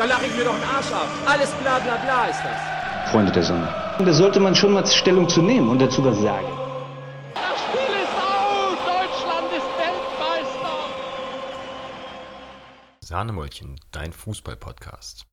Da 0.00 0.06
lache 0.06 0.24
ich 0.24 0.34
mir 0.34 0.44
doch 0.44 0.54
den 0.54 0.64
Arsch 0.64 0.90
ab. 0.92 1.06
Alles 1.26 1.52
bla 1.56 1.78
bla 1.78 1.96
bla 1.96 2.24
ist 2.28 2.40
das. 2.42 3.10
Freunde 3.12 3.32
der 3.32 3.42
Sonne. 3.42 3.68
Und 3.98 4.06
da 4.06 4.14
sollte 4.14 4.40
man 4.40 4.54
schon 4.54 4.72
mal 4.72 4.86
Stellung 4.86 5.28
zu 5.28 5.42
nehmen 5.42 5.68
und 5.68 5.78
dazu 5.78 6.02
was 6.02 6.18
sagen. 6.22 6.46
Das 7.34 7.60
Spiel 7.60 7.96
ist 8.02 8.16
aus! 8.16 8.78
Deutschland 8.78 9.52
ist 9.52 9.66
Weltmeister! 9.76 10.78
Sahnemäulchen, 13.00 13.78
dein 13.92 14.14
Fußball-Podcast. 14.14 15.26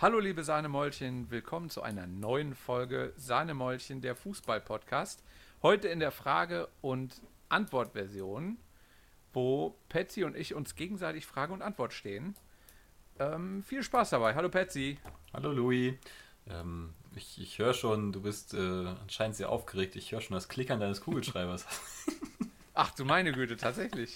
Hallo 0.00 0.20
liebe 0.20 0.44
Sahnemäulchen, 0.44 1.28
willkommen 1.32 1.68
zu 1.68 1.82
einer 1.82 2.06
neuen 2.06 2.54
Folge 2.54 3.12
Sahnemäulchen, 3.16 4.00
der 4.00 4.14
Fußball-Podcast. 4.14 5.24
Heute 5.60 5.88
in 5.88 5.98
der 5.98 6.12
Frage- 6.12 6.68
und 6.82 7.20
Antwortversion, 7.48 8.58
wo 9.32 9.74
Patsy 9.88 10.22
und 10.22 10.36
ich 10.36 10.54
uns 10.54 10.76
gegenseitig 10.76 11.26
Frage 11.26 11.52
und 11.52 11.62
Antwort 11.62 11.92
stehen. 11.92 12.36
Ähm, 13.18 13.62
viel 13.62 13.82
Spaß 13.82 14.10
dabei. 14.10 14.34
Hallo 14.34 14.48
Patsy. 14.48 14.98
Hallo 15.32 15.52
Louis. 15.52 15.94
Ähm, 16.48 16.94
ich 17.14 17.40
ich 17.40 17.58
höre 17.58 17.74
schon, 17.74 18.12
du 18.12 18.22
bist 18.22 18.54
äh, 18.54 18.58
anscheinend 18.58 19.36
sehr 19.36 19.50
aufgeregt. 19.50 19.96
Ich 19.96 20.12
höre 20.12 20.20
schon 20.20 20.34
das 20.34 20.48
Klickern 20.48 20.80
deines 20.80 21.00
Kugelschreibers. 21.00 21.66
Ach 22.74 22.90
du 22.94 23.04
meine 23.04 23.32
Güte, 23.32 23.56
tatsächlich. 23.56 24.14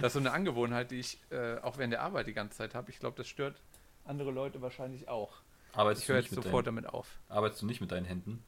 Das 0.00 0.08
ist 0.10 0.12
so 0.14 0.20
eine 0.20 0.32
Angewohnheit, 0.32 0.90
die 0.92 1.00
ich 1.00 1.18
äh, 1.30 1.58
auch 1.58 1.76
während 1.76 1.92
der 1.92 2.02
Arbeit 2.02 2.28
die 2.28 2.34
ganze 2.34 2.56
Zeit 2.56 2.74
habe. 2.74 2.90
Ich 2.90 3.00
glaube, 3.00 3.16
das 3.16 3.26
stört 3.28 3.60
andere 4.04 4.30
Leute 4.30 4.62
wahrscheinlich 4.62 5.08
auch. 5.08 5.32
Arbeitest, 5.72 6.04
Ich 6.04 6.08
höre 6.08 6.20
jetzt 6.20 6.30
sofort 6.32 6.66
deinen, 6.66 6.76
damit 6.76 6.86
auf. 6.94 7.08
arbeitest 7.28 7.62
du 7.62 7.66
nicht 7.66 7.80
mit 7.80 7.90
deinen 7.90 8.06
Händen? 8.06 8.44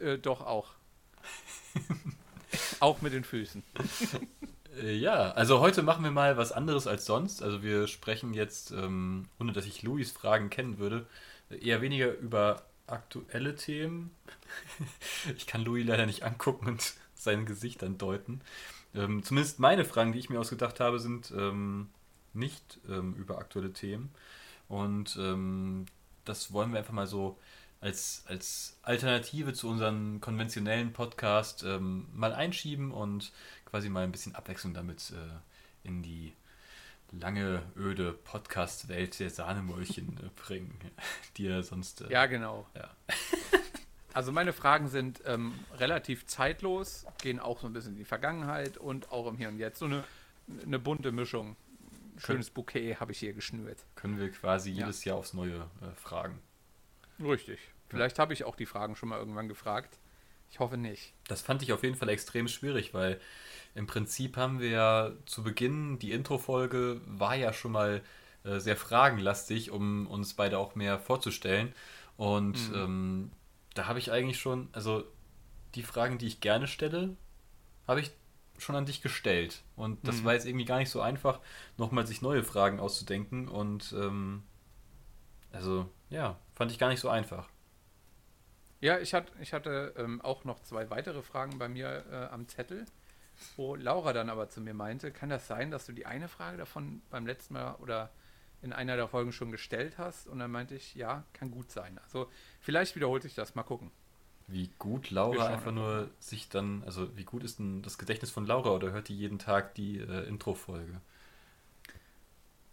Äh, 0.00 0.16
doch 0.18 0.40
auch. 0.40 0.70
auch 2.80 3.02
mit 3.02 3.12
den 3.12 3.24
Füßen. 3.24 3.62
Äh, 4.80 4.94
ja, 4.96 5.32
also 5.32 5.60
heute 5.60 5.82
machen 5.82 6.04
wir 6.04 6.10
mal 6.10 6.36
was 6.36 6.52
anderes 6.52 6.86
als 6.86 7.04
sonst. 7.06 7.42
Also 7.42 7.62
wir 7.62 7.86
sprechen 7.86 8.34
jetzt, 8.34 8.70
ähm, 8.72 9.28
ohne 9.40 9.52
dass 9.52 9.66
ich 9.66 9.82
Louis 9.82 10.10
Fragen 10.10 10.50
kennen 10.50 10.78
würde, 10.78 11.06
eher 11.50 11.80
weniger 11.82 12.12
über 12.18 12.62
aktuelle 12.86 13.54
Themen. 13.54 14.10
ich 15.36 15.46
kann 15.46 15.64
Louis 15.64 15.86
leider 15.86 16.06
nicht 16.06 16.22
angucken 16.24 16.66
und 16.68 16.94
sein 17.14 17.46
Gesicht 17.46 17.82
dann 17.82 17.98
deuten. 17.98 18.40
Ähm, 18.94 19.22
zumindest 19.22 19.58
meine 19.60 19.84
Fragen, 19.84 20.12
die 20.12 20.18
ich 20.18 20.30
mir 20.30 20.40
ausgedacht 20.40 20.80
habe, 20.80 20.98
sind 21.00 21.32
ähm, 21.36 21.88
nicht 22.34 22.80
ähm, 22.88 23.14
über 23.14 23.38
aktuelle 23.38 23.72
Themen. 23.72 24.10
Und 24.68 25.16
ähm, 25.20 25.86
das 26.24 26.52
wollen 26.52 26.72
wir 26.72 26.78
einfach 26.78 26.92
mal 26.94 27.06
so 27.06 27.38
als, 27.82 28.22
als 28.26 28.78
Alternative 28.82 29.52
zu 29.52 29.68
unserem 29.68 30.20
konventionellen 30.20 30.92
Podcast 30.92 31.64
ähm, 31.64 32.06
mal 32.14 32.32
einschieben 32.32 32.92
und 32.92 33.32
quasi 33.66 33.88
mal 33.90 34.04
ein 34.04 34.12
bisschen 34.12 34.34
Abwechslung 34.34 34.72
damit 34.72 35.10
äh, 35.10 35.86
in 35.88 36.02
die 36.02 36.32
lange, 37.10 37.62
öde 37.76 38.12
Podcast-Welt 38.12 39.18
der 39.20 39.28
Sahnemäulchen 39.30 40.16
äh, 40.24 40.30
bringen, 40.40 40.78
die 41.36 41.44
ja 41.44 41.62
sonst. 41.62 42.02
Äh, 42.02 42.10
Ja, 42.10 42.26
genau. 42.26 42.66
ja. 42.74 42.88
Also 44.14 44.30
meine 44.30 44.52
Fragen 44.52 44.88
sind 44.88 45.22
ähm, 45.24 45.54
relativ 45.78 46.26
zeitlos, 46.26 47.06
gehen 47.22 47.40
auch 47.40 47.60
so 47.60 47.66
ein 47.66 47.72
bisschen 47.72 47.92
in 47.92 47.98
die 47.98 48.04
Vergangenheit 48.04 48.76
und 48.76 49.10
auch 49.10 49.26
im 49.26 49.38
Hier 49.38 49.48
und 49.48 49.58
Jetzt. 49.58 49.78
So 49.78 49.86
eine, 49.86 50.04
eine 50.66 50.78
bunte 50.78 51.12
Mischung. 51.12 51.56
Schönes 52.18 52.50
Bouquet 52.50 52.96
habe 53.00 53.12
ich 53.12 53.18
hier 53.20 53.32
geschnürt. 53.32 53.78
Können 53.94 54.18
wir 54.20 54.30
quasi 54.30 54.68
Ja. 54.70 54.80
jedes 54.80 55.02
Jahr 55.06 55.16
aufs 55.16 55.32
Neue 55.32 55.60
äh, 55.80 55.94
fragen. 55.96 56.38
Richtig. 57.20 57.58
Vielleicht 57.96 58.18
habe 58.18 58.32
ich 58.32 58.44
auch 58.44 58.56
die 58.56 58.66
Fragen 58.66 58.96
schon 58.96 59.08
mal 59.08 59.18
irgendwann 59.18 59.48
gefragt. 59.48 59.98
Ich 60.50 60.58
hoffe 60.58 60.76
nicht. 60.76 61.14
Das 61.28 61.40
fand 61.40 61.62
ich 61.62 61.72
auf 61.72 61.82
jeden 61.82 61.96
Fall 61.96 62.10
extrem 62.10 62.46
schwierig, 62.46 62.92
weil 62.92 63.20
im 63.74 63.86
Prinzip 63.86 64.36
haben 64.36 64.60
wir 64.60 64.68
ja 64.68 65.12
zu 65.24 65.42
Beginn, 65.42 65.98
die 65.98 66.12
Intro-Folge 66.12 67.00
war 67.06 67.34
ja 67.34 67.52
schon 67.52 67.72
mal 67.72 68.02
äh, 68.44 68.58
sehr 68.58 68.76
fragenlastig, 68.76 69.70
um 69.70 70.06
uns 70.06 70.34
beide 70.34 70.58
auch 70.58 70.74
mehr 70.74 70.98
vorzustellen. 70.98 71.72
Und 72.16 72.58
ähm, 72.74 73.30
da 73.74 73.86
habe 73.86 73.98
ich 73.98 74.12
eigentlich 74.12 74.38
schon, 74.38 74.68
also 74.72 75.04
die 75.74 75.82
Fragen, 75.82 76.18
die 76.18 76.26
ich 76.26 76.40
gerne 76.40 76.66
stelle, 76.66 77.16
habe 77.86 78.00
ich 78.00 78.10
schon 78.58 78.76
an 78.76 78.86
dich 78.86 79.00
gestellt. 79.00 79.62
Und 79.76 80.06
das 80.06 80.24
war 80.24 80.34
jetzt 80.34 80.46
irgendwie 80.46 80.66
gar 80.66 80.78
nicht 80.78 80.90
so 80.90 81.00
einfach, 81.00 81.40
nochmal 81.78 82.06
sich 82.06 82.22
neue 82.22 82.44
Fragen 82.44 82.78
auszudenken. 82.78 83.48
Und 83.48 83.94
ähm, 83.98 84.42
also 85.50 85.88
ja, 86.10 86.38
fand 86.54 86.70
ich 86.70 86.78
gar 86.78 86.88
nicht 86.88 87.00
so 87.00 87.08
einfach. 87.08 87.48
Ja, 88.82 88.98
ich, 88.98 89.14
hat, 89.14 89.30
ich 89.40 89.52
hatte 89.52 89.94
ähm, 89.96 90.20
auch 90.20 90.44
noch 90.44 90.60
zwei 90.60 90.90
weitere 90.90 91.22
Fragen 91.22 91.56
bei 91.56 91.68
mir 91.68 92.04
äh, 92.10 92.34
am 92.34 92.48
Zettel, 92.48 92.84
wo 93.56 93.76
Laura 93.76 94.12
dann 94.12 94.28
aber 94.28 94.48
zu 94.48 94.60
mir 94.60 94.74
meinte, 94.74 95.12
kann 95.12 95.28
das 95.28 95.46
sein, 95.46 95.70
dass 95.70 95.86
du 95.86 95.92
die 95.92 96.04
eine 96.04 96.26
Frage 96.26 96.58
davon 96.58 97.00
beim 97.08 97.24
letzten 97.24 97.54
Mal 97.54 97.76
oder 97.76 98.10
in 98.60 98.72
einer 98.72 98.96
der 98.96 99.06
Folgen 99.06 99.30
schon 99.30 99.52
gestellt 99.52 99.98
hast? 99.98 100.26
Und 100.26 100.40
dann 100.40 100.50
meinte 100.50 100.74
ich, 100.74 100.96
ja, 100.96 101.22
kann 101.32 101.52
gut 101.52 101.70
sein. 101.70 102.00
Also 102.02 102.28
vielleicht 102.58 102.96
wiederholt 102.96 103.22
sich 103.22 103.36
das, 103.36 103.54
mal 103.54 103.62
gucken. 103.62 103.92
Wie 104.48 104.68
gut 104.80 105.12
Laura 105.12 105.46
einfach 105.46 105.70
nur 105.70 106.10
sich 106.18 106.48
dann, 106.48 106.82
also 106.82 107.16
wie 107.16 107.24
gut 107.24 107.44
ist 107.44 107.60
denn 107.60 107.82
das 107.82 107.98
Gedächtnis 107.98 108.32
von 108.32 108.46
Laura 108.46 108.70
oder 108.70 108.90
hört 108.90 109.08
die 109.08 109.16
jeden 109.16 109.38
Tag 109.38 109.76
die 109.76 109.98
äh, 109.98 110.26
Intro-Folge? 110.26 111.00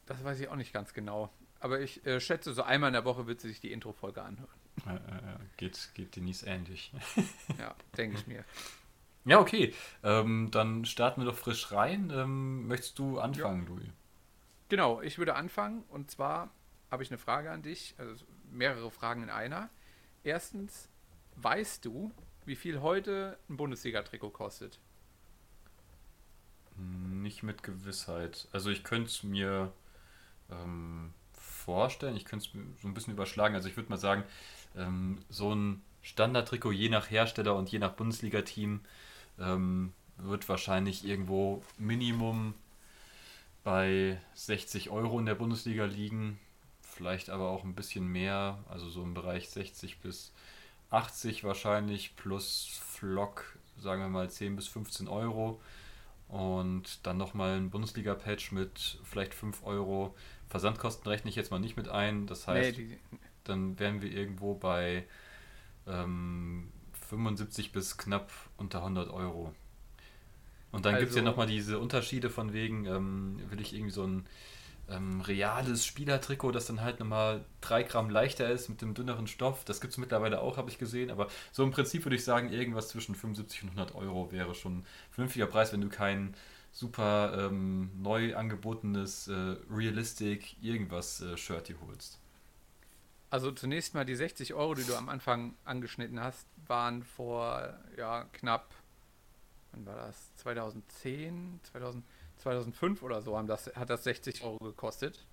Das 0.08 0.24
weiß 0.24 0.40
ich 0.40 0.48
auch 0.48 0.56
nicht 0.56 0.74
ganz 0.74 0.96
genau. 0.96 1.30
Aber 1.60 1.80
ich 1.82 2.04
äh, 2.08 2.20
schätze, 2.20 2.52
so 2.56 2.64
einmal 2.64 2.88
in 2.88 2.94
der 2.94 3.06
Woche 3.06 3.28
wird 3.28 3.42
sie 3.42 3.50
sich 3.50 3.62
die 3.62 3.72
Intro-Folge 3.72 4.24
anhören. 4.24 4.59
Äh, 4.86 4.96
äh, 4.96 5.00
geht, 5.58 5.90
geht 5.94 6.16
Denise 6.16 6.44
ähnlich. 6.44 6.92
Ja, 7.58 7.76
denke 7.98 8.18
ich 8.18 8.28
mir. 8.28 8.46
ja, 9.26 9.40
okay. 9.40 9.74
Ähm, 10.04 10.50
dann 10.52 10.86
starten 10.86 11.22
wir 11.22 11.26
doch 11.26 11.38
frisch 11.38 11.72
rein. 11.72 12.12
Ähm, 12.14 12.68
möchtest 12.68 12.98
du 13.00 13.20
anfangen, 13.20 13.66
Louis? 13.68 13.90
Genau, 14.70 15.02
ich 15.02 15.18
würde 15.18 15.36
anfangen 15.36 15.84
und 15.90 16.12
zwar 16.12 16.52
habe 16.92 17.04
ich 17.04 17.10
eine 17.10 17.18
Frage 17.18 17.52
an 17.52 17.62
dich, 17.62 17.96
also 17.98 18.26
mehrere 18.52 18.92
Fragen 18.92 19.24
in 19.24 19.30
einer. 19.30 19.70
Erstens, 20.24 20.90
weißt 21.36 21.86
du, 21.86 22.12
wie 22.46 22.56
viel 22.56 22.82
heute 22.82 23.38
ein 23.50 23.58
Bundesliga-Trikot 23.58 24.32
kostet? 24.32 24.80
Nicht 26.78 27.44
mit 27.44 27.64
Gewissheit. 27.64 28.48
Also 28.52 28.70
ich 28.70 28.84
könnte 28.84 29.10
es 29.10 29.24
mir 29.24 29.74
ähm, 30.50 31.14
vorstellen, 31.34 32.16
ich 32.16 32.26
könnte 32.26 32.48
es 32.48 32.54
mir 32.54 32.64
so 32.82 32.88
ein 32.88 32.94
bisschen 32.94 33.14
überschlagen. 33.14 33.56
Also 33.56 33.68
ich 33.68 33.76
würde 33.76 33.90
mal 33.90 33.98
sagen, 33.98 34.24
ähm, 34.76 35.20
so 35.30 35.54
ein 35.54 35.82
Standardtrikot 36.02 36.72
je 36.72 36.90
nach 36.90 37.10
Hersteller 37.10 37.56
und 37.56 37.70
je 37.72 37.80
nach 37.80 37.94
Bundesliga-Team 37.94 38.82
ähm, 39.40 39.94
wird 40.18 40.48
wahrscheinlich 40.50 41.06
irgendwo 41.06 41.64
Minimum 41.78 42.54
bei 43.64 44.20
60 44.36 44.90
Euro 44.90 45.20
in 45.20 45.26
der 45.26 45.36
Bundesliga 45.36 45.86
liegen. 45.86 46.40
Vielleicht 46.82 47.30
aber 47.30 47.50
auch 47.50 47.64
ein 47.64 47.76
bisschen 47.76 48.08
mehr, 48.08 48.58
also 48.70 48.90
so 48.90 49.04
im 49.04 49.14
Bereich 49.14 49.50
60 49.50 50.00
bis 50.00 50.32
80 50.90 51.44
wahrscheinlich, 51.44 52.16
plus 52.16 52.82
Flock, 52.84 53.58
sagen 53.80 54.02
wir 54.02 54.10
mal 54.10 54.30
10 54.30 54.56
bis 54.56 54.68
15 54.68 55.08
Euro. 55.08 55.62
Und 56.28 57.06
dann 57.06 57.18
nochmal 57.18 57.58
ein 57.58 57.70
Bundesliga-Patch 57.70 58.52
mit 58.52 59.00
vielleicht 59.04 59.34
5 59.34 59.64
Euro. 59.64 60.16
Versandkosten 60.48 61.08
rechne 61.08 61.30
ich 61.30 61.36
jetzt 61.36 61.52
mal 61.52 61.60
nicht 61.60 61.76
mit 61.78 61.90
ein. 61.90 62.28
Das 62.28 62.48
heißt, 62.48 62.78
die, 62.78 62.98
dann 63.50 63.78
wären 63.80 64.02
wir 64.02 64.12
irgendwo 64.12 64.54
bei 64.56 65.06
ähm, 65.88 66.72
75 67.08 67.72
bis 67.72 67.98
knapp 67.98 68.32
unter 68.58 68.80
100 68.80 69.10
Euro. 69.10 69.54
Und 70.72 70.86
dann 70.86 70.96
gibt 70.98 71.10
es 71.10 71.16
ja 71.16 71.22
Also- 71.22 71.32
nochmal 71.32 71.48
diese 71.48 71.80
Unterschiede 71.80 72.30
von 72.30 72.54
wegen, 72.54 72.86
ähm, 72.86 73.42
will 73.50 73.60
ich 73.60 73.74
irgendwie 73.74 73.92
so 73.92 74.04
ein 74.06 74.26
ähm, 74.92 75.22
reales 75.22 75.86
Spielertrikot, 75.86 76.52
das 76.52 76.66
dann 76.66 76.82
halt 76.82 77.00
nochmal 77.00 77.46
3 77.62 77.84
Gramm 77.84 78.10
leichter 78.10 78.50
ist 78.50 78.70
mit 78.70 78.82
dem 78.82 78.96
dünneren 78.96 79.28
Stoff. 79.28 79.64
Das 79.64 79.82
gibt 79.82 79.92
es 79.92 79.98
mittlerweile 80.00 80.42
auch, 80.42 80.58
habe 80.58 80.70
ich 80.72 80.80
gesehen. 80.80 81.12
Aber 81.12 81.28
so 81.52 81.64
im 81.64 81.70
Prinzip 81.70 82.06
würde 82.06 82.16
ich 82.16 82.24
sagen, 82.24 82.52
irgendwas 82.52 82.88
zwischen 82.88 83.14
75 83.14 83.64
und 83.64 83.70
100 83.70 83.94
Euro 83.94 84.32
wäre 84.32 84.56
schon 84.56 84.80
ein 84.80 84.86
vernünftiger 85.12 85.46
Preis, 85.46 85.72
wenn 85.74 85.82
du 85.82 85.90
kein 85.90 86.34
super 86.72 87.38
ähm, 87.50 87.92
neu 88.02 88.36
angebotenes 88.36 89.28
äh, 89.28 89.56
Realistic 89.72 90.56
irgendwas 90.64 91.22
äh, 91.22 91.38
Shirt 91.38 91.72
holst. 91.86 92.20
Also 93.30 93.52
zunächst 93.52 93.94
mal 93.94 94.06
die 94.06 94.16
60 94.16 94.54
Euro, 94.54 94.74
die 94.74 94.86
du 94.86 94.96
am 94.96 95.10
Anfang 95.10 95.56
angeschnitten 95.66 96.20
hast, 96.20 96.48
waren 96.68 97.04
vor 97.04 97.78
ja, 97.98 98.26
knapp, 98.34 98.74
wann 99.72 99.86
war 99.86 99.96
das? 99.96 100.36
2010, 100.38 101.60
2000, 101.64 102.04
2005 102.38 103.04
oder 103.04 103.22
so 103.22 103.38
haben 103.38 103.48
das, 103.48 103.68
hat 103.76 103.90
das 103.90 104.04
60 104.04 104.44
Euro 104.44 104.58
gekostet. 104.60 105.26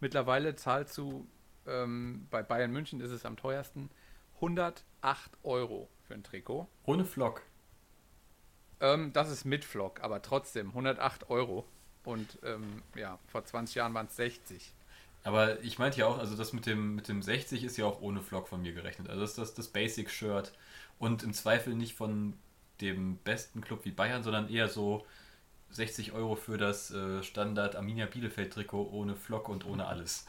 Mittlerweile 0.00 0.54
zahlst 0.56 0.96
du, 0.96 1.26
ähm, 1.66 2.26
bei 2.30 2.42
Bayern 2.42 2.70
München 2.70 3.00
ist 3.00 3.10
es 3.10 3.24
am 3.24 3.36
teuersten, 3.36 3.90
108 4.36 5.32
Euro 5.42 5.88
für 6.02 6.14
ein 6.14 6.22
Trikot. 6.22 6.68
Ohne 6.84 7.04
Flock. 7.04 7.42
Ähm, 8.80 9.12
das 9.12 9.30
ist 9.30 9.44
mit 9.44 9.64
Vlog, 9.64 10.00
aber 10.02 10.22
trotzdem 10.22 10.68
108 10.68 11.30
Euro. 11.30 11.66
Und 12.04 12.38
ähm, 12.44 12.82
ja, 12.94 13.18
vor 13.26 13.44
20 13.44 13.74
Jahren 13.74 13.94
waren 13.94 14.06
es 14.06 14.16
60. 14.16 14.72
Aber 15.26 15.60
ich 15.64 15.80
meinte 15.80 15.98
ja 15.98 16.06
auch, 16.06 16.18
also 16.18 16.36
das 16.36 16.52
mit 16.52 16.66
dem, 16.66 16.94
mit 16.94 17.08
dem 17.08 17.20
60 17.20 17.64
ist 17.64 17.76
ja 17.76 17.84
auch 17.84 18.00
ohne 18.00 18.20
Flock 18.22 18.46
von 18.46 18.62
mir 18.62 18.72
gerechnet. 18.72 19.08
Also 19.08 19.22
das 19.22 19.30
ist 19.30 19.38
das, 19.38 19.54
das 19.54 19.66
Basic-Shirt. 19.66 20.52
Und 21.00 21.24
im 21.24 21.32
Zweifel 21.34 21.74
nicht 21.74 21.96
von 21.96 22.34
dem 22.80 23.16
besten 23.16 23.60
Club 23.60 23.84
wie 23.84 23.90
Bayern, 23.90 24.22
sondern 24.22 24.48
eher 24.48 24.68
so 24.68 25.04
60 25.70 26.12
Euro 26.12 26.36
für 26.36 26.58
das 26.58 26.92
äh, 26.92 27.24
Standard 27.24 27.74
Arminia 27.74 28.06
Bielefeld 28.06 28.52
Trikot 28.52 28.88
ohne 28.92 29.16
Flock 29.16 29.48
und 29.48 29.66
ohne 29.66 29.86
alles. 29.86 30.26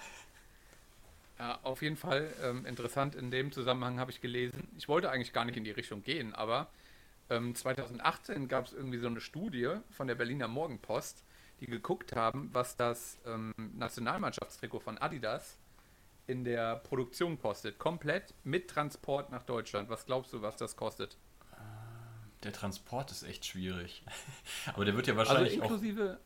Ja, 1.37 1.59
auf 1.61 1.83
jeden 1.83 1.97
Fall 1.97 2.33
ähm, 2.43 2.65
interessant. 2.65 3.13
In 3.13 3.29
dem 3.29 3.51
Zusammenhang 3.51 3.99
habe 3.99 4.09
ich 4.09 4.19
gelesen, 4.19 4.67
ich 4.79 4.87
wollte 4.87 5.11
eigentlich 5.11 5.31
gar 5.31 5.45
nicht 5.45 5.57
in 5.57 5.63
die 5.63 5.69
Richtung 5.69 6.01
gehen, 6.01 6.33
aber 6.33 6.71
ähm, 7.29 7.53
2018 7.53 8.47
gab 8.47 8.65
es 8.65 8.73
irgendwie 8.73 8.97
so 8.97 9.05
eine 9.05 9.21
Studie 9.21 9.75
von 9.91 10.07
der 10.07 10.15
Berliner 10.15 10.47
Morgenpost, 10.47 11.23
die 11.59 11.67
geguckt 11.67 12.15
haben, 12.15 12.49
was 12.53 12.75
das 12.75 13.17
ähm, 13.25 13.53
Nationalmannschaftstrikot 13.75 14.79
von 14.79 14.97
Adidas 14.97 15.57
in 16.27 16.43
der 16.43 16.75
Produktion 16.77 17.39
kostet. 17.39 17.79
Komplett 17.79 18.33
mit 18.43 18.69
Transport 18.69 19.31
nach 19.31 19.43
Deutschland. 19.43 19.89
Was 19.89 20.05
glaubst 20.05 20.33
du, 20.33 20.41
was 20.41 20.57
das 20.57 20.75
kostet? 20.75 21.17
Der 22.43 22.53
Transport 22.53 23.11
ist 23.11 23.23
echt 23.23 23.45
schwierig. 23.45 24.03
Aber 24.73 24.85
der 24.85 24.95
wird 24.95 25.07
ja 25.07 25.15
Also 25.15 25.29
wahrscheinlich 25.29 25.59
auch. 25.59 25.63
inklusive 25.63 26.19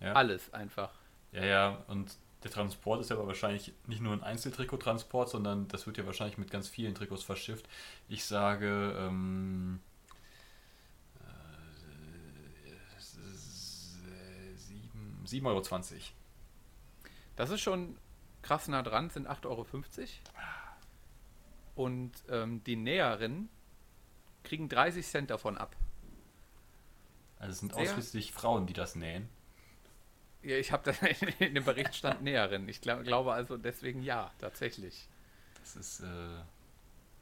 Ja. 0.00 0.12
alles 0.12 0.52
einfach. 0.52 0.90
Ja, 1.32 1.44
ja, 1.44 1.84
und 1.88 2.14
der 2.44 2.50
Transport 2.50 3.00
ist 3.00 3.10
ja 3.10 3.16
aber 3.16 3.26
wahrscheinlich 3.26 3.72
nicht 3.88 4.00
nur 4.00 4.12
ein 4.12 4.22
Einzeltrikottransport, 4.22 5.28
sondern 5.28 5.66
das 5.68 5.86
wird 5.88 5.98
ja 5.98 6.06
wahrscheinlich 6.06 6.38
mit 6.38 6.50
ganz 6.52 6.68
vielen 6.68 6.94
Trikots 6.94 7.24
verschifft. 7.24 7.68
Ich 8.08 8.24
sage, 8.24 8.94
ähm, 8.96 9.80
äh, 11.20 12.74
sieben- 14.56 15.17
7,20 15.28 15.44
Euro. 15.46 16.00
Das 17.36 17.50
ist 17.50 17.60
schon 17.60 17.96
krass 18.42 18.68
nah 18.68 18.82
dran, 18.82 19.10
sind 19.10 19.28
8,50 19.28 19.46
Euro. 19.46 19.66
Und 21.74 22.12
ähm, 22.28 22.62
die 22.64 22.76
Näheren 22.76 23.48
kriegen 24.42 24.68
30 24.68 25.06
Cent 25.06 25.30
davon 25.30 25.56
ab. 25.56 25.76
Also 27.38 27.52
es 27.52 27.58
sind 27.60 27.74
Sehr- 27.74 27.82
ausschließlich 27.82 28.32
Frauen, 28.32 28.66
die 28.66 28.72
das 28.72 28.94
nähen. 28.96 29.28
Ja, 30.42 30.56
ich 30.56 30.72
habe 30.72 30.92
da 30.92 31.06
in 31.44 31.54
dem 31.54 31.64
Bericht 31.64 31.94
stand 31.94 32.22
Näherin. 32.22 32.68
Ich 32.68 32.80
glaub, 32.80 33.02
glaube 33.04 33.32
also 33.32 33.56
deswegen 33.56 34.02
ja, 34.02 34.32
tatsächlich. 34.38 35.08
Das 35.60 35.76
ist, 35.76 36.00
äh, 36.00 36.40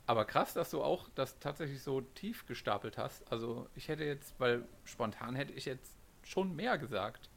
Aber 0.07 0.25
krass, 0.25 0.55
dass 0.55 0.71
du 0.71 0.83
auch 0.83 1.09
das 1.15 1.39
tatsächlich 1.39 1.83
so 1.83 2.03
tief 2.03 2.47
gestapelt 2.47 2.99
hast. 2.99 3.31
Also 3.33 3.69
ich 3.75 3.89
hätte 3.89 4.05
jetzt, 4.05 4.35
weil 4.39 4.65
spontan 4.85 5.35
hätte 5.35 5.53
ich 5.55 5.65
jetzt 5.65 5.93
schon 6.25 6.55
mehr 6.55 6.79
gesagt. 6.79 7.29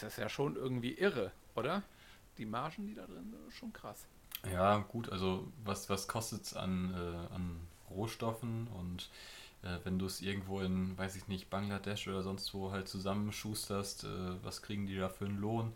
Das 0.00 0.12
ist 0.12 0.18
ja 0.18 0.28
schon 0.28 0.56
irgendwie 0.56 0.92
irre, 0.92 1.32
oder? 1.54 1.82
Die 2.38 2.46
Margen, 2.46 2.86
die 2.86 2.94
da 2.94 3.06
drin 3.06 3.30
sind, 3.30 3.48
ist 3.48 3.56
schon 3.56 3.72
krass. 3.72 4.06
ja 4.50 4.78
gut, 4.78 5.10
also 5.10 5.46
was, 5.64 5.88
was 5.88 6.08
kostet 6.08 6.42
es 6.42 6.54
an, 6.54 6.92
äh, 6.94 7.34
an 7.34 7.60
Rohstoffen 7.90 8.68
und 8.68 9.08
äh, 9.62 9.78
wenn 9.84 9.98
du 9.98 10.06
es 10.06 10.20
irgendwo 10.20 10.60
in, 10.60 10.96
weiß 10.98 11.16
ich 11.16 11.28
nicht, 11.28 11.50
Bangladesch 11.50 12.08
oder 12.08 12.22
sonst 12.22 12.52
wo 12.54 12.72
halt 12.72 12.88
zusammenschusterst, 12.88 14.04
äh, 14.04 14.44
was 14.44 14.62
kriegen 14.62 14.86
die 14.86 14.96
da 14.96 15.08
für 15.08 15.26
einen 15.26 15.38
Lohn? 15.38 15.72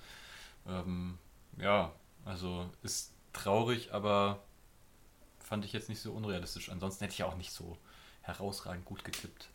Ähm, 0.66 1.18
ja, 1.56 1.92
also 2.24 2.68
ist 2.82 3.12
traurig, 3.32 3.92
aber 3.92 4.42
fand 5.38 5.64
ich 5.64 5.72
jetzt 5.72 5.88
nicht 5.88 6.00
so 6.00 6.12
unrealistisch. 6.12 6.70
Ansonsten 6.70 7.04
hätte 7.04 7.12
ich 7.12 7.18
ja 7.18 7.26
auch 7.26 7.36
nicht 7.36 7.52
so 7.52 7.78
herausragend 8.22 8.84
gut 8.84 9.04
getippt. 9.04 9.48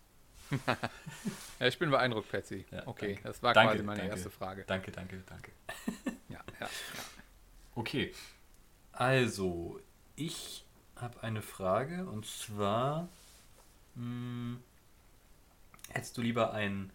Ja, 1.60 1.68
ich 1.68 1.80
bin 1.80 1.90
beeindruckt, 1.90 2.30
Patsy. 2.30 2.66
Ja, 2.72 2.86
okay, 2.88 3.16
danke. 3.16 3.24
das 3.24 3.42
war 3.44 3.54
Danke, 3.54 3.72
quasi 3.72 3.84
meine 3.84 4.00
danke. 4.02 4.12
erste 4.12 4.30
Frage. 4.30 4.64
Danke, 4.66 4.92
danke, 4.92 5.24
danke. 5.26 5.52
Ja, 6.30 6.40
ja, 6.60 6.72
ja. 6.94 7.06
Okay, 7.76 8.14
also 8.92 9.80
ich 10.16 10.66
habe 10.96 11.24
eine 11.24 11.42
Frage 11.42 12.06
und 12.08 12.26
zwar 12.26 13.10
mh, 13.96 14.58
hättest 15.90 16.18
du 16.18 16.22
lieber 16.22 16.54
einen 16.54 16.92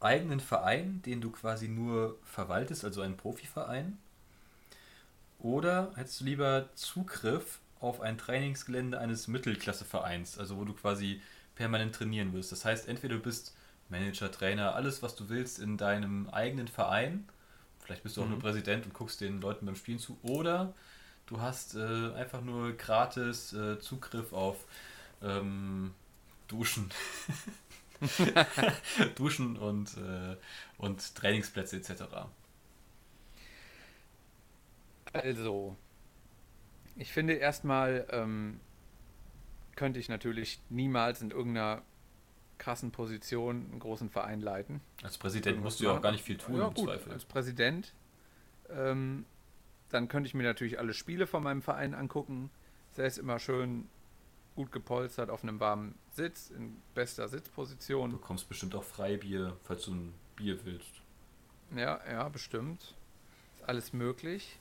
eigenen 0.00 0.40
Verein, 0.40 1.02
den 1.02 1.20
du 1.20 1.30
quasi 1.30 1.68
nur 1.68 2.18
verwaltest, 2.24 2.84
also 2.84 3.02
einen 3.02 3.16
Profiverein, 3.16 3.98
oder 5.38 5.92
hättest 5.96 6.20
du 6.20 6.24
lieber 6.24 6.70
Zugriff 6.74 7.60
auf 7.80 8.00
ein 8.00 8.18
Trainingsgelände 8.18 8.98
eines 8.98 9.28
Mittelklassevereins, 9.28 10.38
also 10.38 10.56
wo 10.56 10.64
du 10.64 10.72
quasi 10.74 11.20
permanent 11.56 11.94
trainieren 11.94 12.32
wirst. 12.32 12.52
Das 12.52 12.64
heißt, 12.64 12.88
entweder 12.88 13.16
du 13.16 13.22
bist 13.22 13.56
Manager, 13.88 14.30
Trainer, 14.30 14.74
alles 14.74 15.02
was 15.02 15.16
du 15.16 15.28
willst 15.28 15.58
in 15.58 15.76
deinem 15.76 16.28
eigenen 16.30 16.68
Verein, 16.68 17.28
vielleicht 17.80 18.02
bist 18.02 18.16
du 18.16 18.22
auch 18.22 18.28
nur 18.28 18.38
Präsident 18.38 18.86
und 18.86 18.94
guckst 18.94 19.20
den 19.20 19.40
Leuten 19.40 19.66
beim 19.66 19.76
Spielen 19.76 19.98
zu, 19.98 20.18
oder 20.22 20.72
du 21.26 21.40
hast 21.40 21.74
äh, 21.74 22.12
einfach 22.14 22.40
nur 22.42 22.72
gratis 22.72 23.52
äh, 23.52 23.78
Zugriff 23.80 24.32
auf 24.32 24.64
ähm, 25.22 25.92
Duschen. 26.48 26.90
Duschen 29.14 29.56
und, 29.56 29.96
äh, 29.96 30.36
und 30.78 31.14
Trainingsplätze 31.14 31.76
etc. 31.76 32.02
Also, 35.12 35.76
ich 36.96 37.12
finde 37.12 37.34
erstmal, 37.34 38.06
ähm, 38.10 38.60
könnte 39.76 40.00
ich 40.00 40.08
natürlich 40.08 40.60
niemals 40.70 41.22
in 41.22 41.30
irgendeiner 41.30 41.82
krassen 42.58 42.90
Position 42.90 43.66
einen 43.70 43.78
großen 43.80 44.08
Verein 44.10 44.40
leiten. 44.40 44.80
Als 45.02 45.18
Präsident 45.18 45.46
Irgendwas 45.56 45.72
musst 45.74 45.80
du 45.80 45.84
ja 45.84 45.92
auch 45.92 46.00
gar 46.02 46.12
nicht 46.12 46.24
viel 46.24 46.38
tun 46.38 46.56
Ja, 46.56 46.68
im 46.68 46.74
gut, 46.74 46.86
Zweifel. 46.86 47.12
als 47.12 47.24
Präsident. 47.26 47.92
Ähm, 48.70 49.26
dann 49.90 50.08
könnte 50.08 50.26
ich 50.26 50.34
mir 50.34 50.42
natürlich 50.42 50.78
alle 50.78 50.94
Spiele 50.94 51.26
von 51.26 51.42
meinem 51.42 51.62
Verein 51.62 51.94
angucken. 51.94 52.50
Sei 52.92 53.04
es 53.04 53.18
immer 53.18 53.38
schön 53.38 53.88
gut 54.56 54.72
gepolstert 54.72 55.28
auf 55.28 55.42
einem 55.42 55.60
warmen 55.60 55.94
Sitz, 56.12 56.48
in 56.50 56.80
bester 56.94 57.24
Du 57.24 57.28
Sitzposition. 57.30 58.10
bekommst 58.12 58.48
bestimmt 58.48 58.74
auch 58.74 58.84
Freibier, 58.84 59.54
falls 59.64 59.84
du 59.84 59.92
ein 59.92 60.14
Bier 60.34 60.58
willst. 60.64 61.02
Ja, 61.76 62.00
ja, 62.10 62.28
bestimmt. 62.30 62.94
Ist 63.54 63.68
alles 63.68 63.92
möglich. 63.92 64.58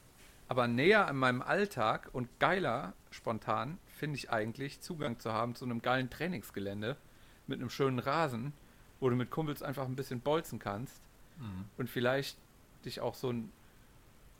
Aber 0.49 0.67
näher 0.67 1.07
an 1.07 1.15
meinem 1.15 1.41
Alltag 1.41 2.09
und 2.11 2.27
geiler, 2.39 2.93
spontan, 3.09 3.77
finde 3.95 4.17
ich 4.17 4.29
eigentlich, 4.29 4.81
Zugang 4.81 5.19
zu 5.19 5.31
haben 5.33 5.55
zu 5.55 5.65
einem 5.65 5.81
geilen 5.81 6.09
Trainingsgelände 6.09 6.97
mit 7.47 7.59
einem 7.59 7.69
schönen 7.69 7.99
Rasen, 7.99 8.53
wo 8.99 9.09
du 9.09 9.15
mit 9.15 9.31
Kumpels 9.31 9.63
einfach 9.63 9.85
ein 9.85 9.95
bisschen 9.95 10.21
bolzen 10.21 10.59
kannst 10.59 11.01
und 11.77 11.89
vielleicht 11.89 12.37
dich 12.85 13.01
auch 13.01 13.15
so 13.15 13.31
ein 13.31 13.51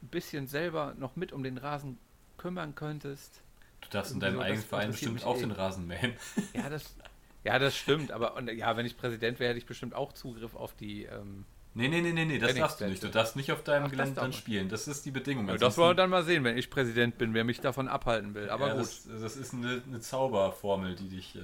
bisschen 0.02 0.48
selber 0.48 0.94
noch 0.98 1.16
mit 1.16 1.34
um 1.34 1.44
den 1.44 1.57
Rasen 1.57 1.98
kümmern 2.38 2.75
könntest. 2.75 3.42
Du 3.81 3.90
darfst 3.90 4.13
in 4.13 4.19
deinem 4.19 4.36
so, 4.36 4.42
eigenen 4.42 4.63
Verein 4.63 4.92
bestimmt 4.92 5.24
auch 5.24 5.38
eh. 5.38 5.42
den 5.42 5.52
Rasen 5.52 5.88
mähen. 5.88 6.13
Ja, 6.54 6.69
das, 6.69 6.96
ja, 7.44 7.60
das 7.60 7.75
stimmt. 7.75 8.12
Aber 8.12 8.36
und, 8.36 8.50
ja, 8.51 8.75
wenn 8.78 8.86
ich 8.86 8.98
Präsident 8.98 9.40
wäre, 9.40 9.50
hätte 9.50 9.60
ich 9.60 9.66
bestimmt 9.66 9.94
auch 9.94 10.13
Zugriff 10.13 10.56
auf 10.56 10.74
die. 10.75 11.04
Ähm, 11.04 11.46
Nee, 11.77 11.89
nee, 11.89 12.00
nee, 12.01 12.13
nee, 12.13 12.24
nee, 12.24 12.39
das 12.39 12.56
darfst 12.56 12.80
du 12.80 12.88
nicht. 12.88 13.04
Du 13.04 13.10
darfst 13.10 13.36
nicht 13.36 13.51
auf 13.51 13.62
deinem 13.62 13.83
Ach, 13.83 13.88
das 13.89 13.92
Gelände 13.92 14.22
dann 14.22 14.31
spielen. 14.33 14.69
Das 14.69 14.88
ist 14.88 15.06
die 15.06 15.12
Bedingung. 15.12 15.45
das 15.45 15.56
Ansonsten- 15.56 15.81
wollen 15.81 15.89
wir 15.92 15.95
dann 15.95 16.10
mal 16.10 16.24
sehen, 16.24 16.45
wenn 16.45 16.57
ich 16.57 16.69
Präsident 16.69 17.18
bin, 17.18 17.33
wer 17.33 17.44
mich 17.44 17.60
davon 17.60 17.89
abhalten 17.89 18.34
will. 18.34 18.50
Aber 18.50 18.67
ja, 18.70 18.74
gut. 18.75 18.84
Das, 18.84 19.08
das 19.22 19.36
ist 19.36 19.53
eine, 19.53 19.82
eine 19.86 20.00
Zauberformel, 20.00 20.96
die 20.96 21.10
dich 21.10 21.36
äh, 21.36 21.39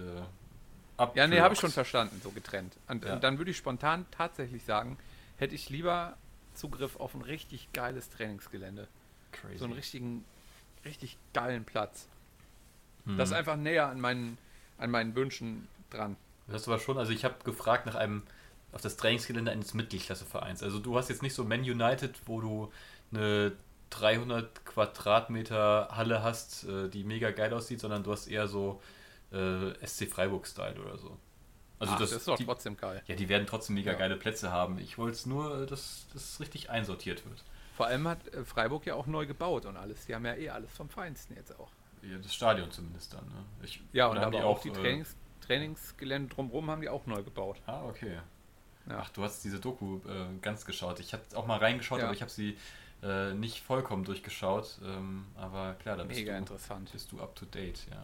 ab. 0.96 1.18
Ja, 1.18 1.28
nee, 1.28 1.42
habe 1.42 1.54
ich 1.54 1.60
schon 1.60 1.72
verstanden, 1.72 2.22
so 2.24 2.32
getrennt. 2.32 2.78
Und, 2.88 3.04
Ja. 3.04 3.14
und 3.14 3.24
dann 3.26 3.40
würde 3.40 3.52
ich 3.52 3.58
spontan 3.58 4.06
tatsächlich 4.10 4.64
sagen, 4.64 4.98
hätte 5.38 5.54
ich 5.54 5.70
lieber 5.70 6.16
Zugriff 6.56 6.96
auf 6.96 7.14
ein 7.14 7.22
richtig 7.22 7.68
geiles 7.74 8.10
Trainingsgelände. 8.10 8.88
Crazy. 9.34 9.58
So 9.58 9.66
einen 9.66 9.74
richtigen, 9.74 10.24
richtig 10.86 11.18
geilen 11.34 11.66
Platz. 11.66 12.08
Hm. 13.06 13.18
Das 13.18 13.30
ist 13.32 13.36
einfach 13.36 13.58
näher 13.58 13.88
an 13.88 14.00
meinen, 14.00 14.38
an 14.78 14.92
meinen 14.92 15.14
Wünschen 15.14 15.68
dran. 15.90 16.16
Das 16.48 16.68
war 16.70 16.80
schon, 16.80 16.98
also 16.98 17.12
ich 17.12 17.26
habe 17.26 17.36
gefragt 17.44 17.86
nach 17.86 17.96
einem, 17.96 18.24
auf 18.72 18.82
das 18.82 18.98
Trainingsgelände 18.98 19.52
eines 19.52 19.74
Mittelklassevereins. 19.74 20.64
Also 20.64 20.80
du 20.80 20.98
hast 20.98 21.10
jetzt 21.10 21.22
nicht 21.22 21.34
so 21.34 21.44
Man 21.44 21.62
United, 21.62 22.20
wo 22.26 22.40
du 22.42 22.72
eine 23.14 23.52
300 23.90 24.66
Quadratmeter 24.66 25.90
Halle 25.92 26.24
hast, 26.24 26.64
äh, 26.64 26.90
die 26.90 27.04
mega 27.04 27.32
geil 27.32 27.54
aussieht, 27.54 27.80
sondern 27.82 28.04
du 28.04 28.12
hast 28.12 28.28
eher 28.28 28.48
so 28.48 28.82
äh, 29.32 29.74
SC 29.86 30.10
Freiburg-Style 30.10 30.80
oder 30.82 30.98
so. 30.98 31.18
Also 31.80 31.94
Ach, 31.94 32.00
das, 32.00 32.10
das 32.12 32.20
ist 32.20 32.28
doch 32.28 32.38
die, 32.38 32.46
trotzdem 32.46 32.78
geil. 32.78 33.02
ja, 33.08 33.16
die 33.16 33.28
werden 33.28 33.48
trotzdem 33.48 33.76
mega 33.76 33.92
Ja. 33.92 33.98
geile 33.98 34.16
Plätze 34.16 34.52
haben. 34.52 34.78
Ich 34.80 34.98
wollte 34.98 35.16
es 35.18 35.26
nur, 35.26 35.66
dass 35.66 36.06
das 36.14 36.40
richtig 36.40 36.70
einsortiert 36.70 37.26
wird. 37.26 37.44
Vor 37.76 37.88
allem 37.88 38.08
hat 38.08 38.28
äh, 38.34 38.46
Freiburg 38.46 38.86
ja 38.86 38.94
auch 38.96 39.08
neu 39.08 39.26
gebaut 39.26 39.66
und 39.66 39.76
alles. 39.78 40.06
Die 40.06 40.14
haben 40.16 40.26
ja 40.26 40.36
eh 40.36 40.50
alles 40.50 40.72
vom 40.72 40.90
Feinsten 40.90 41.36
jetzt 41.36 41.58
auch. 41.60 41.70
Ja, 42.04 42.18
das 42.18 42.34
Stadion 42.34 42.72
zumindest 42.72 43.14
dann. 43.14 43.26
Ne? 43.26 43.46
Ich, 43.64 43.82
Ja, 43.94 44.08
und 44.08 44.20
haben 44.20 44.36
aber 44.36 44.46
auch 44.46 44.62
die 44.62 44.70
äh, 44.70 44.74
Trainings, 44.74 45.16
Trainingsgelände 45.42 46.34
drumherum 46.34 46.70
haben 46.70 46.82
die 46.82 46.90
auch 46.90 47.06
neu 47.08 47.24
gebaut. 47.24 47.58
Ah, 47.66 47.84
okay. 47.86 48.20
Ach, 49.00 49.10
du 49.10 49.24
hast 49.24 49.44
diese 49.44 49.60
Doku 49.60 49.98
äh, 50.08 50.26
ganz 50.42 50.66
geschaut. 50.66 51.00
Ich 51.00 51.14
habe 51.14 51.24
auch 51.36 51.46
mal 51.48 51.58
reingeschaut, 51.58 52.00
Ja. 52.00 52.06
aber 52.06 52.14
ich 52.14 52.22
habe 52.22 52.32
sie 52.32 52.58
äh, 53.04 53.34
nicht 53.34 53.62
vollkommen 53.62 54.04
durchgeschaut. 54.04 54.80
Ähm, 54.84 55.26
aber 55.36 55.74
klar, 55.76 55.98
da 55.98 56.04
bist 56.04 56.20
Mega 56.20 56.34
du, 56.34 56.38
interessant. 56.40 56.92
bist 56.92 57.12
du 57.12 57.20
up 57.22 57.36
to 57.36 57.46
date, 57.46 57.80
ja. 57.90 58.04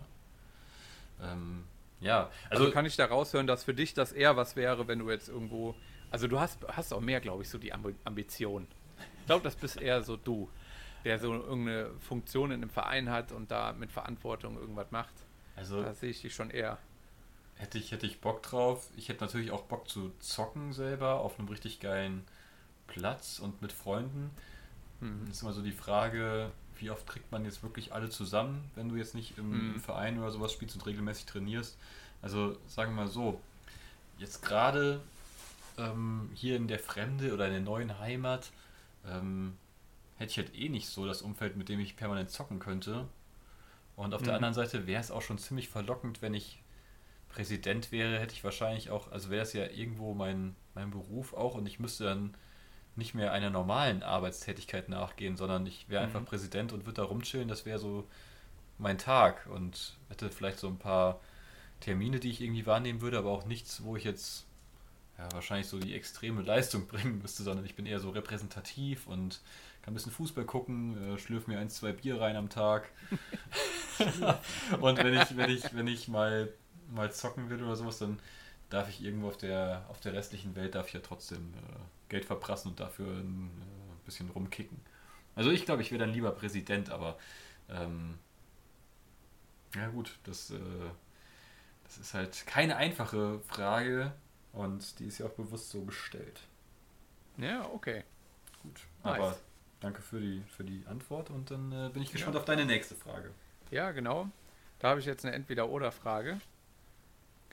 Ähm, 1.31 1.63
ja, 1.99 2.29
Also, 2.49 2.63
also, 2.65 2.71
kann 2.73 2.85
ich 2.85 2.95
da 2.95 3.05
raushören, 3.05 3.47
dass 3.47 3.63
für 3.63 3.73
dich 3.73 3.93
das 3.93 4.11
eher 4.11 4.35
was 4.37 4.55
wäre, 4.55 4.87
wenn 4.87 4.99
du 4.99 5.09
jetzt 5.09 5.29
irgendwo. 5.29 5.75
Also 6.11 6.27
du 6.27 6.39
hast, 6.39 6.59
hast 6.67 6.93
auch 6.93 7.01
mehr, 7.01 7.19
glaube 7.19 7.43
ich, 7.43 7.49
so 7.49 7.57
die 7.57 7.73
Ambi- 7.73 7.95
Ambition. 8.05 8.67
Ich 9.19 9.25
glaube, 9.25 9.43
das 9.43 9.55
bist 9.55 9.77
eher 9.81 10.01
so 10.03 10.15
du, 10.15 10.49
der 11.03 11.19
so 11.19 11.33
irgendeine 11.33 11.89
Funktion 11.99 12.51
in 12.51 12.61
einem 12.61 12.69
Verein 12.69 13.09
hat 13.09 13.31
und 13.31 13.51
da 13.51 13.73
mit 13.73 13.91
Verantwortung 13.91 14.57
irgendwas 14.57 14.91
macht. 14.91 15.13
also 15.55 15.81
Da 15.83 15.93
sehe 15.93 16.11
ich 16.11 16.21
dich 16.21 16.33
schon 16.33 16.49
eher. 16.49 16.77
Hätte 17.57 17.77
ich, 17.77 17.91
hätte 17.91 18.05
ich 18.05 18.21
Bock 18.21 18.43
drauf. 18.43 18.89
Ich 18.97 19.09
hätte 19.09 19.23
natürlich 19.23 19.51
auch 19.51 19.63
Bock 19.63 19.89
zu 19.89 20.11
zocken 20.19 20.73
selber 20.73 21.19
auf 21.21 21.39
einem 21.39 21.47
richtig 21.49 21.79
geilen 21.79 22.25
Platz 22.87 23.39
und 23.39 23.61
mit 23.61 23.71
Freunden. 23.73 24.31
Mhm. 24.99 25.27
Ist 25.31 25.41
immer 25.41 25.53
so 25.53 25.61
die 25.61 25.71
Frage, 25.71 26.51
wie 26.79 26.89
oft 26.91 27.07
kriegt 27.07 27.31
man 27.31 27.45
jetzt 27.45 27.63
wirklich 27.63 27.93
alle 27.93 28.09
zusammen, 28.09 28.71
wenn 28.75 28.89
du 28.89 28.95
jetzt 28.95 29.15
nicht 29.15 29.37
im, 29.37 29.73
Mhm. 29.73 29.79
Verein 29.79 30.19
oder 30.19 30.31
sowas 30.31 30.53
spielst 30.53 30.75
und 30.75 30.85
regelmäßig 30.85 31.25
trainierst. 31.25 31.77
Also 32.21 32.57
sagen 32.67 32.91
wir 32.95 33.03
mal 33.03 33.07
so, 33.11 33.41
jetzt 34.17 34.41
gerade 34.43 35.01
ähm, 35.77 36.31
hier 36.35 36.55
in 36.57 36.67
der 36.67 36.79
Fremde 36.79 37.33
oder 37.33 37.47
in 37.47 37.53
der 37.53 37.61
neuen 37.61 37.99
Heimat 37.99 38.51
ähm, 39.05 39.57
hätte 40.17 40.31
ich 40.31 40.37
halt 40.37 40.55
eh 40.55 40.69
nicht 40.69 40.87
so 40.89 41.05
das 41.05 41.21
Umfeld, 41.21 41.57
mit 41.57 41.69
dem 41.69 41.79
ich 41.79 41.95
permanent 41.95 42.31
zocken 42.31 42.59
könnte. 42.59 43.07
Und 43.95 44.13
auf 44.13 44.21
der 44.23 44.33
Mhm. 44.33 44.35
anderen 44.35 44.53
Seite 44.53 44.87
wäre 44.87 45.01
es 45.01 45.11
auch 45.11 45.21
schon 45.21 45.37
ziemlich 45.39 45.69
verlockend, 45.69 46.21
wenn 46.21 46.33
ich 46.33 46.61
Präsident 47.37 47.91
wäre, 47.91 48.19
hätte 48.19 48.33
ich 48.33 48.43
wahrscheinlich 48.43 48.89
auch, 48.89 49.11
also 49.11 49.29
wäre 49.29 49.43
es 49.43 49.53
ja 49.53 49.65
irgendwo 49.67 50.15
mein, 50.15 50.55
mein 50.73 50.89
Beruf 50.89 51.33
auch 51.33 51.53
und 51.53 51.67
ich 51.67 51.79
müsste 51.79 52.05
dann 52.05 52.33
nicht 52.95 53.15
mehr 53.15 53.31
einer 53.31 53.51
normalen 53.51 54.03
Arbeitstätigkeit 54.03 54.89
nachgehen, 54.89 55.37
sondern 55.37 55.67
ich 55.67 55.89
wäre 55.89 56.03
einfach 56.03 56.21
Mhm. 56.21 56.25
Präsident 56.25 56.73
und 56.73 56.85
würde 56.85 57.01
da 57.01 57.03
rumchillen, 57.03 57.47
das 57.47 57.65
wäre 57.65 57.79
so 57.79 58.05
mein 58.79 58.97
Tag 58.97 59.47
und 59.47 59.97
hätte 60.09 60.31
vielleicht 60.31 60.59
so 60.59 60.67
ein 60.67 60.79
paar 60.79 61.21
Termine, 61.81 62.19
die 62.19 62.31
ich 62.31 62.41
irgendwie 62.41 62.65
wahrnehmen 62.65 63.01
würde, 63.01 63.19
aber 63.19 63.31
auch 63.31 63.45
nichts, 63.45 63.83
wo 63.83 63.95
ich 63.97 64.03
jetzt 64.05 64.45
ja, 65.17 65.31
wahrscheinlich 65.33 65.67
so 65.67 65.79
die 65.79 65.95
extreme 65.95 66.41
Leistung 66.43 66.87
bringen 66.89 67.19
müsste, 67.21 67.43
sondern 67.43 67.65
ich 67.65 67.75
bin 67.75 67.85
eher 67.85 67.99
so 67.99 68.11
repräsentativ 68.11 69.07
und 69.07 69.41
kann 69.83 69.93
ein 69.93 69.95
bisschen 69.95 70.11
Fußball 70.11 70.45
gucken, 70.45 71.15
äh, 71.15 71.19
schlürf 71.19 71.47
mir 71.47 71.59
ein, 71.59 71.69
zwei 71.69 71.93
Bier 71.93 72.21
rein 72.21 72.35
am 72.37 72.49
Tag. 72.49 72.89
und 74.81 75.03
wenn 75.03 75.13
ich, 75.13 75.37
wenn 75.37 75.49
ich, 75.49 75.73
wenn 75.75 75.87
ich 75.87 76.07
mal, 76.07 76.53
mal 76.91 77.11
zocken 77.11 77.49
will 77.49 77.63
oder 77.63 77.75
sowas, 77.75 77.99
dann 77.99 78.19
darf 78.69 78.89
ich 78.89 79.03
irgendwo 79.03 79.27
auf 79.27 79.37
der, 79.37 79.85
auf 79.89 79.99
der 79.99 80.13
restlichen 80.13 80.55
Welt 80.55 80.75
darf 80.75 80.87
ich 80.87 80.93
ja 80.93 80.99
trotzdem 80.99 81.53
äh, 81.53 81.79
Geld 82.09 82.25
verprassen 82.25 82.69
und 82.69 82.79
dafür 82.79 83.07
ein 83.07 83.49
äh, 83.61 84.05
bisschen 84.05 84.29
rumkicken. 84.29 84.79
Also 85.35 85.51
ich 85.51 85.65
glaube, 85.65 85.81
ich 85.81 85.91
wäre 85.91 85.99
dann 85.99 86.13
lieber 86.13 86.31
Präsident, 86.31 86.89
aber 86.89 87.17
ähm, 87.69 88.17
ja 89.75 89.87
gut, 89.89 90.17
das, 90.23 90.51
äh, 90.51 90.57
das 91.85 91.97
ist 91.97 92.13
halt 92.13 92.45
keine 92.47 92.75
einfache 92.77 93.39
Frage 93.41 94.13
und 94.53 94.99
die 94.99 95.05
ist 95.05 95.19
ja 95.19 95.27
auch 95.27 95.33
bewusst 95.33 95.69
so 95.69 95.83
gestellt. 95.85 96.41
Ja, 97.37 97.65
okay. 97.71 98.03
Gut, 98.63 98.81
Nice. 99.03 99.19
aber 99.19 99.37
danke 99.79 100.01
für 100.01 100.19
die, 100.19 100.41
für 100.55 100.63
die 100.63 100.83
Antwort 100.87 101.29
und 101.29 101.51
dann 101.51 101.71
äh, 101.71 101.89
bin 101.89 102.01
ich 102.01 102.11
gespannt 102.11 102.33
Ja. 102.33 102.39
auf 102.39 102.45
deine 102.45 102.65
nächste 102.65 102.95
Frage. 102.95 103.29
Ja, 103.69 103.91
genau. 103.91 104.27
Da 104.79 104.89
habe 104.89 104.99
ich 104.99 105.05
jetzt 105.05 105.23
eine 105.25 105.35
Entweder-Oder-Frage. 105.35 106.39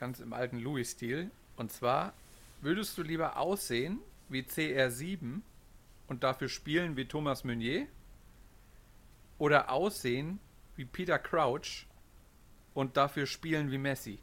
Ganz 0.04 0.20
im 0.20 0.34
alten 0.34 0.58
Louis-Stil. 0.58 1.30
Und 1.56 1.72
zwar, 1.72 2.12
würdest 2.60 2.98
du 2.98 3.02
lieber 3.02 3.38
aussehen 3.38 4.00
wie 4.28 4.42
CR7 4.42 5.40
und 6.08 6.22
dafür 6.22 6.50
spielen 6.50 6.98
wie 6.98 7.06
Thomas 7.06 7.42
Meunier? 7.42 7.86
Oder 9.38 9.70
aussehen 9.70 10.40
wie 10.76 10.84
Peter 10.84 11.18
Crouch 11.18 11.86
und 12.74 12.98
dafür 12.98 13.24
spielen 13.24 13.70
wie 13.70 13.78
Messi? 13.78 14.18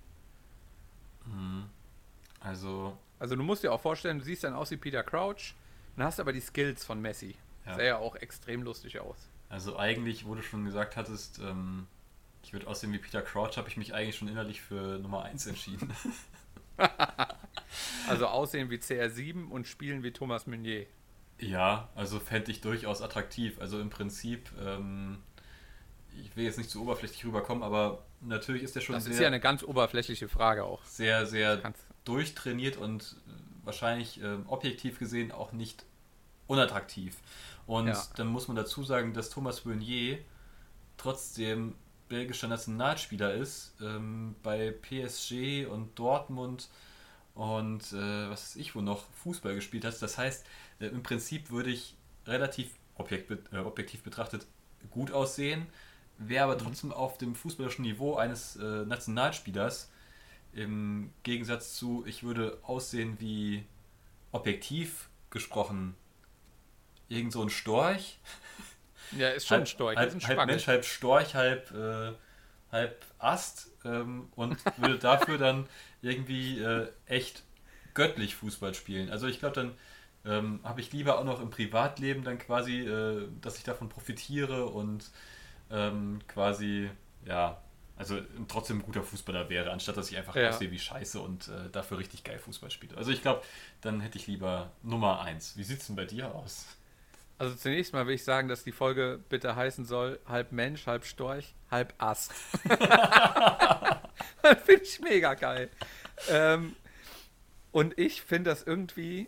Also, 2.40 2.96
Also 3.18 3.36
du 3.36 3.42
musst 3.42 3.64
dir 3.64 3.74
auch 3.74 3.82
vorstellen, 3.82 4.20
du 4.20 4.24
siehst 4.26 4.44
dann 4.44 4.54
aus 4.54 4.70
wie 4.70 4.78
Peter 4.78 5.02
Crouch 5.02 5.56
und 5.98 6.04
hast 6.04 6.20
aber 6.20 6.32
die 6.32 6.42
Skills 6.42 6.86
von 6.86 7.02
Messi. 7.02 7.34
Ja. 7.66 7.74
Sähe 7.74 7.88
ja 7.88 7.98
auch 7.98 8.16
extrem 8.18 8.62
lustig 8.62 9.00
aus. 9.00 9.18
also 9.50 9.80
eigentlich, 9.80 10.28
wo 10.28 10.36
du 10.36 10.44
schon 10.44 10.64
gesagt 10.64 10.96
hattest, 10.96 11.40
ähm, 11.40 11.88
ich 12.44 12.54
würde 12.54 12.68
aussehen 12.68 12.92
wie 12.94 12.98
Peter 12.98 13.22
Crouch, 13.22 13.58
habe 13.58 13.70
ich 13.70 13.78
mich 13.78 13.94
eigentlich 13.94 14.16
schon 14.18 14.28
innerlich 14.28 14.62
für 14.62 15.00
Nummer 15.00 15.24
1 15.24 15.48
entschieden. 15.48 15.92
Also 18.08 18.28
aussehen 18.28 18.70
wie 18.70 18.78
CR7 18.78 19.48
und 19.48 19.68
spielen 19.68 20.04
wie 20.04 20.12
Thomas 20.12 20.48
Meunier. 20.48 20.86
Ja, 21.40 21.90
also 21.96 22.20
fände 22.20 22.52
ich 22.52 22.60
durchaus 22.62 23.02
attraktiv. 23.02 23.60
Also 23.62 23.80
im 23.80 23.90
Prinzip, 23.90 24.50
ähm, 24.60 25.20
ich 26.22 26.36
will 26.36 26.44
jetzt 26.46 26.58
nicht 26.58 26.70
zu 26.70 26.82
oberflächlich 26.82 27.24
rüberkommen, 27.26 27.64
aber 27.64 28.04
natürlich 28.20 28.64
ist 28.64 28.76
der 28.76 28.82
schon 28.82 28.96
Das 28.96 29.06
sehr, 29.06 29.14
ist 29.14 29.20
ja 29.20 29.28
eine 29.28 29.40
ganz 29.40 29.64
oberflächliche 29.64 30.28
Frage 30.28 30.64
auch. 30.66 30.84
sehr, 30.84 31.26
sehr 31.26 31.62
durchtrainiert 32.04 32.78
und 32.78 33.16
äh, 33.28 33.32
wahrscheinlich 33.64 34.22
ähm, 34.22 34.44
objektiv 34.48 35.00
gesehen 35.00 35.32
auch 35.32 35.52
nicht 35.54 35.86
unattraktiv. 36.48 37.16
Und 37.68 37.88
Ja. 37.88 38.04
dann 38.18 38.28
muss 38.28 38.48
man 38.48 38.58
dazu 38.58 38.84
sagen, 38.84 39.14
dass 39.14 39.30
Thomas 39.30 39.64
Meunier 39.66 40.18
trotzdem 40.98 41.76
belgischer 42.12 42.50
Nationalspieler 42.50 43.34
ist, 43.34 43.74
ähm, 43.82 44.36
bei 44.44 44.72
PSG 44.72 45.66
und 45.66 45.98
Dortmund 45.98 46.68
und 47.36 47.94
äh, 47.94 48.30
was 48.30 48.44
weiß 48.44 48.56
ich, 48.58 48.76
wo 48.76 48.82
noch 48.82 49.06
Fußball 49.24 49.56
gespielt 49.56 49.86
hat. 49.86 50.00
Das 50.02 50.18
heißt, 50.18 50.46
äh, 50.82 50.88
im 50.88 51.04
Prinzip 51.04 51.52
würde 51.52 51.70
ich 51.70 51.96
relativ 52.28 52.72
objekt, 52.96 53.32
äh, 53.54 53.60
objektiv 53.60 54.04
betrachtet 54.04 54.46
gut 54.90 55.14
aussehen, 55.14 55.68
wäre 56.18 56.44
aber 56.44 56.58
trotzdem 56.58 56.92
auf 56.92 57.18
dem 57.18 57.34
fußballerischen 57.34 57.86
Niveau 57.86 58.18
eines 58.18 58.58
äh, 58.58 58.86
Nationalspielers. 58.86 59.90
Im 60.52 61.14
Gegensatz 61.24 61.76
zu, 61.76 62.04
ich 62.06 62.24
würde 62.24 62.60
aussehen 62.64 63.22
wie 63.22 63.64
objektiv 64.34 65.10
gesprochen 65.30 65.96
irgend 67.08 67.32
so 67.32 67.42
ein 67.42 67.50
Storch. 67.50 68.20
Ja, 69.18 69.30
ist 69.30 69.48
schon 69.48 69.62
ein 69.62 69.66
Storch, 69.68 69.98
halb, 69.98 70.14
ein 70.14 70.28
halb. 70.28 70.46
Mensch, 70.46 70.68
halb 70.68 70.86
Storch, 70.86 71.36
halb, 71.36 71.72
äh, 71.72 72.14
halb 72.72 73.06
Ast 73.20 73.68
ähm, 73.86 74.30
und 74.36 74.58
würde 74.78 74.98
dafür 75.00 75.38
dann 75.38 75.68
irgendwie 76.02 76.60
äh, 76.60 76.88
echt 77.06 77.44
göttlich 77.94 78.36
Fußball 78.36 78.74
spielen. 78.74 79.10
Also 79.10 79.28
ich 79.28 79.40
glaube, 79.40 79.56
dann 79.56 79.74
ähm, 80.26 80.60
habe 80.64 80.82
ich 80.82 80.92
lieber 80.94 81.20
auch 81.20 81.24
noch 81.24 81.42
im 81.42 81.50
Privatleben 81.50 82.24
dann 82.24 82.38
quasi, 82.38 82.82
äh, 82.82 83.28
dass 83.42 83.58
ich 83.58 83.64
davon 83.64 83.90
profitiere 83.90 84.68
und 84.68 85.10
ähm, 85.72 86.20
quasi, 86.28 86.90
ja, 87.26 87.62
also 87.98 88.20
trotzdem 88.48 88.80
ein 88.80 88.84
guter 88.84 89.04
Fußballer 89.04 89.50
wäre, 89.50 89.72
anstatt 89.72 89.98
dass 89.98 90.10
ich 90.12 90.18
einfach 90.18 90.36
Ja. 90.36 90.50
aussehe 90.50 90.72
wie 90.72 90.80
Scheiße 90.80 91.20
und 91.20 91.48
äh, 91.50 91.70
dafür 91.72 92.00
richtig 92.00 92.24
geil 92.24 92.40
Fußball 92.40 92.72
spiele. 92.72 92.98
Also 92.98 93.12
ich 93.12 93.22
glaube, 93.22 93.42
dann 93.82 94.02
hätte 94.02 94.18
ich 94.18 94.28
lieber 94.28 94.72
Nummer 94.84 95.22
eins. 95.22 95.56
Wie 95.58 95.64
sieht 95.64 95.82
es 95.82 95.88
denn 95.88 95.96
bei 95.96 96.06
dir 96.06 96.34
aus? 96.34 96.66
Also 97.42 97.56
zunächst 97.56 97.92
mal 97.92 98.06
will 98.06 98.14
ich 98.14 98.24
sagen, 98.24 98.48
dass 98.50 98.64
die 98.64 98.72
Folge 98.72 99.20
bitte 99.28 99.56
heißen 99.56 99.84
soll, 99.84 100.20
halb 100.28 100.52
Mensch, 100.52 100.86
halb 100.86 101.06
Storch, 101.06 101.56
halb 101.72 101.92
Ast. 101.98 102.32
finde 104.64 104.84
ich 104.84 105.00
mega 105.00 105.34
geil. 105.34 105.72
Ähm, 106.30 106.76
und 107.72 107.98
ich 107.98 108.22
finde 108.22 108.52
das 108.52 108.62
irgendwie, 108.62 109.28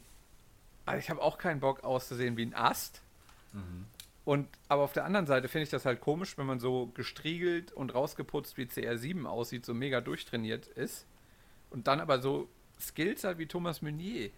also 0.85 0.99
ich 0.99 1.09
habe 1.09 1.23
auch 1.23 1.39
keinen 1.39 1.59
Bock 1.59 1.83
auszusehen 1.83 2.37
wie 2.37 2.45
ein 2.45 2.53
Ast. 2.53 3.01
Und 4.25 4.47
aber 4.67 4.83
auf 4.83 4.93
der 4.93 5.05
anderen 5.05 5.25
Seite 5.25 5.47
finde 5.47 5.63
ich 5.63 5.71
das 5.71 5.87
halt 5.87 5.99
komisch, 5.99 6.37
wenn 6.37 6.45
man 6.45 6.59
so 6.59 6.91
gestriegelt 6.93 7.71
und 7.71 7.95
rausgeputzt 7.95 8.57
wie 8.57 8.65
CR7 8.65 9.25
aussieht, 9.25 9.65
so 9.65 9.73
mega 9.73 10.01
durchtrainiert 10.01 10.67
ist. 10.67 11.07
Und 11.71 11.87
dann 11.87 11.99
aber 11.99 12.21
so 12.21 12.47
Skills 12.79 13.23
hat 13.23 13.39
wie 13.39 13.47
Thomas 13.47 13.81
Meunier. 13.81 14.29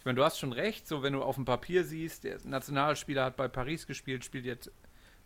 Ich 0.00 0.06
meine, 0.06 0.16
du 0.16 0.24
hast 0.24 0.38
schon 0.38 0.54
recht, 0.54 0.88
so 0.88 1.02
wenn 1.02 1.12
du 1.12 1.22
auf 1.22 1.34
dem 1.34 1.44
Papier 1.44 1.84
siehst, 1.84 2.24
der 2.24 2.38
Nationalspieler 2.42 3.22
hat 3.22 3.36
bei 3.36 3.48
Paris 3.48 3.86
gespielt, 3.86 4.24
spielt 4.24 4.46
jetzt 4.46 4.72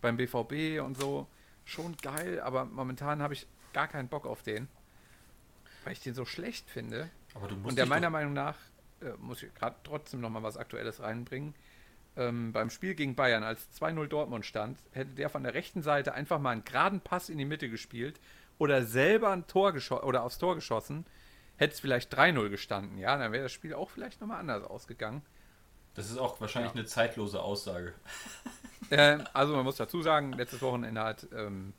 beim 0.01 0.17
BVB 0.17 0.83
und 0.85 0.99
so. 0.99 1.29
Schon 1.65 1.97
geil, 1.97 2.41
aber 2.41 2.65
momentan 2.65 3.23
habe 3.23 3.35
ich 3.35 3.47
gar 3.73 3.87
keinen 3.87 4.09
Bock 4.09 4.27
auf 4.27 4.43
den. 4.43 4.67
Weil 5.85 5.93
ich 5.93 6.01
den 6.01 6.15
so 6.15 6.25
schlecht 6.25 6.69
finde. 6.69 7.09
Aber 7.35 7.47
du 7.47 7.55
musst 7.55 7.69
Und 7.69 7.77
der 7.77 7.87
meiner 7.87 8.11
Meinung 8.11 8.33
nach, 8.33 8.57
äh, 9.01 9.13
muss 9.19 9.45
ich 9.45 9.55
gerade 9.55 9.77
trotzdem 9.85 10.21
nochmal 10.21 10.43
was 10.43 10.57
Aktuelles 10.57 11.01
reinbringen. 11.01 11.55
Ähm, 12.17 12.53
beim 12.53 12.69
Spiel 12.69 12.97
gegen 12.97 13.15
Bayern, 13.15 13.45
als 13.45 13.71
2-0 13.81 14.09
Dortmund 14.09 14.45
stand, 14.45 14.81
hätte 14.91 15.13
der 15.13 15.31
von 15.31 15.45
der 15.45 15.55
rechten 15.55 15.83
Seite 15.83 16.15
einfach 16.15 16.41
mal 16.41 16.51
einen 16.51 16.65
geraden 16.65 17.01
Pass 17.01 17.29
in 17.29 17.39
die 17.39 17.45
Mitte 17.45 17.71
gespielt 17.71 18.21
oder 18.59 18.85
selber 18.85 19.31
ein 19.31 19.47
Tor 19.47 19.73
geschossen 19.73 20.05
oder 20.05 20.25
aufs 20.25 20.39
Tor 20.39 20.57
geschossen, 20.57 21.07
hätte 21.57 21.75
es 21.75 21.81
vielleicht 21.81 22.17
3-0 22.17 22.49
gestanden. 22.51 22.99
Ja, 22.99 23.17
dann 23.17 23.33
wäre 23.33 23.45
das 23.45 23.53
Spiel 23.53 23.75
auch 23.75 23.91
vielleicht 23.91 24.21
nochmal 24.21 24.41
anders 24.41 24.65
ausgegangen. 24.65 25.23
Das 25.95 26.11
ist 26.11 26.19
auch 26.19 26.41
wahrscheinlich 26.41 26.73
Ja. 26.73 26.79
eine 26.81 26.87
zeitlose 26.87 27.41
Aussage. 27.43 27.93
Ähm, 28.91 29.25
also 29.33 29.55
man 29.55 29.65
muss 29.65 29.77
dazu 29.77 30.03
sagen, 30.03 30.33
letztes 30.33 30.61
Wochenende 30.61 31.01
hat 31.03 31.27
ähm, 31.35 31.73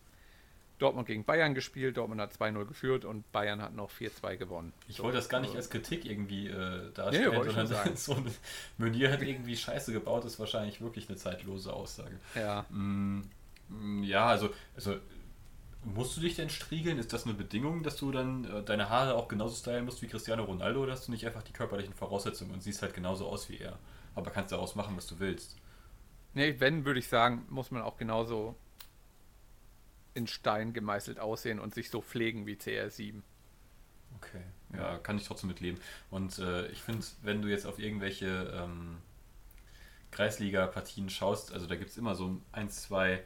Dortmund 0.79 1.08
gegen 1.08 1.24
Bayern 1.24 1.53
gespielt, 1.53 1.98
Dortmund 1.98 2.20
hat 2.20 2.34
2-0 2.34 2.65
geführt 2.65 3.05
und 3.05 3.29
Bayern 3.32 3.62
hat 3.62 3.74
noch 3.75 3.89
4-2 3.91 4.36
gewonnen. 4.38 4.74
Ich 4.88 4.98
So, 4.98 5.03
wollte 5.03 5.17
das 5.17 5.29
gar 5.29 5.39
nicht 5.39 5.50
also- 5.50 5.60
als 5.60 5.70
Kritik 5.70 6.05
irgendwie 6.05 6.48
äh, 6.48 6.91
darstellen, 6.94 7.32
Nee, 7.32 7.44
sondern 7.44 7.67
sagen. 7.67 7.91
so 7.96 8.15
ein 8.15 8.25
Meunier 8.77 9.12
hat 9.12 9.22
irgendwie 9.22 9.55
Scheiße 9.55 9.94
gebaut, 9.94 10.25
ist 10.25 10.39
wahrscheinlich 10.39 10.82
wirklich 10.82 11.08
eine 11.08 11.17
zeitlose 11.17 11.72
Aussage. 11.72 12.17
Ja, 12.36 12.65
Mm, 12.70 13.22
mm, 13.70 14.03
ja, 14.03 14.25
also, 14.25 14.50
also 14.75 14.96
musst 15.86 16.18
du 16.18 16.22
dich 16.22 16.36
denn 16.36 16.50
striegeln? 16.50 16.98
Ist 16.98 17.13
das 17.13 17.25
eine 17.25 17.34
Bedingung, 17.34 17.84
dass 17.84 17.96
du 17.96 18.12
dann 18.12 18.44
äh, 18.46 18.63
deine 18.63 18.89
Haare 18.89 19.15
auch 19.15 19.27
genauso 19.27 19.56
stylen 19.56 19.86
musst 19.86 20.01
wie 20.01 20.08
Cristiano 20.08 20.44
Ronaldo 20.44 20.84
oder 20.84 20.94
hast 20.94 21.08
du 21.08 21.12
nicht 21.12 21.25
einfach 21.25 21.44
die 21.44 21.54
körperlichen 21.54 21.94
Voraussetzungen 21.94 22.51
und 22.51 22.63
siehst 22.63 22.82
halt 22.82 22.94
genauso 22.94 23.27
aus 23.27 23.50
wie 23.50 23.58
er? 23.58 23.77
Aber 24.15 24.32
kannst 24.32 24.51
daraus 24.51 24.75
machen, 24.75 24.98
was 24.98 25.08
du 25.08 25.20
willst. 25.20 25.58
Nee, 26.34 26.56
wenn, 26.60 26.86
würde 26.86 27.00
ich 27.00 27.08
sagen, 27.08 27.46
muss 27.50 27.72
man 27.72 27.82
auch 27.82 27.98
genauso 27.98 28.56
in 30.15 30.27
Stein 30.27 30.74
gemeißelt 30.74 31.20
aussehen 31.20 31.60
und 31.60 31.75
sich 31.75 31.89
so 31.89 32.01
pflegen 32.01 32.46
wie 32.46 32.56
CR7. 32.56 33.22
Okay. 34.18 34.42
Ja, 34.75 34.98
kann 34.98 35.18
ich 35.18 35.27
trotzdem 35.27 35.50
mitleben. 35.50 35.80
Und 36.10 36.39
äh, 36.39 36.68
ich 36.68 36.82
finde, 36.82 37.06
wenn 37.22 37.42
du 37.42 37.48
jetzt 37.48 37.65
auf 37.65 37.80
irgendwelche 37.80 38.27
ähm, 38.56 38.98
Kreisliga-Partien 40.12 41.10
schaust, 41.10 41.54
also 41.54 41.68
da 41.68 41.75
gibt 41.75 41.92
es 41.92 41.98
immer 41.98 42.15
so 42.15 42.42
ein, 42.51 42.70
zwei 42.70 43.24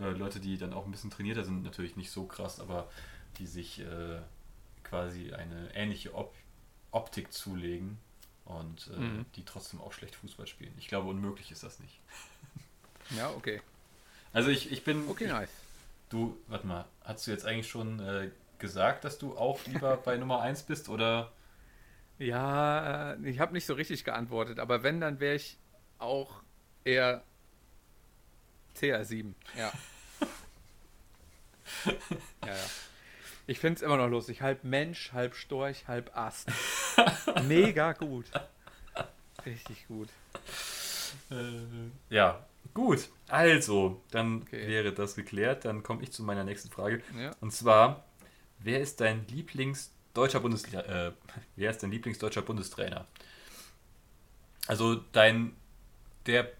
äh, 0.00 0.10
Leute, 0.10 0.40
die 0.40 0.56
dann 0.58 0.72
auch 0.72 0.84
ein 0.86 0.90
bisschen 0.90 1.10
trainierter 1.10 1.44
sind, 1.44 1.62
natürlich 1.64 1.96
nicht 1.96 2.10
so 2.10 2.24
krass, 2.24 2.60
aber 2.60 2.88
die 3.38 3.46
sich 3.46 3.80
äh, 3.80 4.20
quasi 4.84 5.32
eine 5.32 5.74
ähnliche 5.74 6.14
Op 6.14 6.34
Optik 6.90 7.32
zulegen 7.32 7.98
und 8.46 8.90
äh, 8.96 8.98
Mhm. 9.00 9.26
die 9.36 9.44
trotzdem 9.44 9.80
auch 9.80 9.92
schlecht 9.92 10.14
Fußball 10.16 10.46
spielen. 10.46 10.72
Ich 10.78 10.88
glaube, 10.88 11.08
unmöglich 11.10 11.50
ist 11.52 11.62
das 11.62 11.80
nicht. 11.80 12.00
Ja, 13.16 13.30
okay. 13.30 13.60
Also 14.32 14.48
ich, 14.50 14.72
ich 14.72 14.84
bin. 14.84 15.06
Okay, 15.08 15.24
ich, 15.24 15.30
nice. 15.30 15.50
Du, 16.08 16.38
warte 16.46 16.66
mal, 16.66 16.86
hast 17.04 17.26
du 17.26 17.30
jetzt 17.30 17.44
eigentlich 17.44 17.68
schon 17.68 18.00
äh, 18.00 18.30
gesagt, 18.58 19.04
dass 19.04 19.18
du 19.18 19.36
auch 19.36 19.60
lieber 19.66 19.96
bei 19.98 20.16
Nummer 20.16 20.40
1 20.40 20.62
bist 20.62 20.88
oder? 20.88 21.30
Ja, 22.18 23.12
äh, 23.12 23.28
ich 23.30 23.38
habe 23.38 23.52
nicht 23.52 23.66
so 23.66 23.74
richtig 23.74 24.04
geantwortet, 24.04 24.58
aber 24.58 24.82
wenn, 24.82 25.00
dann 25.00 25.20
wäre 25.20 25.34
ich 25.36 25.58
auch 25.98 26.42
eher 26.84 27.22
CR7. 28.76 29.32
Ja. 29.56 29.72
ja, 31.86 31.92
ja. 32.46 32.54
Ich 33.46 33.58
finde 33.60 33.76
es 33.76 33.82
immer 33.82 33.96
noch 33.96 34.08
lustig. 34.08 34.42
Halb 34.42 34.64
Mensch, 34.64 35.12
halb 35.12 35.34
Storch, 35.34 35.86
halb 35.88 36.14
Ast. 36.16 36.48
Mega 37.46 37.92
gut. 37.92 38.26
Richtig 39.46 39.86
gut. 39.88 40.08
Ja, 42.10 42.44
gut. 42.74 43.08
Also, 43.28 44.02
dann 44.10 44.42
Okay. 44.42 44.68
wäre 44.68 44.92
das 44.92 45.14
geklärt. 45.14 45.64
Dann 45.64 45.82
komme 45.82 46.02
ich 46.02 46.12
zu 46.12 46.22
meiner 46.22 46.44
nächsten 46.44 46.68
Frage. 46.70 47.02
Ja. 47.18 47.30
Und 47.40 47.52
zwar, 47.52 48.04
wer 48.58 48.80
ist 48.80 49.00
dein 49.00 49.26
Lieblingsdeutscher 49.28 50.40
Bundes 50.40 50.64
äh, 50.74 51.12
wer 51.56 51.70
ist 51.70 51.82
dein 51.82 51.90
Lieblingsdeutscher 51.90 52.42
Bundestrainer? 52.42 53.06
Also 54.66 54.96
dein 55.12 55.56
der 56.26 56.52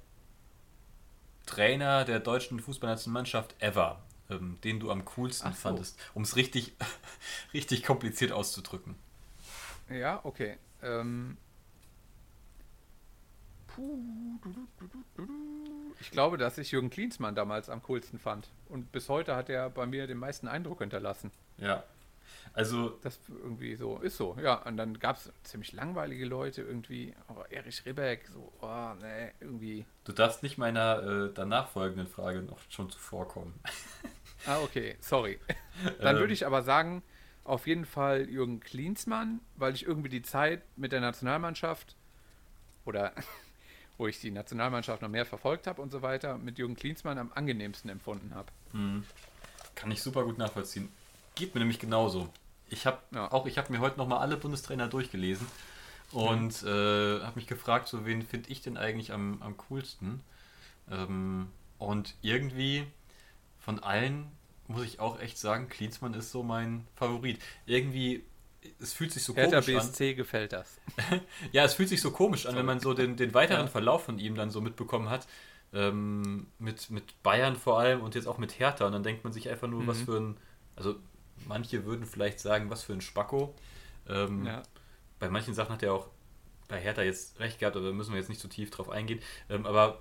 Trainer 1.48 2.04
der 2.04 2.20
deutschen 2.20 2.60
Fußballnationalmannschaft 2.60 3.60
ever, 3.60 4.02
ähm, 4.30 4.58
den 4.62 4.80
du 4.80 4.90
am 4.90 5.04
coolsten 5.04 5.52
so. 5.52 5.58
fandest, 5.58 5.98
um 6.14 6.22
es 6.22 6.36
richtig, 6.36 6.74
richtig 7.54 7.82
kompliziert 7.82 8.32
auszudrücken. 8.32 8.94
Ja, 9.88 10.20
okay. 10.24 10.58
Ähm. 10.82 11.36
Ich 16.00 16.10
glaube, 16.10 16.36
dass 16.36 16.58
ich 16.58 16.72
Jürgen 16.72 16.90
Klinsmann 16.90 17.34
damals 17.34 17.70
am 17.70 17.82
coolsten 17.84 18.18
fand. 18.18 18.48
Und 18.68 18.92
bis 18.92 19.08
heute 19.08 19.36
hat 19.36 19.48
er 19.48 19.70
bei 19.70 19.86
mir 19.86 20.06
den 20.06 20.18
meisten 20.18 20.48
Eindruck 20.48 20.80
hinterlassen. 20.80 21.30
Ja. 21.58 21.84
Also, 22.52 22.90
Das 23.02 23.20
irgendwie 23.28 23.76
so 23.76 23.98
ist 23.98 24.16
so. 24.16 24.36
Ja, 24.42 24.54
und 24.62 24.76
dann 24.76 24.98
gab 24.98 25.16
es 25.16 25.30
ziemlich 25.44 25.72
langweilige 25.72 26.24
Leute 26.26 26.62
irgendwie. 26.62 27.14
Aber 27.28 27.50
Erich 27.52 27.84
Ribbeck, 27.86 28.26
so, 28.32 28.52
oh, 28.60 28.94
nee, 29.00 29.30
irgendwie. 29.40 29.84
du 30.04 30.12
darfst 30.12 30.42
nicht 30.42 30.58
meiner 30.58 31.02
äh, 31.02 31.32
danach 31.34 31.68
folgenden 31.68 32.06
Frage 32.08 32.42
noch 32.42 32.58
schon 32.70 32.90
zuvorkommen. 32.90 33.54
Ah, 34.46 34.60
okay, 34.60 34.96
sorry. 35.00 35.40
Dann 36.00 36.14
Ähm. 36.14 36.20
würde 36.20 36.32
ich 36.32 36.46
aber 36.46 36.62
sagen, 36.62 37.02
auf 37.42 37.66
jeden 37.66 37.84
Fall 37.84 38.30
Jürgen 38.30 38.60
Klinsmann, 38.60 39.40
weil 39.56 39.74
ich 39.74 39.84
irgendwie 39.84 40.08
die 40.08 40.22
Zeit 40.22 40.62
mit 40.76 40.92
der 40.92 41.00
Nationalmannschaft 41.00 41.96
oder 42.84 43.12
wo 43.98 44.06
ich 44.06 44.20
die 44.20 44.30
Nationalmannschaft 44.30 45.02
noch 45.02 45.08
mehr 45.08 45.26
verfolgt 45.26 45.66
habe 45.66 45.82
und 45.82 45.90
so 45.90 46.02
weiter, 46.02 46.38
mit 46.38 46.56
Jürgen 46.56 46.76
Klinsmann 46.76 47.18
am 47.18 47.32
angenehmsten 47.34 47.90
empfunden 47.90 48.32
habe. 48.32 48.52
Kann 49.74 49.90
ich 49.90 50.00
super 50.00 50.22
gut 50.22 50.38
nachvollziehen. 50.38 50.88
Geht 51.38 51.54
mir 51.54 51.60
nämlich 51.60 51.78
genauso. 51.78 52.28
Ich 52.68 52.84
habe 52.84 52.98
Ja. 53.14 53.30
auch, 53.32 53.46
ich 53.46 53.56
habe 53.58 53.72
mir 53.72 53.78
heute 53.78 53.96
noch 53.96 54.08
mal 54.08 54.18
alle 54.18 54.36
Bundestrainer 54.36 54.88
durchgelesen 54.88 55.46
und 56.12 56.62
äh, 56.64 57.20
habe 57.20 57.32
mich 57.36 57.46
gefragt, 57.46 57.86
so 57.88 58.04
wen 58.04 58.22
finde 58.22 58.50
ich 58.50 58.60
denn 58.60 58.76
eigentlich 58.76 59.12
am, 59.12 59.40
am 59.40 59.56
coolsten? 59.56 60.20
Ähm, 60.90 61.48
und 61.78 62.14
irgendwie 62.22 62.84
von 63.60 63.78
allen 63.78 64.26
muss 64.66 64.82
ich 64.84 65.00
auch 65.00 65.20
echt 65.20 65.38
sagen, 65.38 65.68
Klinsmann 65.68 66.12
ist 66.14 66.30
so 66.32 66.42
mein 66.42 66.86
Favorit. 66.96 67.40
Irgendwie, 67.66 68.24
es 68.80 68.92
fühlt 68.92 69.12
sich 69.12 69.22
so 69.22 69.34
Hertha 69.34 69.60
komisch 69.60 69.68
an. 69.80 69.86
BSC 69.88 70.14
gefällt 70.14 70.52
das. 70.52 70.76
Ja, 71.52 71.64
es 71.64 71.74
fühlt 71.74 71.88
sich 71.88 72.00
so 72.02 72.10
komisch 72.10 72.46
an, 72.46 72.56
wenn 72.56 72.66
man 72.66 72.80
so 72.80 72.94
den, 72.94 73.16
den 73.16 73.32
weiteren 73.32 73.66
Ja. 73.66 73.70
Verlauf 73.70 74.04
von 74.04 74.18
ihm 74.18 74.34
dann 74.34 74.50
so 74.50 74.60
mitbekommen 74.60 75.08
hat. 75.08 75.26
Ähm, 75.72 76.46
mit, 76.58 76.90
mit 76.90 77.22
Bayern 77.22 77.54
vor 77.56 77.78
allem 77.78 78.00
und 78.00 78.14
jetzt 78.14 78.26
auch 78.26 78.38
mit 78.38 78.58
Hertha. 78.58 78.86
Und 78.86 78.92
dann 78.92 79.02
denkt 79.02 79.22
man 79.24 79.32
sich 79.32 79.48
einfach 79.48 79.68
nur, 79.68 79.86
was 79.86 79.98
Mhm. 80.00 80.04
für 80.04 80.16
ein. 80.16 80.36
Also, 80.76 80.96
manche 81.46 81.84
würden 81.84 82.06
vielleicht 82.06 82.40
sagen, 82.40 82.70
was 82.70 82.84
für 82.84 82.92
ein 82.94 83.00
Spacko. 83.00 83.54
Ähm, 84.08 84.44
Ja. 84.44 84.62
Bei 85.18 85.28
manchen 85.30 85.54
Sachen 85.54 85.72
hat 85.74 85.82
er 85.82 85.94
auch 85.94 86.08
bei 86.68 86.80
Hertha 86.80 87.02
jetzt 87.02 87.40
recht 87.40 87.58
gehabt, 87.58 87.76
aber 87.76 87.86
da 87.86 87.92
müssen 87.92 88.12
wir 88.12 88.18
jetzt 88.20 88.28
nicht 88.28 88.40
so 88.40 88.48
tief 88.48 88.70
drauf 88.70 88.88
eingehen. 88.90 89.20
Ähm, 89.50 89.66
aber 89.66 90.00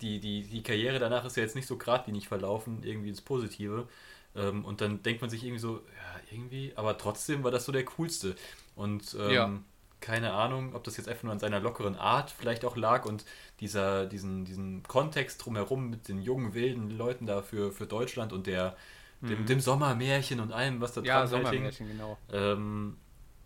die, 0.00 0.20
die, 0.20 0.42
die 0.44 0.62
Karriere 0.62 0.98
danach 0.98 1.24
ist 1.24 1.36
ja 1.36 1.42
jetzt 1.42 1.56
nicht 1.56 1.66
so 1.66 1.78
geradlinig 1.78 2.28
verlaufen, 2.28 2.82
irgendwie 2.82 3.08
ins 3.10 3.22
Positive. 3.22 3.88
Ähm, 4.34 4.64
und 4.64 4.80
dann 4.80 5.02
denkt 5.02 5.20
man 5.22 5.30
sich 5.30 5.44
irgendwie 5.44 5.60
so, 5.60 5.76
ja, 5.78 6.20
irgendwie, 6.32 6.72
aber 6.76 6.98
trotzdem 6.98 7.44
war 7.44 7.50
das 7.50 7.64
so 7.64 7.72
der 7.72 7.84
coolste. 7.84 8.36
Und 8.74 9.16
ähm, 9.18 9.30
Ja. 9.32 9.60
keine 10.00 10.32
Ahnung, 10.34 10.74
ob 10.74 10.84
das 10.84 10.96
jetzt 10.98 11.08
einfach 11.08 11.24
nur 11.24 11.32
an 11.32 11.38
seiner 11.38 11.60
lockeren 11.60 11.96
Art 11.96 12.30
vielleicht 12.30 12.64
auch 12.64 12.76
lag 12.76 13.04
und 13.06 13.24
dieser, 13.60 14.06
diesen, 14.06 14.44
diesen 14.44 14.82
Kontext 14.84 15.44
drumherum 15.44 15.88
mit 15.90 16.08
den 16.08 16.20
jungen, 16.22 16.54
wilden 16.54 16.90
Leuten 16.90 17.26
da 17.26 17.42
für, 17.42 17.72
für 17.72 17.86
Deutschland 17.86 18.32
und 18.32 18.46
der, 18.46 18.76
dem, 19.20 19.46
dem 19.46 19.60
Sommermärchen 19.60 20.40
und 20.40 20.52
allem, 20.52 20.80
was 20.80 20.92
da 20.92 21.00
Ja, 21.02 21.26
dran 21.26 21.30
halt 21.30 21.30
hing. 21.30 21.44
Sommermärchen, 21.44 21.88
genau. 21.88 22.18
Ähm, 22.32 22.96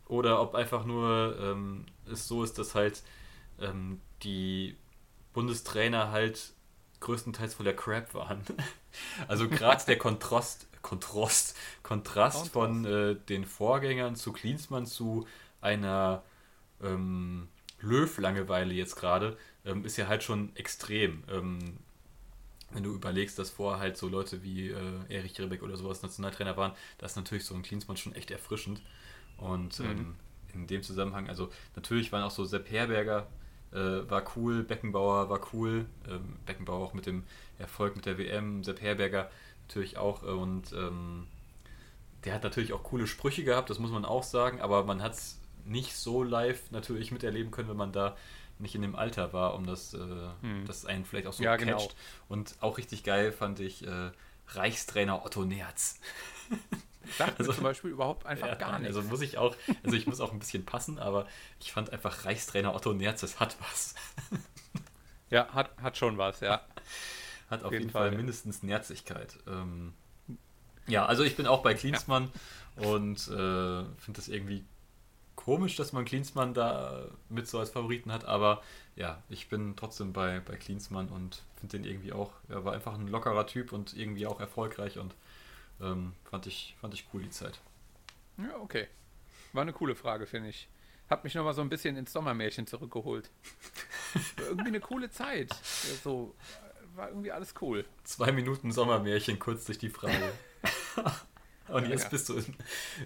oder 0.07 0.41
ob 0.43 0.55
einfach 0.55 0.85
nur 0.85 1.39
ähm, 1.41 1.87
es 2.11 2.27
so 2.27 2.43
ist, 2.43 2.59
dass 2.59 2.75
halt 2.75 3.03
ähm, 3.61 4.01
die 4.23 4.77
Bundestrainer 5.33 6.11
halt 6.11 6.53
größtenteils 7.01 7.55
voller 7.55 7.73
Crap 7.73 8.13
waren. 8.15 8.43
also 9.29 9.49
gerade 9.49 9.85
der 9.87 9.99
Kontrast, 9.99 10.67
Kontrast, 10.83 11.57
Kontrast 11.83 12.49
von 12.49 12.85
äh, 12.85 13.17
den 13.29 13.45
Vorgängern 13.45 14.17
zu 14.17 14.33
Klinsmann 14.33 14.87
zu 14.87 15.27
einer 15.61 16.23
ähm, 16.83 17.49
Löw-Langeweile 17.81 18.75
jetzt 18.75 18.97
gerade 18.97 19.37
ähm, 19.65 19.85
ist 19.85 19.97
ja 19.97 20.09
halt 20.09 20.23
schon 20.23 20.55
extrem. 20.57 21.23
Ähm, 21.31 21.79
wenn 22.73 22.83
du 22.83 22.95
überlegst, 22.95 23.39
dass 23.39 23.51
vorher 23.51 23.81
halt 23.81 23.97
so 23.97 24.09
Leute 24.09 24.43
wie 24.43 24.69
äh, 24.69 24.77
Erich 25.09 25.39
Ribbeck 25.41 25.63
oder 25.63 25.77
sowas 25.77 26.03
Nationaltrainer 26.03 26.57
waren, 26.57 26.73
das 26.99 27.13
ist 27.13 27.17
natürlich 27.17 27.45
so 27.45 27.55
ein 27.55 27.63
Klinsmann 27.63 27.97
schon 27.97 28.15
echt 28.15 28.31
erfrischend. 28.31 28.83
Und 29.39 29.81
ähm, 29.81 30.15
in 30.53 30.67
dem 30.67 30.83
Zusammenhang, 30.83 31.29
also 31.29 31.51
natürlich 31.75 32.13
waren 32.13 32.23
auch 32.23 32.31
so 32.31 32.45
Sepp 32.45 32.71
Herberger 32.71 33.27
äh, 33.73 34.11
war 34.11 34.25
cool, 34.37 34.63
Beckenbauer 34.63 35.31
war 35.31 35.41
cool, 35.53 35.87
ähm, 36.09 36.37
Beckenbauer 36.47 36.85
auch 36.85 36.95
mit 36.95 37.07
dem 37.07 37.25
Erfolg 37.59 37.97
mit 37.97 38.07
der 38.07 38.19
WM, 38.19 38.65
Sepp 38.65 38.81
Herberger 38.81 39.31
natürlich 39.63 39.97
auch 39.97 40.23
äh, 40.23 40.27
und 40.27 40.73
ähm, 40.73 41.27
der 42.25 42.35
hat 42.35 42.43
natürlich 42.43 42.73
auch 42.73 42.83
coole 42.83 43.07
Sprüche 43.07 43.45
gehabt, 43.45 43.71
das 43.71 43.79
muss 43.79 43.91
man 43.91 44.05
auch 44.05 44.25
sagen, 44.25 44.61
aber 44.61 44.85
man 44.85 45.03
hat 45.03 45.15
es 45.15 45.41
nicht 45.65 45.95
so 45.95 46.23
live 46.23 46.71
natürlich 46.71 47.13
miterleben 47.13 47.51
können, 47.51 47.69
wenn 47.69 47.77
man 47.77 47.93
da 47.93 48.17
nicht 48.61 48.75
in 48.75 48.83
dem 48.83 48.95
Alter 48.97 49.33
war, 49.33 49.55
um 49.55 49.67
das, 49.67 49.95
äh, 49.95 49.99
das 50.67 50.85
einen 50.87 51.05
vielleicht 51.05 51.27
auch 51.27 51.33
so 51.33 51.43
Ja, 51.43 51.57
genau. 51.57 51.79
catcht. 51.79 51.97
Und 52.29 52.57
auch 52.61 52.79
richtig 52.79 53.03
geil 53.05 53.33
fand 53.33 53.61
ich 53.61 53.87
äh, 53.87 54.11
Reichstrainer 54.49 55.25
Otto 55.25 55.45
Nerz. 55.45 55.99
Sagt 57.17 57.39
Also- 57.41 57.53
zum 57.53 57.65
Beispiel 57.65 57.91
überhaupt 57.91 58.27
einfach 58.27 58.49
Ja, 58.49 58.55
gar 58.55 58.79
nichts. 58.79 58.97
Also 58.97 59.09
muss 59.09 59.21
ich 59.23 59.39
auch, 59.39 59.57
also 59.83 59.97
ich 59.97 60.07
muss 60.07 60.21
auch 60.21 60.33
ein 60.33 60.39
bisschen 60.39 60.65
passen, 60.65 60.99
aber 60.99 61.27
ich 61.61 61.73
fand 61.73 61.91
einfach 61.93 62.25
Reichstrainer 62.25 62.75
Otto 62.75 62.93
Nerz, 62.93 63.21
das 63.23 63.41
hat 63.41 63.57
was. 63.61 63.95
ja, 65.31 65.49
hat, 65.53 65.71
hat 65.81 65.97
schon 65.97 66.19
was, 66.19 66.41
ja. 66.41 66.61
Hat 67.51 67.65
auf 67.65 67.73
jeden 67.73 67.83
jeden, 67.85 67.93
Fall, 67.93 68.11
Fall. 68.11 68.17
mindestens 68.17 68.63
Nerzigkeit. 68.63 69.37
Ähm, 69.49 69.93
ja, 70.87 71.05
also 71.07 71.25
ich 71.25 71.35
bin 71.35 71.49
auch 71.49 71.63
bei 71.65 71.75
Klinsmann 71.75 72.31
und 72.77 73.19
äh, 73.27 73.31
finde 73.99 74.13
das 74.15 74.29
irgendwie 74.29 74.65
komisch, 75.45 75.77
dass 75.77 75.93
man 75.93 76.05
Klinsmann 76.05 76.55
da 76.55 77.07
mit 77.29 77.49
so 77.49 77.59
als 77.59 77.71
Favoriten 77.71 78.13
hat, 78.13 78.25
aber 78.25 78.63
ja, 78.97 79.23
ich 79.29 79.49
bin 79.49 79.75
trotzdem 79.77 80.13
bei, 80.13 80.41
bei 80.41 80.57
Klinsmann 80.57 81.09
und 81.09 81.43
finde 81.57 81.79
den 81.79 81.85
irgendwie 81.87 82.13
auch, 82.13 82.33
er 82.49 82.65
war 82.65 82.75
einfach 82.75 82.95
ein 82.95 83.09
lockerer 83.09 83.47
Typ 83.47 83.73
und 83.73 83.97
irgendwie 83.97 84.27
auch 84.27 84.41
erfolgreich 84.41 84.99
und 84.99 85.15
ähm, 85.81 86.13
fand, 86.25 86.47
ich, 86.47 86.77
fand 86.81 86.95
ich 86.95 87.07
cool 87.13 87.23
die 87.23 87.31
Zeit. 87.31 87.61
Ja, 88.37 88.57
okay. 88.61 88.87
War 89.53 89.63
eine 89.63 89.73
coole 89.73 89.95
Frage, 89.95 90.27
finde 90.27 90.51
ich. 90.51 90.69
Hat 91.09 91.25
mich 91.25 91.35
nochmal 91.35 91.55
so 91.55 91.63
ein 91.63 91.69
bisschen 91.69 91.97
ins 91.97 92.13
Sommermärchen 92.13 92.67
zurückgeholt. 92.67 93.31
War 94.37 94.47
irgendwie 94.47 94.69
eine 94.69 94.81
coole 94.81 95.11
Zeit. 95.11 95.51
Ja, 95.51 95.95
so, 96.05 96.35
war 96.95 97.09
irgendwie 97.09 97.33
alles 97.33 97.55
cool. 97.61 97.85
Zwei 98.05 98.31
Minuten 98.31 98.71
Sommermärchen 98.71 99.39
kurz 99.39 99.65
durch 99.65 99.79
die 99.79 99.89
Frage. 99.91 100.33
und 101.69 101.89
jetzt 101.89 102.05
Ja. 102.05 102.09
bist 102.11 102.29
du 102.29 102.35
im, 102.37 102.45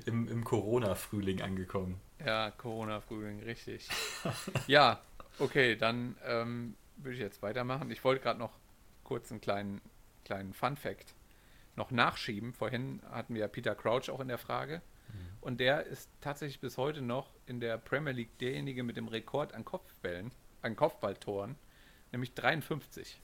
im, 0.04 0.28
im 0.28 0.44
Corona-Frühling 0.44 1.40
angekommen. 1.40 2.00
Ja, 2.24 2.50
Corona-Frühling, 2.50 3.42
richtig. 3.42 3.88
ja, 4.66 5.00
okay, 5.38 5.76
dann 5.76 6.16
ähm, 6.24 6.76
würde 6.96 7.14
ich 7.14 7.20
jetzt 7.20 7.42
weitermachen. 7.42 7.90
Ich 7.90 8.02
wollte 8.04 8.22
gerade 8.22 8.38
noch 8.38 8.52
kurz 9.02 9.30
einen 9.30 9.40
kleinen, 9.40 9.80
kleinen 10.24 10.54
Fun-Fact 10.54 11.14
noch 11.76 11.90
nachschieben. 11.90 12.52
Vorhin 12.52 13.02
hatten 13.10 13.34
wir 13.34 13.42
ja 13.42 13.48
Peter 13.48 13.74
Crouch 13.74 14.10
auch 14.10 14.20
in 14.20 14.28
der 14.28 14.38
Frage. 14.38 14.80
Und 15.40 15.60
der 15.60 15.84
ist 15.84 16.08
tatsächlich 16.22 16.60
bis 16.60 16.78
heute 16.78 17.02
noch 17.02 17.34
in 17.46 17.60
der 17.60 17.76
Premier 17.76 18.12
League 18.12 18.38
derjenige 18.38 18.82
mit 18.82 18.96
dem 18.96 19.08
Rekord 19.08 19.52
an 19.52 19.64
Kopfbällen, 19.64 20.32
an 20.62 20.74
Kopfballtoren, 20.74 21.56
nämlich 22.12 22.32
53 22.32 23.20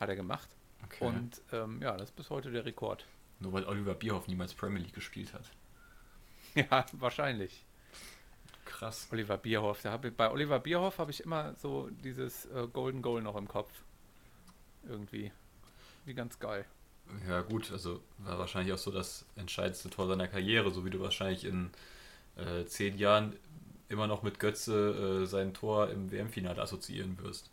hat 0.00 0.08
er 0.08 0.16
gemacht. 0.16 0.48
Okay. 0.84 1.04
Und 1.04 1.42
ähm, 1.52 1.82
ja, 1.82 1.92
das 1.98 2.08
ist 2.08 2.16
bis 2.16 2.30
heute 2.30 2.50
der 2.50 2.64
Rekord. 2.64 3.06
Nur 3.40 3.52
weil 3.52 3.64
Oliver 3.66 3.94
Bierhoff 3.94 4.26
niemals 4.26 4.54
Premier 4.54 4.80
League 4.80 4.94
gespielt 4.94 5.34
hat. 5.34 5.50
Ja, 6.54 6.84
wahrscheinlich. 6.92 7.64
Krass. 8.72 9.08
Oliver 9.12 9.36
Bierhoff. 9.36 9.82
Da 9.82 10.00
ich, 10.02 10.14
bei 10.14 10.30
Oliver 10.30 10.58
Bierhoff 10.58 10.98
habe 10.98 11.10
ich 11.10 11.20
immer 11.20 11.54
so 11.56 11.90
dieses 12.02 12.46
äh, 12.46 12.66
Golden 12.72 13.02
Goal 13.02 13.22
noch 13.22 13.36
im 13.36 13.46
Kopf. 13.46 13.70
Irgendwie. 14.88 15.30
Wie 16.04 16.14
ganz 16.14 16.38
geil. 16.38 16.64
Ja, 17.28 17.42
gut, 17.42 17.70
also 17.70 18.00
war 18.18 18.38
wahrscheinlich 18.38 18.72
auch 18.72 18.78
so 18.78 18.90
das 18.90 19.26
entscheidendste 19.36 19.90
Tor 19.90 20.08
seiner 20.08 20.26
Karriere, 20.26 20.70
so 20.70 20.84
wie 20.84 20.90
du 20.90 21.00
wahrscheinlich 21.00 21.44
in 21.44 21.70
äh, 22.36 22.64
zehn 22.64 22.96
Jahren 22.96 23.36
immer 23.88 24.06
noch 24.06 24.22
mit 24.22 24.40
Götze 24.40 25.22
äh, 25.22 25.26
sein 25.26 25.52
Tor 25.52 25.90
im 25.90 26.10
WM-Finale 26.10 26.60
assoziieren 26.62 27.18
wirst. 27.22 27.50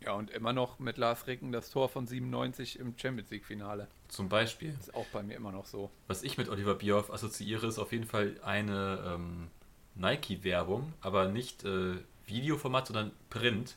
Ja, 0.00 0.12
und 0.12 0.30
immer 0.30 0.52
noch 0.52 0.78
mit 0.78 0.96
Lars 0.96 1.26
Ricken 1.26 1.52
das 1.52 1.70
Tor 1.70 1.88
von 1.88 2.06
97 2.06 2.78
im 2.78 2.94
Champions 2.96 3.30
League-Finale. 3.30 3.88
Zum 4.08 4.28
Beispiel. 4.28 4.74
Ist 4.78 4.94
auch 4.94 5.06
bei 5.06 5.22
mir 5.22 5.36
immer 5.36 5.52
noch 5.52 5.66
so. 5.66 5.90
Was 6.06 6.22
ich 6.22 6.38
mit 6.38 6.48
Oliver 6.48 6.74
Bierhoff 6.74 7.12
assoziiere, 7.12 7.66
ist 7.66 7.78
auf 7.78 7.92
jeden 7.92 8.06
Fall 8.06 8.40
eine 8.42 9.02
ähm, 9.06 9.48
Nike-Werbung, 9.96 10.92
aber 11.00 11.28
nicht 11.28 11.64
äh, 11.64 11.96
Videoformat, 12.26 12.88
sondern 12.88 13.12
Print. 13.30 13.76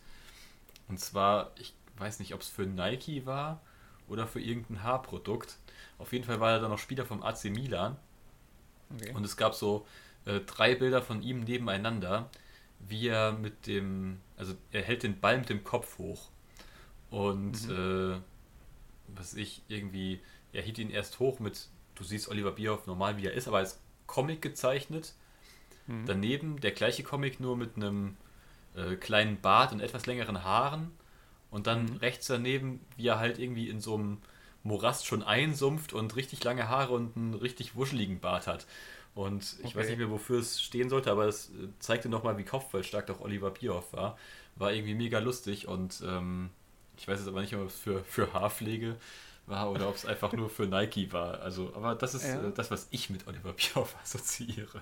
Und 0.87 0.99
zwar, 0.99 1.51
ich 1.59 1.73
weiß 1.97 2.19
nicht, 2.19 2.33
ob 2.33 2.41
es 2.41 2.49
für 2.49 2.65
Nike 2.65 3.25
war 3.25 3.61
oder 4.07 4.27
für 4.27 4.41
irgendein 4.41 4.83
Haarprodukt. 4.83 5.57
Auf 5.97 6.13
jeden 6.13 6.25
Fall 6.25 6.39
war 6.39 6.51
er 6.51 6.59
dann 6.59 6.71
noch 6.71 6.79
Spieler 6.79 7.05
vom 7.05 7.23
AC 7.23 7.45
Milan. 7.45 7.95
Okay. 8.95 9.13
Und 9.13 9.23
es 9.23 9.37
gab 9.37 9.53
so 9.53 9.85
äh, 10.25 10.39
drei 10.41 10.75
Bilder 10.75 11.01
von 11.01 11.21
ihm 11.21 11.41
nebeneinander, 11.41 12.29
wie 12.79 13.07
er 13.07 13.33
mit 13.33 13.67
dem, 13.67 14.19
also 14.37 14.53
er 14.71 14.81
hält 14.81 15.03
den 15.03 15.19
Ball 15.19 15.37
mit 15.37 15.49
dem 15.49 15.63
Kopf 15.63 15.97
hoch. 15.97 16.29
Und 17.09 17.69
äh, 17.69 18.19
was 19.07 19.33
ich 19.33 19.63
irgendwie, 19.67 20.21
er 20.53 20.61
hielt 20.61 20.77
ihn 20.77 20.89
erst 20.89 21.19
hoch 21.19 21.39
mit, 21.39 21.67
du 21.95 22.03
siehst 22.03 22.29
Oliver 22.29 22.51
Bierhoff 22.51 22.87
normal 22.87 23.17
wie 23.17 23.25
er 23.25 23.33
ist, 23.33 23.47
aber 23.47 23.57
als 23.57 23.79
Comic 24.07 24.41
gezeichnet. 24.41 25.13
Daneben 26.05 26.59
der 26.59 26.71
gleiche 26.71 27.03
Comic 27.03 27.39
nur 27.39 27.57
mit 27.57 27.75
einem 27.75 28.17
äh, 28.75 28.95
kleinen 28.95 29.41
Bart 29.41 29.71
und 29.73 29.79
etwas 29.81 30.05
längeren 30.05 30.43
Haaren. 30.43 30.91
Und 31.51 31.67
dann 31.67 31.97
rechts 31.97 32.27
daneben, 32.27 32.81
wie 32.97 33.07
er 33.07 33.19
halt 33.19 33.39
irgendwie 33.39 33.69
in 33.69 33.81
so 33.81 33.95
einem 33.95 34.17
Morast 34.63 35.07
schon 35.07 35.23
einsumpft 35.23 35.93
und 35.93 36.15
richtig 36.15 36.43
lange 36.43 36.69
Haare 36.69 36.93
und 36.93 37.15
einen 37.17 37.33
richtig 37.33 37.75
wuscheligen 37.75 38.19
Bart 38.19 38.47
hat. 38.47 38.67
Und 39.15 39.55
ich 39.63 39.75
weiß 39.75 39.87
Okay. 39.87 39.89
nicht 39.89 39.97
mehr, 39.99 40.09
wofür 40.11 40.39
es 40.39 40.61
stehen 40.61 40.89
sollte, 40.89 41.11
aber 41.11 41.25
es 41.27 41.49
äh, 41.49 41.69
zeigte 41.79 42.09
nochmal, 42.09 42.37
wie 42.37 42.43
kopfballstark 42.45 43.07
doch 43.07 43.21
Oliver 43.21 43.51
Bierhoff 43.51 43.93
war. 43.93 44.17
War 44.55 44.73
irgendwie 44.73 44.93
mega 44.95 45.19
lustig 45.19 45.67
und 45.67 46.03
ähm, 46.05 46.49
ich 46.97 47.07
weiß 47.07 47.19
jetzt 47.19 47.27
aber 47.27 47.41
nicht, 47.41 47.55
ob 47.55 47.67
es 47.67 47.79
für, 47.79 48.03
für 48.03 48.31
Haarpflege 48.33 48.97
war 49.47 49.71
oder 49.71 49.89
ob 49.89 49.95
es 49.95 50.05
einfach 50.05 50.33
nur 50.33 50.49
für 50.49 50.67
Nike 50.67 51.11
war. 51.11 51.41
Also, 51.41 51.73
aber 51.75 51.95
das 51.95 52.13
ist 52.13 52.35
Ja. 52.35 52.43
äh, 52.47 52.51
das, 52.53 52.69
was 52.71 52.87
ich 52.91 53.09
mit 53.09 53.27
Oliver 53.27 53.53
Bierhoff 53.53 53.95
assoziiere. 54.03 54.81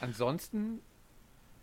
Ansonsten 0.00 0.80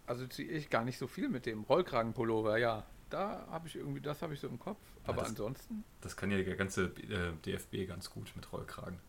assoziiere 0.06 0.54
ich 0.56 0.70
gar 0.70 0.84
nicht 0.86 0.98
so 0.98 1.08
viel 1.08 1.28
mit 1.30 1.46
dem 1.46 1.64
Rollkragenpullover, 1.64 2.58
ja. 2.58 2.86
Da 3.10 3.48
habe 3.50 3.68
ich 3.68 3.76
irgendwie, 3.76 4.02
das 4.02 4.22
habe 4.22 4.34
ich 4.34 4.40
so 4.40 4.48
im 4.48 4.60
Kopf. 4.60 4.80
Aber 5.06 5.22
das- 5.22 5.30
ansonsten, 5.30 5.84
Das 6.02 6.16
kann 6.18 6.30
ja 6.32 6.42
der 6.42 6.56
ganze 6.56 6.86
äh, 6.86 7.34
DFB 7.46 7.88
ganz 7.88 8.10
gut 8.10 8.32
mit 8.36 8.52
Rollkragen. 8.52 9.00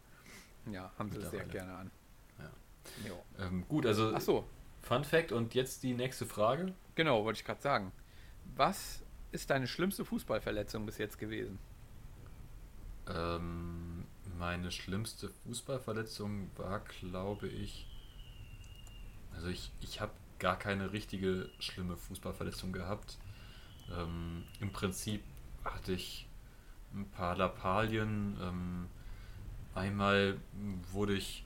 ja, 0.70 0.92
haben 0.98 1.10
sie 1.10 1.20
sehr 1.22 1.44
gerne 1.46 1.74
an. 1.74 1.90
Ja. 3.04 3.12
Ähm, 3.44 3.66
gut, 3.68 3.84
also 3.84 4.12
Ach 4.14 4.20
so, 4.20 4.46
Fun 4.82 5.04
Fact 5.04 5.30
und 5.32 5.54
jetzt 5.54 5.82
die 5.82 5.92
nächste 5.94 6.24
Frage. 6.26 6.72
genau, 6.94 7.24
wollte 7.24 7.40
ich 7.40 7.44
gerade 7.44 7.60
sagen. 7.60 7.92
Was 8.56 9.02
ist 9.30 9.50
deine 9.50 9.66
schlimmste 9.66 10.04
Fußballverletzung 10.06 10.86
bis 10.86 10.96
jetzt 10.96 11.18
gewesen? 11.18 11.58
Ähm, 13.08 14.06
meine 14.38 14.70
schlimmste 14.70 15.28
Fußballverletzung 15.44 16.50
war, 16.56 16.80
glaube 16.80 17.48
ich, 17.48 17.87
also 19.34 19.48
ich, 19.48 19.70
ich 19.80 20.00
habe 20.00 20.12
gar 20.38 20.58
keine 20.58 20.92
richtige 20.92 21.48
schlimme 21.58 21.96
Fußballverletzung 21.96 22.72
gehabt. 22.72 23.18
Ähm, 23.96 24.44
Im 24.60 24.72
Prinzip 24.72 25.22
hatte 25.64 25.92
ich 25.92 26.26
ein 26.94 27.08
paar 27.10 27.36
Lappalien. 27.36 28.36
Ähm, 28.40 28.86
einmal 29.74 30.38
wurde 30.92 31.14
ich 31.14 31.44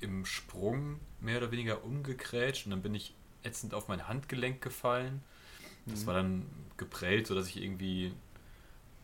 im 0.00 0.24
Sprung 0.24 0.98
mehr 1.20 1.38
oder 1.38 1.52
weniger 1.52 1.84
umgegrätscht 1.84 2.66
und 2.66 2.70
dann 2.72 2.82
bin 2.82 2.94
ich 2.94 3.14
ätzend 3.44 3.74
auf 3.74 3.88
mein 3.88 4.08
Handgelenk 4.08 4.60
gefallen. 4.60 5.22
Das 5.86 6.06
war 6.06 6.14
dann 6.14 6.46
geprellt, 6.76 7.26
sodass 7.26 7.48
ich 7.48 7.60
irgendwie 7.60 8.14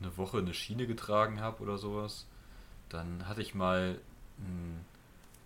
eine 0.00 0.16
Woche 0.16 0.38
eine 0.38 0.54
Schiene 0.54 0.86
getragen 0.86 1.40
habe 1.40 1.62
oder 1.62 1.76
sowas. 1.76 2.26
Dann 2.88 3.28
hatte 3.28 3.42
ich 3.42 3.54
mal 3.54 4.00
einen 4.38 4.84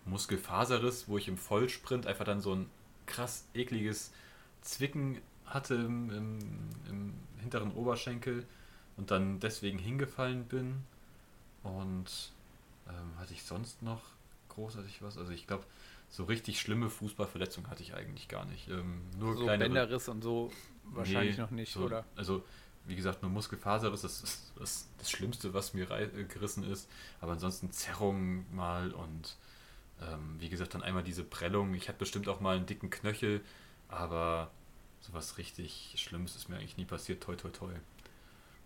Muskelfaserriss, 0.04 1.08
wo 1.08 1.18
ich 1.18 1.28
im 1.28 1.36
Vollsprint 1.36 2.06
einfach 2.06 2.24
dann 2.24 2.40
so 2.40 2.54
ein 2.54 2.68
krass 3.06 3.44
ekliges 3.54 4.12
Zwicken 4.62 5.18
hatte 5.46 5.74
im, 5.74 6.10
im, 6.10 6.38
im 6.88 7.14
hinteren 7.40 7.72
Oberschenkel 7.72 8.46
und 8.96 9.10
dann 9.10 9.40
deswegen 9.40 9.78
hingefallen 9.78 10.44
bin. 10.44 10.82
Und 11.62 12.32
ähm, 12.88 13.18
hatte 13.18 13.32
ich 13.32 13.44
sonst 13.44 13.82
noch 13.82 14.00
großartig 14.48 15.02
was? 15.02 15.16
Also 15.18 15.32
ich 15.32 15.46
glaube, 15.46 15.64
so 16.10 16.24
richtig 16.24 16.60
schlimme 16.60 16.90
Fußballverletzungen 16.90 17.70
hatte 17.70 17.82
ich 17.82 17.94
eigentlich 17.94 18.28
gar 18.28 18.44
nicht. 18.44 18.68
Ähm, 18.68 19.02
nur 19.18 19.36
So 19.36 19.44
kleinere- 19.44 19.68
Bänderriss 19.68 20.08
und 20.08 20.22
so 20.22 20.52
wahrscheinlich 20.84 21.36
Nee, 21.36 21.42
noch 21.42 21.50
nicht, 21.50 21.72
so, 21.72 21.84
oder? 21.84 22.04
Also, 22.16 22.44
wie 22.84 22.96
gesagt, 22.96 23.22
nur 23.22 23.30
Muskelfaserriss, 23.30 24.02
das 24.02 24.22
ist 24.22 24.52
das, 24.58 24.88
das 24.98 25.10
Schlimmste, 25.10 25.54
was 25.54 25.72
mir 25.74 25.90
äh, 25.90 26.24
gerissen 26.24 26.64
ist. 26.64 26.88
Aber 27.20 27.32
ansonsten 27.32 27.70
Zerrung 27.70 28.44
mal 28.54 28.90
und 28.92 29.36
ähm, 30.10 30.36
wie 30.38 30.48
gesagt, 30.48 30.74
dann 30.74 30.82
einmal 30.82 31.02
diese 31.04 31.24
Prellung. 31.24 31.74
Ich 31.74 31.88
hatte 31.88 31.98
bestimmt 31.98 32.28
auch 32.28 32.40
mal 32.40 32.56
einen 32.56 32.66
dicken 32.66 32.90
Knöchel, 32.90 33.42
aber 33.88 34.50
sowas 35.00 35.38
richtig 35.38 35.94
Schlimmes 35.98 36.36
ist 36.36 36.48
mir 36.48 36.56
eigentlich 36.56 36.76
nie 36.76 36.84
passiert. 36.84 37.22
Toi, 37.22 37.36
toi, 37.36 37.50
toi. 37.50 37.72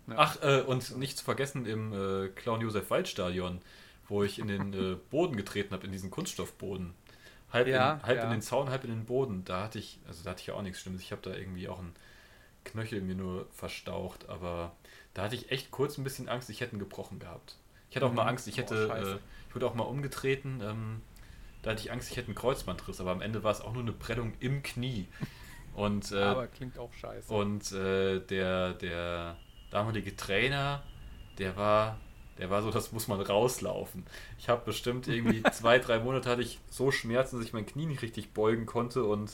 Ja. 0.07 0.15
Ach, 0.15 0.41
äh, 0.41 0.61
und 0.61 0.97
nicht 0.97 1.17
zu 1.17 1.23
vergessen 1.23 1.65
im 1.65 1.93
äh, 1.93 2.29
Clown-Josef-Wald-Stadion, 2.29 3.61
wo 4.07 4.23
ich 4.23 4.39
in 4.39 4.47
den 4.47 4.73
äh, 4.73 4.95
Boden 5.09 5.35
getreten 5.37 5.73
habe, 5.73 5.85
in 5.85 5.91
diesen 5.91 6.09
Kunststoffboden. 6.11 6.93
Halb, 7.51 7.69
Ja, 7.71 8.01
in, 8.01 8.03
halb 8.03 8.17
ja. 8.17 8.23
in 8.23 8.29
den 8.29 8.41
Zaun, 8.41 8.69
halb 8.69 8.83
in 8.83 8.89
den 8.91 9.05
Boden. 9.05 9.45
Da 9.45 9.63
hatte 9.63 9.79
ich, 9.79 9.99
also 10.07 10.23
da 10.23 10.31
hatte 10.31 10.41
ich 10.41 10.47
ja 10.47 10.53
auch 10.55 10.61
nichts 10.61 10.81
Schlimmes. 10.81 11.01
Ich 11.01 11.11
habe 11.11 11.21
da 11.21 11.35
irgendwie 11.35 11.67
auch 11.69 11.79
einen 11.79 11.95
Knöchel 12.65 13.01
mir 13.01 13.15
nur 13.15 13.47
verstaucht, 13.51 14.29
aber 14.29 14.75
da 15.13 15.23
hatte 15.23 15.35
ich 15.35 15.51
echt 15.51 15.71
kurz 15.71 15.97
ein 15.97 16.03
bisschen 16.03 16.29
Angst, 16.29 16.49
ich 16.49 16.61
hätte 16.61 16.75
ihn 16.75 16.79
gebrochen 16.79 17.19
gehabt. 17.19 17.57
Ich 17.89 17.95
hatte 17.95 18.05
auch 18.07 18.13
mal 18.13 18.23
Mhm. 18.23 18.27
Angst, 18.27 18.47
ich 18.47 18.57
hätte, 18.57 18.87
scheiße. 18.87 19.19
äh, 19.23 19.49
ich 19.49 19.55
wurde 19.55 19.67
auch 19.67 19.75
mal 19.75 19.83
umgetreten, 19.83 20.61
ähm, 20.63 21.01
da 21.67 21.71
hatte 21.73 21.81
ich 21.81 21.91
Angst, 21.91 22.09
ich 22.09 22.15
hätte 22.15 22.27
einen 22.27 22.35
Kreuzbandriss, 22.35 23.01
aber 23.01 23.11
am 23.11 23.21
Ende 23.21 23.43
war 23.43 23.51
es 23.51 23.59
auch 23.59 23.73
nur 23.73 23.81
eine 23.81 23.91
Prellung 23.91 24.31
im 24.39 24.63
Knie. 24.63 25.05
Und 25.75 26.13
äh, 26.13 26.21
Aber 26.21 26.47
klingt 26.47 26.79
auch 26.79 26.93
scheiße. 26.93 27.31
und 27.31 27.73
äh, 27.73 28.21
der, 28.21 28.73
der 28.73 29.35
damalige 29.69 30.15
Trainer, 30.15 30.81
der 31.37 31.57
war, 31.57 31.99
der 32.37 32.49
war 32.49 32.61
so, 32.61 32.71
das 32.71 32.93
muss 32.93 33.09
man 33.09 33.19
rauslaufen. 33.19 34.05
Ich 34.39 34.47
habe 34.47 34.63
bestimmt 34.63 35.09
irgendwie 35.09 35.43
zwei, 35.51 35.77
drei 35.77 35.99
Monate 35.99 36.29
hatte 36.29 36.41
ich 36.41 36.59
so 36.69 36.89
Schmerzen, 36.89 37.35
dass 37.35 37.45
ich 37.45 37.51
mein 37.51 37.65
Knie 37.65 37.85
nicht 37.85 38.01
richtig 38.01 38.31
beugen 38.31 38.65
konnte 38.65 39.03
und 39.03 39.31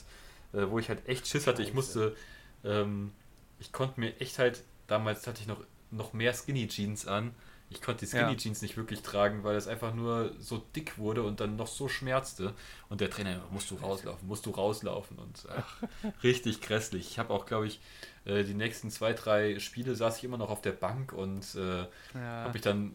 äh, 0.54 0.66
wo 0.68 0.80
ich 0.80 0.90
halt 0.90 1.08
echt 1.08 1.28
Schiss 1.28 1.46
hatte. 1.46 1.62
Ich 1.62 1.76
musste, 1.76 2.16
ähm, 2.64 3.12
ich 3.60 3.72
konnte 3.72 4.00
mir 4.00 4.20
echt 4.20 4.40
halt, 4.40 4.64
damals 4.88 5.28
hatte 5.28 5.40
ich 5.40 5.48
noch, 5.48 5.64
noch 5.92 6.14
mehr 6.14 6.34
Skinny 6.34 6.68
Jeans 6.68 7.06
an. 7.06 7.36
Ich 7.70 7.82
konnte 7.82 8.06
die 8.06 8.12
Skinny 8.12 8.32
Ja. 8.34 8.36
Jeans 8.38 8.62
nicht 8.62 8.78
wirklich 8.78 9.02
tragen, 9.02 9.44
weil 9.44 9.56
es 9.56 9.68
einfach 9.68 9.94
nur 9.96 10.32
so 10.40 10.60
dick 10.76 10.98
wurde 11.00 11.24
und 11.24 11.40
dann 11.40 11.56
noch 11.56 11.68
so 11.68 11.88
schmerzte. 11.90 12.54
Und 12.90 13.02
der 13.02 13.10
Trainer, 13.10 13.42
musst 13.50 13.72
du 13.72 13.76
rauslaufen, 13.76 14.28
musst 14.28 14.46
du 14.46 14.52
rauslaufen. 14.52 15.18
Und 15.18 15.48
ach, 15.50 15.78
richtig 16.24 16.62
grässlich. 16.62 17.10
Ich 17.10 17.20
habe 17.20 17.34
auch, 17.34 17.46
glaube 17.48 17.66
ich, 17.68 17.80
äh, 18.26 18.44
die 18.44 18.54
nächsten 18.54 18.92
zwei, 18.92 19.14
drei 19.14 19.58
Spiele 19.60 19.96
saß 19.96 20.18
ich 20.18 20.24
immer 20.24 20.38
noch 20.38 20.50
auf 20.52 20.62
der 20.62 20.72
Bank 20.74 21.14
und 21.14 21.56
äh, 21.56 21.82
ja. 22.14 22.44
habe 22.44 22.58
ich 22.58 22.64
dann 22.64 22.94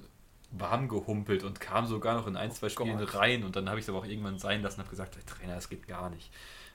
warm 0.52 0.88
gehumpelt 0.88 1.42
und 1.44 1.60
kam 1.60 1.86
sogar 1.86 2.14
noch 2.14 2.26
in 2.26 2.36
ein, 2.36 2.50
zwei 2.52 2.68
Spielen 2.68 2.98
Gott. 2.98 3.14
rein 3.16 3.44
und 3.44 3.56
dann 3.56 3.68
habe 3.68 3.78
ich 3.80 3.84
es 3.84 3.88
aber 3.90 3.98
auch 3.98 4.06
irgendwann 4.06 4.38
sein 4.38 4.62
lassen 4.62 4.76
und 4.80 4.84
habe 4.86 4.90
gesagt, 4.90 5.16
"Hey, 5.16 5.22
Trainer, 5.26 5.54
das 5.56 5.68
geht 5.68 5.86
gar 5.86 6.08
nicht. 6.08 6.30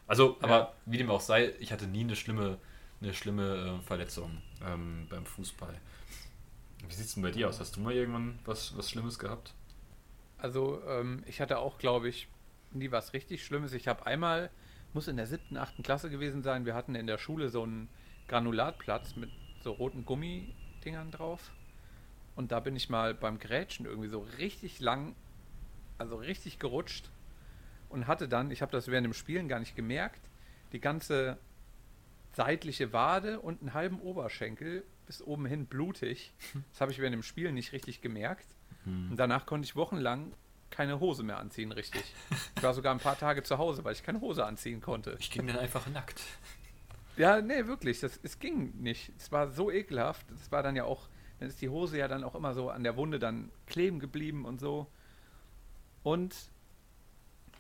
Also, 0.06 0.38
aber 0.42 0.58
Ja. 0.60 0.74
wie 0.86 0.98
dem 0.98 1.10
auch 1.10 1.22
sei, 1.22 1.54
ich 1.60 1.72
hatte 1.72 1.88
nie 1.88 2.02
eine 2.02 2.16
schlimme, 2.16 2.58
eine 3.02 3.14
schlimme 3.14 3.80
äh, 3.82 3.88
Verletzung 3.88 4.42
ähm, 4.64 5.08
beim 5.10 5.26
Fußball. 5.26 5.74
Wie 6.88 6.94
sieht 6.94 7.06
es 7.06 7.14
denn 7.14 7.24
bei 7.24 7.32
dir 7.32 7.50
aus? 7.50 7.60
Hast 7.60 7.76
du 7.76 7.82
mal 7.82 7.94
irgendwann 7.94 8.40
was, 8.46 8.78
was 8.78 8.90
Schlimmes 8.90 9.18
gehabt? 9.20 9.54
Also 10.38 10.82
ähm, 10.88 11.24
ich 11.26 11.40
hatte 11.42 11.60
auch, 11.60 11.78
glaube 11.78 12.10
ich, 12.10 12.28
nie 12.72 12.92
was 12.92 13.14
richtig 13.14 13.46
Schlimmes. 13.46 13.74
Ich 13.74 13.88
habe 13.88 14.06
einmal, 14.06 14.50
muss 14.94 15.08
in 15.08 15.18
der 15.18 15.28
siebten, 15.28 15.58
achten 15.58 15.84
Klasse 15.84 16.10
gewesen 16.10 16.44
sein, 16.44 16.66
wir 16.66 16.76
hatten 16.76 16.96
in 16.96 17.08
der 17.08 17.18
Schule 17.18 17.50
so 17.50 17.64
einen 17.64 17.90
Granulatplatz 18.28 19.16
mit 19.16 19.30
so 19.64 19.72
roten 19.72 20.06
Gummidingern 20.06 21.12
drauf. 21.12 21.52
Und 22.36 22.52
da 22.52 22.60
bin 22.60 22.76
ich 22.76 22.90
mal 22.90 23.14
beim 23.14 23.40
Grätschen 23.40 23.86
irgendwie 23.86 24.10
so 24.10 24.26
richtig 24.38 24.80
lang, 24.80 25.16
also 25.98 26.16
richtig 26.18 26.60
gerutscht. 26.60 27.10
und 27.90 28.08
hatte 28.08 28.28
dann, 28.28 28.50
ich 28.50 28.62
habe 28.62 28.72
das 28.72 28.88
während 28.88 29.06
dem 29.06 29.14
Spielen 29.14 29.48
gar 29.48 29.60
nicht 29.60 29.76
gemerkt, 29.76 30.22
die 30.72 30.80
ganze 30.80 31.38
seitliche 32.34 32.92
Wade 32.92 33.40
und 33.40 33.62
einen 33.62 33.76
halben 33.76 34.02
Oberschenkel 34.02 34.84
bis 35.06 35.22
oben 35.22 35.46
hin 35.46 35.66
blutig. 35.66 36.34
Das 36.72 36.82
habe 36.82 36.92
ich 36.92 37.00
während 37.00 37.14
dem 37.14 37.24
Spielen 37.24 37.56
nicht 37.56 37.72
richtig 37.72 38.02
gemerkt. 38.02 38.48
Und 38.86 39.16
danach 39.18 39.46
konnte 39.46 39.66
ich 39.66 39.76
wochenlang 39.76 40.34
keine 40.70 41.00
Hose 41.00 41.24
mehr 41.24 41.38
anziehen, 41.38 41.72
richtig. 41.72 42.04
Ich 42.58 42.64
war 42.64 42.74
sogar 42.74 42.94
ein 42.94 43.00
paar 43.00 43.18
Tage 43.18 43.44
zu 43.44 43.58
Hause, 43.58 43.84
weil 43.84 43.94
ich 43.94 44.04
keine 44.04 44.22
Hose 44.22 44.46
anziehen 44.46 44.80
konnte. 44.80 45.18
Ich 45.20 45.32
ging 45.32 45.46
dann 45.48 45.58
einfach 45.58 45.86
nackt. 45.88 46.22
Ja, 47.18 47.42
nee, 47.42 47.68
wirklich. 47.68 48.00
Das, 48.00 48.20
es 48.24 48.40
ging 48.40 48.74
nicht. 48.82 49.12
Es 49.18 49.32
war 49.32 49.52
so 49.52 49.70
ekelhaft. 49.70 50.26
Es 50.32 50.52
war 50.52 50.64
dann 50.64 50.76
ja 50.76 50.86
auch, 50.86 51.10
dann 51.40 51.50
ist 51.50 51.62
die 51.62 51.70
Hose 51.70 51.98
ja 51.98 52.08
dann 52.08 52.24
auch 52.24 52.36
immer 52.36 52.54
so 52.54 52.70
an 52.70 52.84
der 52.84 52.96
Wunde 52.96 53.20
dann 53.20 53.52
kleben 53.68 54.00
geblieben 54.00 54.46
und 54.46 54.60
so. 54.60 54.88
Und 56.04 56.36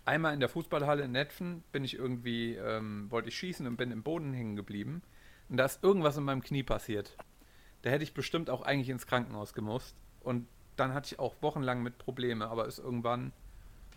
einmal 0.06 0.34
in 0.34 0.40
der 0.40 0.50
Fußballhalle 0.50 1.04
in 1.04 1.12
Netfen 1.12 1.64
bin 1.72 1.84
ich 1.84 1.96
irgendwie, 1.96 2.56
ähm, 2.56 3.12
wollte 3.12 3.30
ich 3.30 3.38
schießen 3.38 3.68
und 3.68 3.78
bin 3.78 3.92
im 3.92 4.04
Boden 4.04 4.34
hängen 4.34 4.56
geblieben. 4.56 5.02
Und 5.50 5.58
da 5.58 5.66
ist 5.66 5.84
irgendwas 5.84 6.18
in 6.18 6.24
meinem 6.24 6.42
Knie 6.42 6.64
passiert. 6.64 7.16
Da 7.84 7.90
hätte 7.92 8.04
ich 8.04 8.14
bestimmt 8.14 8.50
auch 8.50 8.62
eigentlich 8.64 8.90
ins 8.90 9.06
Krankenhaus 9.08 9.54
gemusst. 9.54 9.96
Und 10.22 10.48
dann 10.76 10.94
hatte 10.94 11.14
ich 11.14 11.20
auch 11.20 11.36
wochenlang 11.42 11.84
mit 11.84 11.98
Probleme, 12.00 12.48
aber 12.48 12.66
ist 12.66 12.80
irgendwann 12.80 13.32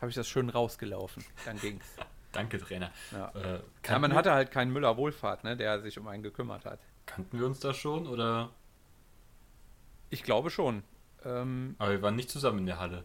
habe 0.01 0.11
ich 0.11 0.15
das 0.15 0.29
schön 0.29 0.51
rausgelaufen. 0.51 1.25
Dann 1.47 1.59
ging's. 1.59 1.87
Danke, 2.33 2.59
Trainer. 2.59 2.91
Ja. 3.13 3.31
Äh, 3.31 3.61
Ja, 3.89 3.99
man 3.99 4.13
hatte 4.13 4.33
halt 4.33 4.51
keinen 4.51 4.71
Müller 4.73 4.99
Wohlfahrt, 4.99 5.43
ne, 5.45 5.57
der 5.57 5.81
sich 5.81 5.99
um 5.99 6.07
einen 6.07 6.23
gekümmert 6.23 6.67
hat. 6.67 6.81
kannten 7.07 7.39
wir 7.39 7.47
uns 7.47 7.61
da 7.61 7.73
schon 7.73 8.07
oder? 8.07 8.51
Ich 10.11 10.23
glaube 10.23 10.51
schon. 10.51 10.83
Ähm, 11.25 11.77
Aber 11.79 11.93
wir 11.93 12.03
waren 12.03 12.15
nicht 12.17 12.29
zusammen 12.31 12.59
in 12.59 12.67
der 12.67 12.79
Halle. 12.79 13.05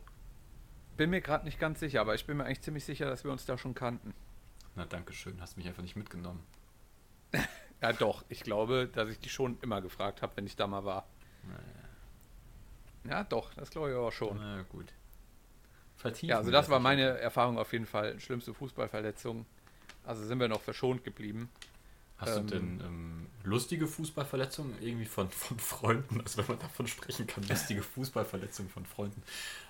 bin 0.98 1.12
mir 1.12 1.22
gerade 1.22 1.46
nicht 1.46 1.60
ganz 1.60 1.80
sicher, 1.80 2.02
aber 2.02 2.14
ich 2.16 2.26
bin 2.26 2.38
mir 2.38 2.44
eigentlich 2.44 2.62
ziemlich 2.62 2.84
sicher, 2.84 3.06
dass 3.10 3.24
wir 3.24 3.32
uns 3.32 3.46
da 3.46 3.58
schon 3.58 3.74
kannten. 3.74 4.14
Na, 4.76 4.86
danke 4.86 5.14
schön. 5.14 5.40
Hast 5.40 5.56
mich 5.58 5.68
einfach 5.68 5.82
nicht 5.84 5.96
mitgenommen. 5.96 6.44
Ja, 7.82 7.94
doch. 7.94 8.24
Ich 8.30 8.42
glaube, 8.42 8.88
dass 8.94 9.10
ich 9.10 9.20
dich 9.20 9.32
schon 9.32 9.58
immer 9.62 9.82
gefragt 9.82 10.22
habe, 10.22 10.38
wenn 10.38 10.46
ich 10.46 10.56
da 10.56 10.68
mal 10.68 10.86
war. 10.86 11.08
Ja, 13.04 13.24
doch. 13.24 13.54
Das 13.56 13.72
glaube 13.72 13.90
ich 13.90 13.96
aber 13.96 14.12
schon. 14.12 14.38
Na 14.38 14.64
gut. 14.70 14.94
Vertiefen 15.98 16.30
Ja, 16.30 16.38
also 16.38 16.48
wir 16.48 16.52
das 16.52 16.70
war 16.70 16.80
meine 16.80 17.18
Erfahrung 17.20 17.58
auf 17.58 17.74
jeden 17.74 17.86
Fall. 17.86 18.20
Schlimmste 18.20 18.54
Fußballverletzung. 18.54 19.46
Also 20.04 20.24
sind 20.26 20.40
wir 20.40 20.48
noch 20.48 20.62
verschont 20.62 21.04
geblieben. 21.04 21.50
Hast 22.18 22.38
ähm, 22.38 22.48
du 22.48 22.54
denn 22.54 22.82
ähm, 22.86 23.28
lustige 23.44 23.88
Fußballverletzungen 23.88 24.76
irgendwie 24.82 25.06
von, 25.06 25.30
von 25.32 25.58
Freunden? 25.60 26.22
Also 26.22 26.38
wenn 26.38 26.48
man 26.48 26.60
davon 26.60 26.88
sprechen 26.88 27.26
kann, 27.26 27.44
lustige 27.48 27.82
Fußballverletzungen 27.82 28.72
von 28.72 28.86
Freunden. 28.86 29.24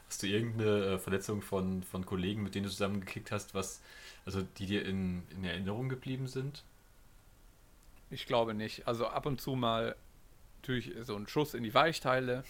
Hast 0.07 0.21
du 0.23 0.27
irgendeine 0.27 0.85
äh, 0.85 0.99
Verletzung 0.99 1.41
von, 1.41 1.83
von 1.83 2.05
Kollegen, 2.05 2.43
mit 2.43 2.55
denen 2.55 2.65
du 2.65 2.69
zusammengekickt 2.69 3.31
hast, 3.31 3.53
was, 3.55 3.81
also 4.25 4.41
die 4.41 4.65
dir 4.65 4.85
in, 4.85 5.23
in 5.29 5.45
Erinnerung 5.45 5.87
geblieben 5.87 6.27
sind? 6.27 6.63
Ich 8.11 8.27
glaube 8.27 8.53
nicht. 8.53 8.87
Also 8.87 9.07
ab 9.07 9.25
und 9.25 9.41
zu 9.41 9.55
mal 9.55 9.95
natürlich 10.57 10.93
so 11.01 11.15
ein 11.15 11.27
Schuss 11.27 11.53
in 11.53 11.63
die 11.63 11.73
Weichteile. 11.73 12.43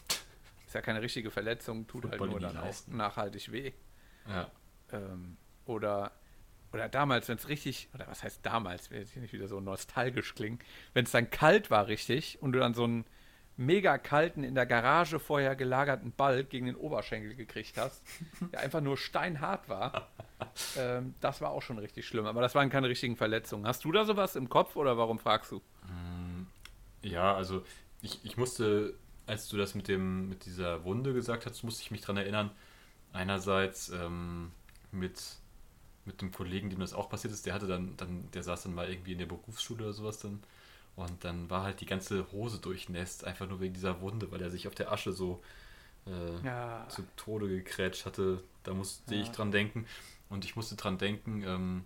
Ist 0.66 0.76
ja 0.76 0.82
keine 0.82 1.02
richtige 1.02 1.32
Verletzung, 1.32 1.88
tut 1.88 2.04
halt 2.04 2.18
Football 2.18 2.28
nur 2.30 2.40
in 2.42 2.48
die 2.48 2.54
dann 2.54 2.64
auch 2.64 2.88
nachhaltig 2.88 3.52
weh. 3.52 3.72
Ja. 4.28 4.52
Ähm, 4.92 5.38
oder, 5.66 6.12
oder 6.74 6.90
damals, 6.90 7.28
wenn 7.28 7.38
es 7.38 7.48
richtig, 7.48 7.90
oder 7.94 8.08
was 8.08 8.24
heißt 8.24 8.46
damals, 8.46 8.90
will 8.90 9.00
jetzt 9.00 9.14
hier 9.14 9.22
nicht 9.22 9.34
wieder 9.34 9.48
so 9.48 9.60
nostalgisch 9.60 10.34
klingen, 10.34 10.60
wenn 10.94 11.06
es 11.06 11.12
dann 11.12 11.30
kalt 11.30 11.70
war 11.72 11.88
richtig 11.88 12.42
und 12.42 12.54
du 12.54 12.60
dann 12.60 12.74
so 12.74 12.84
einen 12.84 13.06
mega 13.58 13.98
kalten, 13.98 14.44
in 14.44 14.56
der 14.56 14.66
Garage 14.66 15.20
vorher 15.20 15.56
gelagerten 15.56 16.12
Ball 16.12 16.44
gegen 16.44 16.66
den 16.66 16.76
Oberschenkel 16.76 17.36
gekriegt 17.36 17.78
hast, 17.78 18.04
der 18.52 18.62
einfach 18.62 18.82
nur 18.82 18.98
steinhart 18.98 19.70
war, 19.70 20.10
ähm, 20.78 21.14
das 21.22 21.42
war 21.42 21.52
auch 21.52 21.62
schon 21.62 21.78
richtig 21.78 22.08
schlimm. 22.08 22.26
Aber 22.26 22.42
das 22.42 22.56
waren 22.56 22.70
keine 22.70 22.90
richtigen 22.90 23.16
Verletzungen. 23.16 23.68
Hast 23.68 23.84
du 23.84 23.92
da 23.92 24.06
sowas 24.06 24.36
im 24.36 24.50
Kopf 24.50 24.76
oder 24.76 24.98
warum 24.98 25.20
fragst 25.20 25.52
du? 25.52 25.62
Ja, 27.04 27.36
also 27.36 27.64
ich, 28.02 28.20
ich 28.24 28.38
musste, 28.38 28.96
als 29.28 29.48
du 29.48 29.58
das 29.58 29.76
mit 29.76 29.88
dem 29.88 30.30
mit 30.30 30.46
dieser 30.46 30.84
Wunde 30.84 31.14
gesagt 31.14 31.46
hast, 31.46 31.64
musste 31.64 31.82
ich 31.82 31.92
mich 31.92 32.02
dran 32.02 32.18
erinnern. 32.18 32.52
Einerseits 33.14 33.90
ähm, 33.90 34.52
mit 34.92 35.20
mit 36.06 36.22
dem 36.22 36.32
Kollegen, 36.32 36.70
dem 36.70 36.80
das 36.80 36.94
auch 36.94 37.10
passiert 37.10 37.34
ist, 37.34 37.46
der 37.46 37.54
hatte 37.54 37.68
dann, 37.68 37.96
dann, 37.98 38.30
der 38.32 38.44
saß 38.44 38.64
dann 38.64 38.74
mal 38.74 38.90
irgendwie 38.90 39.12
in 39.12 39.20
der 39.20 39.28
Berufsschule 39.28 39.84
oder 39.84 39.94
sowas 39.94 40.20
dann. 40.20 40.42
Und 40.96 41.24
dann 41.24 41.50
war 41.50 41.64
halt 41.64 41.82
die 41.82 41.86
ganze 41.86 42.32
Hose 42.32 42.60
durchnässt, 42.60 43.26
einfach 43.26 43.48
nur 43.48 43.60
wegen 43.60 43.74
dieser 43.74 44.02
Wunde, 44.02 44.32
weil 44.32 44.42
er 44.42 44.52
sich 44.52 44.68
auf 44.68 44.76
der 44.76 44.92
Asche 44.92 45.14
so 45.14 45.42
äh, 46.06 46.46
Ja. 46.46 46.88
zu 46.90 47.04
Tode 47.16 47.48
gekrätscht 47.48 48.06
hatte. 48.06 48.44
Da 48.64 48.74
musste 48.74 49.16
Ja. 49.16 49.22
ich 49.22 49.30
dran 49.32 49.52
denken. 49.52 49.86
Und 50.30 50.46
ich 50.46 50.56
musste 50.56 50.76
dran 50.76 50.98
denken, 50.98 51.44
ähm, 51.44 51.86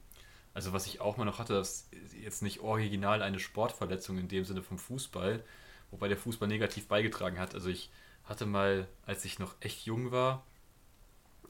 also 0.54 0.72
was 0.74 0.88
ich 0.88 1.02
auch 1.02 1.18
mal 1.18 1.26
noch 1.26 1.40
hatte, 1.40 1.54
das 1.54 1.88
ist 1.92 2.14
jetzt 2.14 2.42
nicht 2.42 2.62
original 2.62 3.22
eine 3.22 3.40
Sportverletzung 3.40 4.18
in 4.18 4.28
dem 4.28 4.46
Sinne 4.46 4.64
vom 4.64 4.80
Fußball, 4.80 5.44
wobei 5.92 6.08
der 6.08 6.18
Fußball 6.18 6.48
negativ 6.48 6.88
beigetragen 6.88 7.40
hat. 7.40 7.54
Also 7.56 7.70
ich 7.70 7.90
hatte 8.24 8.46
mal, 8.46 8.88
als 9.06 9.26
ich 9.26 9.38
noch 9.40 9.56
echt 9.60 9.86
jung 9.86 10.12
war, 10.12 10.44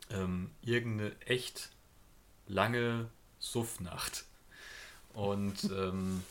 ähm, 0.10 0.52
irgendeine 0.62 1.20
echt 1.22 1.72
lange 2.48 3.10
Suffnacht. 3.40 4.26
Und 5.14 5.70
ähm, 5.72 6.24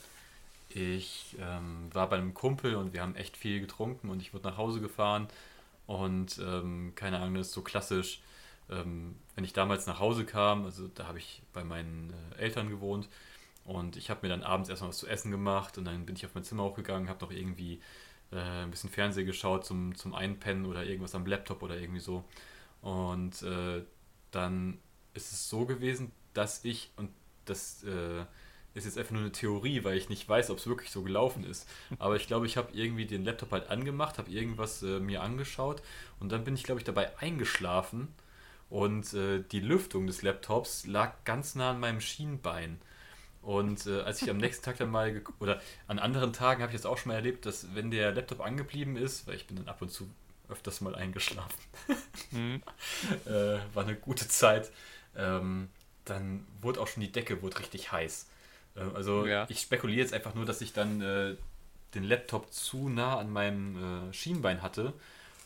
ich 0.74 1.36
ähm, 1.40 1.88
war 1.92 2.08
bei 2.08 2.16
einem 2.16 2.34
Kumpel 2.34 2.76
und 2.76 2.92
wir 2.92 3.02
haben 3.02 3.16
echt 3.16 3.36
viel 3.36 3.60
getrunken 3.60 4.10
und 4.10 4.20
ich 4.20 4.34
wurde 4.34 4.48
nach 4.48 4.56
Hause 4.56 4.80
gefahren 4.80 5.28
und 5.86 6.38
ähm, 6.38 6.92
keine 6.94 7.18
Ahnung, 7.18 7.34
das 7.34 7.48
ist 7.48 7.54
so 7.54 7.62
klassisch, 7.62 8.20
ähm, 8.70 9.16
wenn 9.34 9.44
ich 9.44 9.52
damals 9.52 9.86
nach 9.86 10.00
Hause 10.00 10.24
kam, 10.24 10.64
also 10.64 10.88
da 10.88 11.06
habe 11.06 11.18
ich 11.18 11.42
bei 11.52 11.64
meinen 11.64 12.12
äh, 12.36 12.40
Eltern 12.42 12.70
gewohnt 12.70 13.08
und 13.64 13.96
ich 13.96 14.10
habe 14.10 14.20
mir 14.22 14.28
dann 14.28 14.42
abends 14.42 14.68
erstmal 14.68 14.90
was 14.90 14.98
zu 14.98 15.06
essen 15.06 15.30
gemacht 15.30 15.78
und 15.78 15.84
dann 15.86 16.06
bin 16.06 16.16
ich 16.16 16.26
auf 16.26 16.34
mein 16.34 16.44
Zimmer 16.44 16.64
hochgegangen, 16.64 17.08
habe 17.08 17.24
noch 17.24 17.32
irgendwie 17.32 17.80
äh, 18.32 18.38
ein 18.64 18.70
bisschen 18.70 18.90
Fernsehen 18.90 19.26
geschaut 19.26 19.64
zum, 19.64 19.94
zum 19.96 20.14
Einpennen 20.14 20.66
oder 20.66 20.84
irgendwas 20.84 21.14
am 21.14 21.26
Laptop 21.26 21.62
oder 21.62 21.78
irgendwie 21.78 22.00
so. 22.00 22.24
Und 22.82 23.42
äh, 23.42 23.82
dann 24.30 24.78
ist 25.14 25.32
es 25.32 25.48
so 25.48 25.64
gewesen, 25.66 26.12
dass 26.34 26.64
ich, 26.64 26.90
und 26.96 27.10
das 27.46 27.84
äh, 27.84 28.24
ist 28.74 28.84
jetzt 28.84 28.98
einfach 28.98 29.12
nur 29.12 29.22
eine 29.22 29.32
Theorie, 29.32 29.84
weil 29.84 29.96
ich 29.96 30.08
nicht 30.08 30.28
weiß, 30.28 30.50
ob 30.50 30.58
es 30.58 30.66
wirklich 30.66 30.90
so 30.90 31.02
gelaufen 31.02 31.44
ist. 31.44 31.68
Aber 31.98 32.16
ich 32.16 32.26
glaube, 32.26 32.46
ich 32.46 32.56
habe 32.56 32.72
irgendwie 32.72 33.06
den 33.06 33.24
Laptop 33.24 33.52
halt 33.52 33.70
angemacht, 33.70 34.18
habe 34.18 34.30
irgendwas 34.30 34.82
äh, 34.82 35.00
mir 35.00 35.22
angeschaut 35.22 35.82
und 36.20 36.32
dann 36.32 36.44
bin 36.44 36.54
ich, 36.54 36.64
glaube 36.64 36.80
ich, 36.80 36.84
dabei 36.84 37.16
eingeschlafen 37.18 38.08
und 38.70 39.14
äh, 39.14 39.42
die 39.52 39.60
Lüftung 39.60 40.06
des 40.06 40.22
Laptops 40.22 40.86
lag 40.86 41.12
ganz 41.24 41.54
nah 41.54 41.70
an 41.70 41.80
meinem 41.80 42.00
Schienbein. 42.00 42.80
Und 43.40 43.86
äh, 43.86 44.00
als 44.00 44.22
ich 44.22 44.30
am 44.30 44.38
nächsten 44.38 44.64
Tag 44.64 44.78
dann 44.78 44.90
mal, 44.90 45.22
oder 45.38 45.60
an 45.86 45.98
anderen 45.98 46.32
Tagen 46.32 46.62
habe 46.62 46.72
ich 46.72 46.80
das 46.80 46.86
auch 46.86 46.96
schon 46.96 47.10
mal 47.10 47.16
erlebt, 47.16 47.44
dass 47.46 47.74
wenn 47.74 47.90
der 47.90 48.12
Laptop 48.12 48.40
angeblieben 48.40 48.96
ist, 48.96 49.26
weil 49.26 49.36
ich 49.36 49.46
bin 49.46 49.56
dann 49.56 49.68
ab 49.68 49.82
und 49.82 49.90
zu 49.90 50.10
öfters 50.48 50.80
mal 50.80 50.94
eingeschlafen, 50.94 51.60
äh, 53.26 53.58
war 53.74 53.84
eine 53.84 53.96
gute 53.96 54.28
Zeit, 54.28 54.70
ähm, 55.16 55.68
dann 56.04 56.46
wurde 56.60 56.80
auch 56.80 56.88
schon 56.88 57.02
die 57.02 57.12
Decke 57.12 57.42
wurde 57.42 57.58
richtig 57.58 57.92
heiß. 57.92 58.26
Ähm, 58.76 58.94
also 58.94 59.26
Ja. 59.26 59.46
ich 59.48 59.60
spekuliere 59.60 60.00
jetzt 60.00 60.14
einfach 60.14 60.34
nur, 60.34 60.44
dass 60.44 60.60
ich 60.60 60.72
dann 60.72 61.00
äh, 61.00 61.36
den 61.94 62.04
Laptop 62.04 62.52
zu 62.52 62.88
nah 62.88 63.18
an 63.18 63.30
meinem 63.32 64.08
äh, 64.10 64.12
Schienbein 64.12 64.62
hatte 64.62 64.92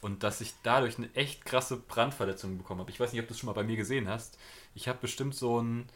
und 0.01 0.23
dass 0.23 0.41
ich 0.41 0.55
dadurch 0.63 0.99
eine 0.99 1.13
echt 1.15 1.45
krasse 1.45 1.77
Brandverletzung 1.77 2.59
bekommen 2.59 2.81
habe. 2.81 2.91
Ich 2.91 3.01
weiß 3.01 3.13
nicht, 3.13 3.21
ob 3.21 3.29
du 3.29 3.35
es 3.35 3.41
schon 3.41 3.49
mal 3.49 3.53
bei 3.55 3.65
mir 3.65 3.77
gesehen 3.77 4.09
hast. 4.09 4.39
Ich 4.75 4.89
habe 4.89 4.99
bestimmt 5.01 5.35
so 5.35 5.61
ein 5.61 5.87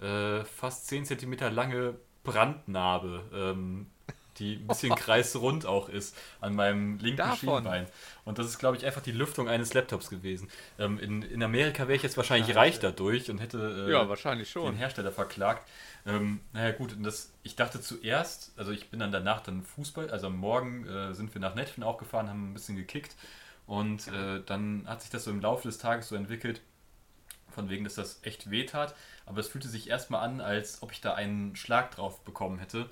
äh, 0.00 0.44
fast 0.44 0.86
10 0.88 1.06
cm 1.06 1.52
lange 1.54 1.96
Brandnarbe, 2.22 3.24
ähm, 3.32 3.86
die 4.38 4.56
ein 4.56 4.68
bisschen 4.68 4.94
kreisrund 4.96 5.66
auch 5.66 5.88
ist, 5.88 6.16
an 6.40 6.54
meinem 6.54 6.98
linken 6.98 7.16
Davon? 7.16 7.32
Schienbein. 7.32 7.86
Und 8.24 8.38
das 8.38 8.46
ist, 8.46 8.58
glaube 8.58 8.76
ich, 8.76 8.84
einfach 8.86 9.02
die 9.02 9.12
Lüftung 9.12 9.48
eines 9.48 9.74
Laptops 9.74 10.10
gewesen. 10.10 10.48
Ähm, 10.78 10.98
in, 10.98 11.22
in 11.22 11.42
Amerika 11.42 11.84
wäre 11.88 11.96
ich 11.96 12.02
jetzt 12.02 12.16
wahrscheinlich 12.16 12.54
reich 12.56 12.78
dadurch 12.80 13.30
und 13.30 13.38
hätte 13.38 13.58
äh, 13.58 13.90
Ja, 13.90 14.08
wahrscheinlich 14.08 14.48
den 14.62 14.74
schon. 14.74 14.76
Hersteller 14.76 15.12
verklagt. 15.12 15.68
Ähm, 16.06 16.40
naja 16.52 16.72
gut, 16.72 16.92
und 16.94 17.02
das, 17.02 17.32
ich 17.42 17.56
dachte 17.56 17.80
zuerst, 17.80 18.52
also 18.56 18.72
ich 18.72 18.90
bin 18.90 19.00
dann 19.00 19.12
danach 19.12 19.40
dann 19.42 19.62
Fußball, 19.62 20.10
also 20.10 20.28
am 20.28 20.36
Morgen 20.36 20.86
äh, 20.86 21.14
sind 21.14 21.34
wir 21.34 21.40
nach 21.40 21.54
Netfen 21.54 21.82
auch 21.82 21.98
gefahren, 21.98 22.28
haben 22.28 22.50
ein 22.50 22.54
bisschen 22.54 22.76
gekickt 22.76 23.14
und 23.66 24.08
äh, 24.08 24.42
dann 24.44 24.84
hat 24.86 25.02
sich 25.02 25.10
das 25.10 25.24
so 25.24 25.30
im 25.30 25.40
Laufe 25.40 25.68
des 25.68 25.78
Tages 25.78 26.08
so 26.08 26.16
entwickelt, 26.16 26.60
von 27.50 27.68
wegen, 27.70 27.84
dass 27.84 27.94
das 27.94 28.20
echt 28.22 28.50
weh 28.50 28.66
tat, 28.66 28.94
aber 29.24 29.40
es 29.40 29.48
fühlte 29.48 29.68
sich 29.68 29.88
erstmal 29.88 30.22
an, 30.24 30.40
als 30.40 30.82
ob 30.82 30.92
ich 30.92 31.00
da 31.00 31.14
einen 31.14 31.56
Schlag 31.56 31.90
drauf 31.90 32.22
bekommen 32.24 32.58
hätte 32.58 32.88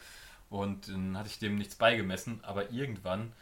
und 0.54 0.86
dann 0.86 1.18
hatte 1.18 1.28
ich 1.28 1.40
dem 1.40 1.58
nichts 1.58 1.74
beigemessen, 1.74 2.38
aber 2.44 2.70
irgendwann 2.70 3.32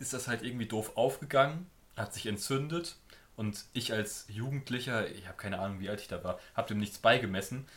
ist 0.00 0.12
das 0.12 0.26
halt 0.26 0.42
irgendwie 0.42 0.66
doof 0.66 0.96
aufgegangen, 0.96 1.70
hat 1.96 2.12
sich 2.12 2.26
entzündet 2.26 2.96
und 3.36 3.64
ich 3.72 3.92
als 3.92 4.26
Jugendlicher, 4.28 5.08
ich 5.08 5.28
habe 5.28 5.36
keine 5.36 5.60
Ahnung, 5.60 5.78
wie 5.78 5.88
alt 5.88 6.00
ich 6.00 6.08
da 6.08 6.24
war, 6.24 6.40
habe 6.56 6.66
dem 6.66 6.78
nichts 6.78 6.98
beigemessen 6.98 7.68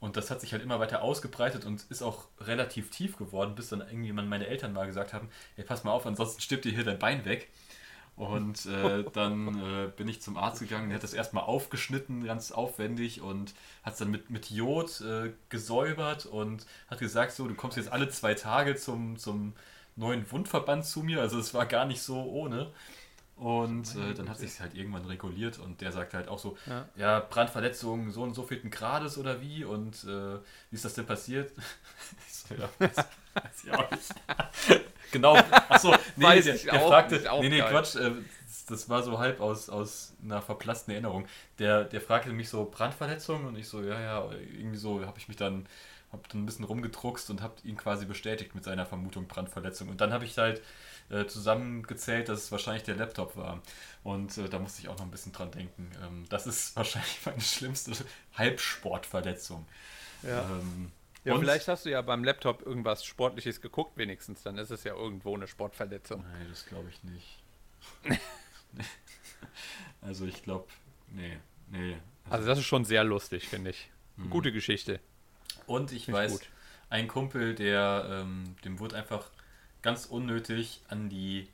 und 0.00 0.16
das 0.16 0.30
hat 0.30 0.40
sich 0.40 0.52
halt 0.52 0.62
immer 0.62 0.80
weiter 0.80 1.02
ausgebreitet 1.02 1.66
und 1.66 1.84
ist 1.90 2.00
auch 2.00 2.28
relativ 2.40 2.90
tief 2.90 3.18
geworden, 3.18 3.54
bis 3.54 3.68
dann 3.68 3.82
irgendjemand 3.82 4.30
meine 4.30 4.46
Eltern 4.46 4.72
mal 4.72 4.86
gesagt 4.86 5.12
haben, 5.12 5.28
hey, 5.56 5.64
pass 5.64 5.84
mal 5.84 5.92
auf, 5.92 6.06
ansonsten 6.06 6.40
stirbt 6.40 6.64
dir 6.64 6.72
hier 6.72 6.84
dein 6.84 6.98
Bein 6.98 7.26
weg. 7.26 7.50
Und 8.16 8.64
äh, 8.64 9.04
dann 9.12 9.60
äh, 9.60 9.88
bin 9.94 10.08
ich 10.08 10.22
zum 10.22 10.38
Arzt 10.38 10.60
gegangen, 10.60 10.88
der 10.88 10.96
hat 10.96 11.02
das 11.02 11.12
erstmal 11.12 11.44
aufgeschnitten, 11.44 12.24
ganz 12.24 12.50
aufwendig 12.50 13.20
und 13.20 13.52
hat 13.82 13.92
es 13.92 13.98
dann 13.98 14.10
mit, 14.10 14.30
mit 14.30 14.50
Jod 14.50 15.02
äh, 15.02 15.32
gesäubert 15.50 16.24
und 16.24 16.64
hat 16.88 16.98
gesagt, 16.98 17.32
so, 17.32 17.46
du 17.46 17.54
kommst 17.54 17.76
jetzt 17.76 17.92
alle 17.92 18.08
zwei 18.08 18.32
Tage 18.32 18.76
zum, 18.76 19.18
zum 19.18 19.52
neuen 19.96 20.30
Wundverband 20.30 20.86
zu 20.86 21.02
mir. 21.02 21.20
Also 21.20 21.38
es 21.38 21.52
war 21.52 21.66
gar 21.66 21.84
nicht 21.84 22.00
so 22.00 22.22
ohne. 22.22 22.70
Und 23.36 23.94
äh, 23.96 24.14
dann 24.14 24.30
hat 24.30 24.38
sich 24.38 24.60
halt 24.60 24.74
irgendwann 24.74 25.04
reguliert 25.04 25.58
und 25.58 25.82
der 25.82 25.92
sagte 25.92 26.16
halt 26.16 26.28
auch 26.28 26.38
so, 26.38 26.56
ja, 26.64 26.88
Ja. 26.96 27.20
Brandverletzung 27.20 28.10
so 28.10 28.22
und 28.22 28.32
so 28.34 28.42
vierten 28.44 28.70
Grades 28.70 29.18
oder 29.18 29.42
wie 29.42 29.62
und 29.62 30.04
äh, 30.04 30.36
wie 30.70 30.74
ist 30.74 30.86
das 30.86 30.94
denn 30.94 31.04
passiert? 31.06 31.52
ich 32.28 32.34
so, 32.34 32.54
ja, 32.54 32.70
weiß, 32.78 32.96
weiß 32.96 33.64
ich 33.64 33.72
auch 33.72 33.90
nicht. 33.90 34.14
genau, 35.12 35.36
achso, 35.68 35.94
nee, 36.16 36.24
Weiß 36.24 36.44
der, 36.44 36.54
ich 36.54 36.62
der 36.62 36.82
auch 36.82 36.88
fragte, 36.88 37.22
nee, 37.40 37.50
nee, 37.50 37.58
geil. 37.58 37.70
Quatsch, 37.70 37.96
äh, 37.96 38.10
das, 38.46 38.64
das 38.64 38.88
war 38.88 39.02
so 39.02 39.18
halb 39.18 39.40
aus, 39.40 39.68
aus 39.68 40.14
einer 40.22 40.40
verblassten 40.40 40.92
Erinnerung. 40.92 41.26
Der, 41.58 41.84
der 41.84 42.00
fragte 42.00 42.30
mich 42.32 42.48
so, 42.48 42.64
Brandverletzung 42.64 43.44
und 43.44 43.56
ich 43.58 43.68
so, 43.68 43.82
ja, 43.82 44.00
ja, 44.00 44.30
irgendwie 44.32 44.78
so 44.78 45.04
habe 45.04 45.18
ich 45.18 45.28
mich 45.28 45.36
dann, 45.36 45.66
hab 46.10 46.26
dann 46.30 46.42
ein 46.42 46.46
bisschen 46.46 46.64
rumgedruckst 46.64 47.28
und 47.28 47.42
habe 47.42 47.54
ihn 47.64 47.76
quasi 47.76 48.06
bestätigt 48.06 48.54
mit 48.54 48.64
seiner 48.64 48.86
Vermutung 48.86 49.26
Brandverletzung 49.28 49.90
und 49.90 50.00
dann 50.00 50.12
habe 50.14 50.24
ich 50.24 50.38
halt 50.38 50.62
äh, 51.10 51.26
zusammengezählt, 51.26 52.28
dass 52.28 52.44
es 52.44 52.52
wahrscheinlich 52.52 52.82
der 52.84 52.96
Laptop 52.96 53.36
war. 53.36 53.62
Und 54.02 54.36
äh, 54.38 54.48
da 54.48 54.58
musste 54.58 54.80
ich 54.82 54.88
auch 54.88 54.96
noch 54.98 55.04
ein 55.04 55.10
bisschen 55.10 55.32
dran 55.32 55.50
denken. 55.50 55.90
Ähm, 56.02 56.26
das 56.28 56.46
ist 56.46 56.74
wahrscheinlich 56.76 57.18
meine 57.24 57.40
schlimmste 57.40 57.92
Halbsportverletzung. 58.34 59.66
Ja. 60.22 60.42
Ähm, 60.50 60.92
Ja, 61.24 61.34
und- 61.34 61.40
vielleicht 61.40 61.68
hast 61.68 61.84
du 61.86 61.90
ja 61.90 62.02
beim 62.02 62.24
Laptop 62.24 62.62
irgendwas 62.64 63.04
Sportliches 63.04 63.60
geguckt, 63.60 63.96
wenigstens. 63.96 64.42
Dann 64.42 64.58
ist 64.58 64.70
es 64.70 64.84
ja 64.84 64.94
irgendwo 64.94 65.34
eine 65.34 65.46
Sportverletzung. 65.46 66.22
Nein, 66.22 66.46
das 66.50 66.66
glaube 66.66 66.88
ich 66.90 67.02
nicht. 67.04 67.42
also 70.00 70.26
ich 70.26 70.42
glaube, 70.42 70.66
nee, 71.08 71.38
nee. 71.70 71.96
Also, 72.28 72.46
das 72.46 72.58
ist 72.58 72.64
schon 72.66 72.84
sehr 72.84 73.04
lustig, 73.04 73.48
finde 73.48 73.70
ich. 73.70 73.90
Mhm. 74.16 74.30
Gute 74.30 74.52
Geschichte. 74.52 75.00
Und 75.66 75.92
ich 75.92 76.06
Finde 76.06 76.24
ich 76.24 76.24
weiß, 76.24 76.32
gut. 76.32 76.48
ein 76.90 77.08
Kumpel, 77.08 77.54
der, 77.54 78.06
ähm, 78.10 78.56
dem 78.64 78.78
wurde 78.78 78.96
einfach 78.96 79.30
ganz 79.86 80.06
unnötig 80.06 80.82
an 80.88 81.08
die 81.08 81.48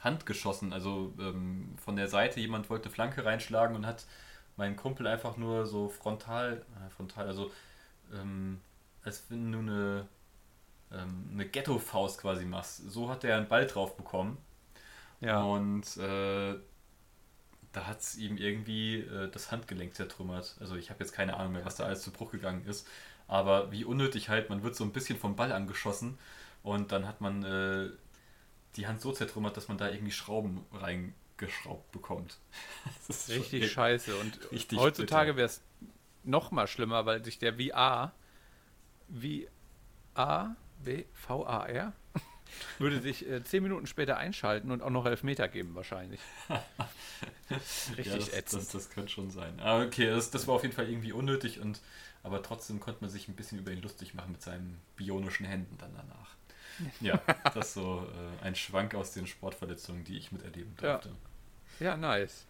Hand 0.00 0.24
geschossen. 0.24 0.72
Also 0.72 1.12
ähm, 1.20 1.74
von 1.76 1.96
der 1.96 2.08
Seite 2.08 2.40
jemand 2.40 2.70
wollte 2.70 2.88
Flanke 2.88 3.26
reinschlagen 3.26 3.76
und 3.76 3.84
hat 3.84 4.06
meinen 4.56 4.74
Kumpel 4.74 5.06
einfach 5.06 5.36
nur 5.36 5.66
so 5.66 5.90
frontal, 5.90 6.64
äh, 6.76 6.88
frontal, 6.88 7.26
also 7.26 7.50
ähm, 8.10 8.58
als 9.04 9.26
wenn 9.28 9.52
du 9.52 9.58
eine, 9.58 10.08
ähm, 10.92 11.28
eine 11.34 11.44
Ghetto-Faust 11.46 12.22
quasi 12.22 12.46
machst. 12.46 12.90
So 12.90 13.10
hat 13.10 13.22
er 13.22 13.36
einen 13.36 13.48
Ball 13.48 13.66
drauf 13.66 13.98
bekommen. 13.98 14.38
Ja. 15.20 15.42
Und 15.42 15.98
äh, 15.98 16.54
da 17.72 17.86
hat 17.86 18.00
es 18.00 18.16
ihm 18.16 18.38
irgendwie 18.38 19.00
äh, 19.00 19.30
das 19.30 19.52
Handgelenk 19.52 19.94
zertrümmert. 19.94 20.56
Also 20.58 20.76
ich 20.76 20.88
habe 20.88 21.00
jetzt 21.00 21.12
keine 21.12 21.36
Ahnung 21.36 21.52
mehr, 21.52 21.66
was 21.66 21.76
da 21.76 21.84
alles 21.84 22.00
zu 22.00 22.12
Bruch 22.12 22.30
gegangen 22.30 22.64
ist. 22.66 22.88
Aber 23.28 23.70
wie 23.72 23.84
unnötig 23.84 24.30
halt, 24.30 24.48
man 24.48 24.62
wird 24.62 24.74
so 24.74 24.84
ein 24.84 24.92
bisschen 24.92 25.18
vom 25.18 25.36
Ball 25.36 25.52
angeschossen 25.52 26.16
und 26.64 26.90
dann 26.90 27.06
hat 27.06 27.20
man 27.20 27.44
äh, 27.44 27.90
die 28.74 28.88
Hand 28.88 29.00
so 29.00 29.12
zertrümmert, 29.12 29.56
dass 29.56 29.68
man 29.68 29.78
da 29.78 29.88
irgendwie 29.88 30.10
Schrauben 30.10 30.64
reingeschraubt 30.72 31.92
bekommt. 31.92 32.38
Das 33.06 33.28
ist 33.28 33.36
Richtig 33.38 33.62
echt- 33.64 33.72
scheiße. 33.74 34.16
Und 34.16 34.50
richtig 34.50 34.78
heutzutage 34.80 35.36
wäre 35.36 35.46
es 35.46 35.60
noch 36.24 36.50
mal 36.50 36.66
schlimmer, 36.66 37.04
weil 37.06 37.22
sich 37.22 37.38
der 37.38 37.54
VR, 37.54 38.12
VR, 39.12 40.56
W, 40.82 41.04
V-A-R, 41.12 41.92
würde 42.78 43.00
sich 43.00 43.28
äh, 43.28 43.44
zehn 43.44 43.62
Minuten 43.62 43.86
später 43.86 44.16
einschalten 44.16 44.70
und 44.70 44.82
auch 44.82 44.90
noch 44.90 45.04
Elfmeter 45.06 45.48
geben 45.48 45.74
wahrscheinlich. 45.74 46.20
Richtig 47.90 48.06
ja, 48.06 48.16
das, 48.16 48.32
ätzend. 48.32 48.62
Das, 48.62 48.68
das 48.72 48.90
könnte 48.90 49.10
schon 49.12 49.30
sein. 49.30 49.60
Aber 49.60 49.84
okay, 49.84 50.06
das, 50.06 50.30
das 50.30 50.46
war 50.48 50.54
auf 50.54 50.62
jeden 50.62 50.74
Fall 50.74 50.88
irgendwie 50.88 51.12
unnötig 51.12 51.60
und 51.60 51.80
aber 52.22 52.42
trotzdem 52.42 52.80
konnte 52.80 53.02
man 53.02 53.10
sich 53.10 53.28
ein 53.28 53.36
bisschen 53.36 53.58
über 53.58 53.70
ihn 53.70 53.82
lustig 53.82 54.14
machen 54.14 54.32
mit 54.32 54.40
seinen 54.42 54.80
bionischen 54.96 55.44
Händen 55.44 55.76
dann 55.76 55.92
danach. 55.94 56.34
Ja, 57.00 57.20
das 57.54 57.68
ist 57.68 57.74
so 57.74 58.06
äh, 58.42 58.44
ein 58.44 58.54
Schwank 58.54 58.94
aus 58.94 59.12
den 59.12 59.26
Sportverletzungen, 59.26 60.04
die 60.04 60.16
ich 60.16 60.32
miterleben 60.32 60.74
Ja. 60.80 60.94
durfte. 60.94 61.10
Ja, 61.80 61.96
nice. 61.96 62.46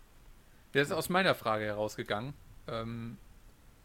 Der 0.75 0.83
ist 0.83 0.93
aus 0.93 1.09
meiner 1.09 1.35
Frage 1.35 1.65
herausgegangen. 1.65 2.35
Ähm, 2.67 3.17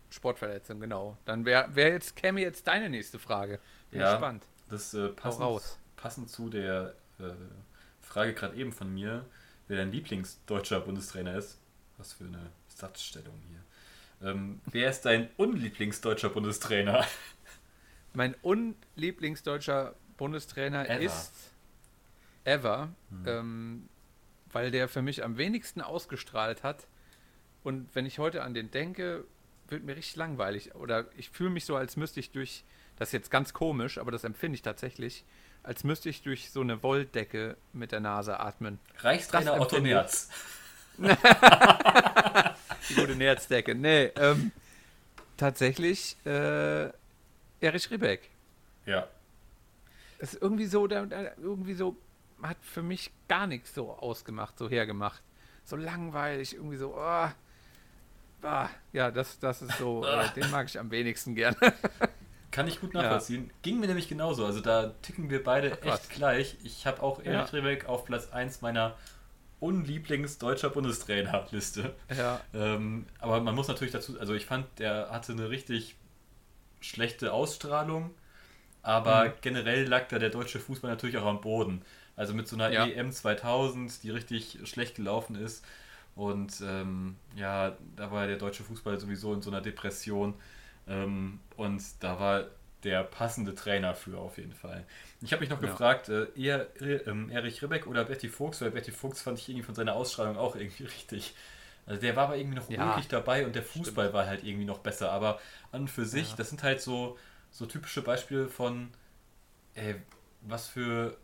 Sportverletzung, 0.10 0.80
genau. 0.80 1.18
Dann 1.26 1.46
wäre 1.46 1.76
wär 1.76 1.90
jetzt, 1.90 2.16
käme 2.16 2.42
jetzt 2.42 2.68
deine 2.68 2.90
nächste 2.90 3.20
Frage. 3.20 3.60
Bin 3.92 4.02
Ja. 4.02 4.12
gespannt. 4.14 4.44
Das 4.70 4.94
äh, 4.94 5.10
passend, 5.10 5.44
raus. 5.46 5.78
passend 5.96 6.30
zu 6.30 6.50
der 6.50 6.96
äh, 7.20 7.24
Frage 8.02 8.34
gerade 8.34 8.56
eben 8.56 8.72
von 8.74 8.94
mir, 8.94 9.26
wer 9.68 9.78
dein 9.78 9.92
Lieblingsdeutscher 9.92 10.80
Bundestrainer 10.82 11.36
ist. 11.36 11.58
Was 11.98 12.14
für 12.14 12.24
eine 12.26 12.50
Satzstellung 12.70 13.36
hier. 13.50 14.30
Ähm, 14.32 14.62
wer 14.66 14.90
ist 14.90 15.02
dein 15.02 15.30
unlieblingsdeutscher 15.38 16.30
Bundestrainer? 16.30 17.06
Mein 18.14 18.36
unlieblingsdeutscher 18.42 19.94
Bundestrainer 20.20 20.88
Ever. 20.88 21.00
ist 21.00 21.34
ever, 22.44 22.90
ähm, 23.26 23.90
weil 24.52 24.70
der 24.70 24.88
für 24.88 25.02
mich 25.02 25.24
am 25.24 25.38
wenigsten 25.38 25.82
ausgestrahlt 25.82 26.62
hat. 26.64 26.86
Und 27.64 27.90
wenn 27.94 28.06
ich 28.06 28.20
heute 28.20 28.44
an 28.44 28.54
den 28.54 28.70
denke, 28.70 29.24
wird 29.68 29.84
mir 29.84 29.96
richtig 29.96 30.18
langweilig. 30.18 30.76
Oder 30.76 31.06
ich 31.18 31.30
fühle 31.30 31.50
mich 31.50 31.66
so, 31.66 31.76
als 31.76 31.96
müsste 31.98 32.20
ich 32.20 32.32
durch, 32.32 32.64
das 32.98 33.10
ist 33.10 33.14
jetzt 33.14 33.32
ganz 33.32 33.54
komisch, 33.54 33.98
aber 33.98 34.12
das 34.12 34.24
empfinde 34.24 34.56
ich 34.56 34.62
tatsächlich, 34.62 35.24
als 35.64 35.84
müsste 35.84 36.10
ich 36.10 36.22
durch 36.22 36.52
so 36.52 36.62
eine 36.62 36.84
Wolldecke 36.84 37.58
mit 37.74 37.92
der 37.92 38.00
Nase 38.02 38.40
atmen. 38.40 38.80
Reichstrainer 39.00 39.60
Otto. 39.60 39.80
Nerz. 39.80 40.30
Die 42.90 42.96
gute 42.96 43.16
Nerzdecke. 43.16 43.74
Nee, 43.74 44.06
ähm, 44.16 44.52
tatsächlich 45.38 46.18
äh, 46.26 46.90
Erich 47.62 47.90
Ribbeck. 47.90 48.30
Ja. 48.86 49.08
Das 50.20 50.34
ist 50.34 50.42
irgendwie 50.42 50.66
so, 50.66 50.88
der, 50.88 51.06
der 51.06 51.38
irgendwie 51.38 51.74
so, 51.74 51.96
hat 52.42 52.58
für 52.62 52.82
mich 52.84 53.12
gar 53.28 53.48
nichts 53.48 53.74
so 53.74 53.92
ausgemacht, 53.92 54.58
so 54.58 54.70
hergemacht. 54.70 55.22
So 55.64 55.76
langweilig, 55.76 56.56
irgendwie 56.56 56.78
so, 56.78 56.96
oh, 56.96 57.30
ah, 58.44 58.70
ja, 58.94 59.12
das, 59.12 59.40
das 59.40 59.62
ist 59.62 59.78
so, 59.78 60.06
äh, 60.06 60.30
den 60.36 60.50
mag 60.52 60.68
ich 60.68 60.80
am 60.80 60.92
wenigsten 60.92 61.36
gerne. 61.36 61.58
Kann 62.52 62.68
ich 62.68 62.82
gut 62.82 62.94
nachvollziehen. 62.94 63.52
Ging 63.62 63.80
mir 63.80 63.88
nämlich 63.88 64.08
genauso. 64.08 64.46
Also 64.46 64.60
da 64.60 64.88
ticken 65.04 65.30
wir 65.30 65.44
beide 65.44 65.78
was. 65.84 66.00
echt 66.00 66.10
gleich. 66.10 66.58
Ich 66.64 66.88
habe 66.88 67.02
auch 67.04 67.24
Ja. 67.24 67.32
Erich 67.34 67.54
Ribbeck 67.54 67.86
auf 67.88 68.06
Platz 68.06 68.32
1 68.32 68.62
meiner 68.62 68.96
unlieblingsdeutscher 69.60 70.70
Bundestrainer-Liste. 70.70 71.94
ja, 72.18 72.42
Ähm, 72.54 73.06
aber 73.20 73.42
man 73.42 73.54
muss 73.56 73.68
natürlich 73.68 73.92
dazu, 73.92 74.20
also 74.20 74.34
ich 74.34 74.46
fand, 74.46 74.66
der 74.80 75.10
hatte 75.12 75.34
eine 75.34 75.50
richtig 75.50 75.96
schlechte 76.80 77.34
Ausstrahlung, 77.34 78.12
aber 78.90 79.30
Mhm. 79.30 79.34
generell 79.42 79.86
lag 79.88 80.08
da 80.08 80.20
der 80.20 80.30
deutsche 80.30 80.60
Fußball 80.60 80.90
natürlich 80.92 81.18
auch 81.18 81.26
am 81.26 81.42
Boden. 81.42 81.82
Also 82.16 82.34
mit 82.34 82.48
so 82.48 82.56
einer 82.56 82.72
Ja. 82.74 82.86
EM 82.86 83.12
2000, 83.12 84.04
die 84.04 84.12
richtig 84.12 84.60
schlecht 84.66 84.96
gelaufen 84.96 85.36
ist. 85.36 85.64
Und 86.16 86.62
ähm, 86.66 87.16
ja, 87.36 87.78
da 87.96 88.12
war 88.12 88.28
der 88.28 88.38
deutsche 88.38 88.64
Fußball 88.64 89.00
sowieso 89.00 89.34
in 89.34 89.42
so 89.42 89.50
einer 89.52 89.62
Depression. 89.62 90.34
Ähm, 90.88 91.40
und 91.56 91.82
da 92.02 92.20
war 92.20 92.46
der 92.84 93.04
passende 93.04 93.56
Trainer 93.56 93.94
für 93.94 94.18
auf 94.18 94.38
jeden 94.38 94.54
Fall. 94.54 94.86
Ich 95.22 95.32
habe 95.34 95.42
mich 95.42 95.50
noch 95.50 95.60
Ja. 95.60 95.66
gefragt, 95.66 96.10
äh, 96.10 96.28
eher 96.36 96.68
ähm, 97.08 97.30
Erich 97.30 97.62
Ribbeck 97.62 97.88
oder 97.88 98.06
Betty 98.06 98.30
Fuchs, 98.30 98.62
weil 98.62 98.72
Betty 98.72 98.92
Fuchs 98.92 99.22
fand 99.22 99.38
ich 99.40 99.50
irgendwie 99.50 99.66
von 99.66 99.76
seiner 99.76 99.96
Ausstrahlung 99.96 100.38
auch 100.38 100.56
irgendwie 100.56 100.84
richtig. 100.86 101.36
Also 101.86 102.02
der 102.02 102.16
war 102.16 102.26
aber 102.26 102.38
irgendwie 102.38 102.56
noch 102.58 102.70
Ja, 102.70 103.02
dabei 103.10 103.46
und 103.46 103.56
der 103.56 103.64
Fußball 103.64 104.14
war 104.14 104.28
halt 104.28 104.44
irgendwie 104.44 104.66
noch 104.66 104.80
besser. 104.80 105.12
Aber 105.12 105.40
an 105.72 105.82
und 105.82 105.88
für 105.90 106.06
sich, 106.06 106.30
Ja. 106.30 106.36
das 106.36 106.50
sind 106.50 106.64
halt 106.64 106.82
so, 106.82 107.18
so 107.52 107.66
typische 107.66 108.02
Beispiele 108.02 108.48
von, 108.48 108.90
ey, 109.76 109.96
was 110.42 110.68
für 110.68 111.18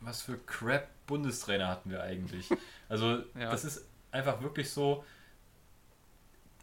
was 0.00 0.22
für 0.22 0.36
Crap 0.38 0.88
Bundestrainer 1.06 1.68
hatten 1.68 1.90
wir 1.90 2.02
eigentlich. 2.02 2.48
Also 2.88 3.22
Ja. 3.38 3.50
das 3.50 3.64
ist 3.64 3.86
einfach 4.10 4.42
wirklich 4.42 4.68
so, 4.70 5.02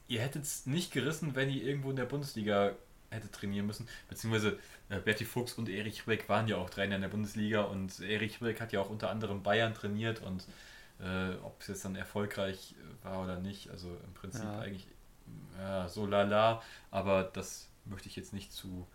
ihr 0.08 0.22
hättet 0.22 0.44
es 0.44 0.68
nicht 0.68 0.92
gerissen, 0.92 1.34
wenn 1.36 1.50
ihr 1.50 1.64
irgendwo 1.64 1.90
in 1.90 1.96
der 1.96 2.06
Bundesliga 2.06 2.74
hätte 3.10 3.32
trainieren 3.32 3.66
müssen. 3.66 3.88
Beziehungsweise 4.10 4.60
äh, 4.90 5.00
Berti 5.00 5.26
Fuchs 5.26 5.54
und 5.54 5.70
Erich 5.70 6.02
Ribbeck 6.06 6.30
waren 6.30 6.48
ja 6.48 6.58
auch 6.58 6.70
Trainer 6.70 6.98
in 6.98 7.02
der 7.02 7.10
Bundesliga 7.10 7.62
und 7.62 8.00
Erich 8.02 8.40
Ribbeck 8.42 8.62
hat 8.62 8.74
ja 8.74 8.82
auch 8.82 8.92
unter 8.92 9.10
anderem 9.10 9.42
Bayern 9.42 9.74
trainiert 9.74 10.22
und 10.22 10.46
äh, 11.00 11.34
ob 11.44 11.60
es 11.62 11.68
jetzt 11.68 11.86
dann 11.86 11.96
erfolgreich 11.96 12.76
war 13.02 13.24
oder 13.24 13.40
nicht, 13.40 13.72
also 13.72 13.88
im 14.06 14.14
Prinzip 14.14 14.44
Ja. 14.44 14.60
eigentlich 14.60 14.88
ja, 15.58 15.88
so 15.90 16.06
lala, 16.06 16.62
aber 16.92 17.24
das 17.24 17.69
möchte 17.90 18.08
ich 18.08 18.16
jetzt 18.16 18.34
nicht 18.34 18.52
zu, 18.54 18.88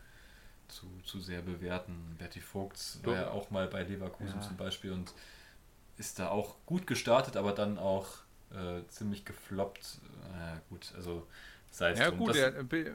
zu, 0.68 0.86
zu 1.04 1.20
sehr 1.20 1.42
bewerten. 1.42 2.16
Berti 2.18 2.40
Vogts 2.40 3.00
war 3.04 3.14
ja 3.14 3.30
auch 3.30 3.50
mal 3.50 3.66
bei 3.68 3.82
Leverkusen 3.82 4.40
Ja. 4.40 4.46
zum 4.46 4.56
Beispiel 4.56 4.92
und 4.92 5.12
ist 5.96 6.18
da 6.18 6.28
auch 6.28 6.56
gut 6.66 6.86
gestartet, 6.86 7.36
aber 7.36 7.52
dann 7.52 7.78
auch 7.78 8.08
äh, 8.50 8.86
ziemlich 8.88 9.24
gefloppt. 9.24 9.98
Äh, 10.34 10.58
gut, 10.68 10.92
also 10.96 11.26
sei 11.70 11.90
es 11.92 11.98
ja 11.98 12.08
drum. 12.10 12.18
gut, 12.18 12.36
Das- 12.36 12.66
Be- 12.68 12.94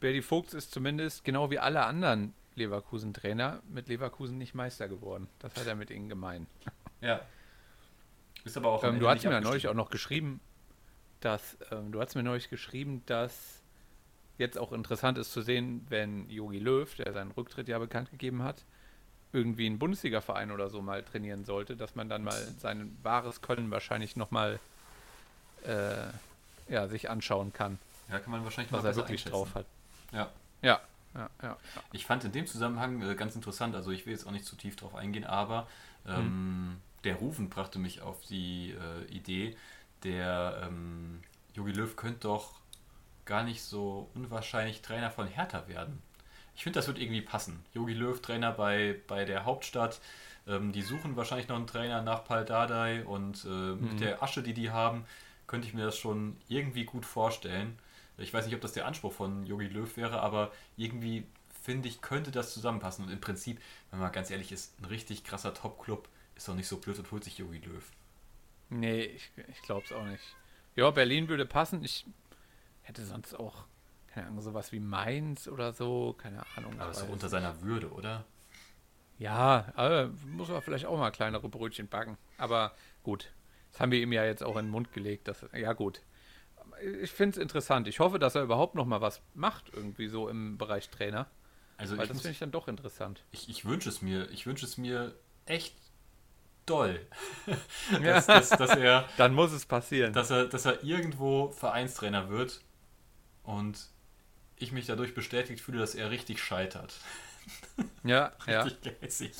Berdi 0.00 0.22
Vogts 0.22 0.54
ist 0.54 0.70
zumindest 0.72 1.24
genau 1.24 1.50
wie 1.50 1.58
alle 1.58 1.84
anderen 1.84 2.34
Leverkusen-Trainer 2.56 3.62
mit 3.68 3.88
Leverkusen 3.88 4.38
nicht 4.38 4.54
Meister 4.54 4.88
geworden. 4.88 5.28
Das 5.38 5.56
hat 5.56 5.66
er 5.66 5.74
mit 5.74 5.90
ihnen 5.90 6.08
gemein. 6.08 6.46
Ja, 7.00 7.20
Ist 8.44 8.56
aber 8.56 8.68
auch 8.68 8.84
Ähm, 8.84 9.00
du 9.00 9.08
hast 9.08 9.24
mir 9.24 9.30
ja 9.32 9.40
neulich 9.40 9.66
auch 9.68 9.74
noch 9.74 9.90
geschrieben, 9.90 10.40
dass 11.20 11.56
ähm, 11.70 11.90
du 11.90 12.00
hast 12.00 12.14
mir 12.14 12.22
neulich 12.22 12.50
geschrieben, 12.50 13.02
dass 13.06 13.62
jetzt 14.38 14.58
auch 14.58 14.72
interessant 14.72 15.18
ist 15.18 15.32
zu 15.32 15.42
sehen, 15.42 15.86
wenn 15.88 16.28
Jogi 16.28 16.58
Löw, 16.58 16.92
der 16.96 17.12
seinen 17.12 17.30
Rücktritt 17.32 17.68
ja 17.68 17.78
bekannt 17.78 18.10
gegeben 18.10 18.42
hat, 18.42 18.64
irgendwie 19.32 19.66
einen 19.66 19.78
Bundesliga-Verein 19.78 20.50
oder 20.50 20.70
so 20.70 20.80
mal 20.80 21.02
trainieren 21.02 21.44
sollte, 21.44 21.76
dass 21.76 21.94
man 21.94 22.08
dann 22.08 22.22
mal 22.24 22.40
sein 22.58 22.96
wahres 23.02 23.42
Können 23.42 23.70
wahrscheinlich 23.70 24.16
nochmal 24.16 24.60
äh, 25.64 26.06
ja, 26.68 26.88
sich 26.88 27.10
anschauen 27.10 27.52
kann, 27.52 27.78
Ja, 28.10 28.18
kann 28.18 28.30
man 28.30 28.44
wahrscheinlich 28.44 28.72
was 28.72 28.82
mal 28.82 28.88
er 28.90 28.96
wirklich 28.96 29.24
drauf 29.24 29.54
hat. 29.54 29.66
Ja. 30.12 30.30
Ja, 30.62 30.80
ja, 31.14 31.28
ja. 31.42 31.56
Ich 31.92 32.06
fand 32.06 32.24
in 32.24 32.32
dem 32.32 32.46
Zusammenhang 32.46 33.02
äh, 33.02 33.14
ganz 33.14 33.34
interessant, 33.34 33.74
also 33.74 33.90
ich 33.90 34.06
will 34.06 34.12
jetzt 34.12 34.26
auch 34.26 34.30
nicht 34.32 34.46
zu 34.46 34.56
tief 34.56 34.76
drauf 34.76 34.94
eingehen, 34.94 35.24
aber 35.24 35.66
ähm, 36.06 36.78
der 37.04 37.16
Rufen 37.16 37.50
brachte 37.50 37.78
mich 37.78 38.02
auf 38.02 38.22
die 38.26 38.72
äh, 38.72 39.04
Idee, 39.12 39.56
der 40.04 40.62
ähm, 40.66 41.20
Jogi 41.54 41.72
Löw 41.72 41.94
könnte 41.96 42.20
doch 42.20 42.54
gar 43.24 43.44
nicht 43.44 43.62
so 43.62 44.10
unwahrscheinlich 44.14 44.82
Trainer 44.82 45.10
von 45.10 45.26
Hertha 45.26 45.66
werden. 45.68 46.02
Ich 46.56 46.62
finde, 46.62 46.78
das 46.78 46.86
wird 46.86 46.98
irgendwie 46.98 47.22
passen. 47.22 47.64
Jogi 47.72 47.94
Löw, 47.94 48.20
Trainer 48.20 48.52
bei, 48.52 49.00
bei 49.06 49.24
der 49.24 49.44
Hauptstadt. 49.44 50.00
Ähm, 50.46 50.72
die 50.72 50.82
suchen 50.82 51.16
wahrscheinlich 51.16 51.48
noch 51.48 51.56
einen 51.56 51.66
Trainer 51.66 52.02
nach 52.02 52.24
Pal 52.24 52.44
Dardai 52.44 53.04
und 53.04 53.44
äh, 53.44 53.48
mit 53.48 54.00
der 54.00 54.22
Asche, 54.22 54.42
die 54.42 54.54
die 54.54 54.70
haben, 54.70 55.04
könnte 55.46 55.66
ich 55.66 55.74
mir 55.74 55.86
das 55.86 55.98
schon 55.98 56.36
irgendwie 56.48 56.84
gut 56.84 57.06
vorstellen. 57.06 57.78
Ich 58.18 58.32
weiß 58.32 58.44
nicht, 58.46 58.54
ob 58.54 58.60
das 58.60 58.72
der 58.72 58.86
Anspruch 58.86 59.12
von 59.12 59.44
Jogi 59.46 59.66
Löw 59.66 59.96
wäre, 59.96 60.20
aber 60.20 60.52
irgendwie 60.76 61.26
finde 61.62 61.88
ich, 61.88 62.00
könnte 62.02 62.30
das 62.30 62.52
zusammenpassen. 62.52 63.04
Und 63.04 63.10
im 63.10 63.20
Prinzip, 63.20 63.60
wenn 63.90 63.98
man 63.98 64.12
ganz 64.12 64.30
ehrlich 64.30 64.52
ist, 64.52 64.78
ein 64.80 64.84
richtig 64.84 65.24
krasser 65.24 65.54
Top-Club 65.54 66.08
ist 66.36 66.46
doch 66.46 66.54
nicht 66.54 66.68
so 66.68 66.76
blöd 66.76 66.98
und 66.98 67.10
holt 67.10 67.24
sich 67.24 67.38
Jogi 67.38 67.58
Löw. 67.58 67.82
Nee, 68.70 69.04
ich, 69.04 69.30
ich 69.48 69.62
glaube 69.62 69.84
es 69.84 69.92
auch 69.92 70.04
nicht. 70.04 70.22
Ja, 70.76 70.90
Berlin 70.90 71.28
würde 71.28 71.46
passen. 71.46 71.84
Ich 71.84 72.04
hätte 72.84 73.04
sonst 73.04 73.34
auch, 73.34 73.64
keine 74.06 74.28
Ahnung, 74.28 74.40
sowas 74.40 74.72
wie 74.72 74.80
Mainz 74.80 75.48
oder 75.48 75.72
so, 75.72 76.14
keine 76.16 76.44
Ahnung. 76.56 76.78
Aber 76.78 76.90
ich 76.90 76.96
ist 76.96 77.00
doch 77.00 77.06
weiß 77.06 77.12
unter 77.12 77.28
seiner 77.28 77.60
Würde, 77.62 77.90
oder? 77.90 78.24
Ja, 79.18 79.72
aber 79.74 80.10
muss 80.26 80.48
man 80.48 80.62
vielleicht 80.62 80.86
auch 80.86 80.98
mal 80.98 81.10
kleinere 81.10 81.48
Brötchen 81.48 81.88
backen. 81.88 82.16
Aber 82.38 82.72
gut, 83.02 83.32
das 83.72 83.80
haben 83.80 83.92
wir 83.92 84.00
ihm 84.00 84.12
ja 84.12 84.24
jetzt 84.24 84.42
auch 84.42 84.56
in 84.56 84.66
den 84.66 84.70
Mund 84.70 84.92
gelegt. 84.92 85.28
Dass, 85.28 85.46
ja 85.52 85.72
gut, 85.72 86.00
ich 87.02 87.10
finde 87.10 87.38
es 87.38 87.42
interessant. 87.42 87.88
Ich 87.88 88.00
hoffe, 88.00 88.18
dass 88.18 88.34
er 88.34 88.42
überhaupt 88.42 88.74
noch 88.74 88.86
mal 88.86 89.00
was 89.00 89.22
macht, 89.34 89.72
irgendwie 89.72 90.08
so 90.08 90.28
im 90.28 90.58
Bereich 90.58 90.90
Trainer. 90.90 91.28
Also 91.76 91.96
Weil 91.96 92.06
das 92.06 92.18
finde 92.18 92.30
ich 92.30 92.38
dann 92.38 92.52
doch 92.52 92.68
interessant. 92.68 93.24
ich, 93.32 93.48
ich 93.48 93.64
wünsche 93.64 93.88
es 93.88 94.00
mir, 94.00 94.30
ich 94.30 94.46
wünsche 94.46 94.64
es 94.64 94.78
mir 94.78 95.14
echt 95.46 95.74
doll, 96.66 97.00
dass, 98.02 98.26
dass, 98.26 98.50
dass 98.50 98.70
er 98.76 99.08
dann 99.16 99.34
muss 99.34 99.52
es 99.52 99.66
passieren. 99.66 100.12
dass 100.12 100.30
er, 100.30 100.46
dass 100.46 100.64
er 100.64 100.82
irgendwo 100.82 101.50
Vereinstrainer 101.50 102.30
wird 102.30 102.62
und 103.44 103.88
ich 104.56 104.72
mich 104.72 104.86
dadurch 104.86 105.14
bestätigt 105.14 105.60
fühle, 105.60 105.78
dass 105.78 105.94
er 105.94 106.10
richtig 106.10 106.42
scheitert. 106.42 106.94
ja, 108.04 108.32
ja, 108.46 108.62
Richtig 108.62 108.82
gehässig. 109.00 109.32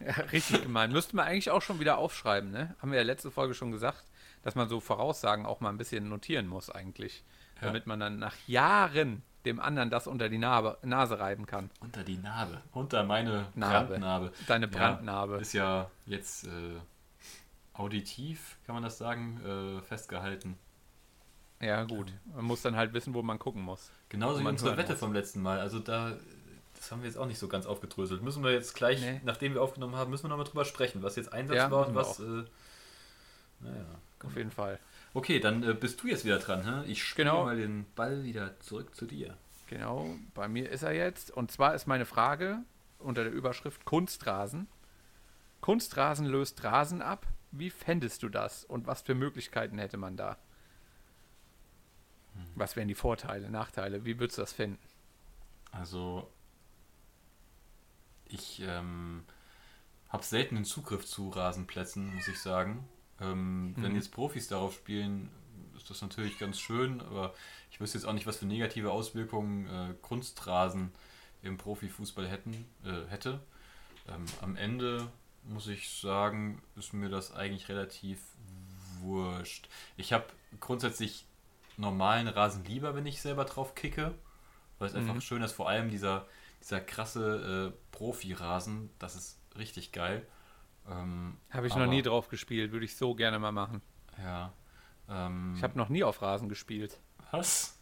ja, 0.00 0.12
richtig 0.32 0.62
gemein. 0.62 0.92
Müssten 0.92 1.16
wir 1.16 1.24
eigentlich 1.24 1.50
auch 1.50 1.62
schon 1.62 1.80
wieder 1.80 1.98
aufschreiben, 1.98 2.50
ne? 2.50 2.74
Haben 2.80 2.90
wir 2.92 2.98
ja 2.98 3.04
letzte 3.04 3.30
Folge 3.30 3.54
schon 3.54 3.70
gesagt, 3.70 4.04
dass 4.42 4.54
man 4.54 4.68
so 4.68 4.80
Voraussagen 4.80 5.46
auch 5.46 5.60
mal 5.60 5.68
ein 5.70 5.78
bisschen 5.78 6.08
notieren 6.08 6.46
muss 6.46 6.70
eigentlich. 6.70 7.22
Ja. 7.56 7.66
Damit 7.68 7.86
man 7.86 8.00
dann 8.00 8.18
nach 8.18 8.34
Jahren 8.46 9.22
dem 9.44 9.60
anderen 9.60 9.90
das 9.90 10.06
unter 10.06 10.28
die 10.28 10.38
Narbe, 10.38 10.78
Nase 10.82 11.18
reiben 11.18 11.46
kann. 11.46 11.70
Unter 11.80 12.02
die 12.02 12.16
Narbe. 12.18 12.60
Unter 12.72 13.04
meine 13.04 13.46
Narbe. 13.54 13.88
Brandnarbe. 13.88 14.32
Deine 14.46 14.66
Ja, 14.66 14.72
Brandnarbe. 14.72 15.36
Ist 15.36 15.52
ja 15.52 15.90
jetzt 16.06 16.44
äh, 16.46 16.78
auditiv, 17.74 18.58
kann 18.66 18.74
man 18.74 18.82
das 18.82 18.98
sagen, 18.98 19.40
äh, 19.44 19.82
festgehalten. 19.82 20.58
Ja, 21.60 21.84
gut. 21.84 22.12
Man 22.34 22.44
muss 22.46 22.62
dann 22.62 22.76
halt 22.76 22.92
wissen, 22.94 23.12
wo 23.14 23.22
man 23.22 23.38
gucken 23.38 23.62
muss. 23.62 23.90
Genauso 24.08 24.40
wie 24.40 24.46
unsere 24.46 24.76
Wette 24.76 24.92
muss. 24.92 25.00
vom 25.00 25.12
letzten 25.12 25.42
Mal. 25.42 25.60
Also 25.60 25.78
da, 25.78 26.16
das 26.74 26.90
haben 26.90 27.02
wir 27.02 27.08
jetzt 27.08 27.18
auch 27.18 27.26
nicht 27.26 27.38
so 27.38 27.48
ganz 27.48 27.66
aufgedröselt. 27.66 28.22
Müssen 28.22 28.42
wir 28.42 28.50
jetzt 28.52 28.74
gleich, 28.74 29.00
Nee. 29.00 29.20
nachdem 29.24 29.52
wir 29.54 29.62
aufgenommen 29.62 29.94
haben, 29.96 30.10
müssen 30.10 30.24
wir 30.24 30.28
nochmal 30.30 30.46
drüber 30.46 30.64
sprechen, 30.64 31.02
was 31.02 31.16
jetzt 31.16 31.32
Einsatz 31.32 31.56
Ja, 31.58 31.70
war 31.70 31.86
und 31.88 31.94
was. 31.94 32.18
Äh, 32.20 32.44
naja. 33.60 33.84
Auf 34.24 34.36
jeden 34.36 34.50
Fall. 34.50 34.78
Okay, 35.12 35.40
dann 35.40 35.62
äh, 35.62 35.74
bist 35.74 36.02
du 36.02 36.06
jetzt 36.08 36.24
wieder 36.24 36.38
dran. 36.38 36.64
Hä? 36.84 36.90
Ich 36.90 37.02
spiele 37.04 37.30
Genau. 37.30 37.44
mal 37.44 37.56
den 37.56 37.84
Ball 37.94 38.22
wieder 38.24 38.58
zurück 38.60 38.94
zu 38.94 39.04
dir. 39.06 39.36
Genau, 39.66 40.14
bei 40.34 40.48
mir 40.48 40.68
ist 40.70 40.82
er 40.82 40.92
jetzt. 40.92 41.30
Und 41.30 41.50
zwar 41.50 41.74
ist 41.74 41.86
meine 41.86 42.06
Frage 42.06 42.58
unter 42.98 43.22
der 43.24 43.32
Überschrift 43.32 43.84
Kunstrasen. 43.84 44.66
Kunstrasen 45.60 46.26
löst 46.26 46.62
Rasen 46.64 47.02
ab. 47.02 47.26
Wie 47.52 47.70
fändest 47.70 48.22
du 48.22 48.28
das? 48.28 48.64
Und 48.64 48.86
was 48.86 49.02
für 49.02 49.14
Möglichkeiten 49.14 49.78
hätte 49.78 49.96
man 49.96 50.16
da? 50.16 50.36
Was 52.54 52.76
wären 52.76 52.88
die 52.88 52.94
Vorteile, 52.94 53.50
Nachteile? 53.50 54.04
Wie 54.04 54.18
würdest 54.18 54.38
du 54.38 54.42
das 54.42 54.52
finden? 54.52 54.78
Also, 55.72 56.28
ich 58.26 58.62
ähm, 58.64 59.24
habe 60.08 60.24
selten 60.24 60.56
einen 60.56 60.64
Zugriff 60.64 61.06
zu 61.06 61.28
Rasenplätzen, 61.30 62.14
muss 62.14 62.28
ich 62.28 62.40
sagen. 62.40 62.88
Ähm, 63.20 63.76
Wenn 63.80 63.92
Mhm. 63.92 63.96
jetzt 63.96 64.12
Profis 64.12 64.48
darauf 64.48 64.74
spielen, 64.74 65.30
ist 65.76 65.90
das 65.90 66.02
natürlich 66.02 66.38
ganz 66.38 66.58
schön, 66.60 67.00
aber 67.00 67.34
ich 67.70 67.80
wüsste 67.80 67.98
jetzt 67.98 68.06
auch 68.06 68.12
nicht, 68.12 68.26
was 68.26 68.36
für 68.38 68.46
negative 68.46 68.90
Auswirkungen 68.92 69.66
äh, 69.68 69.94
Kunstrasen 70.02 70.92
im 71.42 71.56
Profifußball 71.56 72.28
hätten, 72.28 72.66
äh, 72.84 73.06
hätte. 73.08 73.40
Ähm, 74.08 74.24
am 74.42 74.56
Ende 74.56 75.10
muss 75.44 75.68
ich 75.68 75.90
sagen, 75.90 76.62
ist 76.76 76.92
mir 76.92 77.08
das 77.08 77.32
eigentlich 77.32 77.68
relativ 77.68 78.20
wurscht. 79.00 79.68
Ich 79.96 80.12
habe 80.12 80.26
grundsätzlich 80.60 81.26
normalen 81.80 82.28
Rasen 82.28 82.64
lieber, 82.64 82.94
wenn 82.94 83.06
ich 83.06 83.20
selber 83.20 83.44
drauf 83.44 83.74
kicke, 83.74 84.14
weil 84.78 84.88
es 84.88 84.94
einfach 84.94 85.14
Mhm. 85.14 85.20
schön 85.20 85.42
ist. 85.42 85.52
Vor 85.52 85.68
allem 85.68 85.90
dieser, 85.90 86.26
dieser 86.60 86.80
krasse 86.80 87.72
äh, 87.74 87.78
Profi-Rasen, 87.92 88.90
das 88.98 89.16
ist 89.16 89.40
richtig 89.56 89.92
geil. 89.92 90.26
Ähm, 90.88 91.36
Habe 91.50 91.66
ich 91.66 91.72
aber- 91.74 91.84
noch 91.84 91.90
nie 91.90 92.02
drauf 92.02 92.28
gespielt, 92.28 92.72
würde 92.72 92.84
ich 92.84 92.96
so 92.96 93.14
gerne 93.14 93.38
mal 93.38 93.52
machen. 93.52 93.82
Ja. 94.18 94.52
Ähm, 95.08 95.54
Ich 95.56 95.62
habe 95.62 95.76
noch 95.78 95.88
nie 95.88 96.04
auf 96.04 96.22
Rasen 96.22 96.48
gespielt. 96.48 96.98
was? 97.32 97.76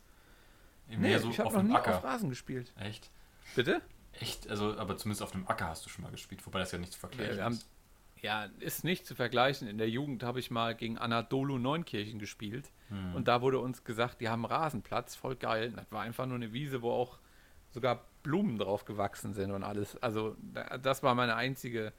Nee, 0.88 1.18
so 1.18 1.28
ich 1.30 1.38
habe 1.38 1.48
auf 1.48 1.54
noch 1.54 1.62
nie 1.62 1.74
Acker. 1.74 1.98
auf 1.98 2.04
Rasen 2.04 2.30
gespielt. 2.30 2.72
Echt? 2.78 3.10
Bitte? 3.54 3.82
Echt? 4.20 4.48
Also, 4.48 4.78
aber 4.78 4.96
zumindest 4.96 5.22
auf 5.22 5.32
dem 5.32 5.46
Acker 5.46 5.66
hast 5.68 5.84
du 5.84 5.90
schon 5.90 6.02
mal 6.02 6.10
gespielt, 6.10 6.44
wobei 6.46 6.58
das 6.60 6.72
ja 6.72 6.78
nicht 6.78 6.92
zu 6.94 6.98
vergleichen 6.98 7.32
Ja, 7.32 7.36
wir 7.36 7.44
haben, 7.44 7.54
ist. 7.54 7.68
Ja, 8.22 8.48
ist 8.60 8.84
nicht 8.84 9.06
zu 9.06 9.14
vergleichen. 9.14 9.68
In 9.68 9.78
der 9.78 9.88
Jugend 9.88 10.22
habe 10.22 10.40
ich 10.40 10.50
mal 10.50 10.74
gegen 10.74 10.98
Anadolu 10.98 11.58
Neunkirchen 11.58 12.18
gespielt. 12.18 12.70
Hm. 12.88 13.14
Und 13.14 13.28
da 13.28 13.40
wurde 13.42 13.58
uns 13.60 13.84
gesagt, 13.84 14.20
die 14.20 14.28
haben 14.28 14.44
Rasenplatz, 14.44 15.14
voll 15.16 15.36
geil. 15.36 15.72
Das 15.76 15.90
war 15.90 16.02
einfach 16.02 16.26
nur 16.26 16.36
eine 16.36 16.52
Wiese, 16.52 16.82
wo 16.82 16.90
auch 16.90 17.18
sogar 17.70 18.04
Blumen 18.22 18.58
drauf 18.58 18.84
gewachsen 18.84 19.34
sind 19.34 19.50
und 19.52 19.62
alles. 19.62 19.96
Also 20.02 20.36
da- 20.40 20.78
das 20.78 21.02
war 21.02 21.14
meine 21.14 21.36
einzige 21.36 21.92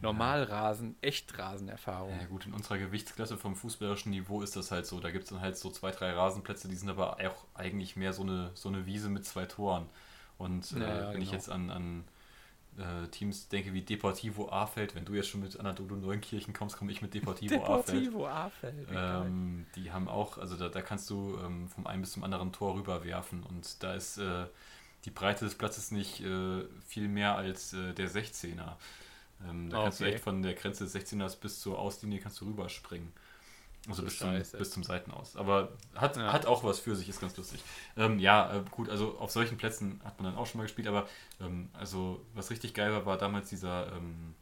Normalrasen, 0.00 0.96
Echtrasen-Erfahrung. 1.02 2.18
Ja 2.18 2.26
gut, 2.26 2.46
in 2.46 2.54
unserer 2.54 2.78
Gewichtsklasse 2.78 3.36
vom 3.36 3.54
fußballerischen 3.54 4.10
Niveau 4.10 4.42
ist 4.42 4.56
das 4.56 4.70
halt 4.70 4.86
so. 4.86 5.00
Da 5.00 5.10
gibt 5.10 5.24
es 5.24 5.30
dann 5.30 5.40
halt 5.40 5.56
so 5.56 5.70
zwei, 5.70 5.90
drei 5.90 6.12
Rasenplätze, 6.12 6.68
die 6.68 6.74
sind 6.76 6.88
aber 6.88 7.18
auch 7.18 7.44
eigentlich 7.54 7.94
mehr 7.96 8.12
so 8.12 8.22
eine, 8.22 8.50
so 8.54 8.68
eine 8.68 8.86
Wiese 8.86 9.10
mit 9.10 9.24
zwei 9.24 9.44
Toren. 9.46 9.86
Und 10.38 10.72
äh, 10.72 10.80
Ja, 10.80 10.86
ja, 10.88 11.12
wenn 11.12 11.20
ich 11.20 11.28
genau. 11.28 11.32
jetzt 11.32 11.50
an, 11.50 11.70
an 11.70 12.04
äh, 12.78 13.08
Teams 13.08 13.48
denke 13.48 13.72
wie 13.72 13.82
Deportivo 13.82 14.50
Afeld, 14.50 14.94
wenn 14.94 15.04
du 15.04 15.14
jetzt 15.14 15.28
schon 15.28 15.40
mit 15.42 15.58
Anadolu 15.58 15.96
Neunkirchen 15.96 16.54
kommst, 16.54 16.76
komme 16.76 16.92
ich 16.92 17.02
mit 17.02 17.14
Deportivo, 17.14 17.64
Afeld. 17.64 18.06
Deportivo 18.06 18.26
Afeld. 18.28 18.90
wie 18.90 18.98
geil. 18.98 19.26
Ähm, 19.26 19.66
die 19.76 19.92
haben 19.92 20.08
auch, 20.08 20.38
also 20.38 20.56
da, 20.56 20.68
da 20.68 20.82
kannst 20.82 21.08
du 21.10 21.38
ähm, 21.44 21.68
vom 21.68 21.86
einen 21.86 22.02
bis 22.02 22.12
zum 22.12 22.24
anderen 22.24 22.52
Tor 22.52 22.74
rüberwerfen 22.76 23.42
und 23.42 23.82
da 23.82 23.94
ist 23.94 24.18
äh, 24.18 24.46
die 25.04 25.10
Breite 25.10 25.44
des 25.44 25.56
Platzes 25.56 25.90
nicht 25.90 26.20
äh, 26.20 26.64
viel 26.86 27.08
mehr 27.08 27.36
als 27.36 27.72
äh, 27.72 27.92
der 27.94 28.08
16er. 28.10 28.76
Ähm, 29.48 29.70
da 29.70 29.78
kannst 29.78 30.00
du 30.00 30.04
Okay. 30.04 30.14
echt 30.14 30.20
von 30.20 30.42
der 30.42 30.54
Grenze 30.54 30.84
des 30.84 30.94
16ers 30.94 31.40
bis 31.40 31.60
zur 31.60 31.78
Auslinie 31.78 32.20
kannst 32.20 32.40
du 32.40 32.46
rüberspringen. 32.46 33.12
Also 33.88 34.02
So 34.02 34.04
bis 34.04 34.18
zum, 34.18 34.32
bis 34.58 34.70
zum 34.70 34.84
Seitenaus. 34.84 35.36
Aber 35.36 35.72
hat, 35.94 36.16
Ja. 36.16 36.32
hat 36.32 36.46
auch 36.46 36.62
was 36.62 36.78
für 36.78 36.94
sich, 36.94 37.08
ist 37.08 37.20
ganz 37.20 37.36
lustig. 37.36 37.60
Ähm, 37.96 38.18
ja, 38.20 38.54
äh, 38.58 38.62
gut, 38.70 38.88
also 38.88 39.18
auf 39.18 39.30
solchen 39.32 39.56
Plätzen 39.58 40.00
hat 40.04 40.20
man 40.20 40.32
dann 40.32 40.40
auch 40.40 40.46
schon 40.46 40.58
mal 40.58 40.64
gespielt, 40.64 40.86
aber 40.86 41.08
ähm, 41.40 41.68
also 41.72 42.24
was 42.34 42.50
richtig 42.50 42.74
geil 42.74 42.92
war, 42.92 43.06
war 43.06 43.18
damals 43.18 43.48
dieser 43.48 43.92
ähm, 43.92 44.34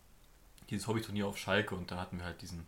dieses 0.70 0.86
Hobbyturnier 0.86 1.26
auf 1.26 1.38
Schalke 1.38 1.74
und 1.74 1.90
da 1.90 1.96
hatten 1.96 2.18
wir 2.18 2.24
halt 2.24 2.42
diesen 2.42 2.66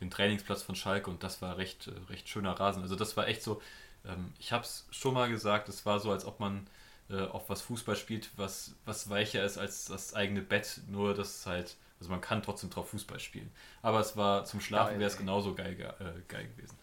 den 0.00 0.10
Trainingsplatz 0.10 0.62
von 0.62 0.74
Schalke 0.74 1.10
und 1.10 1.22
das 1.22 1.42
war 1.42 1.58
recht, 1.58 1.86
äh, 1.88 1.92
recht 2.10 2.28
schöner 2.28 2.52
Rasen. 2.58 2.82
Also 2.82 2.96
das 2.96 3.16
war 3.16 3.28
echt 3.28 3.42
so, 3.42 3.62
ähm, 4.04 4.32
ich 4.38 4.52
habe 4.52 4.64
es 4.64 4.86
schon 4.90 5.14
mal 5.14 5.28
gesagt, 5.28 5.68
es 5.68 5.86
war 5.86 6.00
so, 6.00 6.10
als 6.10 6.24
ob 6.24 6.40
man 6.40 6.66
äh, 7.10 7.20
auf 7.22 7.48
was 7.48 7.62
Fußball 7.62 7.96
spielt, 7.96 8.30
was, 8.36 8.74
was 8.84 9.10
weicher 9.10 9.44
ist 9.44 9.58
als 9.58 9.84
das 9.86 10.14
eigene 10.14 10.42
Bett, 10.42 10.80
nur 10.88 11.14
dass 11.14 11.36
es 11.40 11.46
halt, 11.46 11.76
also 12.02 12.10
man 12.10 12.20
kann 12.20 12.42
trotzdem 12.42 12.68
drauf 12.70 12.90
Fußball 12.90 13.20
spielen. 13.20 13.50
Aber 13.80 14.00
es 14.00 14.16
war 14.16 14.44
zum 14.44 14.60
Schlafen 14.60 14.98
wäre 14.98 15.08
es 15.08 15.16
genauso 15.16 15.54
geil, 15.54 15.76
ge- 15.76 15.86
äh, 15.86 16.22
geil 16.28 16.48
gewesen. 16.48 16.76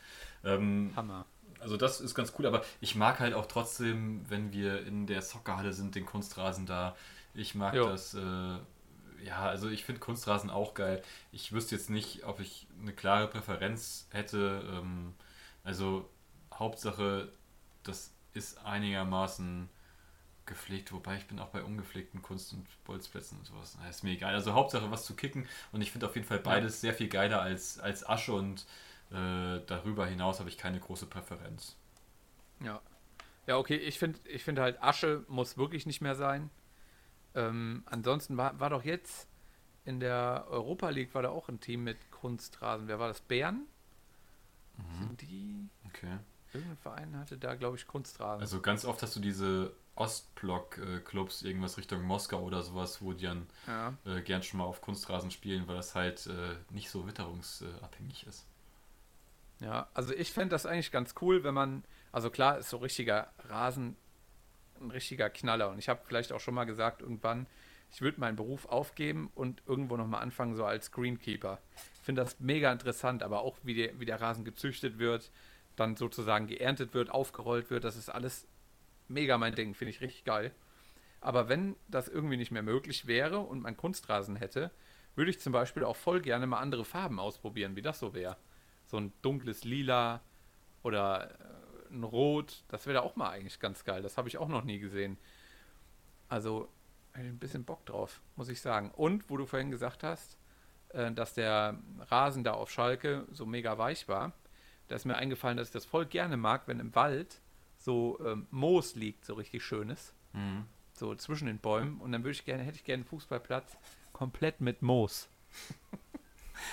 Ähm, 0.46 0.94
Hammer. 0.96 1.26
also 1.60 1.76
das 1.78 2.00
ist 2.02 2.16
ganz 2.16 2.34
cool, 2.40 2.46
aber 2.46 2.64
ich 2.80 2.96
mag 2.96 3.20
halt 3.20 3.34
auch 3.34 3.46
trotzdem, 3.48 4.26
wenn 4.30 4.54
wir 4.54 4.86
in 4.86 5.08
der 5.08 5.22
Soccerhalle 5.22 5.74
sind, 5.74 5.96
den 5.96 6.06
Kunstrasen 6.06 6.66
da. 6.66 6.96
Ich 7.34 7.54
mag 7.56 7.74
Jo. 7.74 7.86
das, 7.86 8.14
äh, 8.14 8.58
ja, 9.26 9.42
also 9.42 9.70
ich 9.70 9.84
finde 9.84 10.00
Kunstrasen 10.00 10.50
auch 10.50 10.74
geil. 10.74 11.02
Ich 11.32 11.52
wüsste 11.52 11.76
jetzt 11.76 11.90
nicht, 11.90 12.24
ob 12.26 12.40
ich 12.40 12.68
eine 12.82 12.94
klare 12.94 13.28
Präferenz 13.28 14.08
hätte. 14.12 14.64
Ähm, 14.74 15.14
also 15.64 16.10
Hauptsache, 16.54 17.30
das 17.84 18.14
ist 18.34 18.60
einigermaßen 18.66 19.70
gepflegt, 20.50 20.92
wobei 20.92 21.16
ich 21.16 21.28
bin 21.28 21.40
auch 21.40 21.48
bei 21.48 21.64
ungepflegten 21.64 22.22
Kunst- 22.22 22.52
und 22.52 22.66
Bolzplätzen 22.84 23.38
und 23.38 23.46
sowas. 23.46 23.78
Na, 23.80 23.88
ist 23.88 24.04
mir 24.04 24.12
egal. 24.12 24.34
Also 24.36 24.54
Hauptsache 24.54 24.92
was 24.92 25.06
zu 25.06 25.16
kicken 25.16 25.48
und 25.72 25.82
ich 25.82 25.92
finde 25.92 26.08
auf 26.08 26.16
jeden 26.16 26.28
Fall 26.28 26.40
beides 26.40 26.82
sehr 26.82 26.94
viel 26.94 27.08
geiler 27.08 27.42
als, 27.42 27.80
als 27.80 28.08
Asche 28.08 28.34
und 28.34 28.66
äh, 29.12 29.62
darüber 29.66 30.06
hinaus 30.06 30.40
habe 30.40 30.50
ich 30.50 30.58
keine 30.58 30.80
große 30.80 31.06
Präferenz. 31.06 31.78
Ja. 32.62 32.82
Ja, 33.48 33.58
okay, 33.58 33.78
ich 33.78 33.98
finde 33.98 34.20
ich 34.26 34.44
find 34.44 34.60
halt, 34.60 34.84
Asche 34.84 35.24
muss 35.28 35.58
wirklich 35.58 35.86
nicht 35.86 36.02
mehr 36.02 36.16
sein. 36.16 36.50
Ähm, 37.34 37.84
ansonsten 37.86 38.36
war, 38.36 38.60
war 38.60 38.70
doch 38.70 38.84
jetzt 38.84 39.28
in 39.86 40.00
der 40.00 40.46
Europa 40.50 40.90
League 40.90 41.16
war 41.16 41.22
da 41.22 41.30
auch 41.30 41.48
ein 41.50 41.60
Team 41.60 41.84
mit 41.84 42.12
Kunstrasen. 42.12 42.88
Wer 42.88 43.00
war 43.00 43.08
das? 43.08 43.22
Bern? 43.22 43.66
Sind 45.00 45.22
die? 45.22 45.70
Okay. 45.88 46.18
Irgendein 46.54 46.78
Verein 46.78 47.18
hatte 47.18 47.38
da, 47.38 47.56
glaube 47.56 47.78
ich, 47.78 47.86
Kunstrasen. 47.86 48.42
Also 48.42 48.62
ganz 48.62 48.86
oft 48.86 49.02
hast 49.04 49.16
du 49.16 49.20
diese 49.20 49.74
Ostblock-Clubs, 50.00 51.44
irgendwas 51.44 51.78
Richtung 51.78 52.02
Moskau 52.04 52.42
oder 52.42 52.64
sowas, 52.64 53.02
wo 53.02 53.14
die 53.14 53.26
dann 53.26 53.48
ja. 53.68 53.94
äh, 54.06 54.22
gern 54.22 54.42
schon 54.42 54.60
mal 54.60 54.64
auf 54.64 54.82
Kunstrasen 54.82 55.30
spielen, 55.30 55.68
weil 55.68 55.76
das 55.76 55.94
halt 55.94 56.26
äh, 56.28 56.56
nicht 56.74 56.90
so 56.90 57.06
witterungsabhängig 57.06 58.26
ist. 58.26 58.46
Ja, 59.60 59.90
also 59.94 60.14
ich 60.14 60.32
fände 60.32 60.50
das 60.50 60.66
eigentlich 60.66 60.92
ganz 60.92 61.16
cool, 61.22 61.44
wenn 61.44 61.54
man, 61.54 61.84
also 62.14 62.30
klar, 62.30 62.58
ist 62.58 62.70
so 62.70 62.78
richtiger 62.78 63.28
Rasen 63.50 63.98
ein 64.80 64.92
richtiger 64.92 65.30
Knaller. 65.30 65.70
Und 65.70 65.80
ich 65.80 65.90
habe 65.90 66.00
vielleicht 66.06 66.32
auch 66.32 66.40
schon 66.40 66.54
mal 66.54 66.64
gesagt, 66.64 67.02
irgendwann, 67.02 67.46
ich 67.92 68.02
würde 68.02 68.22
meinen 68.22 68.38
Beruf 68.38 68.68
aufgeben 68.68 69.30
und 69.36 69.62
irgendwo 69.66 69.98
nochmal 69.98 70.22
anfangen, 70.22 70.56
so 70.56 70.64
als 70.64 70.92
Greenkeeper. 70.92 71.60
Ich 71.96 72.00
finde 72.02 72.24
das 72.24 72.40
mega 72.40 72.72
interessant, 72.72 73.22
aber 73.22 73.42
auch 73.42 73.58
wie, 73.64 73.74
die, 73.74 73.92
wie 74.00 74.06
der 74.06 74.22
Rasen 74.22 74.46
gezüchtet 74.46 74.98
wird, 74.98 75.30
dann 75.76 75.98
sozusagen 75.98 76.48
geerntet 76.48 76.94
wird, 76.94 77.10
aufgerollt 77.10 77.70
wird, 77.70 77.84
das 77.84 77.98
ist 77.98 78.10
alles 78.10 78.48
mega 79.10 79.38
mein 79.38 79.56
Ding, 79.56 79.74
finde 79.74 79.92
ich 79.92 80.02
richtig 80.02 80.24
geil. 80.24 80.52
Aber 81.22 81.50
wenn 81.50 81.76
das 81.88 82.08
irgendwie 82.08 82.38
nicht 82.38 82.52
mehr 82.52 82.64
möglich 82.64 83.08
wäre 83.08 83.40
und 83.40 83.62
man 83.62 83.76
Kunstrasen 83.76 84.36
hätte, 84.36 84.72
würde 85.16 85.32
ich 85.32 85.40
zum 85.40 85.52
Beispiel 85.52 85.84
auch 85.84 85.96
voll 85.96 86.22
gerne 86.22 86.48
mal 86.48 86.60
andere 86.60 86.86
Farben 86.86 87.20
ausprobieren, 87.20 87.76
wie 87.76 87.82
das 87.82 88.00
so 88.00 88.14
wäre. 88.14 88.38
So 88.86 88.98
ein 88.98 89.12
dunkles 89.22 89.64
Lila 89.64 90.22
oder 90.82 91.32
äh, 91.32 91.94
ein 91.94 92.04
Rot, 92.04 92.64
das 92.70 92.86
wäre 92.86 92.96
da 92.96 93.02
auch 93.02 93.16
mal 93.16 93.30
eigentlich 93.30 93.60
ganz 93.60 93.84
geil. 93.84 94.02
Das 94.02 94.18
habe 94.18 94.30
ich 94.30 94.38
auch 94.38 94.48
noch 94.48 94.64
nie 94.64 94.80
gesehen. 94.80 95.18
Also, 96.30 96.70
ein 97.14 97.40
bisschen 97.40 97.66
Bock 97.66 97.86
drauf, 97.86 98.22
muss 98.36 98.50
ich 98.50 98.62
sagen. 98.62 98.92
Und, 98.92 99.30
wo 99.30 99.38
du 99.38 99.46
vorhin 99.46 99.72
gesagt 99.72 100.04
hast, 100.04 100.38
äh, 100.90 101.12
dass 101.12 101.34
der 101.34 101.78
Rasen 102.10 102.44
da 102.44 102.54
auf 102.54 102.72
Schalke 102.72 103.26
so 103.32 103.46
mega 103.46 103.78
weich 103.78 104.08
war, 104.08 104.34
da 104.88 104.96
ist 104.96 105.06
mir 105.06 105.18
eingefallen, 105.18 105.58
dass 105.58 105.68
ich 105.68 105.74
das 105.74 105.86
voll 105.86 106.06
gerne 106.06 106.38
mag, 106.38 106.68
wenn 106.68 106.80
im 106.80 106.96
Wald 106.96 107.42
so 107.80 108.20
ähm, 108.26 108.48
Moos 108.52 108.96
liegt, 108.96 109.26
so 109.26 109.34
richtig 109.34 109.64
schönes. 109.64 110.14
Mhm. 110.34 110.66
So 110.94 111.16
zwischen 111.16 111.46
den 111.48 111.60
Bäumen. 111.60 112.00
Und 112.02 112.12
dann 112.12 112.24
würde 112.24 112.32
ich 112.34 112.46
gerne, 112.46 112.64
hätte 112.64 112.76
ich 112.78 112.84
gerne 112.84 113.02
einen 113.04 113.10
Fußballplatz 113.10 113.78
komplett 114.12 114.60
mit 114.62 114.82
Moos. 114.82 115.30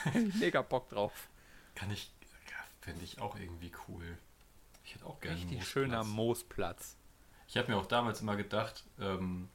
Mega 0.40 0.62
Bock 0.62 0.88
drauf. 0.88 1.28
Kann 1.74 1.90
ich, 1.90 2.10
finde 2.80 3.04
ich 3.04 3.20
auch 3.20 3.38
irgendwie 3.38 3.70
cool. 3.88 4.18
Ich 4.84 4.94
hätte 4.94 5.06
auch 5.06 5.20
gerne 5.20 5.36
einen 5.36 5.42
Richtig 5.48 5.58
Moosplatz. 5.58 5.72
schöner 5.72 6.04
Moosplatz. 6.04 6.96
Ich 7.48 7.56
habe 7.56 7.70
mir 7.70 7.78
auch 7.78 7.86
damals 7.86 8.20
immer 8.20 8.36
gedacht, 8.36 8.84
ähm, 9.00 9.48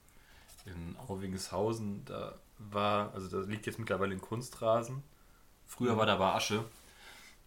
in 0.66 0.96
Auwingeshausen, 0.98 2.06
da 2.06 2.38
war, 2.58 3.14
also 3.14 3.28
da 3.42 3.48
liegt 3.48 3.66
jetzt 3.66 3.80
mittlerweile 3.80 4.14
ein 4.14 4.22
Kunstrasen. 4.22 5.04
Früher 5.66 5.94
Mhm. 5.94 5.98
war 5.98 6.06
da 6.06 6.14
aber 6.16 6.36
Asche. 6.36 6.64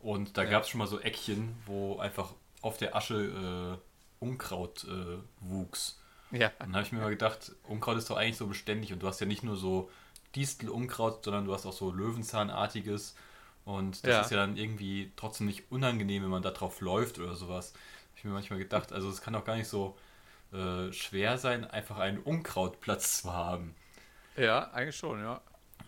Und 0.00 0.36
da 0.36 0.42
Ja. 0.44 0.50
gab 0.50 0.64
es 0.64 0.68
schon 0.68 0.78
mal 0.78 0.86
so 0.86 1.00
Eckchen, 1.00 1.56
wo 1.66 1.98
einfach 1.98 2.34
auf 2.60 2.76
der 2.76 2.94
Asche 2.96 3.78
äh, 3.78 3.93
Unkraut 4.24 4.84
äh, 4.84 5.18
wuchs. 5.40 6.00
Ja. 6.30 6.50
Dann 6.58 6.74
habe 6.74 6.84
ich 6.84 6.92
mir 6.92 7.00
mal 7.00 7.10
gedacht, 7.10 7.52
Unkraut 7.64 7.96
ist 7.98 8.10
doch 8.10 8.16
eigentlich 8.16 8.36
so 8.36 8.46
beständig 8.46 8.92
und 8.92 9.02
du 9.02 9.06
hast 9.06 9.20
ja 9.20 9.26
nicht 9.26 9.44
nur 9.44 9.56
so 9.56 9.90
Distelunkraut, 10.34 11.24
sondern 11.24 11.44
du 11.44 11.52
hast 11.54 11.66
auch 11.66 11.72
so 11.72 11.92
Löwenzahnartiges. 11.92 13.14
Und 13.64 14.04
das 14.04 14.10
Ja. 14.10 14.20
ist 14.22 14.30
ja 14.30 14.36
dann 14.38 14.56
irgendwie 14.56 15.12
trotzdem 15.16 15.46
nicht 15.46 15.70
unangenehm, 15.70 16.22
wenn 16.22 16.30
man 16.30 16.42
da 16.42 16.50
drauf 16.50 16.80
läuft 16.80 17.18
oder 17.18 17.34
sowas. 17.36 17.72
Hab 18.10 18.18
ich 18.18 18.24
mir 18.24 18.32
manchmal 18.32 18.58
gedacht, 18.58 18.92
also 18.92 19.08
es 19.08 19.20
kann 19.20 19.34
auch 19.34 19.44
gar 19.44 19.56
nicht 19.56 19.68
so 19.68 19.96
äh, 20.52 20.92
schwer 20.92 21.38
sein, 21.38 21.64
einfach 21.64 21.98
einen 21.98 22.18
Unkrautplatz 22.18 23.22
zu 23.22 23.32
haben. 23.32 23.74
Ja, 24.36 24.70
eigentlich 24.72 24.96
schon, 24.96 25.20
ja. 25.20 25.40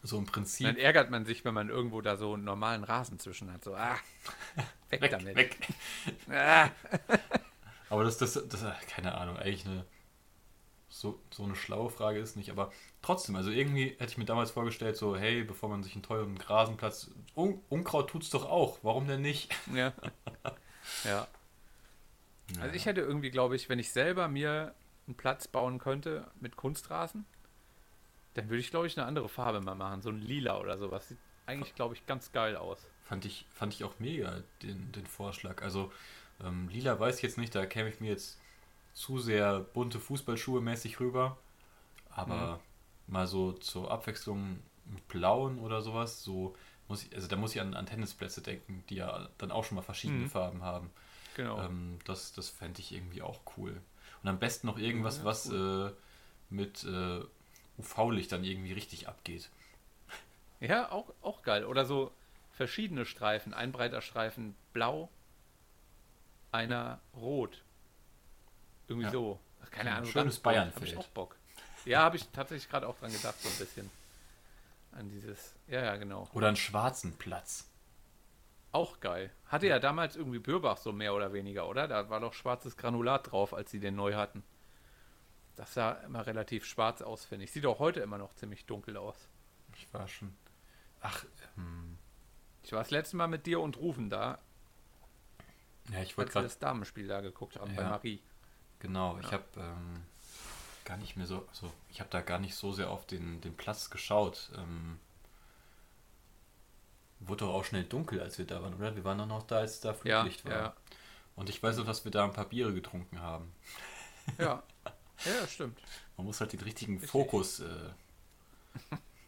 So 0.02 0.18
im 0.18 0.26
Prinzip. 0.26 0.66
Dann 0.66 0.76
ärgert 0.76 1.10
man 1.10 1.24
sich, 1.24 1.44
wenn 1.44 1.54
man 1.54 1.68
irgendwo 1.68 2.00
da 2.00 2.16
so 2.16 2.34
einen 2.34 2.44
normalen 2.44 2.84
Rasen 2.84 3.18
zwischen 3.18 3.52
hat. 3.52 3.64
So, 3.64 3.74
ah, 3.74 3.96
weg, 4.90 5.00
weg, 5.02 5.10
damit. 5.10 5.36
weg. 5.36 5.58
Ah. 6.30 6.68
Aber 7.88 8.04
das, 8.04 8.18
das, 8.18 8.34
das, 8.48 8.64
keine 8.88 9.16
Ahnung, 9.16 9.36
eigentlich 9.36 9.66
eine 9.66 9.84
so, 10.88 11.20
so 11.30 11.44
eine 11.44 11.56
schlaue 11.56 11.90
Frage 11.90 12.18
ist 12.18 12.36
nicht, 12.36 12.50
aber 12.50 12.72
trotzdem, 13.02 13.36
also 13.36 13.50
irgendwie 13.50 13.90
hätte 13.98 14.06
ich 14.06 14.18
mir 14.18 14.24
damals 14.24 14.50
vorgestellt, 14.50 14.96
so, 14.96 15.16
hey, 15.16 15.44
bevor 15.44 15.68
man 15.68 15.82
sich 15.82 15.94
einen 15.94 16.02
teuren 16.02 16.38
Rasenplatz, 16.38 17.10
Un 17.36 17.60
Unkraut 17.68 18.08
tut's 18.08 18.30
doch 18.30 18.48
auch, 18.48 18.78
warum 18.82 19.06
denn 19.06 19.20
nicht? 19.20 19.52
Ja. 19.74 19.92
ja. 21.04 21.26
Also 22.60 22.74
ich 22.74 22.86
hätte 22.86 23.00
irgendwie, 23.00 23.30
glaube 23.30 23.56
ich, 23.56 23.68
wenn 23.68 23.78
ich 23.78 23.90
selber 23.92 24.28
mir 24.28 24.74
einen 25.06 25.16
Platz 25.16 25.48
bauen 25.48 25.78
könnte 25.78 26.30
mit 26.40 26.56
Kunstrasen, 26.56 27.26
dann 28.34 28.48
würde 28.48 28.60
ich, 28.60 28.70
glaube 28.70 28.86
ich, 28.86 28.96
eine 28.96 29.06
andere 29.06 29.28
Farbe 29.28 29.60
mal 29.60 29.74
machen. 29.74 30.02
So 30.02 30.10
ein 30.10 30.20
Lila 30.20 30.58
oder 30.58 30.78
sowas. 30.78 31.08
Sieht 31.08 31.18
eigentlich, 31.46 31.74
glaube 31.74 31.94
ich, 31.94 32.06
ganz 32.06 32.32
geil 32.32 32.56
aus. 32.56 32.78
Fand 33.04 33.24
ich, 33.24 33.46
fand 33.54 33.72
ich 33.72 33.84
auch 33.84 33.98
mega, 33.98 34.42
den, 34.62 34.92
den 34.92 35.06
Vorschlag. 35.06 35.62
Also, 35.62 35.92
ähm, 36.44 36.68
lila 36.68 36.98
weiß 36.98 37.16
ich 37.16 37.22
jetzt 37.22 37.38
nicht, 37.38 37.54
da 37.54 37.66
käme 37.66 37.88
ich 37.88 38.00
mir 38.00 38.10
jetzt 38.10 38.38
zu 38.94 39.18
sehr 39.20 39.60
bunte 39.60 40.00
Fußballschuhe 40.00 40.60
mäßig 40.62 41.00
rüber. 41.00 41.38
Aber 42.10 42.60
mal 43.08 43.26
so 43.26 43.52
zur 43.52 43.90
Abwechslung 43.90 44.60
mit 44.86 45.06
blauen 45.08 45.58
oder 45.60 45.82
sowas, 45.82 46.22
so 46.24 46.56
muss 46.88 47.04
ich, 47.04 47.14
also 47.14 47.28
da 47.28 47.36
muss 47.36 47.54
ich 47.54 47.60
an, 47.60 47.74
an 47.74 47.86
Tennisplätze 47.86 48.42
denken, 48.42 48.84
die 48.90 48.96
ja 48.96 49.28
dann 49.38 49.52
auch 49.52 49.64
schon 49.64 49.76
mal 49.76 49.82
verschiedene 49.82 50.24
Mhm. 50.24 50.26
Farben 50.26 50.62
haben. 50.62 50.90
Genau. 51.34 51.70
Ähm, 51.70 51.98
das 52.06 52.32
das 52.32 52.48
fände 52.50 52.80
ich 52.80 52.92
irgendwie 52.92 53.22
auch 53.22 53.40
cool. 53.58 53.80
Und 54.22 54.28
am 54.30 54.38
besten 54.38 54.66
noch 54.68 54.78
irgendwas, 54.78 55.24
Ja, 55.24 55.24
was 55.24 55.50
äh, 55.50 55.90
mit 56.50 56.84
äh, 56.84 57.20
UV-Licht 57.78 58.32
dann 58.32 58.44
irgendwie 58.44 58.72
richtig 58.74 59.08
abgeht. 59.08 59.50
Ja, 60.60 60.90
auch, 60.92 61.12
auch 61.22 61.42
geil. 61.42 61.64
Oder 61.64 61.84
so 61.86 62.12
verschiedene 62.50 63.04
Streifen. 63.06 63.54
Ein 63.54 63.72
breiter 63.72 64.00
Streifen 64.02 64.54
blau, 64.72 65.10
einer 66.52 67.00
rot. 67.14 67.62
Irgendwie 68.88 69.06
Ja. 69.06 69.12
so. 69.12 69.40
Ach, 69.64 69.70
Keine 69.70 69.90
Ein 69.90 69.96
Ahnung. 69.98 70.10
schönes 70.10 70.14
ganz 70.14 70.34
bunt. 70.36 70.42
Bayernfeld. 70.44 70.76
Hab 70.82 70.88
ich 70.92 70.96
auch 70.98 71.08
Bock. 71.08 71.36
Ja, 71.84 72.00
habe 72.00 72.16
ich 72.16 72.28
tatsächlich 72.28 72.68
gerade 72.68 72.88
auch 72.88 72.96
dran 72.98 73.12
gedacht, 73.12 73.40
so 73.40 73.48
ein 73.48 73.56
bisschen. 73.58 73.90
An 74.92 75.08
dieses. 75.10 75.54
Ja, 75.68 75.82
ja, 75.84 75.96
genau. 75.96 76.28
Oder 76.32 76.48
einen 76.48 76.56
schwarzen 76.56 77.16
Platz. 77.16 77.68
Auch 78.72 79.00
geil. 79.00 79.30
Hatte 79.46 79.66
ja 79.66 79.78
damals 79.78 80.16
irgendwie 80.16 80.38
Bürbach 80.38 80.76
so 80.78 80.92
mehr 80.92 81.14
oder 81.14 81.32
weniger, 81.32 81.68
oder? 81.68 81.86
Da 81.88 82.08
war 82.10 82.20
doch 82.20 82.32
schwarzes 82.34 82.76
Granulat 82.76 83.30
drauf, 83.30 83.54
als 83.54 83.70
sie 83.70 83.80
den 83.80 83.94
neu 83.96 84.14
hatten. 84.14 84.42
Das 85.56 85.72
sah 85.74 85.92
immer 85.92 86.26
relativ 86.26 86.64
schwarz 86.66 87.00
aus, 87.02 87.24
finde 87.24 87.44
ich. 87.44 87.52
Sieht 87.52 87.64
auch 87.66 87.78
heute 87.78 88.00
immer 88.00 88.18
noch 88.18 88.34
ziemlich 88.34 88.66
dunkel 88.66 88.96
aus. 88.96 89.28
Ich 89.74 89.92
war 89.94 90.06
schon. 90.08 90.36
Ach, 91.00 91.24
ähm, 91.56 91.98
Ich 92.62 92.72
war 92.72 92.80
das 92.80 92.90
letzte 92.90 93.16
Mal 93.16 93.28
mit 93.28 93.46
dir 93.46 93.60
und 93.60 93.76
Rufen 93.78 94.10
da, 94.10 94.38
ja, 95.92 96.02
ich 96.02 96.16
wollte 96.18 96.32
gerade 96.32 96.46
das 96.46 96.58
Damenspiel 96.58 97.06
da 97.08 97.20
geguckt 97.20 97.58
haben 97.58 97.74
bei 97.74 97.82
Ja. 97.82 97.90
Marie. 97.90 98.20
Genau, 98.80 99.18
ich 99.18 99.26
Ja. 99.26 99.32
habe 99.32 99.44
ähm, 99.56 100.02
gar 100.84 100.96
nicht 100.96 101.16
mehr 101.16 101.26
so, 101.26 101.46
also 101.48 101.72
ich 101.90 102.00
habe 102.00 102.10
da 102.10 102.20
gar 102.20 102.38
nicht 102.38 102.54
so 102.54 102.72
sehr 102.72 102.90
auf 102.90 103.06
den, 103.06 103.40
den 103.40 103.56
Platz 103.56 103.90
geschaut. 103.90 104.50
Ähm, 104.56 104.98
wurde 107.20 107.44
doch 107.46 107.54
auch 107.54 107.64
schnell 107.64 107.84
dunkel, 107.84 108.20
als 108.20 108.38
wir 108.38 108.46
da 108.46 108.62
waren, 108.62 108.74
oder? 108.74 108.94
Wir 108.94 109.04
waren 109.04 109.18
doch 109.18 109.26
noch 109.26 109.46
da, 109.46 109.58
als 109.58 109.80
da 109.80 109.90
Ja, 110.04 110.22
Flutlicht 110.22 110.44
war. 110.44 110.52
ja, 110.52 110.76
Und 111.34 111.48
ich 111.48 111.62
weiß 111.62 111.76
noch, 111.78 111.86
dass 111.86 112.04
wir 112.04 112.12
da 112.12 112.24
ein 112.24 112.32
paar 112.32 112.44
Biere 112.48 112.74
getrunken 112.74 113.20
haben. 113.20 113.52
ja. 114.38 114.62
Ja, 115.24 115.46
stimmt. 115.48 115.80
Man 116.16 116.26
muss 116.26 116.40
halt 116.40 116.52
den 116.52 116.60
richtigen 116.60 116.94
Richtig. 116.94 117.10
Fokus 117.10 117.60
äh, 117.60 117.90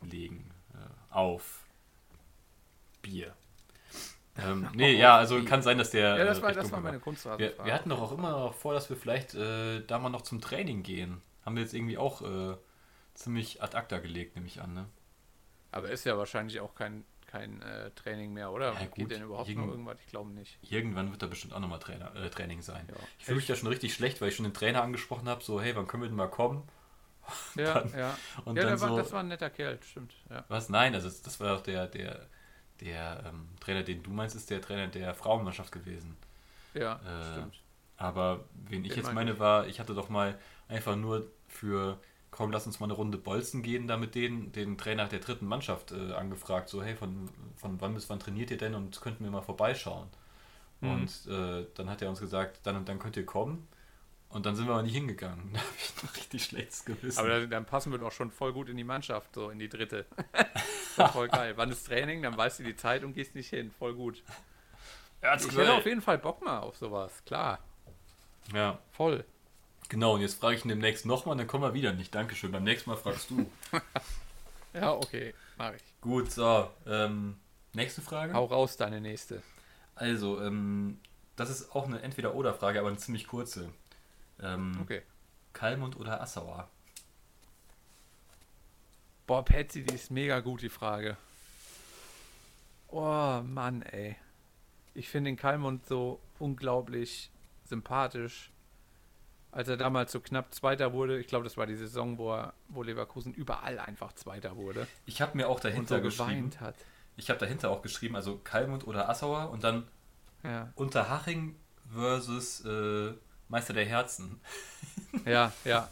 legen 0.03 0.51
äh, 0.75 1.15
auf 1.15 1.65
Bier. 3.03 3.35
Ähm, 4.39 4.69
nee, 4.75 4.93
ja, 4.93 5.17
also 5.17 5.43
kann 5.45 5.63
sein, 5.63 5.79
dass 5.79 5.91
der. 5.91 6.17
Ja, 6.17 6.25
das 6.25 6.39
äh, 6.39 6.43
war, 6.43 6.53
das 6.53 6.71
war 6.71 6.81
meine 6.81 6.97
Wir, 6.99 7.01
Kunstrasenfrage. 7.01 7.65
wir 7.67 7.75
hatten 7.75 7.89
doch 7.91 8.01
auch 8.01 8.13
immer 8.13 8.31
noch 8.31 8.55
vor, 8.55 8.73
dass 8.75 8.89
wir 8.89 8.97
vielleicht 8.97 9.35
äh, 9.35 9.81
da 9.87 9.99
mal 9.99 10.11
noch 10.11 10.23
zum 10.23 10.41
Training 10.41 10.83
gehen. 10.83 11.21
Haben 11.45 11.57
wir 11.57 11.63
jetzt 11.63 11.75
irgendwie 11.75 11.99
auch 11.99 12.23
äh, 12.23 12.57
ziemlich 13.15 13.63
ad 13.63 13.77
acta 13.77 13.99
gelegt, 13.99 14.37
nehme 14.37 14.47
ich 14.47 14.61
an, 14.61 14.75
ne? 14.75 14.87
Aber 15.73 15.91
ist 15.91 16.05
ja 16.05 16.17
wahrscheinlich 16.17 16.61
auch 16.61 16.75
kein, 16.75 17.05
kein 17.27 17.61
äh, 17.63 17.91
Training 17.93 18.33
mehr, 18.33 18.53
oder? 18.53 18.73
Ja, 18.75 18.87
Geht 18.95 19.11
denn 19.11 19.23
überhaupt 19.23 19.49
irgend- 19.49 19.67
noch 19.67 19.73
irgendwas? 19.73 19.99
Ich 20.01 20.07
glaube 20.07 20.31
nicht. 20.31 20.59
Irgendwann 20.71 21.11
wird 21.11 21.23
da 21.23 21.27
bestimmt 21.27 21.53
auch 21.53 21.61
nochmal 21.61 21.79
Trainer, 21.81 22.15
äh, 22.15 22.31
Training 22.31 22.63
sein. 22.63 22.87
Ja. 22.89 22.95
Ich 23.19 23.25
fühle 23.25 23.37
mich 23.37 23.47
da 23.47 23.55
schon 23.57 23.69
richtig 23.69 23.93
schlecht, 23.93 24.21
weil 24.21 24.29
ich 24.29 24.37
schon 24.37 24.45
den 24.45 24.55
Trainer 24.55 24.83
angesprochen 24.83 25.29
habe, 25.29 25.43
so, 25.43 25.61
hey, 25.61 25.75
wann 25.77 25.87
können 25.87 26.03
wir 26.05 26.09
denn 26.09 26.17
mal 26.17 26.29
kommen? 26.31 26.63
Ja, 27.57 27.75
dann- 27.81 27.93
ja. 27.99 28.17
und 28.47 28.57
ja, 28.57 28.63
dann 28.63 28.73
der 28.73 28.81
war, 28.81 28.89
so- 28.89 28.97
das 28.97 29.13
war 29.13 29.21
ein 29.21 29.29
netter 29.29 29.51
Kerl, 29.51 29.79
stimmt. 29.83 30.15
Ja. 30.31 30.45
Was? 30.49 30.69
Nein, 30.71 30.95
also 30.95 31.09
das 31.11 31.39
war 31.41 31.57
doch 31.57 31.63
der, 31.63 31.87
der, 31.87 32.27
der 32.81 33.25
ähm, 33.27 33.49
Trainer, 33.61 33.83
den 33.83 34.03
du 34.03 34.11
meinst, 34.11 34.37
ist 34.37 34.51
der 34.51 34.61
Trainer 34.63 34.89
der 34.89 35.15
Frauenmannschaft 35.15 35.73
gewesen. 35.73 36.17
Ja, 36.75 37.01
Äh, 37.05 37.09
stimmt. 37.21 37.63
Aber 37.97 38.45
wen 38.55 38.85
ich 38.85 38.95
Den 38.95 38.97
jetzt 38.97 39.13
meine 39.13 39.33
ich. 39.33 39.39
war, 39.39 39.67
ich 39.67 39.81
hatte 39.81 39.95
doch 39.95 40.09
mal 40.09 40.39
einfach 40.69 40.97
nur 40.97 41.31
für, 41.49 42.01
komm, 42.31 42.53
lass 42.53 42.67
uns 42.67 42.81
mal 42.81 42.87
eine 42.87 42.95
Runde 42.95 43.19
Bolzen 43.19 43.63
gehen, 43.63 43.89
da 43.89 43.97
mit 43.97 44.15
denen, 44.15 44.53
den 44.53 44.79
Trainer 44.79 45.07
der 45.09 45.19
dritten 45.21 45.47
Mannschaft 45.47 45.93
äh, 45.93 46.13
angefragt, 46.13 46.69
so, 46.69 46.83
hey, 46.83 46.97
von, 46.97 47.29
von 47.57 47.81
wann 47.81 47.95
bis 47.95 48.09
wann 48.11 48.21
trainiert 48.21 48.51
ihr 48.53 48.59
denn 48.59 48.75
und 48.75 49.01
könnten 49.01 49.25
wir 49.25 49.31
mal 49.33 49.43
vorbeischauen. 49.43 50.09
Mhm. 50.83 51.09
Und 51.09 51.27
äh, 51.29 51.67
dann 51.75 51.91
hat 51.91 52.03
er 52.03 52.11
uns 52.11 52.21
gesagt, 52.21 52.61
dann 52.65 52.77
und 52.77 52.89
dann 52.89 52.99
könnt 52.99 53.17
ihr 53.17 53.27
kommen. 53.27 53.69
Und 54.31 54.45
dann 54.45 54.55
sind 54.57 54.67
wir 54.67 54.75
aber 54.75 54.83
nicht 54.83 54.95
hingegangen. 54.95 55.51
Da 55.53 55.61
habe 55.61 55.71
ich 55.79 56.03
noch 56.03 56.17
richtig 56.17 56.45
schlechtes 56.45 56.85
Gewissen. 56.85 57.19
Aber 57.19 57.29
dann, 57.29 57.51
dann 57.51 57.65
passen 57.65 57.91
wir 57.93 57.99
doch 57.99 58.13
schon 58.13 58.31
voll 58.31 58.53
gut 58.53 58.69
in 58.69 58.77
die 58.77 58.85
Mannschaft, 58.85 59.35
so 59.35 59.51
in 59.51 59.59
die 59.59 59.69
dritte. 59.69 60.05
voll 61.13 61.29
geil. 61.29 61.55
Wann 61.57 61.71
ist 61.71 61.87
Training? 61.87 62.23
Dann 62.23 62.37
weißt 62.37 62.59
du 62.59 62.65
die 62.65 62.77
Zeit 62.77 63.05
und 63.05 63.15
gehst 63.15 63.35
nicht 63.35 63.49
hin. 63.49 63.71
Voll 63.79 63.95
gut. 63.95 64.23
ja, 65.23 65.35
Ich 65.37 65.45
hätte 65.47 65.73
auf 65.75 65.87
jeden 65.87 66.03
Fall 66.03 66.19
Bock 66.19 66.45
mal 66.45 66.59
auf 66.59 66.77
sowas. 66.77 67.13
Klar. 67.25 67.59
ja, 68.53 68.79
Voll. 68.93 69.25
genau. 69.89 70.15
Und 70.15 70.21
jetzt 70.21 70.39
frage 70.41 70.57
ich 70.57 70.65
ihn 70.65 70.69
demnächst 70.69 71.07
nochmal, 71.07 71.37
dann 71.37 71.47
kommen 71.47 71.65
wir 71.65 71.73
wieder 71.75 71.93
nicht. 71.95 72.15
Dankeschön. 72.15 72.53
Beim 72.53 72.65
nächsten 72.65 72.91
Mal 72.91 72.97
fragst 72.97 73.31
du. 73.31 73.51
Ja, 74.75 74.93
okay. 74.93 75.35
Mach 75.57 75.73
ich. 75.73 75.83
Gut, 76.03 76.31
so. 76.31 76.71
Ähm, 76.87 77.37
nächste 77.73 78.03
Frage. 78.03 78.35
Hau 78.35 78.45
raus, 78.45 78.77
deine 78.77 79.01
nächste. 79.01 79.43
Also, 79.95 80.41
ähm, 80.43 81.01
das 81.37 81.49
ist 81.51 81.75
auch 81.75 81.87
eine 81.87 82.03
Entweder-Oder-Frage, 82.03 82.79
aber 82.79 82.89
eine 82.89 82.99
ziemlich 82.99 83.27
kurze. 83.27 83.71
Ähm, 84.41 84.79
Okay. 84.83 85.03
Kalmund 85.53 85.97
oder 85.97 86.21
Assauer? 86.21 86.69
Boah, 89.27 89.45
Patsy, 89.45 89.83
die 89.83 89.95
ist 89.95 90.11
mega 90.11 90.41
gut, 90.41 90.63
die 90.63 90.69
Frage. 90.69 91.17
Oh, 92.89 93.43
Mann, 93.45 93.83
ey. 93.83 94.17
Ich 94.95 95.09
finde 95.09 95.31
den 95.31 95.37
Kalmund 95.37 95.87
so 95.87 96.21
unglaublich 96.39 97.31
sympathisch. 97.65 98.51
Als 99.51 99.69
er 99.69 99.77
damals 99.77 100.13
so 100.13 100.21
knapp 100.21 100.53
Zweiter 100.55 100.93
wurde, 100.93 101.19
ich 101.19 101.27
glaube, 101.27 101.45
das 101.45 101.57
war 101.57 101.67
die 101.67 101.75
Saison, 101.77 102.19
wo, 102.19 102.33
er, 102.35 102.55
wo 102.69 102.83
Leverkusen 102.83 103.33
überall 103.35 103.79
einfach 103.79 104.13
Zweiter 104.13 104.57
wurde 104.57 104.87
Ich 105.07 105.21
habe 105.23 105.37
mir 105.37 105.49
auch 105.49 105.61
dahinter 105.61 105.97
so 105.97 106.03
geschrieben. 106.03 106.51
hat. 106.61 106.75
Ich 107.17 107.31
habe 107.31 107.41
dahinter 107.41 107.71
auch 107.71 107.83
geschrieben, 107.83 108.15
also 108.17 108.39
Kalmund 108.39 108.87
oder 108.87 109.09
Assauer 109.09 109.51
und 109.51 109.65
dann 109.65 109.87
Ja, 110.45 110.71
Unterhaching 110.75 111.57
versus 111.91 112.65
äh, 112.65 113.13
Meister 113.49 113.73
der 113.75 113.87
Herzen. 113.87 114.41
ja, 115.25 115.53
ja. 115.65 115.89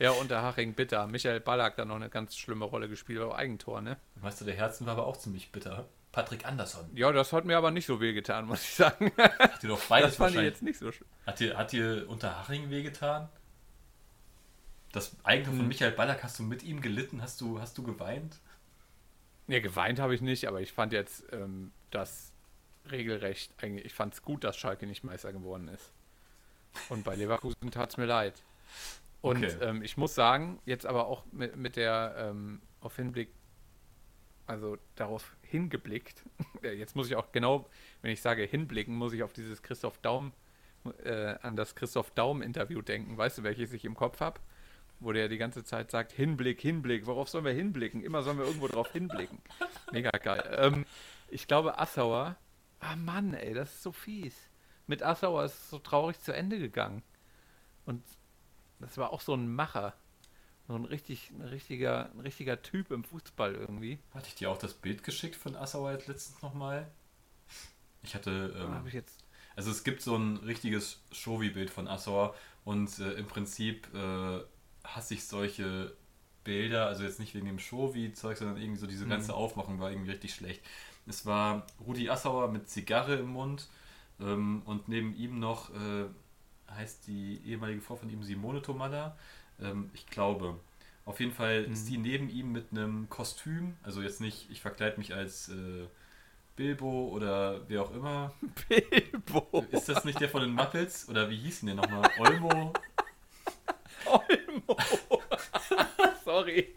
Ja, 0.00 0.10
unter 0.10 0.42
Haching 0.42 0.74
bitter. 0.74 1.06
Michael 1.06 1.40
Ballack 1.40 1.76
da 1.76 1.84
noch 1.84 1.96
eine 1.96 2.10
ganz 2.10 2.36
schlimme 2.36 2.64
Rolle 2.64 2.88
gespielt, 2.88 3.20
auch 3.20 3.34
Eigentor, 3.34 3.80
ne? 3.80 3.96
Meister 4.20 4.44
der 4.44 4.54
Herzen 4.56 4.86
war 4.86 4.94
aber 4.94 5.06
auch 5.06 5.16
ziemlich 5.16 5.52
bitter. 5.52 5.88
Patrick 6.10 6.46
Andersson. 6.46 6.88
Ja, 6.94 7.10
das 7.12 7.32
hat 7.32 7.44
mir 7.44 7.56
aber 7.56 7.70
nicht 7.70 7.86
so 7.86 8.00
wehgetan, 8.00 8.46
muss 8.46 8.62
ich 8.62 8.74
sagen. 8.74 9.12
Hat 9.16 9.62
dir 9.62 9.68
doch 9.68 9.80
beides 9.86 10.10
Das 10.10 10.16
fand 10.16 10.34
ich 10.36 10.42
jetzt 10.42 10.62
nicht 10.62 10.78
so 10.78 10.90
schlimm. 10.92 11.08
Hat 11.26 11.40
dir, 11.40 11.56
hat 11.56 11.72
dir 11.72 12.08
Unterhaching 12.08 12.70
wehgetan? 12.70 13.28
Das 14.92 15.16
Eigentor 15.24 15.52
Hm. 15.52 15.58
von 15.60 15.68
Michael 15.68 15.92
Ballack, 15.92 16.22
hast 16.22 16.38
du 16.38 16.44
mit 16.44 16.62
ihm 16.62 16.80
gelitten? 16.80 17.20
Hast 17.22 17.40
du, 17.40 17.60
hast 17.60 17.76
du 17.78 17.82
geweint? 17.82 18.38
Ja, 19.48 19.58
geweint 19.60 19.98
habe 19.98 20.14
ich 20.14 20.20
nicht, 20.20 20.46
aber 20.46 20.60
ich 20.60 20.72
fand 20.72 20.92
jetzt 20.92 21.24
ähm, 21.32 21.72
das 21.90 22.32
regelrecht, 22.90 23.52
eigentlich, 23.60 23.86
ich 23.86 23.94
fand 23.94 24.14
es 24.14 24.22
gut, 24.22 24.44
dass 24.44 24.56
Schalke 24.56 24.86
nicht 24.86 25.02
Meister 25.04 25.32
geworden 25.32 25.68
ist. 25.68 25.92
Und 26.88 27.04
bei 27.04 27.14
Leverkusen 27.14 27.70
tat 27.70 27.90
es 27.90 27.96
mir 27.96 28.06
leid. 28.06 28.42
Und 29.20 29.44
Okay. 29.44 29.56
ähm, 29.62 29.82
ich 29.82 29.96
muss 29.96 30.14
sagen, 30.14 30.60
jetzt 30.66 30.84
aber 30.84 31.06
auch 31.06 31.24
mit, 31.32 31.56
mit 31.56 31.76
der 31.76 32.14
ähm, 32.18 32.60
auf 32.80 32.96
Hinblick, 32.96 33.30
also 34.46 34.76
darauf 34.96 35.34
hingeblickt, 35.42 36.24
ja, 36.62 36.70
jetzt 36.72 36.94
muss 36.94 37.08
ich 37.08 37.16
auch 37.16 37.32
genau, 37.32 37.66
wenn 38.02 38.10
ich 38.10 38.20
sage 38.20 38.42
hinblicken, 38.44 38.94
muss 38.94 39.12
ich 39.14 39.22
auf 39.22 39.32
dieses 39.32 39.62
Christoph 39.62 39.98
Daum, 39.98 40.32
äh, 41.04 41.36
an 41.40 41.56
das 41.56 41.74
Christoph 41.74 42.10
Daum-Interview 42.10 42.82
denken. 42.82 43.16
Weißt 43.16 43.38
du, 43.38 43.42
welches 43.42 43.72
ich 43.72 43.84
im 43.86 43.94
Kopf 43.94 44.20
habe? 44.20 44.40
Wo 45.00 45.12
der 45.12 45.28
die 45.28 45.38
ganze 45.38 45.64
Zeit 45.64 45.90
sagt, 45.90 46.12
Hinblick, 46.12 46.60
Hinblick, 46.60 47.06
worauf 47.06 47.28
sollen 47.28 47.44
wir 47.44 47.52
hinblicken? 47.52 48.02
Immer 48.02 48.22
sollen 48.22 48.38
wir 48.38 48.44
irgendwo 48.44 48.68
drauf 48.68 48.92
hinblicken. 48.92 49.38
Mega 49.92 50.10
geil. 50.10 50.44
Ähm, 50.58 50.84
ich 51.28 51.46
glaube, 51.48 51.78
Assauer, 51.78 52.36
ah 52.80 52.96
Mann, 52.96 53.32
ey, 53.34 53.54
das 53.54 53.72
ist 53.74 53.82
so 53.82 53.92
fies. 53.92 54.34
Mit 54.86 55.02
Assauer 55.02 55.44
ist 55.44 55.54
es 55.54 55.70
so 55.70 55.78
traurig 55.78 56.20
zu 56.20 56.34
Ende 56.34 56.58
gegangen. 56.58 57.02
Und 57.86 58.02
das 58.80 58.98
war 58.98 59.12
auch 59.12 59.20
so 59.20 59.34
ein 59.34 59.52
Macher. 59.52 59.94
So 60.66 60.74
ein, 60.74 60.84
richtig, 60.84 61.30
ein, 61.30 61.42
richtiger, 61.42 62.10
ein 62.12 62.20
richtiger 62.20 62.62
Typ 62.62 62.90
im 62.90 63.04
Fußball 63.04 63.54
irgendwie. 63.54 63.98
Hatte 64.14 64.28
ich 64.28 64.34
dir 64.34 64.50
auch 64.50 64.58
das 64.58 64.72
Bild 64.72 65.04
geschickt 65.04 65.36
von 65.36 65.56
Assauer 65.56 65.92
jetzt 65.92 66.08
letztens 66.08 66.40
nochmal? 66.42 66.90
Ich 68.02 68.14
hatte. 68.14 68.54
Ähm, 68.56 68.74
habe 68.74 68.88
ich 68.88 68.94
jetzt. 68.94 69.24
Also 69.56 69.70
es 69.70 69.84
gibt 69.84 70.02
so 70.02 70.16
ein 70.16 70.38
richtiges 70.38 71.00
Showy-Bild 71.12 71.70
von 71.70 71.86
Assauer 71.86 72.34
und 72.64 72.98
äh, 72.98 73.12
im 73.12 73.26
Prinzip 73.26 73.92
äh, 73.94 74.40
hasse 74.84 75.14
ich 75.14 75.26
solche 75.26 75.94
Bilder, 76.44 76.86
also 76.86 77.04
jetzt 77.04 77.20
nicht 77.20 77.34
wegen 77.34 77.46
dem 77.46 77.58
Showy-Zeug, 77.58 78.36
sondern 78.36 78.56
irgendwie 78.56 78.80
so 78.80 78.86
diese 78.86 79.06
ganze 79.06 79.34
Aufmachung 79.34 79.80
war 79.80 79.90
irgendwie 79.90 80.10
richtig 80.10 80.34
schlecht. 80.34 80.62
Es 81.06 81.24
war 81.24 81.66
Rudi 81.86 82.10
Assauer 82.10 82.50
mit 82.50 82.68
Zigarre 82.68 83.16
im 83.16 83.28
Mund 83.28 83.68
ähm, 84.20 84.62
und 84.64 84.88
neben 84.88 85.14
ihm 85.16 85.38
noch 85.38 85.70
äh, 85.70 86.06
heißt 86.74 87.06
die 87.06 87.40
ehemalige 87.46 87.80
Frau 87.80 87.96
von 87.96 88.08
ihm 88.10 88.22
Simone 88.22 88.62
Tomalla. 88.62 89.16
Ähm, 89.60 89.90
ich 89.94 90.06
glaube. 90.06 90.58
Auf 91.06 91.20
jeden 91.20 91.32
Fall 91.32 91.64
ist 91.64 91.86
die 91.90 91.98
neben 91.98 92.30
ihm 92.30 92.50
mit 92.50 92.68
einem 92.70 93.10
Kostüm, 93.10 93.76
also 93.82 94.00
jetzt 94.00 94.22
nicht, 94.22 94.50
ich 94.50 94.62
verkleide 94.62 94.96
mich 94.96 95.14
als 95.14 95.50
äh, 95.50 95.86
Bilbo 96.56 97.08
oder 97.08 97.60
wer 97.68 97.82
auch 97.82 97.92
immer, 97.92 98.32
Bilbo. 98.68 99.66
ist 99.70 99.88
das 99.88 100.04
nicht 100.06 100.18
der 100.20 100.30
von 100.30 100.40
den 100.40 100.52
Muppets? 100.52 101.06
Oder 101.08 101.28
wie 101.28 101.36
hieß 101.36 101.62
ihn 101.62 101.66
denn 101.66 101.76
nochmal? 101.76 102.08
Olmo? 102.18 102.72
Olmo. 104.06 104.76
Sorry. 106.24 106.74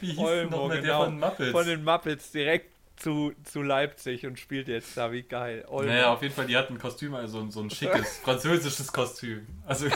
Wie 0.00 0.12
hieß 0.12 0.18
Olmo, 0.18 0.68
der 0.68 0.80
genau. 0.80 1.04
von 1.04 1.10
den 1.10 1.20
Muppets? 1.20 1.50
Von 1.50 1.66
den 1.66 1.84
Muppets 1.84 2.30
direkt 2.30 2.77
zu, 2.98 3.32
zu 3.44 3.62
Leipzig 3.62 4.26
und 4.26 4.38
spielt 4.38 4.68
jetzt 4.68 4.96
da. 4.96 5.12
Wie 5.12 5.22
geil. 5.22 5.64
Olmo. 5.68 5.88
naja, 5.88 6.12
auf 6.12 6.22
jeden 6.22 6.34
Fall, 6.34 6.46
die 6.46 6.56
hatten 6.56 6.74
ein 6.74 6.78
Kostüm, 6.78 7.14
also 7.14 7.48
so 7.50 7.60
ein 7.60 7.70
schickes, 7.70 8.18
französisches 8.22 8.92
Kostüm. 8.92 9.46
Also, 9.66 9.86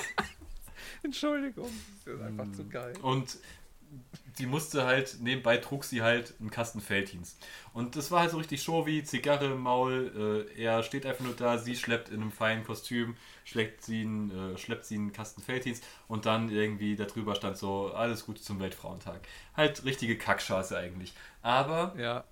Entschuldigung. 1.02 1.70
Das 2.04 2.14
ist 2.14 2.22
einfach 2.22 2.50
zu 2.52 2.68
geil. 2.68 2.94
und 3.02 3.38
die 4.38 4.46
musste 4.46 4.84
halt, 4.84 5.18
nebenbei 5.20 5.58
trug 5.58 5.84
sie 5.84 6.00
halt 6.00 6.32
einen 6.40 6.50
Kasten 6.50 6.80
Felddienst. 6.80 7.38
Und 7.74 7.96
das 7.96 8.10
war 8.10 8.20
halt 8.20 8.30
so 8.30 8.38
richtig 8.38 8.62
show 8.62 8.86
wie 8.86 9.04
Zigarre 9.04 9.46
im 9.46 9.60
Maul, 9.60 10.46
äh, 10.56 10.62
er 10.62 10.82
steht 10.82 11.04
einfach 11.04 11.24
nur 11.24 11.34
da, 11.34 11.58
sie 11.58 11.76
schleppt 11.76 12.08
in 12.08 12.22
einem 12.22 12.32
feinen 12.32 12.64
Kostüm, 12.64 13.16
schleppt 13.44 13.82
sie 13.82 14.00
einen, 14.00 14.54
äh, 14.54 14.58
schleppt 14.58 14.86
sie 14.86 14.94
einen 14.94 15.12
Kasten 15.12 15.42
Felddienst 15.42 15.84
und 16.08 16.24
dann 16.24 16.48
irgendwie 16.48 16.96
darüber 16.96 17.34
stand 17.34 17.58
so, 17.58 17.92
alles 17.92 18.24
Gute 18.24 18.40
zum 18.40 18.60
Weltfrauentag. 18.60 19.20
Halt 19.54 19.84
richtige 19.84 20.16
Kackschaße 20.16 20.78
eigentlich. 20.78 21.12
Aber 21.42 21.94
Ja. 21.98 22.24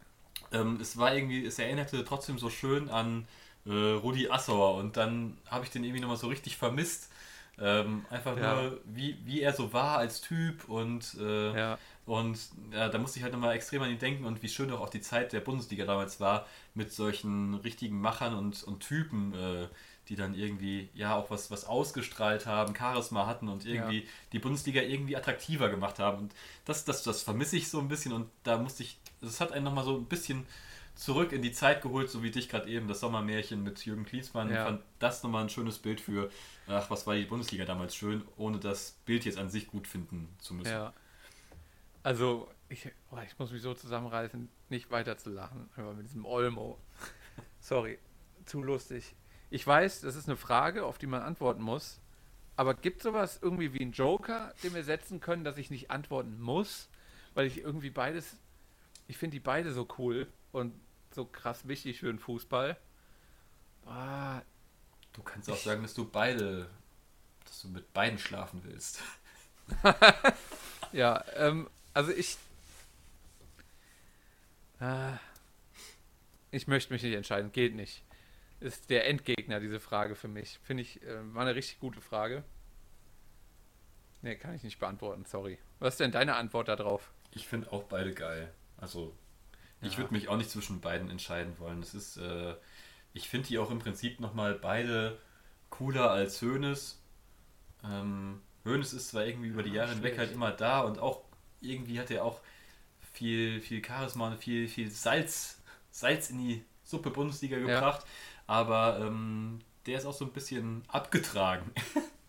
Ähm, 0.52 0.78
es 0.80 0.96
war 0.98 1.14
irgendwie, 1.14 1.44
es 1.44 1.58
erinnerte 1.58 2.04
trotzdem 2.04 2.38
so 2.38 2.50
schön 2.50 2.88
an 2.90 3.26
äh, 3.66 3.70
Rudi 3.70 4.28
Assauer 4.30 4.74
und 4.76 4.96
dann 4.96 5.36
habe 5.46 5.64
ich 5.64 5.70
den 5.70 5.84
irgendwie 5.84 6.00
nochmal 6.00 6.16
so 6.16 6.28
richtig 6.28 6.56
vermisst. 6.56 7.10
Ähm, 7.58 8.06
einfach 8.08 8.36
Ja. 8.38 8.54
nur, 8.54 8.80
wie, 8.86 9.18
wie 9.24 9.42
er 9.42 9.52
so 9.52 9.72
war 9.74 9.98
als 9.98 10.22
Typ 10.22 10.66
und, 10.68 11.14
äh, 11.20 11.54
Ja. 11.54 11.78
und 12.06 12.38
ja, 12.72 12.88
da 12.88 12.98
musste 12.98 13.18
ich 13.18 13.22
halt 13.22 13.34
nochmal 13.34 13.54
extrem 13.54 13.82
an 13.82 13.90
ihn 13.90 13.98
denken 13.98 14.24
und 14.24 14.42
wie 14.42 14.48
schön 14.48 14.70
doch 14.70 14.80
auch 14.80 14.88
die 14.88 15.02
Zeit 15.02 15.32
der 15.34 15.40
Bundesliga 15.40 15.84
damals 15.84 16.20
war 16.20 16.46
mit 16.74 16.90
solchen 16.92 17.54
richtigen 17.56 18.00
Machern 18.00 18.34
und, 18.34 18.62
und 18.64 18.80
Typen, 18.80 19.34
äh, 19.34 19.68
die 20.08 20.16
dann 20.16 20.34
irgendwie 20.34 20.88
ja 20.94 21.14
auch 21.14 21.30
was, 21.30 21.50
was 21.50 21.66
ausgestrahlt 21.66 22.46
haben, 22.46 22.74
Charisma 22.74 23.26
hatten 23.26 23.48
und 23.48 23.66
irgendwie 23.66 24.08
die 24.32 24.38
Bundesliga 24.38 24.80
irgendwie 24.80 25.16
attraktiver 25.16 25.68
gemacht 25.68 25.98
haben. 25.98 26.18
Und 26.18 26.34
das, 26.64 26.84
das, 26.86 27.02
das 27.02 27.22
vermisse 27.22 27.56
ich 27.58 27.68
so 27.68 27.78
ein 27.78 27.88
bisschen 27.88 28.12
und 28.12 28.28
da 28.42 28.56
musste 28.58 28.82
ich, 28.82 28.98
das 29.20 29.40
hat 29.40 29.52
einen 29.52 29.64
nochmal 29.64 29.84
so 29.84 29.96
ein 29.96 30.06
bisschen 30.06 30.46
zurück 30.94 31.32
in 31.32 31.42
die 31.42 31.52
Zeit 31.52 31.82
geholt, 31.82 32.10
so 32.10 32.22
wie 32.22 32.30
dich 32.30 32.48
gerade 32.48 32.68
eben, 32.68 32.88
das 32.88 33.00
Sommermärchen 33.00 33.62
mit 33.62 33.84
Jürgen 33.84 34.04
Klinsmann. 34.04 34.50
Ja. 34.50 34.56
Ich 34.56 34.62
fand 34.62 34.82
das 34.98 35.22
nochmal 35.22 35.44
ein 35.44 35.48
schönes 35.48 35.78
Bild 35.78 36.00
für, 36.00 36.30
ach, 36.66 36.90
was 36.90 37.06
war 37.06 37.14
die 37.14 37.24
Bundesliga 37.24 37.64
damals 37.64 37.94
schön, 37.94 38.22
ohne 38.36 38.58
das 38.58 38.98
Bild 39.06 39.24
jetzt 39.24 39.38
an 39.38 39.48
sich 39.48 39.66
gut 39.66 39.86
finden 39.86 40.28
zu 40.38 40.54
müssen. 40.54 40.72
Ja. 40.72 40.92
Also, 42.02 42.48
ich, 42.68 42.90
oh, 43.10 43.18
ich 43.26 43.38
muss 43.38 43.50
mich 43.50 43.62
so 43.62 43.74
zusammenreißen, 43.74 44.48
nicht 44.68 44.90
weiter 44.90 45.16
zu 45.16 45.30
lachen, 45.30 45.68
aber 45.76 45.94
mit 45.94 46.06
diesem 46.06 46.24
Olmo. 46.24 46.78
Sorry, 47.60 47.98
zu 48.44 48.62
lustig. 48.62 49.14
Ich 49.50 49.66
weiß, 49.66 50.02
das 50.02 50.16
ist 50.16 50.28
eine 50.28 50.36
Frage, 50.36 50.84
auf 50.84 50.98
die 50.98 51.06
man 51.06 51.22
antworten 51.22 51.62
muss. 51.62 52.00
Aber 52.56 52.74
gibt 52.74 53.02
sowas 53.02 53.38
irgendwie 53.40 53.72
wie 53.72 53.80
einen 53.80 53.92
Joker, 53.92 54.54
den 54.62 54.74
wir 54.74 54.84
setzen 54.84 55.20
können, 55.20 55.44
dass 55.44 55.56
ich 55.56 55.70
nicht 55.70 55.90
antworten 55.90 56.38
muss? 56.40 56.88
Weil 57.34 57.46
ich 57.46 57.58
irgendwie 57.58 57.90
beides, 57.90 58.36
ich 59.10 59.18
finde 59.18 59.34
die 59.34 59.40
beide 59.40 59.72
so 59.72 59.88
cool 59.98 60.28
und 60.52 60.72
so 61.12 61.24
krass 61.24 61.66
wichtig 61.66 61.98
für 61.98 62.06
den 62.06 62.20
Fußball. 62.20 62.76
Ah, 63.86 64.40
Du 65.12 65.22
kannst 65.24 65.50
auch 65.50 65.56
sagen, 65.56 65.82
dass 65.82 65.94
du 65.94 66.08
beide, 66.08 66.70
dass 67.44 67.62
du 67.62 67.68
mit 67.68 67.92
beiden 67.92 68.18
schlafen 68.18 68.62
willst. 68.64 69.02
Ja, 70.92 71.24
ähm, 71.36 71.70
also 71.94 72.10
ich. 72.10 72.36
Äh, 74.80 75.12
ich 76.50 76.66
möchte 76.66 76.92
mich 76.92 77.04
nicht 77.04 77.14
entscheiden, 77.14 77.52
geht 77.52 77.76
nicht. 77.76 78.02
Ist 78.58 78.90
der 78.90 79.06
Endgegner 79.06 79.60
diese 79.60 79.78
Frage 79.78 80.16
für 80.16 80.26
mich. 80.26 80.58
Finde 80.64 80.82
ich, 80.82 81.00
äh, 81.04 81.32
war 81.32 81.42
eine 81.42 81.54
richtig 81.54 81.78
gute 81.78 82.00
Frage. 82.00 82.42
Nee, 84.22 84.34
kann 84.34 84.56
ich 84.56 84.64
nicht 84.64 84.80
beantworten, 84.80 85.24
sorry. 85.26 85.58
Was 85.78 85.94
ist 85.94 86.00
denn 86.00 86.10
deine 86.10 86.34
Antwort 86.34 86.66
darauf? 86.66 87.12
Ich 87.30 87.46
finde 87.46 87.70
auch 87.70 87.84
beide 87.84 88.12
geil. 88.12 88.52
Also, 88.80 89.14
ich 89.82 89.92
Ja. 89.92 89.98
würde 89.98 90.12
mich 90.14 90.28
auch 90.28 90.36
nicht 90.36 90.50
zwischen 90.50 90.80
beiden 90.80 91.10
entscheiden 91.10 91.58
wollen. 91.58 91.80
Das 91.80 91.94
ist, 91.94 92.16
äh, 92.16 92.54
ich 93.12 93.28
finde 93.28 93.48
die 93.48 93.58
auch 93.58 93.70
im 93.70 93.78
Prinzip 93.78 94.20
nochmal 94.20 94.54
beide 94.54 95.18
cooler 95.70 96.10
als 96.10 96.40
Hoeneß. 96.42 96.98
Ähm, 97.84 98.40
Hoeneß 98.64 98.92
ist 98.92 99.08
zwar 99.08 99.24
irgendwie 99.24 99.48
über 99.48 99.62
die 99.62 99.70
Jahre 99.72 99.92
hinweg 99.92 100.18
halt 100.18 100.32
immer 100.32 100.50
da 100.52 100.80
und 100.80 100.98
auch 100.98 101.22
irgendwie 101.60 101.98
hat 101.98 102.10
er 102.10 102.24
auch 102.24 102.40
viel, 103.12 103.60
viel 103.60 103.84
Charisma 103.84 104.28
und 104.28 104.38
viel, 104.38 104.68
viel 104.68 104.90
Salz, 104.90 105.60
Salz 105.90 106.30
in 106.30 106.38
die 106.38 106.64
Suppe 106.84 107.10
Bundesliga 107.10 107.58
gebracht. 107.58 108.04
Aber 108.46 108.98
ähm, 109.00 109.60
der 109.86 109.98
ist 109.98 110.04
auch 110.04 110.12
so 110.12 110.24
ein 110.24 110.32
bisschen 110.32 110.82
abgetragen. 110.88 111.70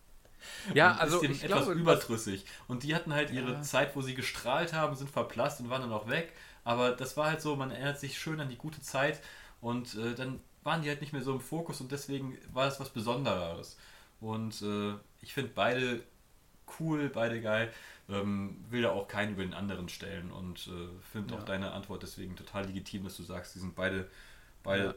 Ja, 0.74 0.92
und 0.92 1.00
also 1.00 1.20
ist 1.22 1.30
ich 1.30 1.42
etwas 1.44 1.66
glaube, 1.66 1.72
überdrüssig. 1.74 2.44
Und 2.68 2.82
die 2.82 2.94
hatten 2.94 3.12
halt 3.14 3.30
ihre 3.30 3.52
Ja. 3.52 3.62
Zeit, 3.62 3.94
wo 3.96 4.02
sie 4.02 4.14
gestrahlt 4.14 4.72
haben, 4.72 4.94
sind 4.96 5.10
verblasst 5.10 5.60
und 5.60 5.70
waren 5.70 5.82
dann 5.82 5.92
auch 5.92 6.08
weg. 6.08 6.32
Aber 6.64 6.92
das 6.92 7.16
war 7.16 7.26
halt 7.26 7.40
so, 7.40 7.56
man 7.56 7.70
erinnert 7.70 7.98
sich 7.98 8.18
schön 8.18 8.40
an 8.40 8.48
die 8.48 8.56
gute 8.56 8.80
Zeit 8.80 9.20
und 9.60 9.94
äh, 9.96 10.14
dann 10.14 10.40
waren 10.62 10.82
die 10.82 10.88
halt 10.88 11.00
nicht 11.00 11.12
mehr 11.12 11.22
so 11.22 11.32
im 11.32 11.40
Fokus 11.40 11.80
und 11.80 11.90
deswegen 11.90 12.38
war 12.52 12.68
es 12.68 12.78
was 12.80 12.90
Besonderes. 12.90 13.76
Und 14.20 14.62
äh, 14.62 14.94
ich 15.20 15.34
finde 15.34 15.50
beide 15.54 16.02
cool, 16.80 17.08
beide 17.08 17.40
geil. 17.40 17.72
Ähm, 18.08 18.64
will 18.70 18.82
da 18.82 18.90
auch 18.90 19.08
keinen 19.08 19.32
über 19.34 19.42
den 19.42 19.54
anderen 19.54 19.88
stellen 19.88 20.30
und 20.32 20.66
äh, 20.68 20.88
finde 21.12 21.34
Ja. 21.34 21.40
auch 21.40 21.44
deine 21.44 21.72
Antwort 21.72 22.02
deswegen 22.02 22.36
total 22.36 22.66
legitim, 22.66 23.04
dass 23.04 23.16
du 23.16 23.22
sagst, 23.22 23.54
die 23.54 23.60
sind 23.60 23.74
beide, 23.76 24.08
beide 24.62 24.88
Ja. 24.88 24.94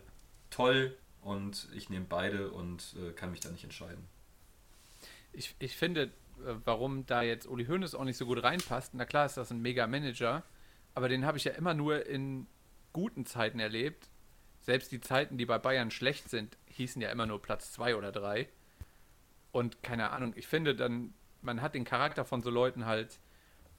toll 0.50 0.98
und 1.22 1.68
ich 1.76 1.90
nehme 1.90 2.06
beide 2.08 2.52
und 2.52 2.96
äh, 3.00 3.12
kann 3.14 3.32
mich 3.32 3.42
da 3.42 3.50
nicht 3.52 3.64
entscheiden. 3.64 4.08
Ich, 5.36 5.56
ich 5.60 5.76
finde, 5.76 6.04
äh, 6.04 6.56
warum 6.64 7.06
da 7.06 7.22
jetzt 7.22 7.48
Uli 7.48 7.66
Hoeneß 7.66 7.96
auch 7.96 8.04
nicht 8.04 8.18
so 8.18 8.26
gut 8.26 8.44
reinpasst, 8.44 8.94
na 8.94 9.06
klar 9.06 9.26
ist 9.26 9.38
das 9.38 9.52
ein 9.52 9.62
Mega-Manager, 9.62 10.44
aber 10.94 11.10
den 11.10 11.26
habe 11.26 11.38
ich 11.38 11.44
ja 11.44 11.52
immer 11.54 11.74
nur 11.74 12.06
in 12.06 12.48
guten 12.94 13.26
Zeiten 13.26 13.60
erlebt. 13.60 14.10
Selbst 14.62 14.92
die 14.92 15.02
Zeiten, 15.02 15.38
die 15.38 15.46
bei 15.46 15.60
Bayern 15.60 15.92
schlecht 15.92 16.30
sind, 16.30 16.58
hießen 16.68 17.02
ja 17.02 17.10
immer 17.12 17.26
nur 17.26 17.42
Platz 17.42 17.72
zwei 17.72 17.96
oder 17.96 18.12
drei. 18.12 18.48
Und 19.52 19.84
keine 19.84 20.10
Ahnung, 20.12 20.34
ich 20.36 20.48
finde 20.48 20.76
dann, 20.76 21.14
man 21.42 21.62
hat 21.62 21.76
den 21.76 21.84
Charakter 21.84 22.26
von 22.26 22.42
so 22.42 22.50
Leuten 22.50 22.86
halt 22.86 23.20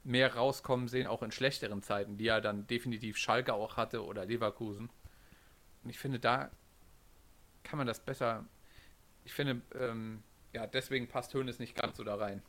mehr 0.03 0.35
rauskommen 0.35 0.87
sehen, 0.87 1.07
auch 1.07 1.21
in 1.21 1.31
schlechteren 1.31 1.81
Zeiten, 1.81 2.17
die 2.17 2.23
ja 2.25 2.39
dann 2.39 2.65
definitiv 2.67 3.17
Schalke 3.17 3.53
auch 3.53 3.75
hatte 3.75 4.05
oder 4.05 4.25
Leverkusen. 4.25 4.89
Und 5.83 5.89
ich 5.89 5.99
finde, 5.99 6.19
da 6.19 6.49
kann 7.63 7.77
man 7.77 7.87
das 7.87 7.99
besser. 7.99 8.45
Ich 9.25 9.33
finde, 9.33 9.61
ähm, 9.77 10.23
ja, 10.57 10.65
deswegen 10.65 11.07
passt 11.07 11.35
Hoeneß 11.35 11.59
nicht 11.59 11.75
ganz 11.75 11.97
so 11.97 12.03
da 12.03 12.15
rein. 12.15 12.41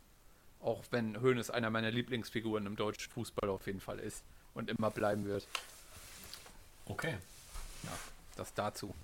Auch 0.61 0.83
wenn 0.91 1.21
Hoeneß 1.21 1.51
einer 1.51 1.69
meiner 1.69 1.91
Lieblingsfiguren 1.91 2.65
im 2.65 2.75
deutschen 2.75 3.13
Fußball 3.13 3.51
auf 3.51 3.67
jeden 3.67 3.81
Fall 3.81 3.99
ist 3.99 4.25
und 4.55 4.71
immer 4.71 4.91
bleiben 4.91 5.27
wird. 5.27 5.47
Okay. 6.87 7.17
Das 8.37 8.55
dazu. 8.55 8.95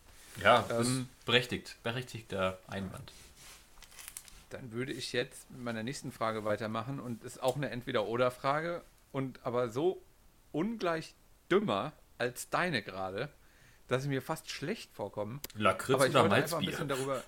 Ja, 0.40 0.64
das 0.68 0.86
Ähm, 0.86 1.09
ist 1.20 1.24
berechtigt. 1.26 1.76
Berechtigter 1.82 2.59
Einwand. 2.66 3.12
Dann 4.50 4.72
würde 4.72 4.92
ich 4.92 5.12
jetzt 5.12 5.50
mit 5.50 5.61
meiner 5.64 5.82
nächsten 5.82 6.12
Frage 6.12 6.44
weitermachen 6.44 6.98
und 6.98 7.24
ist 7.24 7.42
auch 7.42 7.57
eine 7.57 7.68
Entweder-Oder-Frage 7.70 8.82
und 9.12 9.40
aber 9.44 9.68
so 9.68 10.00
ungleich 10.52 11.14
dümmer 11.50 11.92
als 12.16 12.48
deine 12.48 12.82
gerade, 12.82 13.28
dass 13.88 14.05
sie 14.05 14.09
mir 14.09 14.22
fast 14.22 14.48
schlecht 14.50 14.92
vorkommen. 14.94 15.40
Lakritz 15.57 15.96
aber 15.96 16.07
ich 16.07 16.12
oder 16.12 16.22
wollte 16.22 16.34
einfach 16.36 16.59
ein 16.59 16.64
Malzbier? 16.64 16.70
bisschen 16.70 16.88
darüber. 16.88 17.22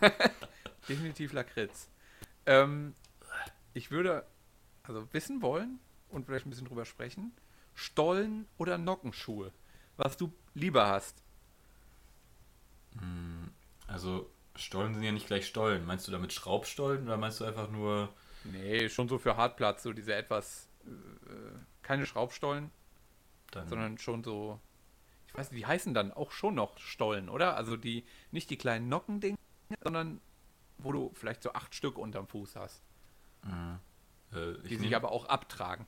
Definitiv 0.88 1.32
Lakritz. 1.32 1.88
Ähm, 2.46 2.94
ich 3.72 3.90
würde 3.90 4.24
also 4.82 5.06
wissen 5.12 5.42
wollen 5.42 5.78
und 6.10 6.26
vielleicht 6.26 6.46
ein 6.46 6.50
bisschen 6.50 6.66
drüber 6.66 6.84
sprechen. 6.84 7.32
Stollen 7.74 8.46
oder 8.58 8.78
Nockenschuhe? 8.78 9.52
Was 9.96 10.16
du 10.16 10.32
lieber 10.54 10.88
hast. 10.88 11.22
Also, 13.86 14.30
Stollen 14.56 14.94
sind 14.94 15.02
ja 15.02 15.12
nicht 15.12 15.26
gleich 15.26 15.46
Stollen. 15.46 15.84
Meinst 15.86 16.06
du 16.06 16.12
damit 16.12 16.32
Schraubstollen 16.32 17.04
oder 17.04 17.16
meinst 17.16 17.40
du 17.40 17.44
einfach 17.44 17.70
nur. 17.70 18.12
Nee, 18.44 18.88
schon 18.88 19.08
so 19.08 19.18
für 19.18 19.36
Hartplatz, 19.36 19.82
so 19.82 19.92
diese 19.92 20.14
etwas, 20.14 20.68
äh, 20.86 20.90
keine 21.82 22.06
Schraubstollen, 22.06 22.70
Dann, 23.50 23.68
sondern 23.68 23.98
schon 23.98 24.22
so, 24.22 24.60
ich 25.26 25.34
weiß 25.34 25.50
nicht, 25.50 25.62
die 25.62 25.66
heißen 25.66 25.94
dann 25.94 26.12
auch 26.12 26.30
schon 26.30 26.54
noch 26.54 26.78
Stollen, 26.78 27.28
oder? 27.28 27.56
Also 27.56 27.76
die, 27.76 28.04
nicht 28.32 28.50
die 28.50 28.58
kleinen 28.58 28.88
Nockendinger, 28.88 29.38
sondern 29.82 30.20
wo 30.78 30.92
du 30.92 31.10
vielleicht 31.14 31.42
so 31.42 31.52
acht 31.52 31.74
Stück 31.74 31.98
unterm 31.98 32.26
Fuß 32.26 32.56
hast, 32.56 32.82
äh, 34.34 34.52
ich 34.62 34.68
die 34.68 34.76
sich 34.76 34.86
nehm- 34.88 34.94
aber 34.94 35.12
auch 35.12 35.26
abtragen. 35.26 35.86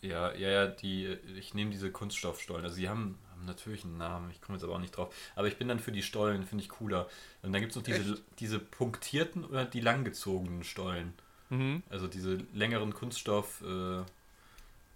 Ja, 0.00 0.32
ja, 0.34 0.48
ja, 0.48 0.66
die, 0.68 1.06
ich 1.36 1.54
nehme 1.54 1.70
diese 1.70 1.90
Kunststoffstollen. 1.90 2.64
Also 2.64 2.76
die 2.76 2.88
haben, 2.88 3.18
haben 3.32 3.44
natürlich 3.46 3.84
einen 3.84 3.98
Namen, 3.98 4.30
ich 4.30 4.40
komme 4.40 4.56
jetzt 4.56 4.64
aber 4.64 4.74
auch 4.74 4.80
nicht 4.80 4.96
drauf. 4.96 5.12
Aber 5.34 5.48
ich 5.48 5.56
bin 5.58 5.66
dann 5.66 5.80
für 5.80 5.90
die 5.90 6.02
Stollen, 6.02 6.44
finde 6.44 6.62
ich 6.62 6.70
cooler. 6.70 7.08
Und 7.42 7.52
dann 7.52 7.60
gibt 7.60 7.72
es 7.72 7.76
noch 7.76 7.82
diese, 7.82 8.12
Echt? 8.12 8.22
diese 8.38 8.60
punktierten 8.60 9.44
oder 9.44 9.64
die 9.64 9.80
langgezogenen 9.80 10.62
Stollen. 10.62 11.14
Mhm. 11.50 11.82
Also 11.90 12.06
diese 12.06 12.36
längeren 12.52 12.94
Kunststoff 12.94 13.62
äh, 13.62 14.02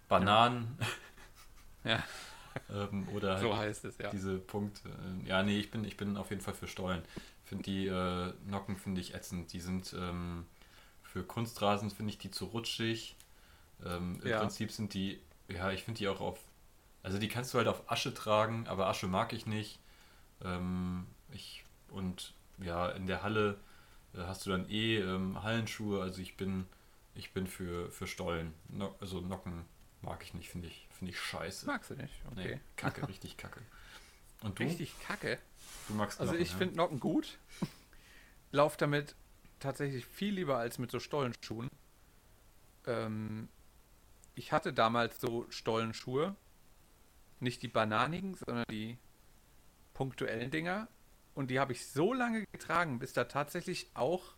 Bananen 0.08 0.78
Ja, 1.84 2.04
ähm, 2.70 3.08
oder 3.08 3.38
so 3.38 3.56
halt 3.56 3.68
heißt 3.68 3.84
es, 3.86 3.98
ja. 3.98 4.10
diese 4.10 4.38
Punkte. 4.38 4.88
Äh, 4.88 5.28
ja, 5.28 5.42
nee, 5.42 5.58
ich 5.58 5.70
bin, 5.70 5.84
ich 5.84 5.96
bin 5.96 6.16
auf 6.16 6.30
jeden 6.30 6.42
Fall 6.42 6.54
für 6.54 6.68
Stollen. 6.68 7.02
Finde 7.44 7.64
die 7.64 7.86
äh, 7.88 8.32
Nocken 8.46 8.76
finde 8.76 9.00
ich 9.00 9.14
ätzend. 9.14 9.52
Die 9.52 9.60
sind 9.60 9.94
ähm, 9.98 10.46
für 11.02 11.24
Kunstrasen 11.24 11.90
finde 11.90 12.12
ich 12.12 12.18
die 12.18 12.30
zu 12.30 12.46
rutschig. 12.46 13.16
Ähm, 13.84 14.20
Im 14.24 14.30
Ja. 14.30 14.38
Prinzip 14.38 14.72
sind 14.72 14.94
die, 14.94 15.20
ja, 15.48 15.70
ich 15.72 15.84
finde 15.84 15.98
die 15.98 16.08
auch 16.08 16.20
auf, 16.20 16.38
also 17.02 17.18
die 17.18 17.28
kannst 17.28 17.54
du 17.54 17.58
halt 17.58 17.68
auf 17.68 17.90
Asche 17.90 18.14
tragen, 18.14 18.66
aber 18.68 18.86
Asche 18.88 19.08
mag 19.08 19.32
ich 19.32 19.46
nicht. 19.46 19.80
Ähm, 20.44 21.06
ich 21.32 21.64
und 21.90 22.34
ja, 22.58 22.90
in 22.90 23.06
der 23.06 23.22
Halle 23.22 23.58
äh, 24.14 24.20
hast 24.20 24.46
du 24.46 24.50
dann 24.50 24.68
eh 24.70 24.98
ähm, 24.98 25.42
Hallenschuhe. 25.42 26.02
Also 26.02 26.22
ich 26.22 26.36
bin, 26.36 26.66
ich 27.14 27.32
bin 27.32 27.46
für 27.46 27.90
für 27.90 28.06
Stollen. 28.06 28.54
No, 28.68 28.94
also 29.00 29.20
Nocken 29.20 29.64
mag 30.02 30.22
ich 30.24 30.34
nicht, 30.34 30.50
finde 30.50 30.68
ich, 30.68 30.88
finde 30.90 31.12
ich 31.12 31.20
scheiße. 31.20 31.66
Magst 31.66 31.90
du 31.90 31.94
nicht? 31.94 32.12
Nee, 32.34 32.50
Okay. 32.50 32.60
kacke, 32.76 33.06
richtig 33.08 33.36
kacke. 33.36 33.60
Und 34.42 34.58
du? 34.58 34.64
Richtig 34.64 34.98
kacke. 35.00 35.38
Du 35.88 35.94
magst 35.94 36.20
Also 36.20 36.32
Nocken, 36.32 36.42
ich 36.42 36.52
ja? 36.52 36.58
finde 36.58 36.76
Nocken 36.76 37.00
gut. 37.00 37.38
Lauf 38.52 38.76
damit 38.76 39.14
tatsächlich 39.60 40.04
viel 40.06 40.34
lieber 40.34 40.58
als 40.58 40.78
mit 40.78 40.90
so 40.90 41.00
Stollenschuhen. 41.00 41.68
Ähm, 42.86 43.48
ich 44.34 44.52
hatte 44.52 44.72
damals 44.72 45.20
so 45.20 45.46
Stollenschuhe. 45.50 46.34
Nicht 47.40 47.62
die 47.62 47.68
bananigen, 47.68 48.34
sondern 48.34 48.64
die 48.70 48.98
punktuellen 49.94 50.50
Dinger. 50.50 50.88
Und 51.34 51.50
die 51.50 51.58
habe 51.58 51.72
ich 51.72 51.86
so 51.86 52.12
lange 52.12 52.44
getragen, 52.52 52.98
bis 52.98 53.12
da 53.12 53.24
tatsächlich 53.24 53.90
auch 53.94 54.34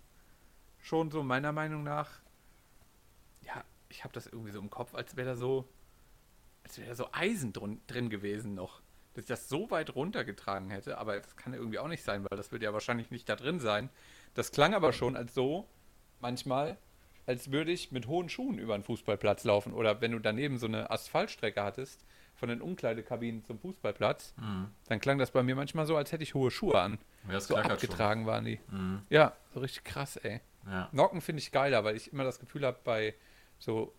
schon 0.80 1.10
so 1.10 1.22
meiner 1.22 1.52
Meinung 1.52 1.82
nach, 1.82 2.20
ja, 3.42 3.64
ich 3.88 4.04
habe 4.04 4.12
das 4.12 4.26
irgendwie 4.26 4.52
so 4.52 4.60
im 4.60 4.70
Kopf, 4.70 4.94
als 4.94 5.16
wäre 5.16 5.30
da 5.30 5.36
so, 5.36 5.68
als 6.62 6.78
wäre 6.78 6.88
da 6.90 6.94
so 6.94 7.08
Eisen 7.12 7.52
drin, 7.52 7.80
drin 7.86 8.10
gewesen 8.10 8.54
noch. 8.54 8.82
Dass 9.14 9.22
ich 9.24 9.28
das 9.28 9.48
so 9.48 9.70
weit 9.70 9.94
runtergetragen 9.94 10.70
hätte, 10.70 10.98
aber 10.98 11.18
das 11.18 11.36
kann 11.36 11.52
ja 11.52 11.58
irgendwie 11.58 11.78
auch 11.78 11.88
nicht 11.88 12.02
sein, 12.02 12.24
weil 12.28 12.36
das 12.36 12.50
wird 12.52 12.62
ja 12.62 12.72
wahrscheinlich 12.72 13.10
nicht 13.10 13.28
da 13.28 13.36
drin 13.36 13.60
sein. 13.60 13.88
Das 14.34 14.50
klang 14.50 14.74
aber 14.74 14.92
schon 14.92 15.16
als 15.16 15.34
so, 15.34 15.68
manchmal, 16.20 16.76
als 17.26 17.52
würde 17.52 17.70
ich 17.70 17.92
mit 17.92 18.06
hohen 18.08 18.28
Schuhen 18.28 18.58
über 18.58 18.74
einen 18.74 18.82
Fußballplatz 18.82 19.44
laufen. 19.44 19.72
Oder 19.72 20.00
wenn 20.00 20.10
du 20.12 20.18
daneben 20.18 20.58
so 20.58 20.66
eine 20.66 20.90
Asphaltstrecke 20.90 21.62
hattest, 21.62 22.04
von 22.36 22.48
den 22.48 22.60
Umkleidekabinen 22.60 23.44
zum 23.44 23.60
Fußballplatz, 23.60 24.34
Mhm. 24.36 24.66
dann 24.88 24.98
klang 25.00 25.18
das 25.18 25.30
bei 25.30 25.44
mir 25.44 25.54
manchmal 25.54 25.86
so, 25.86 25.96
als 25.96 26.10
hätte 26.10 26.24
ich 26.24 26.34
hohe 26.34 26.50
Schuhe 26.50 26.78
an. 26.80 26.98
Ja, 27.28 27.34
das 27.34 27.46
So 27.46 27.54
klackert 27.54 27.80
schon. 27.80 27.90
abgetragen 27.90 28.26
waren 28.26 28.44
die. 28.44 28.58
Mhm. 28.72 29.02
Ja, 29.08 29.36
so 29.54 29.60
richtig 29.60 29.84
krass, 29.84 30.16
ey. 30.16 30.40
Ja. 30.66 30.88
Nocken 30.90 31.20
finde 31.20 31.40
ich 31.40 31.52
geiler, 31.52 31.84
weil 31.84 31.94
ich 31.94 32.12
immer 32.12 32.24
das 32.24 32.40
Gefühl 32.40 32.66
habe, 32.66 32.78
bei 32.82 33.14
so 33.60 33.94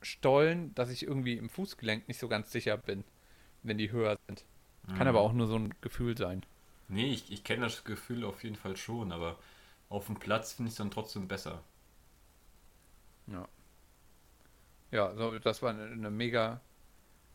Stollen, 0.00 0.74
dass 0.74 0.90
ich 0.90 1.02
irgendwie 1.06 1.34
im 1.36 1.48
Fußgelenk 1.48 2.08
nicht 2.08 2.18
so 2.18 2.28
ganz 2.28 2.50
sicher 2.50 2.76
bin, 2.78 3.04
wenn 3.62 3.78
die 3.78 3.90
höher 3.90 4.18
sind. 4.26 4.44
Kann 4.96 5.06
aber 5.06 5.20
auch 5.20 5.32
nur 5.32 5.46
so 5.46 5.56
ein 5.56 5.74
Gefühl 5.80 6.16
sein. 6.16 6.44
Nee, 6.88 7.12
ich, 7.12 7.30
ich 7.30 7.44
kenne 7.44 7.62
das 7.66 7.84
Gefühl 7.84 8.24
auf 8.24 8.42
jeden 8.42 8.56
Fall 8.56 8.76
schon, 8.76 9.12
aber 9.12 9.38
auf 9.88 10.06
dem 10.06 10.16
Platz 10.16 10.52
finde 10.52 10.68
ich 10.68 10.72
es 10.74 10.78
dann 10.78 10.90
trotzdem 10.90 11.28
besser. 11.28 11.62
Ja. 13.26 13.48
Ja, 14.90 15.14
so, 15.14 15.38
das 15.38 15.62
war 15.62 15.70
eine, 15.70 15.84
eine 15.84 16.10
mega, 16.10 16.60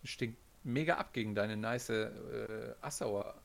stinkt 0.04 0.38
mega 0.64 0.98
ab 0.98 1.14
gegen 1.14 1.34
deine 1.34 1.58
nice 1.58 1.90
äh, 1.90 2.76
Assauer 2.82 3.36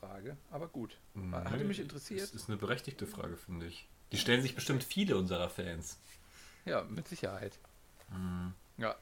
Frage, 0.00 0.36
aber 0.50 0.68
gut. 0.68 0.96
Hatte 1.32 1.56
Nee, 1.56 1.64
mich 1.64 1.80
interessiert. 1.80 2.22
Das 2.22 2.32
ist 2.32 2.48
eine 2.48 2.56
berechtigte 2.56 3.06
Frage, 3.06 3.36
finde 3.36 3.66
ich. 3.66 3.88
Die 4.12 4.18
stellen 4.18 4.42
sich 4.42 4.54
bestimmt 4.54 4.84
viele 4.84 5.16
unserer 5.16 5.50
Fans. 5.50 5.98
ja, 6.64 6.84
mit 6.84 7.08
Sicherheit. 7.08 7.58
Ja. 8.78 8.96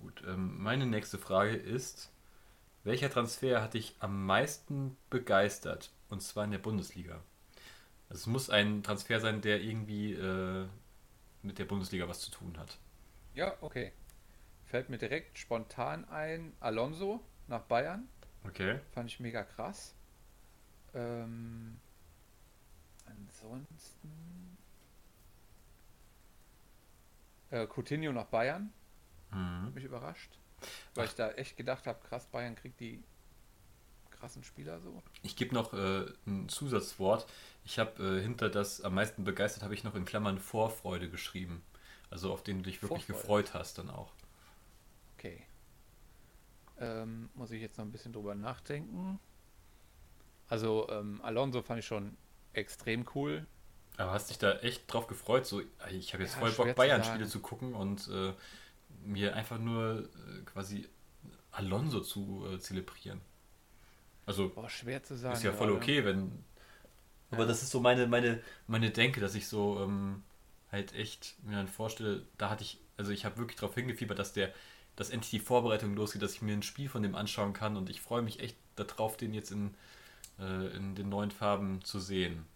Gut, 0.00 0.22
ähm, 0.26 0.62
meine 0.62 0.86
nächste 0.86 1.18
Frage 1.18 1.54
ist, 1.54 2.12
welcher 2.84 3.10
Transfer 3.10 3.62
hat 3.62 3.74
dich 3.74 3.96
am 3.98 4.26
meisten 4.26 4.96
begeistert? 5.10 5.90
Und 6.08 6.22
zwar 6.22 6.44
in 6.44 6.52
der 6.52 6.58
Bundesliga. 6.58 7.20
Also 8.08 8.20
es 8.20 8.26
muss 8.26 8.50
ein 8.50 8.82
Transfer 8.82 9.20
sein, 9.20 9.40
der 9.40 9.60
irgendwie 9.60 10.12
äh, 10.12 10.66
mit 11.42 11.58
der 11.58 11.64
Bundesliga 11.64 12.08
was 12.08 12.20
zu 12.20 12.30
tun 12.30 12.56
hat. 12.58 12.78
Ja, 13.34 13.54
okay. 13.60 13.92
Fällt 14.66 14.88
mir 14.88 14.98
direkt 14.98 15.38
spontan 15.38 16.04
ein, 16.08 16.52
Alonso 16.60 17.20
nach 17.48 17.62
Bayern. 17.62 18.08
Okay. 18.44 18.80
Fand 18.92 19.10
ich 19.10 19.20
mega 19.20 19.42
krass. 19.42 19.94
Ähm, 20.94 21.80
ansonsten. 23.04 24.56
Äh, 27.50 27.66
Coutinho 27.66 28.12
nach 28.12 28.26
Bayern. 28.26 28.72
Mhm. 29.30 29.66
Hat 29.66 29.74
mich 29.74 29.84
überrascht. 29.84 30.38
Weil 30.94 31.06
ich 31.06 31.14
da 31.14 31.30
echt 31.32 31.56
gedacht 31.56 31.86
habe, 31.86 31.98
krass, 32.08 32.26
Bayern 32.26 32.54
kriegt 32.54 32.80
die 32.80 33.02
krassen 34.10 34.42
Spieler 34.42 34.80
so. 34.80 35.02
Ich 35.22 35.36
gebe 35.36 35.54
noch 35.54 35.74
äh, 35.74 36.06
ein 36.26 36.48
Zusatzwort. 36.48 37.26
Ich 37.64 37.78
habe 37.78 38.02
äh, 38.18 38.22
hinter 38.22 38.48
das 38.48 38.80
am 38.80 38.94
meisten 38.94 39.24
begeistert, 39.24 39.62
habe 39.62 39.74
ich 39.74 39.84
noch 39.84 39.94
in 39.94 40.04
Klammern 40.04 40.38
Vorfreude 40.38 41.10
geschrieben. 41.10 41.62
Also 42.10 42.32
auf 42.32 42.42
den 42.42 42.58
du 42.58 42.62
dich 42.64 42.82
wirklich 42.82 43.04
Vorfreude. 43.04 43.42
gefreut 43.44 43.54
hast 43.54 43.78
dann 43.78 43.90
auch. 43.90 44.12
Okay. 45.18 45.44
Ähm, 46.78 47.30
muss 47.34 47.50
ich 47.50 47.60
jetzt 47.60 47.78
noch 47.78 47.84
ein 47.84 47.92
bisschen 47.92 48.12
drüber 48.12 48.34
nachdenken. 48.34 49.18
Also, 50.48 50.88
ähm, 50.90 51.20
Alonso 51.22 51.62
fand 51.62 51.80
ich 51.80 51.86
schon 51.86 52.16
extrem 52.52 53.06
cool. 53.14 53.46
Aber 53.96 54.12
hast 54.12 54.30
dich 54.30 54.38
da 54.38 54.52
echt 54.58 54.92
drauf 54.92 55.06
gefreut? 55.06 55.46
So, 55.46 55.62
ich 55.90 56.12
habe 56.12 56.22
jetzt 56.22 56.34
Ja, 56.34 56.40
voll 56.40 56.52
Bock, 56.52 56.76
Bayern-Spiele 56.76 57.26
zu 57.26 57.40
gucken 57.40 57.74
und 57.74 58.08
äh, 58.08 58.34
mir 59.04 59.34
einfach 59.36 59.58
nur 59.58 60.00
äh, 60.00 60.42
quasi 60.44 60.88
Alonso 61.52 62.00
zu 62.00 62.46
äh, 62.52 62.58
zelebrieren. 62.58 63.20
Also 64.26 64.52
Boah, 64.54 64.68
schwer 64.68 65.02
zu 65.02 65.16
sagen. 65.16 65.36
ist 65.36 65.42
ja 65.44 65.52
voll 65.52 65.70
okay, 65.70 66.04
wenn. 66.04 66.32
Aber 67.30 67.46
das 67.46 67.62
ist 67.62 67.70
so 67.70 67.80
meine, 67.80 68.06
meine, 68.06 68.42
meine 68.66 68.90
Denke, 68.90 69.20
dass 69.20 69.34
ich 69.34 69.48
so 69.48 69.80
ähm, 69.82 70.22
halt 70.72 70.94
echt 70.94 71.36
mir 71.44 71.56
dann 71.56 71.68
vorstelle, 71.68 72.24
da 72.38 72.50
hatte 72.50 72.62
ich, 72.64 72.80
also 72.96 73.12
ich 73.12 73.24
habe 73.24 73.38
wirklich 73.38 73.58
darauf 73.58 73.74
hingefiebert, 73.74 74.18
dass 74.18 74.32
der, 74.32 74.52
dass 74.96 75.10
endlich 75.10 75.30
die 75.30 75.40
Vorbereitung 75.40 75.94
losgeht, 75.96 76.22
dass 76.22 76.34
ich 76.34 76.42
mir 76.42 76.54
ein 76.54 76.62
Spiel 76.62 76.88
von 76.88 77.02
dem 77.02 77.14
anschauen 77.14 77.52
kann 77.52 77.76
und 77.76 77.90
ich 77.90 78.00
freue 78.00 78.22
mich 78.22 78.40
echt 78.40 78.56
darauf, 78.76 79.16
den 79.16 79.34
jetzt 79.34 79.50
in, 79.50 79.74
äh, 80.40 80.76
in 80.76 80.94
den 80.96 81.08
neuen 81.08 81.30
Farben 81.32 81.82
zu 81.84 82.00
sehen. 82.00 82.46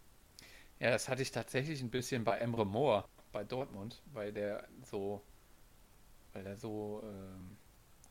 Ja, 0.81 0.91
das 0.91 1.09
hatte 1.09 1.23
ich 1.23 1.31
tatsächlich 1.31 1.81
ein 1.83 1.91
bisschen 1.91 2.25
bei 2.25 2.39
Emre 2.39 2.67
Moore 2.67 3.05
bei 3.33 3.45
Dortmund, 3.45 4.03
weil 4.13 4.33
der 4.33 4.67
so, 4.83 5.23
weil 6.33 6.45
der 6.45 6.57
so 6.57 7.03
ähm, 7.05 7.57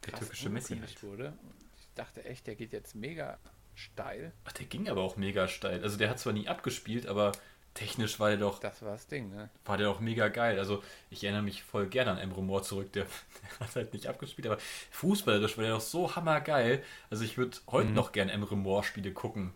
Der 0.05 0.11
krass 0.11 0.19
türkische 0.21 0.49
Messi 0.49 0.77
halt. 0.77 1.03
wurde. 1.03 1.33
Ich 1.79 1.87
dachte 1.95 2.23
echt, 2.25 2.47
der 2.47 2.55
geht 2.55 2.73
jetzt 2.73 2.95
mega 2.95 3.37
steil. 3.75 4.33
Ach, 4.45 4.51
der 4.51 4.65
ging 4.65 4.89
aber 4.89 5.01
auch 5.01 5.17
mega 5.17 5.47
steil. 5.47 5.83
Also 5.83 5.97
der 5.97 6.09
hat 6.09 6.19
zwar 6.19 6.33
nie 6.33 6.47
abgespielt, 6.47 7.07
aber 7.07 7.31
technisch 7.73 8.19
war 8.19 8.29
der 8.29 8.37
doch, 8.37 8.59
Das 8.59 8.81
war 8.81 8.91
das 8.91 9.07
Ding, 9.07 9.29
ne? 9.29 9.49
war 9.65 9.77
der 9.77 9.87
doch 9.87 9.99
mega 9.99 10.27
geil. 10.27 10.59
Also 10.59 10.83
ich 11.09 11.23
erinnere 11.23 11.43
mich 11.43 11.63
voll 11.63 11.87
gerne 11.87 12.11
an 12.11 12.17
Emre 12.17 12.43
Moore 12.43 12.63
zurück. 12.63 12.91
Der, 12.93 13.05
der 13.59 13.67
hat 13.67 13.75
halt 13.75 13.93
nicht 13.93 14.07
abgespielt, 14.07 14.47
aber 14.47 14.57
fußballerisch 14.91 15.57
war 15.57 15.63
der 15.63 15.73
doch 15.73 15.81
so 15.81 16.15
hammergeil. 16.15 16.83
Also 17.09 17.23
ich 17.23 17.37
würde 17.37 17.57
heute 17.67 17.89
noch 17.89 18.11
gern 18.11 18.29
Emre 18.29 18.57
Moore 18.57 18.83
Spiele 18.83 19.13
gucken. 19.13 19.53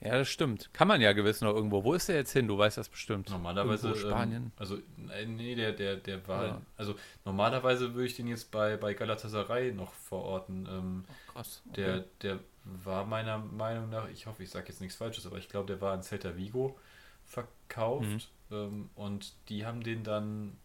Ja, 0.00 0.12
das 0.16 0.28
stimmt. 0.28 0.72
Kann 0.72 0.86
man 0.86 1.00
ja 1.00 1.12
gewiss 1.12 1.40
noch 1.40 1.52
irgendwo. 1.54 1.82
Wo 1.82 1.92
ist 1.92 2.08
der 2.08 2.16
jetzt 2.16 2.32
hin? 2.32 2.46
Du 2.46 2.56
weißt 2.56 2.78
das 2.78 2.88
bestimmt. 2.88 3.30
Normalerweise 3.30 3.88
Irgendwo 3.88 4.08
Spanien. 4.08 4.42
Ähm, 4.44 4.52
also 4.56 4.76
äh, 5.12 5.26
nee, 5.26 5.56
der 5.56 5.72
der 5.72 5.96
der 5.96 6.26
war 6.28 6.46
Ja. 6.46 6.62
also 6.76 6.94
normalerweise 7.24 7.94
würde 7.94 8.06
ich 8.06 8.14
den 8.14 8.28
jetzt 8.28 8.50
bei 8.52 8.76
bei 8.76 8.94
Galatasaray 8.94 9.72
noch 9.72 9.92
verorten. 9.92 10.68
Ähm, 10.70 11.04
Krass. 11.32 11.62
Der, 11.64 12.04
der 12.22 12.38
war 12.64 13.06
meiner 13.06 13.38
Meinung 13.38 13.90
nach, 13.90 14.08
ich 14.08 14.26
hoffe, 14.26 14.42
ich 14.42 14.50
sage 14.50 14.68
jetzt 14.68 14.80
nichts 14.80 14.96
Falsches, 14.96 15.26
aber 15.26 15.38
ich 15.38 15.48
glaube, 15.48 15.66
der 15.66 15.80
war 15.80 15.94
in 15.94 16.02
Celta 16.02 16.36
Vigo 16.36 16.78
verkauft 17.26 18.30
ähm, 18.50 18.90
und 18.94 19.32
die 19.48 19.66
haben 19.66 19.82
den 19.82 20.04
dann 20.04 20.56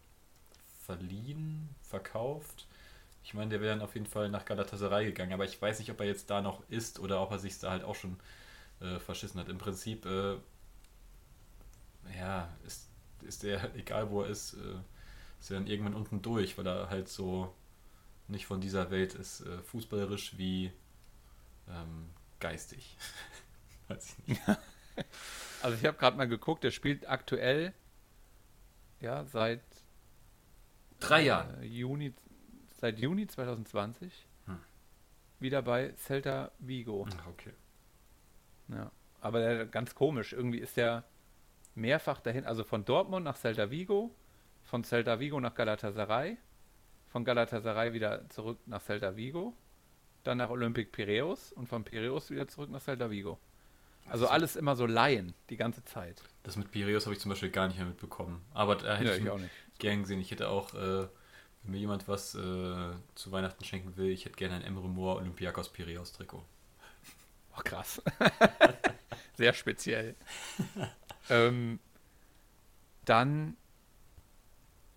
verliehen, 0.84 1.68
verkauft. 1.82 2.66
Ich 3.24 3.32
meine, 3.34 3.50
der 3.50 3.60
wäre 3.60 3.72
dann 3.74 3.82
auf 3.82 3.94
jeden 3.94 4.06
Fall 4.06 4.28
nach 4.28 4.44
Galatasaray 4.44 5.06
gegangen, 5.06 5.32
aber 5.32 5.44
ich 5.44 5.60
weiß 5.60 5.78
nicht, 5.78 5.90
ob 5.90 5.98
er 6.00 6.06
jetzt 6.06 6.28
da 6.28 6.42
noch 6.42 6.62
ist 6.68 7.00
oder 7.00 7.22
ob 7.22 7.30
er 7.30 7.38
sich 7.38 7.58
da 7.58 7.70
halt 7.70 7.82
auch 7.84 7.94
schon 7.94 8.16
äh, 8.80 8.98
verschissen 9.00 9.40
hat. 9.40 9.48
Im 9.48 9.58
Prinzip, 9.58 10.04
äh, 10.06 10.36
ja, 12.18 12.48
ist, 12.66 12.88
ist 13.22 13.42
der, 13.42 13.74
egal 13.76 14.10
wo 14.10 14.22
er 14.22 14.28
ist, 14.28 14.54
äh, 14.54 14.76
ist 15.40 15.50
er 15.50 15.58
dann 15.58 15.66
irgendwann 15.66 15.94
unten 15.94 16.22
durch, 16.22 16.56
weil 16.58 16.66
er 16.66 16.88
halt 16.90 17.08
so 17.08 17.52
nicht 18.28 18.46
von 18.46 18.60
dieser 18.60 18.90
Welt 18.90 19.14
ist, 19.14 19.40
äh, 19.42 19.58
fußballerisch 19.62 20.38
wie 20.38 20.72
ähm, 21.68 22.08
geistig. 22.40 22.96
Weiß 23.88 24.16
ich 24.18 24.28
nicht. 24.28 24.42
Also 25.60 25.76
ich 25.76 25.84
habe 25.86 25.96
gerade 25.98 26.16
mal 26.16 26.28
geguckt, 26.28 26.62
der 26.62 26.70
spielt 26.70 27.08
aktuell 27.08 27.72
ja 29.00 29.24
seit 29.24 29.62
Drei 31.00 31.22
Jahren. 31.22 31.62
äh, 31.62 31.64
Juni 31.66 32.12
seit 32.80 32.98
Juni 33.00 33.26
2020 33.26 34.12
Hm. 34.46 34.58
wieder 35.40 35.62
bei 35.62 35.92
Celta 35.96 36.52
Vigo. 36.60 37.08
Okay. 37.28 37.52
Ja. 38.68 38.90
Aber 39.20 39.38
der, 39.40 39.66
ganz 39.66 39.94
komisch, 39.94 40.32
irgendwie 40.32 40.58
ist 40.58 40.76
der 40.76 41.04
mehrfach 41.74 42.20
dahin, 42.20 42.44
also 42.46 42.64
von 42.64 42.84
Dortmund 42.84 43.24
nach 43.24 43.36
Celta 43.36 43.70
Vigo, 43.70 44.14
von 44.64 44.84
Celta 44.84 45.20
Vigo 45.20 45.40
nach 45.40 45.54
Galatasaray, 45.54 46.38
von 47.08 47.24
Galatasaray 47.24 47.92
wieder 47.92 48.28
zurück 48.30 48.58
nach 48.66 48.82
Celta 48.82 49.16
Vigo, 49.16 49.56
dann 50.24 50.38
nach 50.38 50.50
Olympique 50.50 50.90
Piraeus 50.92 51.52
und 51.52 51.68
von 51.68 51.84
Piraeus 51.84 52.30
wieder 52.30 52.48
zurück 52.48 52.70
nach 52.70 52.80
Celta 52.82 53.10
Vigo. 53.10 53.38
Also 54.06 54.26
alles 54.28 54.56
immer 54.56 54.76
so 54.76 54.86
Laien, 54.86 55.34
die 55.50 55.56
ganze 55.56 55.84
Zeit. 55.84 56.22
Das 56.42 56.56
mit 56.56 56.70
Piraeus 56.70 57.06
habe 57.06 57.14
ich 57.14 57.20
zum 57.20 57.30
Beispiel 57.30 57.50
gar 57.50 57.68
nicht 57.68 57.78
mehr 57.78 57.86
mitbekommen. 57.86 58.44
Aber 58.52 58.76
da 58.76 58.96
hätte 58.96 59.10
Ja, 59.10 59.16
ich, 59.16 59.22
ich 59.24 59.30
auch 59.30 59.38
nicht. 59.38 59.54
gern 59.78 60.02
gesehen. 60.02 60.20
Ich 60.20 60.30
hätte 60.30 60.48
auch, 60.48 60.74
äh, 60.74 61.08
wenn 61.62 61.72
mir 61.72 61.78
jemand 61.78 62.06
was 62.08 62.34
äh, 62.34 62.38
zu 63.14 63.32
Weihnachten 63.32 63.64
schenken 63.64 63.96
will, 63.96 64.10
ich 64.10 64.24
hätte 64.26 64.36
gerne 64.36 64.56
ein 64.56 64.62
Emre 64.62 64.88
Moore 64.88 65.18
Olympiakos 65.20 65.70
Piraeus 65.72 66.12
Trikot. 66.12 66.44
Oh, 67.56 67.60
krass. 67.62 68.02
Sehr 69.36 69.52
speziell. 69.52 70.14
ähm, 71.30 71.78
dann, 73.04 73.56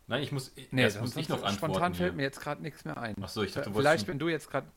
Nein, 0.08 0.24
ich 0.24 0.32
muss, 0.32 0.54
nee, 0.72 0.88
sonst 0.90 1.16
muss 1.16 1.24
ich 1.24 1.30
noch 1.30 1.44
antworten. 1.44 1.74
spontan 1.74 1.94
fällt 1.96 2.16
mir 2.16 2.24
jetzt 2.24 2.40
gerade 2.40 2.62
nichts 2.62 2.86
mehr 2.86 2.98
ein. 2.98 3.16
Ach 3.22 3.28
so, 3.28 3.44
ich 3.44 3.52
dachte, 3.52 3.70
du 3.70 3.76
wolltest 3.76 3.88
Vielleicht, 3.90 4.06
schon- 4.06 4.14
wenn 4.14 4.20
du 4.20 4.30
jetzt 4.30 4.50
gerade. 4.50 4.68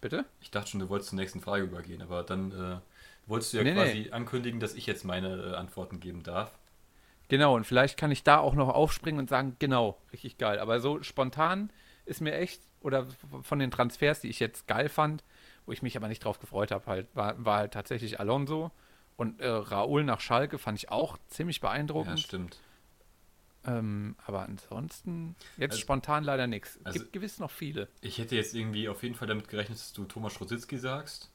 Bitte? 0.00 0.24
Ich 0.40 0.50
dachte 0.50 0.70
schon, 0.70 0.80
du 0.80 0.88
wolltest 0.88 1.10
zur 1.10 1.18
nächsten 1.18 1.40
Frage 1.42 1.64
übergehen, 1.64 2.00
aber 2.00 2.22
dann 2.22 2.52
äh, 2.52 2.78
wolltest 3.26 3.52
du 3.52 3.58
ja 3.58 3.64
Nee, 3.64 3.74
quasi 3.74 4.10
ankündigen, 4.10 4.58
dass 4.58 4.74
ich 4.74 4.86
jetzt 4.86 5.04
meine 5.04 5.52
äh, 5.52 5.54
Antworten 5.56 6.00
geben 6.00 6.22
darf. 6.22 6.52
Genau, 7.28 7.54
und 7.54 7.64
vielleicht 7.64 7.98
kann 7.98 8.10
ich 8.10 8.24
da 8.24 8.38
auch 8.38 8.54
noch 8.54 8.70
aufspringen 8.70 9.20
und 9.20 9.28
sagen, 9.28 9.56
genau, 9.58 10.00
richtig 10.12 10.38
geil. 10.38 10.58
Aber 10.58 10.80
so 10.80 11.02
spontan 11.02 11.70
ist 12.06 12.22
mir 12.22 12.32
echt, 12.34 12.62
oder 12.80 13.06
von 13.42 13.58
den 13.58 13.70
Transfers, 13.70 14.20
die 14.20 14.28
ich 14.28 14.40
jetzt 14.40 14.66
geil 14.66 14.88
fand, 14.88 15.22
wo 15.66 15.72
ich 15.72 15.82
mich 15.82 15.96
aber 15.96 16.08
nicht 16.08 16.24
drauf 16.24 16.38
gefreut 16.38 16.70
habe, 16.70 16.86
halt, 16.86 17.08
war, 17.14 17.42
war 17.44 17.58
halt 17.58 17.72
tatsächlich 17.72 18.18
Alonso. 18.20 18.70
Und 19.16 19.40
äh, 19.40 19.48
Raúl 19.48 20.02
nach 20.04 20.20
Schalke 20.20 20.58
fand 20.58 20.78
ich 20.78 20.90
auch 20.90 21.18
ziemlich 21.28 21.56
Ja, 21.58 21.68
beeindruckend. 21.68 22.20
stimmt. 22.20 22.58
ähm, 23.66 24.16
aber 24.26 24.42
ansonsten, 24.42 25.36
jetzt 25.58 25.72
Also- 25.72 25.82
spontan 25.82 26.24
leider 26.24 26.46
nichts. 26.46 26.78
also- 26.84 26.98
Gibt 26.98 27.12
gewiss 27.12 27.38
noch 27.38 27.50
viele. 27.50 27.88
Ich 28.00 28.16
hätte 28.18 28.34
jetzt 28.36 28.54
irgendwie 28.54 28.88
auf 28.88 29.02
jeden 29.02 29.14
Fall 29.14 29.28
damit 29.28 29.48
gerechnet, 29.48 29.78
dass 29.78 29.92
du 29.92 30.04
Thomas 30.04 30.40
Rositzky 30.40 30.78
sagst. 30.78 31.30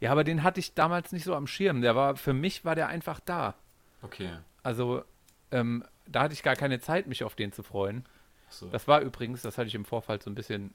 Ja, 0.00 0.12
aber 0.12 0.24
den 0.24 0.42
hatte 0.42 0.60
ich 0.60 0.74
damals 0.74 1.12
nicht 1.12 1.24
so 1.24 1.34
am 1.34 1.46
Schirm. 1.46 1.80
Der 1.80 1.96
war, 1.96 2.16
für 2.16 2.32
mich 2.34 2.64
war 2.66 2.74
der 2.74 2.88
einfach 2.88 3.20
da. 3.20 3.54
Okay. 4.02 4.30
Also, 4.62 5.02
ähm, 5.50 5.84
da 6.06 6.22
hatte 6.22 6.34
ich 6.34 6.42
gar 6.42 6.56
keine 6.56 6.80
Zeit, 6.80 7.06
mich 7.06 7.24
auf 7.24 7.34
den 7.34 7.52
zu 7.52 7.62
freuen. 7.62 8.04
Achso. 8.48 8.66
Das 8.68 8.86
war 8.88 9.00
übrigens, 9.00 9.40
das 9.42 9.56
hatte 9.58 9.68
ich 9.68 9.74
im 9.74 9.84
Vorfall 9.86 10.20
so 10.20 10.28
ein 10.30 10.34
bisschen 10.34 10.74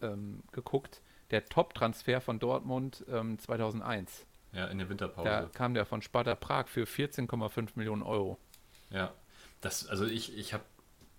ähm, 0.00 0.42
geguckt, 0.52 1.00
der 1.32 1.46
Top-Transfer 1.46 2.20
von 2.20 2.38
Dortmund 2.38 3.04
ähm, 3.08 3.38
2001. 3.38 4.26
Ja, 4.52 4.66
in 4.66 4.78
der 4.78 4.88
Winterpause. 4.88 5.28
Da 5.28 5.46
kam 5.52 5.74
der 5.74 5.86
von 5.86 6.02
Sparta 6.02 6.34
Prag 6.34 6.68
für 6.68 6.84
14,5 6.84 7.70
Millionen 7.74 8.02
Euro. 8.02 8.38
Ja, 8.90 9.12
das, 9.60 9.86
also 9.86 10.04
ich, 10.06 10.36
ich 10.36 10.52
habe, 10.52 10.64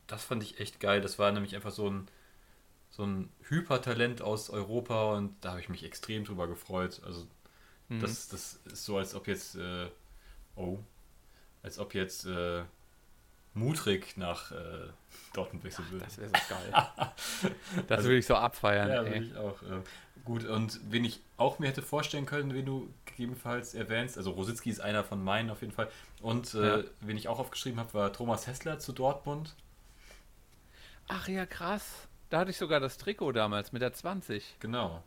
das 0.07 0.23
fand 0.23 0.43
ich 0.43 0.59
echt 0.59 0.79
geil. 0.79 1.01
Das 1.01 1.17
war 1.17 1.31
nämlich 1.31 1.55
einfach 1.55 1.71
so 1.71 1.89
ein, 1.89 2.07
so 2.91 3.03
ein 3.05 3.29
Hypertalent 3.49 4.21
aus 4.21 4.49
Europa 4.49 5.13
und 5.15 5.35
da 5.41 5.51
habe 5.51 5.61
ich 5.61 5.69
mich 5.69 5.83
extrem 5.83 6.25
drüber 6.25 6.47
gefreut. 6.47 7.01
Also 7.05 7.27
Mhm. 7.89 7.99
das, 8.01 8.29
das 8.29 8.59
ist 8.65 8.85
so, 8.85 8.97
als 8.97 9.15
ob 9.15 9.27
jetzt, 9.27 9.55
äh, 9.55 9.87
oh, 10.55 10.79
als 11.63 11.79
ob 11.79 11.93
jetzt 11.93 12.25
äh, 12.25 12.63
Mutrig 13.55 14.17
nach 14.17 14.51
äh, 14.51 14.55
Dortmund 15.33 15.63
wechseln 15.63 15.89
würde. 15.91 16.05
Das 16.05 16.17
wäre 16.17 16.29
so 16.29 16.53
geil. 16.55 16.71
das 17.87 17.97
Also- 17.97 18.09
würde 18.09 18.17
ich 18.17 18.25
so 18.25 18.35
abfeiern. 18.35 18.89
Ja, 18.89 19.03
würde 19.05 19.17
ich 19.25 19.35
auch. 19.35 19.61
Äh, 19.61 19.81
gut, 20.25 20.45
und 20.45 20.79
wen 20.89 21.05
ich 21.05 21.21
auch 21.37 21.59
mir 21.59 21.67
hätte 21.67 21.81
vorstellen 21.81 22.25
können, 22.25 22.53
wen 22.53 22.65
du 22.65 22.89
gegebenenfalls 23.05 23.75
erwähnst. 23.75 24.17
Also 24.17 24.31
Rositzky 24.31 24.69
ist 24.69 24.79
einer 24.79 25.03
von 25.03 25.23
meinen 25.23 25.49
auf 25.51 25.61
jeden 25.61 25.73
Fall. 25.73 25.89
Und 26.21 26.53
äh, 26.55 26.79
Ja. 26.79 26.83
wen 27.01 27.17
ich 27.17 27.27
auch 27.27 27.39
aufgeschrieben 27.39 27.79
habe, 27.79 27.93
war 27.93 28.11
Thomas 28.13 28.47
Hessler 28.47 28.79
zu 28.79 28.91
Dortmund. 28.91 29.55
Ach 31.07 31.27
ja, 31.27 31.45
krass. 31.45 32.07
Da 32.29 32.39
hatte 32.39 32.51
ich 32.51 32.57
sogar 32.57 32.79
das 32.79 32.97
Trikot 32.97 33.33
damals 33.33 33.71
mit 33.71 33.81
der 33.81 33.93
20. 33.93 34.55
Genau. 34.59 35.03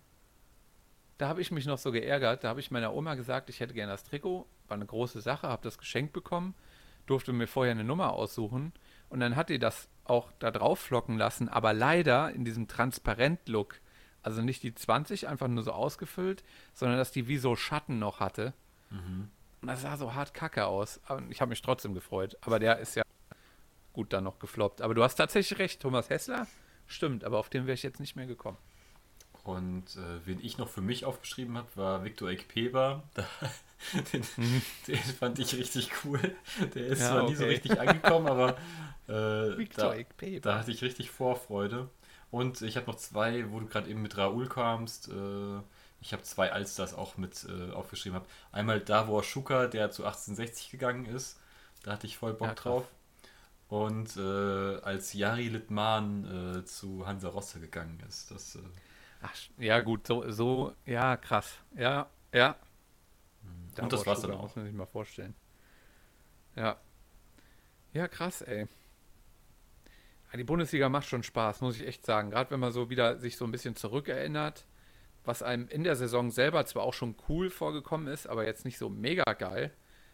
Da 1.18 1.28
habe 1.28 1.40
ich 1.40 1.50
mich 1.50 1.66
noch 1.66 1.78
so 1.78 1.90
geärgert. 1.92 2.44
Da 2.44 2.48
habe 2.48 2.60
ich 2.60 2.70
meiner 2.70 2.92
Oma 2.94 3.14
gesagt, 3.14 3.48
ich 3.50 3.58
hätte 3.60 3.74
gerne 3.74 3.92
das 3.92 4.04
Trikot. 4.04 4.46
War 4.68 4.74
eine 4.76 4.86
große 4.86 5.20
Sache, 5.22 5.48
habe 5.48 5.62
das 5.62 5.78
geschenkt 5.78 6.12
bekommen, 6.12 6.54
durfte 7.06 7.32
mir 7.32 7.46
vorher 7.46 7.72
eine 7.72 7.84
Nummer 7.84 8.12
aussuchen. 8.12 8.72
Und 9.08 9.20
dann 9.20 9.36
hat 9.36 9.48
die 9.48 9.58
das 9.58 9.88
auch 10.04 10.32
da 10.38 10.50
drauf 10.50 10.80
flocken 10.80 11.16
lassen, 11.16 11.48
aber 11.48 11.72
leider 11.72 12.30
in 12.32 12.44
diesem 12.44 12.68
Transparent-Look. 12.68 13.80
Also 14.22 14.42
nicht 14.42 14.62
die 14.62 14.74
20 14.74 15.28
einfach 15.28 15.46
nur 15.46 15.62
so 15.62 15.72
ausgefüllt, 15.72 16.42
sondern 16.74 16.98
dass 16.98 17.12
die 17.12 17.28
wie 17.28 17.38
so 17.38 17.54
Schatten 17.54 18.00
noch 18.00 18.18
hatte. 18.18 18.54
Und 19.62 19.68
das 19.68 19.82
sah 19.82 19.96
so 19.96 20.14
hart 20.14 20.34
kacke 20.34 20.66
aus. 20.66 21.00
Aber 21.06 21.22
ich 21.30 21.40
habe 21.40 21.50
mich 21.50 21.62
trotzdem 21.62 21.94
gefreut. 21.94 22.36
Aber 22.40 22.58
der 22.58 22.78
ist 22.78 22.96
ja 22.96 23.04
gut 23.92 24.12
dann 24.12 24.24
noch 24.24 24.38
gefloppt. 24.38 24.82
Aber 24.82 24.94
du 24.94 25.02
hast 25.02 25.14
tatsächlich 25.14 25.58
recht, 25.58 25.80
Thomas 25.80 26.10
Hessler. 26.10 26.46
Stimmt, 26.86 27.24
aber 27.24 27.38
auf 27.38 27.48
den 27.48 27.66
wäre 27.66 27.74
ich 27.74 27.82
jetzt 27.82 28.00
nicht 28.00 28.16
mehr 28.16 28.26
gekommen. 28.26 28.58
Und 29.46 29.96
äh, 29.96 30.26
wen 30.26 30.40
ich 30.44 30.58
noch 30.58 30.68
für 30.68 30.80
mich 30.82 31.04
aufgeschrieben 31.04 31.56
habe, 31.56 31.68
war 31.76 32.04
Viktor 32.04 32.30
Ekpeba. 32.30 33.04
Den, 34.12 34.24
den 34.88 34.98
fand 34.98 35.38
ich 35.38 35.54
richtig 35.54 35.90
cool. 36.04 36.20
Der 36.74 36.86
ist 36.86 37.00
Ja, 37.00 37.08
zwar 37.08 37.22
nie 37.22 37.34
so 37.36 37.44
okay. 37.44 37.50
richtig 37.50 37.78
angekommen, 37.80 38.26
aber 38.28 38.56
äh, 39.08 39.58
da, 39.76 39.94
da 40.40 40.58
hatte 40.58 40.70
ich 40.72 40.82
richtig 40.82 41.10
Vorfreude. 41.10 41.88
Und 42.30 42.62
ich 42.62 42.76
habe 42.76 42.86
noch 42.86 42.96
zwei, 42.96 43.50
wo 43.52 43.60
du 43.60 43.66
gerade 43.66 43.88
eben 43.90 44.02
mit 44.02 44.16
Raoul 44.16 44.48
kamst. 44.48 45.08
Äh, 45.08 45.60
ich 46.00 46.12
habe 46.12 46.22
zwei 46.22 46.52
Allstars 46.52 46.94
auch 46.94 47.16
mit 47.16 47.46
äh, 47.48 47.72
aufgeschrieben. 47.72 48.16
Hab. 48.18 48.26
Einmal 48.52 48.80
Davor 48.80 49.22
Schuka, 49.22 49.66
der 49.68 49.90
zu 49.90 50.04
1860 50.04 50.70
gegangen 50.70 51.06
ist. 51.06 51.38
Da 51.84 51.92
hatte 51.92 52.06
ich 52.06 52.16
voll 52.16 52.34
Bock 52.34 52.48
Ja, 52.48 52.54
drauf. 52.56 52.86
Und 53.68 54.16
äh, 54.16 54.20
als 54.82 55.12
Jari 55.12 55.48
Littmann 55.48 56.58
äh, 56.60 56.64
zu 56.64 57.06
Hansa 57.06 57.28
Rosse 57.28 57.60
gegangen 57.60 58.00
ist. 58.08 58.30
Das, 58.30 58.58
Ach, 59.22 59.34
ja, 59.58 59.80
gut, 59.80 60.06
so, 60.06 60.30
so, 60.30 60.72
ja, 60.84 61.16
krass. 61.16 61.58
Ja, 61.76 62.08
ja. 62.32 62.56
Und 63.80 63.92
das 63.92 64.00
war 64.00 64.14
war's 64.14 64.22
dann 64.22 64.32
auch. 64.32 64.42
Muss 64.42 64.56
man 64.56 64.64
sich 64.64 64.74
mal 64.74 64.86
vorstellen. 64.86 65.34
Ja. 66.54 66.78
Ja, 67.92 68.08
krass, 68.08 68.42
ey. 68.42 68.66
Die 70.34 70.44
Bundesliga 70.44 70.90
macht 70.90 71.06
schon 71.06 71.22
Spaß, 71.22 71.62
muss 71.62 71.76
ich 71.76 71.86
echt 71.86 72.04
sagen. 72.04 72.30
Gerade 72.30 72.50
wenn 72.50 72.60
man 72.60 72.72
so 72.72 72.90
wieder 72.90 73.18
sich 73.18 73.38
so 73.38 73.46
ein 73.46 73.52
bisschen 73.52 73.74
zurückerinnert, 73.74 74.66
was 75.24 75.42
einem 75.42 75.66
in 75.68 75.82
der 75.82 75.96
Saison 75.96 76.30
selber 76.30 76.66
zwar 76.66 76.82
auch 76.82 76.92
schon 76.92 77.16
cool 77.28 77.48
vorgekommen 77.48 78.06
ist, 78.06 78.26
aber 78.26 78.44
jetzt 78.44 78.64
nicht 78.66 78.76
so 78.76 78.90
mega 78.90 79.24
geil. 79.32 79.72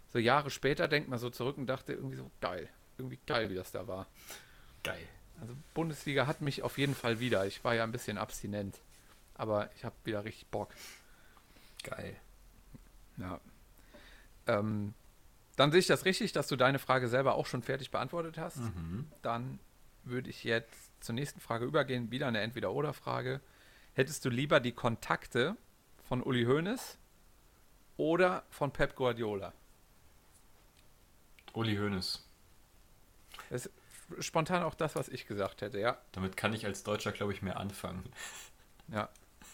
So 0.09 0.19
Jahre 0.19 0.51
später 0.51 0.87
denkt 0.87 1.09
man 1.09 1.19
so 1.19 1.29
zurück 1.31 1.59
und 1.59 1.67
dachte 1.67 1.93
irgendwie 1.93 2.17
so 2.17 2.31
geil. 2.41 2.69
Irgendwie 2.99 3.19
geil, 3.27 3.51
wie 3.51 3.55
das 3.57 3.73
da 3.73 3.89
war. 3.89 4.07
geil. 4.85 5.09
Also 5.41 5.55
Bundesliga 5.75 6.29
hat 6.29 6.41
mich 6.41 6.63
auf 6.63 6.79
jeden 6.79 6.95
Fall 6.95 7.19
wieder. 7.19 7.47
Ich 7.47 7.65
war 7.65 7.75
ja 7.75 7.83
ein 7.83 7.91
bisschen 7.91 8.17
abstinent. 8.17 8.81
Aber 9.35 9.71
ich 9.75 9.85
habe 9.85 9.95
wieder 10.05 10.25
richtig 10.25 10.47
Bock. 10.49 10.75
Geil. 11.83 12.17
Ja. 13.17 13.41
Ähm, 14.47 14.95
dann 15.57 15.71
sehe 15.71 15.81
ich 15.81 15.87
das 15.87 16.05
richtig, 16.05 16.33
dass 16.33 16.49
du 16.49 16.57
deine 16.57 16.79
Frage 16.79 17.09
selber 17.09 17.35
auch 17.35 17.47
schon 17.47 17.63
fertig 17.63 17.91
beantwortet 17.91 18.39
hast. 18.39 18.59
Mhm. 18.59 19.11
Dann 19.23 19.59
würde 20.05 20.31
ich 20.31 20.45
jetzt 20.45 20.91
zur 21.01 21.15
nächsten 21.15 21.41
Frage 21.41 21.65
übergehen. 21.65 22.11
Wieder 22.11 22.29
eine 22.29 22.41
Entweder-Oder-Frage. 22.41 23.41
Hättest 23.95 24.25
du 24.25 24.31
lieber 24.31 24.61
die 24.61 24.73
Kontakte 24.73 25.57
von 26.09 26.23
Uli 26.23 26.45
Hoeneß 26.45 26.99
oder 27.97 28.45
von 28.51 28.73
Pep 28.73 28.97
Guardiola? 28.97 29.53
Uli 31.53 31.77
Hoeneß. 31.77 32.27
Das 33.51 33.67
ist 33.67 33.73
spontan 34.21 34.63
auch 34.63 34.75
das, 34.75 34.95
was 34.97 35.09
ich 35.09 35.27
gesagt 35.27 35.61
hätte, 35.61 35.79
ja. 35.79 35.99
Damit 36.13 36.37
kann 36.37 36.53
ich 36.55 36.65
als 36.65 36.83
Deutscher, 36.83 37.13
glaube 37.13 37.33
ich, 37.33 37.43
mehr 37.43 37.59
anfangen. 37.59 38.11
Ja. 38.89 39.09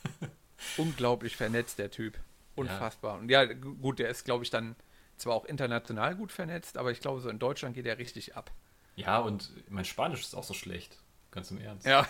Unglaublich 0.76 1.36
vernetzt, 1.36 1.78
der 1.78 1.90
Typ. 1.90 2.18
Unfassbar. 2.56 3.18
Und 3.18 3.30
ja, 3.30 3.44
gu- 3.44 3.74
gut, 3.76 3.98
der 3.98 4.08
ist, 4.08 4.24
glaube 4.24 4.44
ich, 4.44 4.50
dann 4.50 4.74
zwar 5.16 5.34
auch 5.34 5.44
international 5.44 6.16
gut 6.16 6.32
vernetzt, 6.32 6.76
aber 6.76 6.90
ich 6.90 7.00
glaube, 7.00 7.20
so 7.20 7.28
in 7.28 7.38
Deutschland 7.38 7.74
geht 7.74 7.86
er 7.86 7.98
richtig 7.98 8.36
ab. 8.36 8.50
Ja, 8.96 9.18
und 9.20 9.50
mein 9.68 9.84
Spanisch 9.84 10.20
ist 10.20 10.34
auch 10.34 10.44
so 10.44 10.54
schlecht. 10.54 10.98
Ganz 11.30 11.50
im 11.50 11.60
Ernst. 11.60 11.86
Ja. 11.86 12.08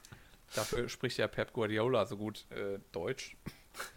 Dafür 0.54 0.88
spricht 0.88 1.18
ja 1.18 1.28
Pep 1.28 1.52
Guardiola 1.52 2.06
so 2.06 2.16
gut 2.16 2.46
äh, 2.50 2.78
Deutsch. 2.92 3.36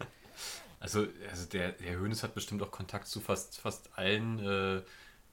Also, 0.80 1.06
also 1.30 1.46
der, 1.46 1.72
der 1.72 1.98
Hoeneß 1.98 2.22
hat 2.24 2.34
bestimmt 2.34 2.62
auch 2.62 2.70
Kontakt 2.70 3.06
zu 3.08 3.18
fast, 3.22 3.58
fast 3.58 3.88
allen 3.96 4.38
äh, 4.38 4.82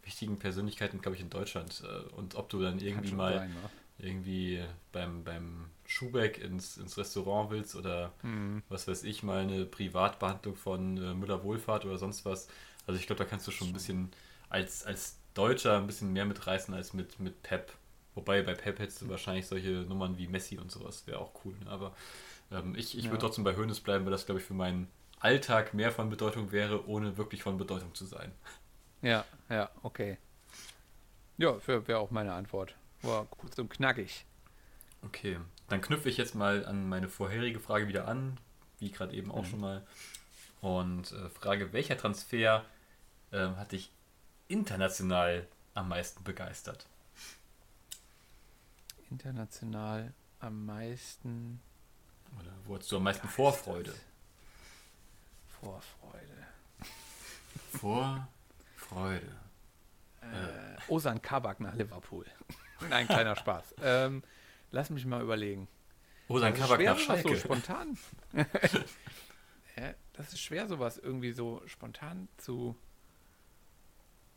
wichtigen 0.03 0.39
Persönlichkeiten, 0.39 1.01
glaube 1.01 1.17
ich, 1.17 1.21
in 1.21 1.29
Deutschland. 1.29 1.83
Äh, 1.85 2.09
und 2.13 2.35
ob 2.35 2.47
du 2.47 2.61
dann 2.61 2.79
irgendwie 2.79 3.11
mal 3.11 3.39
sein, 3.39 3.49
ne? 3.49 3.69
Irgendwie 4.01 4.63
beim, 4.91 5.23
beim 5.23 5.67
Schubeck 5.85 6.39
ins, 6.39 6.77
ins 6.77 6.97
Restaurant 6.97 7.51
willst 7.51 7.75
oder 7.75 8.13
Hm. 8.23 8.61
was 8.69 8.87
weiß 8.87 9.03
ich, 9.03 9.23
mal 9.23 9.41
eine 9.41 9.65
Privatbehandlung 9.65 10.55
von 10.55 10.97
äh, 10.97 11.13
Müller 11.13 11.43
Wohlfahrt 11.43 11.85
oder 11.85 11.97
sonst 11.97 12.25
was. 12.25 12.47
Also 12.87 12.99
ich 12.99 13.07
glaube, 13.07 13.23
da 13.23 13.29
kannst 13.29 13.47
du 13.47 13.51
schon 13.51 13.69
ein 13.69 13.73
bisschen 13.73 14.11
als, 14.49 14.85
als 14.85 15.17
Deutscher 15.33 15.77
ein 15.77 15.87
bisschen 15.87 16.13
mehr 16.13 16.25
mitreißen 16.25 16.73
als 16.73 16.93
mit, 16.93 17.19
mit 17.19 17.43
Pep. 17.43 17.73
Wobei 18.15 18.41
bei 18.43 18.53
Pep 18.55 18.79
hättest 18.79 19.01
du 19.01 19.09
wahrscheinlich 19.09 19.47
solche 19.47 19.69
Nummern 19.87 20.17
wie 20.17 20.27
Messi 20.27 20.57
und 20.57 20.71
sowas, 20.71 21.07
wäre 21.07 21.19
auch 21.19 21.31
cool. 21.45 21.53
Ne? 21.63 21.69
Aber 21.71 21.93
ähm, 22.51 22.75
ich, 22.75 22.97
ich 22.97 23.05
Ja. 23.05 23.11
würde 23.11 23.19
trotzdem 23.25 23.43
bei 23.43 23.55
Hoeneß 23.55 23.81
bleiben, 23.81 24.05
weil 24.05 24.11
das, 24.11 24.25
glaube 24.25 24.41
ich, 24.41 24.47
für 24.47 24.53
meinen 24.53 24.87
Alltag 25.19 25.73
mehr 25.73 25.91
von 25.91 26.09
Bedeutung 26.09 26.51
wäre, 26.51 26.87
ohne 26.87 27.17
wirklich 27.17 27.43
von 27.43 27.57
Bedeutung 27.57 27.93
zu 27.95 28.05
sein. 28.05 28.31
Ja, 29.01 29.25
ja, 29.49 29.69
okay. 29.83 30.17
Ja, 31.37 31.57
wäre 31.67 31.99
auch 31.99 32.09
meine 32.11 32.31
Antwort. 32.31 32.75
War 33.01 33.25
kurz 33.25 33.57
und 33.57 33.69
knackig. 33.69 34.25
Okay, 35.03 35.39
dann 35.67 35.81
knüpfe 35.81 36.09
ich 36.09 36.17
jetzt 36.17 36.35
mal 36.35 36.65
an 36.65 36.87
meine 36.87 37.09
vorherige 37.09 37.59
Frage 37.59 37.87
wieder 37.87 38.07
an, 38.07 38.37
wie 38.79 38.91
gerade 38.91 39.15
eben 39.15 39.31
auch 39.31 39.45
schon 39.45 39.59
mal. 39.59 39.85
Und 40.61 41.11
äh, 41.11 41.29
frage, 41.29 41.73
welcher 41.73 41.97
Transfer 41.97 42.63
ähm, 43.31 43.57
hat 43.57 43.71
dich 43.71 43.91
international 44.47 45.47
am 45.73 45.89
meisten 45.89 46.23
begeistert? 46.23 46.85
International 49.09 50.13
am 50.39 50.65
meisten 50.65 51.61
Oder 52.39 52.51
wo 52.65 52.75
hattest 52.75 52.91
du 52.91 52.97
am 52.97 53.03
meisten 53.03 53.27
Vorfreude? 53.27 53.93
Vorfreude. 55.59 56.47
Vorfreude. 57.71 59.35
Äh, 60.21 60.77
Osan 60.87 61.21
Kabak 61.21 61.59
nach 61.59 61.73
Liverpool. 61.75 62.25
Nein, 62.89 63.07
kleiner 63.07 63.35
Spaß. 63.35 63.75
Ähm, 63.83 64.23
lass 64.71 64.89
mich 64.89 65.05
mal 65.05 65.21
überlegen. 65.21 65.67
Oh, 66.27 66.39
sein 66.39 66.53
nach 66.57 66.67
sowas 66.67 67.01
Schalke. 67.01 67.29
So 67.29 67.35
spontan. 67.35 67.97
ja, 68.33 69.93
das 70.13 70.33
ist 70.33 70.39
schwer, 70.39 70.67
sowas 70.67 70.97
irgendwie 70.97 71.33
so 71.33 71.61
spontan 71.65 72.27
zu. 72.37 72.75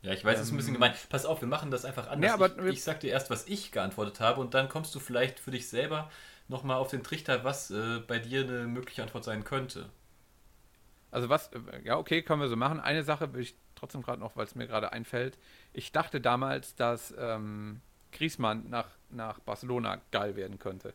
Ja, 0.02 0.12
ich 0.12 0.24
weiß, 0.24 0.38
es 0.38 0.46
ist 0.46 0.52
ein 0.52 0.56
bisschen 0.56 0.74
Ähm, 0.74 0.80
gemein. 0.80 0.94
Pass 1.08 1.24
auf, 1.24 1.40
wir 1.40 1.48
machen 1.48 1.70
das 1.70 1.84
einfach 1.84 2.08
anders. 2.08 2.18
Nee, 2.18 2.44
aber 2.44 2.66
ich, 2.66 2.74
ich 2.74 2.84
sag 2.84 3.00
dir 3.00 3.10
erst, 3.10 3.30
was 3.30 3.46
ich 3.46 3.72
geantwortet 3.72 4.20
habe 4.20 4.40
und 4.40 4.54
dann 4.54 4.68
kommst 4.68 4.94
du 4.94 5.00
vielleicht 5.00 5.40
für 5.40 5.50
dich 5.50 5.68
selber 5.68 6.10
nochmal 6.48 6.76
auf 6.76 6.88
den 6.88 7.02
Trichter, 7.02 7.44
was 7.44 7.70
äh, 7.70 8.00
bei 8.00 8.18
dir 8.18 8.42
eine 8.42 8.66
mögliche 8.66 9.02
Antwort 9.02 9.24
sein 9.24 9.44
könnte. 9.44 9.88
Also 11.10 11.28
was, 11.28 11.48
äh, 11.52 11.60
ja, 11.84 11.96
okay, 11.96 12.22
können 12.22 12.40
wir 12.42 12.48
so 12.48 12.56
machen. 12.56 12.80
Eine 12.80 13.02
Sache 13.02 13.32
will 13.32 13.42
ich 13.42 13.56
trotzdem 13.76 14.02
gerade 14.02 14.20
noch, 14.20 14.36
weil 14.36 14.44
es 14.44 14.54
mir 14.54 14.66
gerade 14.66 14.92
einfällt. 14.92 15.38
Ich 15.72 15.92
dachte 15.92 16.20
damals, 16.20 16.74
dass 16.74 17.14
ähm, 17.16 17.80
Griezmann 18.14 18.68
nach, 18.70 18.88
nach 19.10 19.38
Barcelona 19.40 20.00
geil 20.10 20.36
werden 20.36 20.58
könnte. 20.58 20.94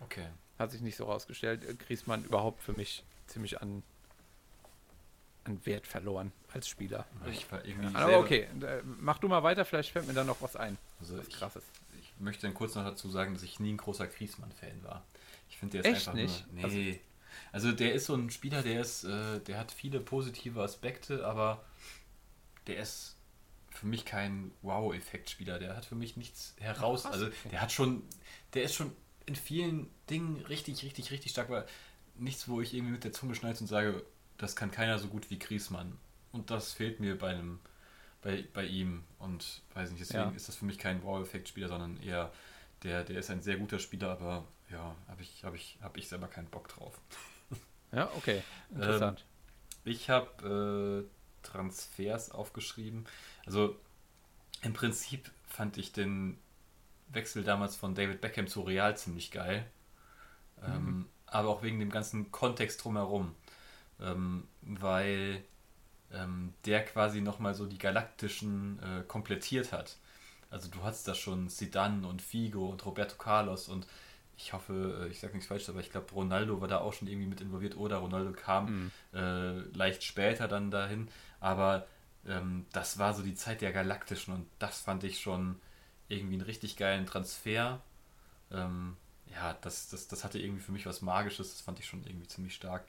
Okay. 0.00 0.26
Hat 0.58 0.70
sich 0.70 0.80
nicht 0.80 0.96
so 0.96 1.04
rausgestellt. 1.04 1.78
Griezmann 1.80 2.24
überhaupt 2.24 2.62
für 2.62 2.72
mich 2.72 3.04
ziemlich 3.26 3.60
an, 3.60 3.82
an 5.44 5.64
Wert 5.66 5.86
verloren 5.86 6.32
als 6.52 6.68
Spieler. 6.68 7.06
Ich 7.30 7.50
war 7.52 7.64
irgendwie 7.64 7.94
Aber 7.94 8.18
okay, 8.18 8.48
äh, 8.62 8.82
mach 8.84 9.18
du 9.18 9.28
mal 9.28 9.42
weiter, 9.42 9.64
vielleicht 9.64 9.90
fällt 9.92 10.06
mir 10.06 10.14
dann 10.14 10.26
noch 10.26 10.40
was 10.42 10.56
ein. 10.56 10.78
Also 11.00 11.18
was 11.18 11.28
ich- 11.28 11.34
krasses. 11.34 11.64
Ich 12.00 12.12
möchte 12.18 12.42
dann 12.42 12.54
kurz 12.54 12.74
noch 12.74 12.84
dazu 12.84 13.08
sagen, 13.10 13.32
dass 13.34 13.42
ich 13.42 13.60
nie 13.60 13.72
ein 13.72 13.76
großer 13.78 14.06
Griezmann-Fan 14.06 14.82
war. 14.84 15.02
Ich 15.48 15.56
finde, 15.58 15.80
der 15.80 15.90
ist 15.90 15.96
Echt 15.98 16.08
einfach 16.08 16.20
nicht? 16.20 16.52
nur. 16.52 16.68
Nee. 16.68 17.00
Also, 17.52 17.72
der 17.72 17.94
ist 17.94 18.06
so 18.06 18.14
ein 18.14 18.30
Spieler, 18.30 18.62
der 18.62 18.80
ist, 18.80 19.04
äh, 19.04 19.38
der 19.40 19.58
hat 19.58 19.70
viele 19.72 20.00
positive 20.00 20.62
Aspekte, 20.62 21.24
aber 21.26 21.64
der 22.66 22.78
ist 22.78 23.16
für 23.70 23.86
mich 23.86 24.04
kein 24.04 24.50
Wow-Effekt-Spieler. 24.62 25.58
Der 25.58 25.76
hat 25.76 25.84
für 25.84 25.94
mich 25.94 26.16
nichts 26.16 26.54
heraus. 26.58 27.02
krass, 27.02 27.12
also 27.12 27.28
der 27.50 27.60
hat 27.60 27.72
schon, 27.72 28.02
der 28.54 28.64
ist 28.64 28.74
schon 28.74 28.92
in 29.26 29.36
vielen 29.36 29.88
Dingen 30.08 30.44
richtig, 30.46 30.82
richtig, 30.82 31.10
richtig 31.10 31.32
stark, 31.32 31.48
aber 31.48 31.66
nichts, 32.16 32.48
wo 32.48 32.60
ich 32.60 32.74
irgendwie 32.74 32.92
mit 32.92 33.04
der 33.04 33.12
Zunge 33.12 33.34
schnalze 33.34 33.62
und 33.64 33.68
sage, 33.68 34.02
das 34.38 34.56
kann 34.56 34.70
keiner 34.70 34.98
so 34.98 35.08
gut 35.08 35.30
wie 35.30 35.38
Griezmann. 35.38 35.96
Und 36.32 36.50
das 36.50 36.72
fehlt 36.72 37.00
mir 37.00 37.16
bei 37.18 37.30
einem, 37.30 37.60
bei, 38.22 38.44
bei 38.52 38.64
ihm. 38.64 39.04
Und 39.18 39.62
weiß 39.74 39.90
nicht, 39.90 40.00
deswegen 40.00 40.30
Ja. 40.30 40.36
ist 40.36 40.48
das 40.48 40.56
für 40.56 40.64
mich 40.64 40.78
kein 40.78 41.02
Wow-Effekt-Spieler, 41.02 41.68
sondern 41.68 42.00
eher 42.02 42.32
der, 42.82 43.04
der 43.04 43.18
ist 43.18 43.30
ein 43.30 43.42
sehr 43.42 43.56
guter 43.56 43.78
Spieler, 43.78 44.10
aber 44.10 44.44
ja, 44.70 44.94
habe 45.08 45.22
ich, 45.22 45.44
habe 45.44 45.56
ich, 45.56 45.78
habe 45.82 45.98
ich 45.98 46.08
selber 46.08 46.28
keinen 46.28 46.48
Bock 46.48 46.68
drauf. 46.68 46.98
Ja, 47.92 48.10
okay. 48.16 48.42
Interessant. 48.74 49.24
Ich 49.84 50.08
habe 50.10 51.06
äh, 51.06 51.19
Transfers 51.42 52.30
aufgeschrieben. 52.30 53.06
Also 53.46 53.76
im 54.62 54.72
Prinzip 54.72 55.30
fand 55.46 55.78
ich 55.78 55.92
den 55.92 56.38
Wechsel 57.08 57.42
damals 57.42 57.76
von 57.76 57.94
David 57.94 58.20
Beckham 58.20 58.46
zu 58.46 58.62
Real 58.62 58.96
ziemlich 58.96 59.30
geil. 59.30 59.66
Ähm, 60.62 61.06
aber 61.26 61.48
auch 61.48 61.62
wegen 61.62 61.78
dem 61.80 61.90
ganzen 61.90 62.30
Kontext 62.30 62.84
drumherum. 62.84 63.34
Ähm, 64.00 64.46
weil 64.62 65.42
ähm, 66.12 66.54
der 66.64 66.84
quasi 66.84 67.20
nochmal 67.20 67.54
so 67.54 67.66
die 67.66 67.78
Galaktischen 67.78 68.80
äh, 68.82 69.02
komplettiert 69.02 69.72
hat. 69.72 69.96
Also 70.50 70.68
du 70.68 70.82
hattest 70.82 71.06
da 71.06 71.14
schon 71.14 71.48
Zidane 71.48 72.06
und 72.06 72.22
Figo 72.22 72.68
und 72.68 72.84
Roberto 72.84 73.16
Carlos 73.16 73.68
und 73.68 73.86
ich 74.42 74.52
hoffe, 74.52 75.04
äh, 75.04 75.08
ich 75.08 75.20
sage 75.20 75.34
nichts 75.34 75.48
falsch, 75.48 75.68
aber 75.68 75.80
ich 75.80 75.90
glaube 75.90 76.12
Ronaldo 76.12 76.60
war 76.60 76.68
da 76.68 76.78
auch 76.78 76.92
schon 76.92 77.08
irgendwie 77.08 77.28
mit 77.28 77.40
involviert 77.40 77.76
oder 77.76 77.98
Ronaldo 77.98 78.32
kam 78.32 78.90
äh, 79.14 79.58
leicht 79.76 80.02
später 80.02 80.48
dann 80.48 80.70
dahin. 80.70 81.08
Aber 81.40 81.86
ähm, 82.26 82.66
das 82.72 82.98
war 82.98 83.14
so 83.14 83.22
die 83.22 83.34
Zeit 83.34 83.60
der 83.60 83.72
Galaktischen 83.72 84.34
und 84.34 84.46
das 84.58 84.80
fand 84.80 85.04
ich 85.04 85.20
schon 85.20 85.60
irgendwie 86.08 86.34
einen 86.34 86.42
richtig 86.42 86.76
geilen 86.76 87.06
Transfer. 87.06 87.80
Ähm, 88.50 88.96
ja, 89.26 89.56
das, 89.60 89.88
das, 89.88 90.08
das 90.08 90.24
hatte 90.24 90.38
irgendwie 90.38 90.62
für 90.62 90.72
mich 90.72 90.86
was 90.86 91.02
Magisches, 91.02 91.52
das 91.52 91.60
fand 91.60 91.78
ich 91.78 91.86
schon 91.86 92.04
irgendwie 92.04 92.26
ziemlich 92.26 92.54
stark. 92.54 92.84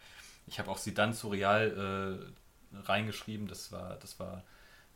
Ich 0.47 0.59
habe 0.59 0.71
auch 0.71 0.79
Zidane 0.79 1.13
zu 1.13 1.29
Real 1.29 2.31
äh, 2.73 2.77
reingeschrieben, 2.87 3.47
das 3.47 3.71
war, 3.71 3.97
das 3.97 4.19
war 4.19 4.43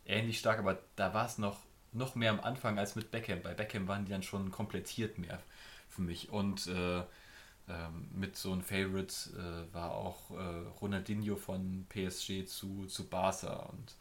ähnlich 0.06 0.38
stark, 0.38 0.58
aber 0.58 0.78
da 0.96 1.14
war 1.14 1.26
es 1.26 1.38
noch, 1.38 1.60
noch 1.92 2.14
mehr 2.14 2.30
am 2.30 2.40
Anfang 2.40 2.78
als 2.78 2.96
mit 2.96 3.10
Beckham. 3.10 3.42
Bei 3.42 3.54
Beckham 3.54 3.86
waren 3.86 4.04
die 4.04 4.12
dann 4.12 4.22
schon 4.22 4.50
komplettiert 4.50 5.18
mehr 5.18 5.38
für 5.96 6.02
mich. 6.02 6.30
Und 6.30 6.66
äh, 6.68 7.00
ähm, 7.68 8.08
mit 8.14 8.36
so 8.36 8.52
einem 8.52 8.62
Favorite 8.62 9.14
äh, 9.36 9.74
war 9.74 9.92
auch 9.92 10.30
äh, 10.32 10.68
Ronaldinho 10.80 11.36
von 11.36 11.86
PSG 11.88 12.46
zu, 12.46 12.86
zu 12.86 13.08
Barca 13.08 13.54
und 13.72 13.96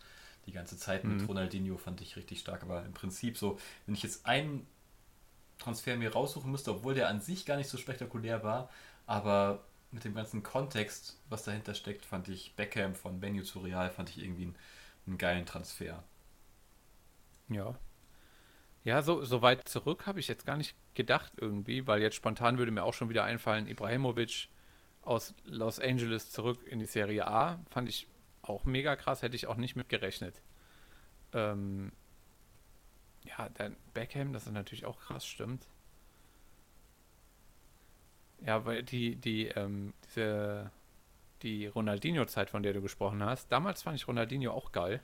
die 0.48 0.52
ganze 0.54 0.78
Zeit 0.78 1.08
mit 1.08 1.28
Mhm. 1.28 1.28
Ronaldinho 1.28 1.78
fand 1.78 2.02
ich 2.02 2.18
richtig 2.18 2.40
stark. 2.42 2.64
Aber 2.64 2.86
im 2.86 2.94
Prinzip 2.94 3.38
so, 3.38 3.60
wenn 3.86 3.96
ich 3.96 4.04
jetzt 4.04 4.26
einen 4.26 4.68
Transfer 5.60 5.96
mir 5.98 6.14
raussuchen 6.14 6.52
müsste, 6.52 6.72
obwohl 6.72 6.94
der 6.96 7.10
an 7.10 7.22
sich 7.22 7.46
gar 7.46 7.58
nicht 7.58 7.70
so 7.70 7.78
spektakulär 7.78 8.44
war, 8.44 8.70
aber 9.08 9.64
mit 9.92 10.04
dem 10.06 10.14
ganzen 10.16 10.44
Kontext, 10.44 11.18
was 11.30 11.44
dahinter 11.44 11.74
steckt, 11.76 12.06
fand 12.06 12.28
ich 12.30 12.56
Beckham 12.56 12.96
von 12.96 13.22
Venue 13.22 13.44
zu 13.44 13.60
Real, 13.60 13.90
fand 13.92 14.10
ich 14.10 14.20
irgendwie 14.20 14.44
einen, 14.44 14.56
einen 15.08 15.18
geilen 15.18 15.46
Transfer. 15.46 16.04
Ja. 17.50 17.80
Ja, 18.86 19.02
so, 19.02 19.24
so 19.24 19.42
weit 19.42 19.68
zurück 19.68 20.06
habe 20.06 20.20
ich 20.20 20.28
jetzt 20.28 20.46
gar 20.46 20.58
nicht 20.58 20.76
gedacht 20.94 21.34
irgendwie, 21.38 21.88
weil 21.88 22.04
jetzt 22.04 22.16
spontan 22.16 22.60
würde 22.60 22.72
mir 22.72 22.84
auch 22.84 22.94
schon 22.94 23.10
wieder 23.10 23.24
einfallen, 23.24 23.68
Ibrahimovic 23.68 24.48
aus 25.02 25.34
Los 25.44 25.80
Angeles 25.80 26.32
zurück 26.32 26.60
in 26.68 26.78
die 26.78 26.86
Serie 26.86 27.28
A. 27.28 27.60
Fand 27.72 27.90
ich 27.90 28.08
auch 28.44 28.64
mega 28.66 28.96
krass, 28.96 29.24
hätte 29.24 29.36
ich 29.36 29.48
auch 29.48 29.56
nicht 29.58 29.76
mit 29.76 29.90
gerechnet. 29.90 30.40
Ähm, 31.34 31.94
ja, 33.24 33.50
dann 33.56 33.76
Beckham, 33.96 34.34
das 34.34 34.46
ist 34.46 34.54
natürlich 34.54 34.86
auch 34.86 35.00
krass, 35.00 35.26
stimmt. 35.26 35.68
Ja, 38.46 38.66
weil 38.66 38.84
die, 38.84 39.16
die, 39.16 39.48
ähm, 39.48 39.96
diese, 40.06 40.70
die 41.42 41.66
Ronaldinho-Zeit, 41.66 42.52
von 42.52 42.62
der 42.62 42.74
du 42.74 42.84
gesprochen 42.84 43.24
hast, 43.24 43.52
damals 43.52 43.82
fand 43.82 43.98
ich 43.98 44.08
Ronaldinho 44.08 44.52
auch 44.52 44.72
geil. 44.72 45.02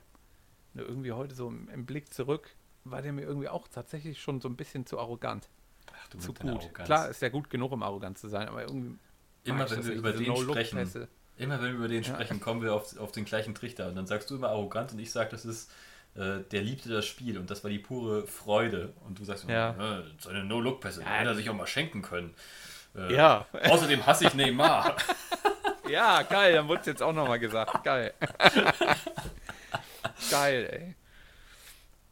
Nur 0.72 0.86
irgendwie 0.86 1.10
heute 1.10 1.34
so 1.34 1.48
im, 1.48 1.68
im 1.68 1.84
Blick 1.84 2.14
zurück, 2.14 2.54
war 2.84 3.02
der 3.02 3.12
mir 3.12 3.22
irgendwie 3.22 3.48
auch 3.48 3.68
tatsächlich 3.68 4.20
schon 4.20 4.40
so 4.40 4.48
ein 4.48 4.56
bisschen 4.56 4.86
zu 4.86 4.98
arrogant. 4.98 5.48
Ach, 5.92 6.08
du 6.08 6.18
zu 6.18 6.34
gut. 6.34 6.72
Klar, 6.74 7.08
ist 7.08 7.22
ja 7.22 7.28
gut 7.28 7.50
genug, 7.50 7.72
um 7.72 7.82
arrogant 7.82 8.18
zu 8.18 8.28
sein, 8.28 8.48
aber 8.48 8.62
irgendwie. 8.62 8.98
Immer 9.44 9.68
wenn 9.70 9.84
wir 9.84 9.92
über 9.94 10.12
den 10.12 10.28
No-Look-Pässe. 10.28 10.86
sprechen, 10.86 11.08
immer 11.36 11.60
wenn 11.60 11.70
wir 11.72 11.78
über 11.78 11.88
den 11.88 12.02
Ja. 12.02 12.14
sprechen, 12.14 12.40
kommen 12.40 12.62
wir 12.62 12.74
auf, 12.74 12.96
auf 12.98 13.12
den 13.12 13.24
gleichen 13.24 13.54
Trichter. 13.54 13.88
Und 13.88 13.96
dann 13.96 14.06
sagst 14.06 14.30
du 14.30 14.36
immer 14.36 14.48
arrogant 14.50 14.92
und 14.92 14.98
ich 15.00 15.10
sage, 15.10 15.30
das 15.30 15.44
ist, 15.44 15.70
äh, 16.14 16.40
der 16.50 16.62
liebte 16.62 16.88
das 16.88 17.06
Spiel 17.06 17.38
und 17.38 17.50
das 17.50 17.64
war 17.64 17.70
die 17.70 17.78
pure 17.80 18.26
Freude. 18.26 18.92
Und 19.06 19.18
du 19.18 19.24
sagst, 19.24 19.48
Ja. 19.48 19.98
äh, 19.98 20.02
seine 20.20 20.44
No-Look-Pässe, 20.44 21.00
Ja, 21.02 21.08
hätte 21.08 21.30
er 21.30 21.34
sich 21.34 21.50
auch 21.50 21.54
mal 21.54 21.66
schenken 21.66 22.02
können. 22.02 22.34
Äh, 22.94 23.14
Ja. 23.14 23.46
Außerdem 23.68 24.06
hasse 24.06 24.26
ich 24.26 24.34
Neymar. 24.34 24.96
Ja, 25.88 26.22
geil, 26.22 26.54
dann 26.54 26.68
wurde 26.68 26.80
es 26.80 26.86
jetzt 26.86 27.02
auch 27.02 27.12
nochmal 27.12 27.38
gesagt. 27.40 27.82
Geil. 27.84 28.14
geil, 30.30 30.68
ey. 30.70 30.94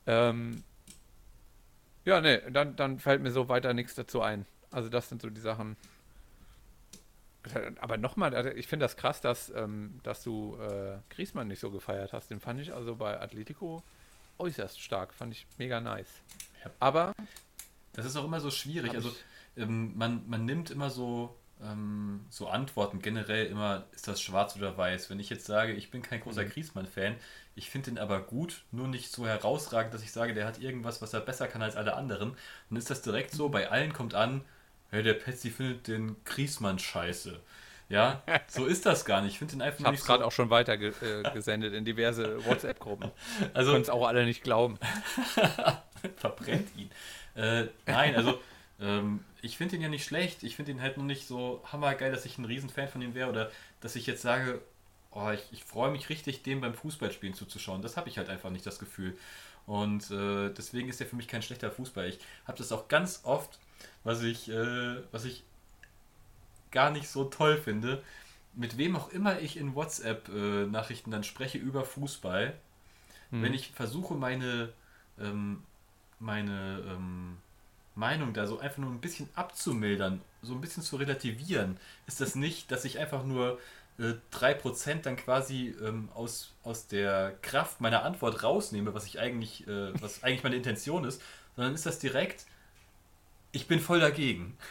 Ähm, 0.06 0.64
ja, 2.04 2.20
ne, 2.20 2.42
dann, 2.50 2.76
dann 2.76 2.98
fällt 2.98 3.22
mir 3.22 3.30
so 3.30 3.48
weiter 3.48 3.74
nichts 3.74 3.94
dazu 3.94 4.22
ein. 4.22 4.46
Also 4.70 4.88
das 4.88 5.08
sind 5.08 5.22
so 5.22 5.30
die 5.30 5.40
Sachen. 5.40 5.76
Aber 7.80 7.96
nochmal, 7.96 8.34
also 8.34 8.50
ich 8.50 8.66
finde 8.66 8.84
das 8.84 8.96
krass, 8.96 9.20
dass, 9.22 9.50
ähm, 9.50 9.98
dass 10.02 10.22
du 10.22 10.56
äh, 10.60 10.98
Griezmann 11.08 11.48
nicht 11.48 11.60
so 11.60 11.70
gefeiert 11.70 12.12
hast. 12.12 12.30
Den 12.30 12.40
fand 12.40 12.60
ich 12.60 12.74
also 12.74 12.96
bei 12.96 13.18
Atletico 13.18 13.82
äußerst 14.38 14.80
stark. 14.80 15.14
Fand 15.14 15.32
ich 15.32 15.46
mega 15.58 15.80
nice. 15.80 16.22
Ja. 16.64 16.70
Aber 16.80 17.12
Das 17.94 18.04
ist 18.06 18.16
auch 18.16 18.24
immer 18.24 18.40
so 18.40 18.50
schwierig. 18.50 18.94
Also 18.94 19.14
ähm, 19.56 19.96
man, 19.96 20.28
man 20.28 20.44
nimmt 20.44 20.70
immer 20.70 20.90
so, 20.90 21.34
ähm, 21.62 22.26
so 22.30 22.48
Antworten 22.48 23.00
generell 23.00 23.46
immer, 23.46 23.86
ist 23.92 24.06
das 24.06 24.20
schwarz 24.20 24.56
oder 24.56 24.76
weiß. 24.76 25.10
Wenn 25.10 25.18
ich 25.20 25.30
jetzt 25.30 25.46
sage, 25.46 25.72
ich 25.72 25.90
bin 25.90 26.02
kein 26.02 26.20
großer 26.20 26.44
Mhm. 26.44 26.50
Griezmann-Fan, 26.50 27.16
ich 27.60 27.68
finde 27.68 27.90
ihn 27.90 27.98
aber 27.98 28.20
gut, 28.20 28.62
nur 28.72 28.88
nicht 28.88 29.12
so 29.12 29.26
herausragend, 29.26 29.92
dass 29.92 30.02
ich 30.02 30.12
sage, 30.12 30.32
der 30.32 30.46
hat 30.46 30.58
irgendwas, 30.60 31.02
was 31.02 31.12
er 31.12 31.20
besser 31.20 31.46
kann 31.46 31.60
als 31.60 31.76
alle 31.76 31.94
anderen, 31.94 32.34
dann 32.70 32.78
ist 32.78 32.88
das 32.88 33.02
direkt 33.02 33.32
so, 33.32 33.50
bei 33.50 33.70
allen 33.70 33.92
kommt 33.92 34.14
an, 34.14 34.40
hey, 34.90 35.02
der 35.02 35.12
Petsy 35.12 35.50
findet 35.50 35.86
den 35.86 36.16
Griezmann 36.24 36.78
scheiße. 36.78 37.38
Ja, 37.90 38.22
so 38.48 38.64
ist 38.64 38.86
das 38.86 39.04
gar 39.04 39.20
nicht. 39.20 39.32
Ich 39.32 39.38
finde 39.38 39.56
ihn 39.56 39.62
einfach 39.62 39.80
ich 39.80 39.84
habe 39.84 39.94
es 39.94 40.06
gerade 40.06 40.22
so. 40.22 40.28
auch 40.28 40.32
schon 40.32 40.48
weiter 40.48 40.78
ge 40.78 40.94
äh, 41.02 41.30
gesendet 41.34 41.74
in 41.74 41.84
diverse 41.84 42.42
WhatsApp-Gruppen. 42.46 43.10
Also, 43.52 43.72
Können 43.72 43.82
es 43.82 43.90
auch 43.90 44.06
alle 44.06 44.24
nicht 44.24 44.42
glauben. 44.42 44.78
verbrennt 46.16 46.68
ihn. 46.78 46.90
Äh, 47.34 47.66
nein, 47.84 48.16
also 48.16 48.40
ähm, 48.80 49.22
ich 49.42 49.58
finde 49.58 49.76
ihn 49.76 49.82
ja 49.82 49.90
nicht 49.90 50.06
schlecht. 50.06 50.44
Ich 50.44 50.56
finde 50.56 50.72
ihn 50.72 50.80
halt 50.80 50.96
nur 50.96 51.04
nicht 51.04 51.26
so 51.26 51.62
hammergeil, 51.70 52.10
dass 52.10 52.24
ich 52.24 52.38
ein 52.38 52.46
Riesenfan 52.46 52.88
von 52.88 53.02
ihm 53.02 53.14
wäre 53.14 53.28
oder 53.28 53.50
dass 53.82 53.96
ich 53.96 54.06
jetzt 54.06 54.22
sage, 54.22 54.62
oh, 55.12 55.30
ich, 55.30 55.42
ich 55.52 55.64
freue 55.64 55.90
mich 55.90 56.08
richtig, 56.08 56.42
dem 56.42 56.60
beim 56.60 56.74
Fußballspielen 56.74 57.34
zuzuschauen. 57.34 57.82
Das 57.82 57.96
habe 57.96 58.08
ich 58.08 58.18
halt 58.18 58.28
einfach 58.28 58.50
nicht 58.50 58.66
das 58.66 58.78
Gefühl. 58.78 59.16
Und 59.66 60.10
äh, 60.10 60.50
deswegen 60.50 60.88
ist 60.88 61.00
er 61.00 61.06
für 61.06 61.16
mich 61.16 61.28
kein 61.28 61.42
schlechter 61.42 61.70
Fußball. 61.70 62.08
Ich 62.08 62.18
habe 62.46 62.58
das 62.58 62.72
auch 62.72 62.88
ganz 62.88 63.20
oft, 63.24 63.58
was 64.04 64.22
ich, 64.22 64.48
äh, 64.50 64.96
was 65.12 65.24
ich 65.24 65.44
gar 66.70 66.90
nicht 66.90 67.08
so 67.08 67.24
toll 67.24 67.56
finde. 67.56 68.02
Mit 68.54 68.78
wem 68.78 68.96
auch 68.96 69.10
immer 69.10 69.40
ich 69.40 69.56
in 69.56 69.74
WhatsApp-Nachrichten 69.74 71.10
dann 71.10 71.24
spreche 71.24 71.58
über 71.58 71.84
Fußball, 71.84 72.54
Hm. 73.32 73.42
wenn 73.42 73.54
ich 73.54 73.70
versuche, 73.72 74.14
meine, 74.14 74.72
ähm, 75.20 75.64
meine 76.20 76.82
ähm, 76.88 77.38
Meinung 77.96 78.34
da 78.34 78.46
so 78.46 78.58
einfach 78.60 78.78
nur 78.78 78.90
ein 78.90 79.00
bisschen 79.00 79.28
abzumildern, 79.36 80.22
so 80.42 80.54
ein 80.54 80.60
bisschen 80.62 80.82
zu 80.82 80.96
relativieren, 80.96 81.78
ist 82.06 82.20
das 82.20 82.34
nicht, 82.36 82.70
dass 82.72 82.84
ich 82.84 82.98
einfach 82.98 83.24
nur 83.24 83.58
äh, 84.00 84.14
3% 84.32 85.02
dann 85.06 85.16
quasi 85.16 85.74
ähm, 85.82 86.08
aus, 86.14 86.54
aus 86.64 86.86
der 86.88 87.36
Kraft 87.42 87.80
meiner 87.80 88.02
Antwort 88.04 88.42
rausnehme, 88.42 88.94
was 88.94 89.06
ich 89.06 89.20
eigentlich, 89.20 89.66
äh, 89.68 89.92
was 90.00 90.22
eigentlich 90.24 90.42
meine 90.42 90.56
Intention 90.56 91.04
ist, 91.04 91.22
sondern 91.56 91.74
ist 91.74 91.86
das 91.86 91.98
direkt, 91.98 92.46
ich 93.52 93.66
bin 93.68 93.80
voll 93.80 94.00
dagegen. 94.00 94.56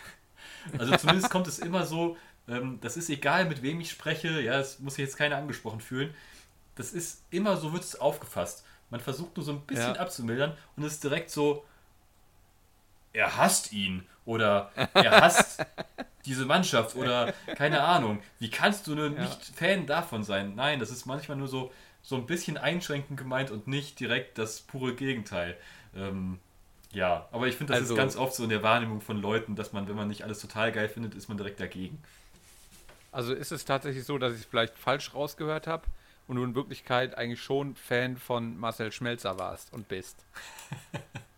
Also 0.78 0.94
zumindest 0.98 1.30
kommt 1.30 1.48
es 1.48 1.58
immer 1.60 1.86
so, 1.86 2.18
ähm, 2.48 2.80
das 2.82 2.98
ist 2.98 3.10
egal, 3.10 3.46
mit 3.46 3.62
wem 3.62 3.80
ich 3.80 3.90
spreche, 3.92 4.42
ja, 4.42 4.60
es 4.60 4.80
muss 4.80 4.96
sich 4.96 5.06
jetzt 5.06 5.18
keiner 5.18 5.38
angesprochen 5.38 5.80
fühlen. 5.80 6.14
Das 6.76 6.92
ist 6.92 7.24
immer 7.32 7.56
so, 7.58 7.72
wird 7.72 7.84
es 7.84 8.00
aufgefasst. 8.00 8.66
Man 8.90 9.00
versucht 9.00 9.38
nur 9.38 9.46
so 9.46 9.54
ein 9.54 9.62
bisschen 9.62 9.96
Ja. 9.96 10.02
abzumildern 10.02 10.58
und 10.76 10.84
es 10.84 10.94
ist 10.94 11.04
direkt 11.04 11.30
so, 11.32 11.66
er 13.14 13.38
hasst 13.38 13.72
ihn 13.72 14.06
oder 14.30 14.72
er 14.94 15.22
hasst 15.22 15.66
diese 16.26 16.46
Mannschaft 16.46 16.96
oder 16.96 17.34
keine 17.56 17.82
Ahnung. 17.82 18.22
Wie 18.38 18.50
kannst 18.52 18.86
du 18.88 18.94
nur 18.96 19.10
Ja. 19.12 19.22
nicht 19.24 19.44
Fan 19.56 19.88
davon 19.88 20.24
sein? 20.24 20.54
Nein, 20.56 20.80
das 20.80 20.92
ist 20.92 21.06
manchmal 21.08 21.38
nur 21.38 21.48
so, 21.48 21.72
so 22.04 22.16
ein 22.16 22.26
bisschen 22.28 22.58
einschränkend 22.58 23.18
gemeint 23.18 23.50
und 23.50 23.68
nicht 23.68 24.00
direkt 24.00 24.38
das 24.38 24.62
pure 24.62 24.94
Gegenteil. 24.94 25.58
Ähm, 25.96 26.40
ja, 26.92 27.28
aber 27.32 27.48
ich 27.48 27.56
finde, 27.56 27.74
das 27.74 27.82
Also- 27.82 27.94
ist 27.96 27.98
ganz 27.98 28.16
oft 28.16 28.34
so 28.36 28.44
in 28.44 28.50
der 28.50 28.62
Wahrnehmung 28.62 29.02
von 29.02 29.20
Leuten, 29.20 29.56
dass 29.56 29.74
man, 29.74 29.88
wenn 29.88 29.96
man 29.96 30.08
nicht 30.08 30.24
alles 30.24 30.40
total 30.40 30.72
geil 30.72 30.90
findet, 30.90 31.16
ist 31.16 31.28
man 31.28 31.38
direkt 31.38 31.60
dagegen. 31.60 32.02
Also 33.12 33.34
ist 33.34 33.52
es 33.52 33.66
tatsächlich 33.66 34.04
so, 34.06 34.20
dass 34.20 34.34
ich 34.34 34.42
es 34.42 34.46
vielleicht 34.46 34.78
falsch 34.78 35.16
rausgehört 35.16 35.66
habe 35.66 35.86
und 36.28 36.36
du 36.36 36.44
in 36.44 36.54
Wirklichkeit 36.54 37.18
eigentlich 37.18 37.42
schon 37.42 37.76
Fan 37.76 38.18
von 38.18 38.56
Marcel 38.60 38.92
Schmelzer 38.92 39.40
warst 39.40 39.74
und 39.74 39.88
bist. 39.88 40.24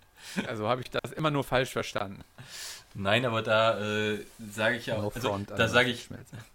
Also 0.47 0.67
habe 0.67 0.81
ich 0.81 0.89
das 0.89 1.11
immer 1.11 1.31
nur 1.31 1.43
falsch 1.43 1.71
verstanden. 1.71 2.23
Nein, 2.93 3.25
aber 3.25 3.41
da 3.41 3.79
äh, 3.79 4.25
sage 4.51 4.77
ich 4.77 4.87
ja 4.87 4.97
auch, 4.97 5.15
also, 5.15 5.31
an 5.31 5.45
da 5.45 5.67
sage 5.67 5.89
ich, 5.89 6.09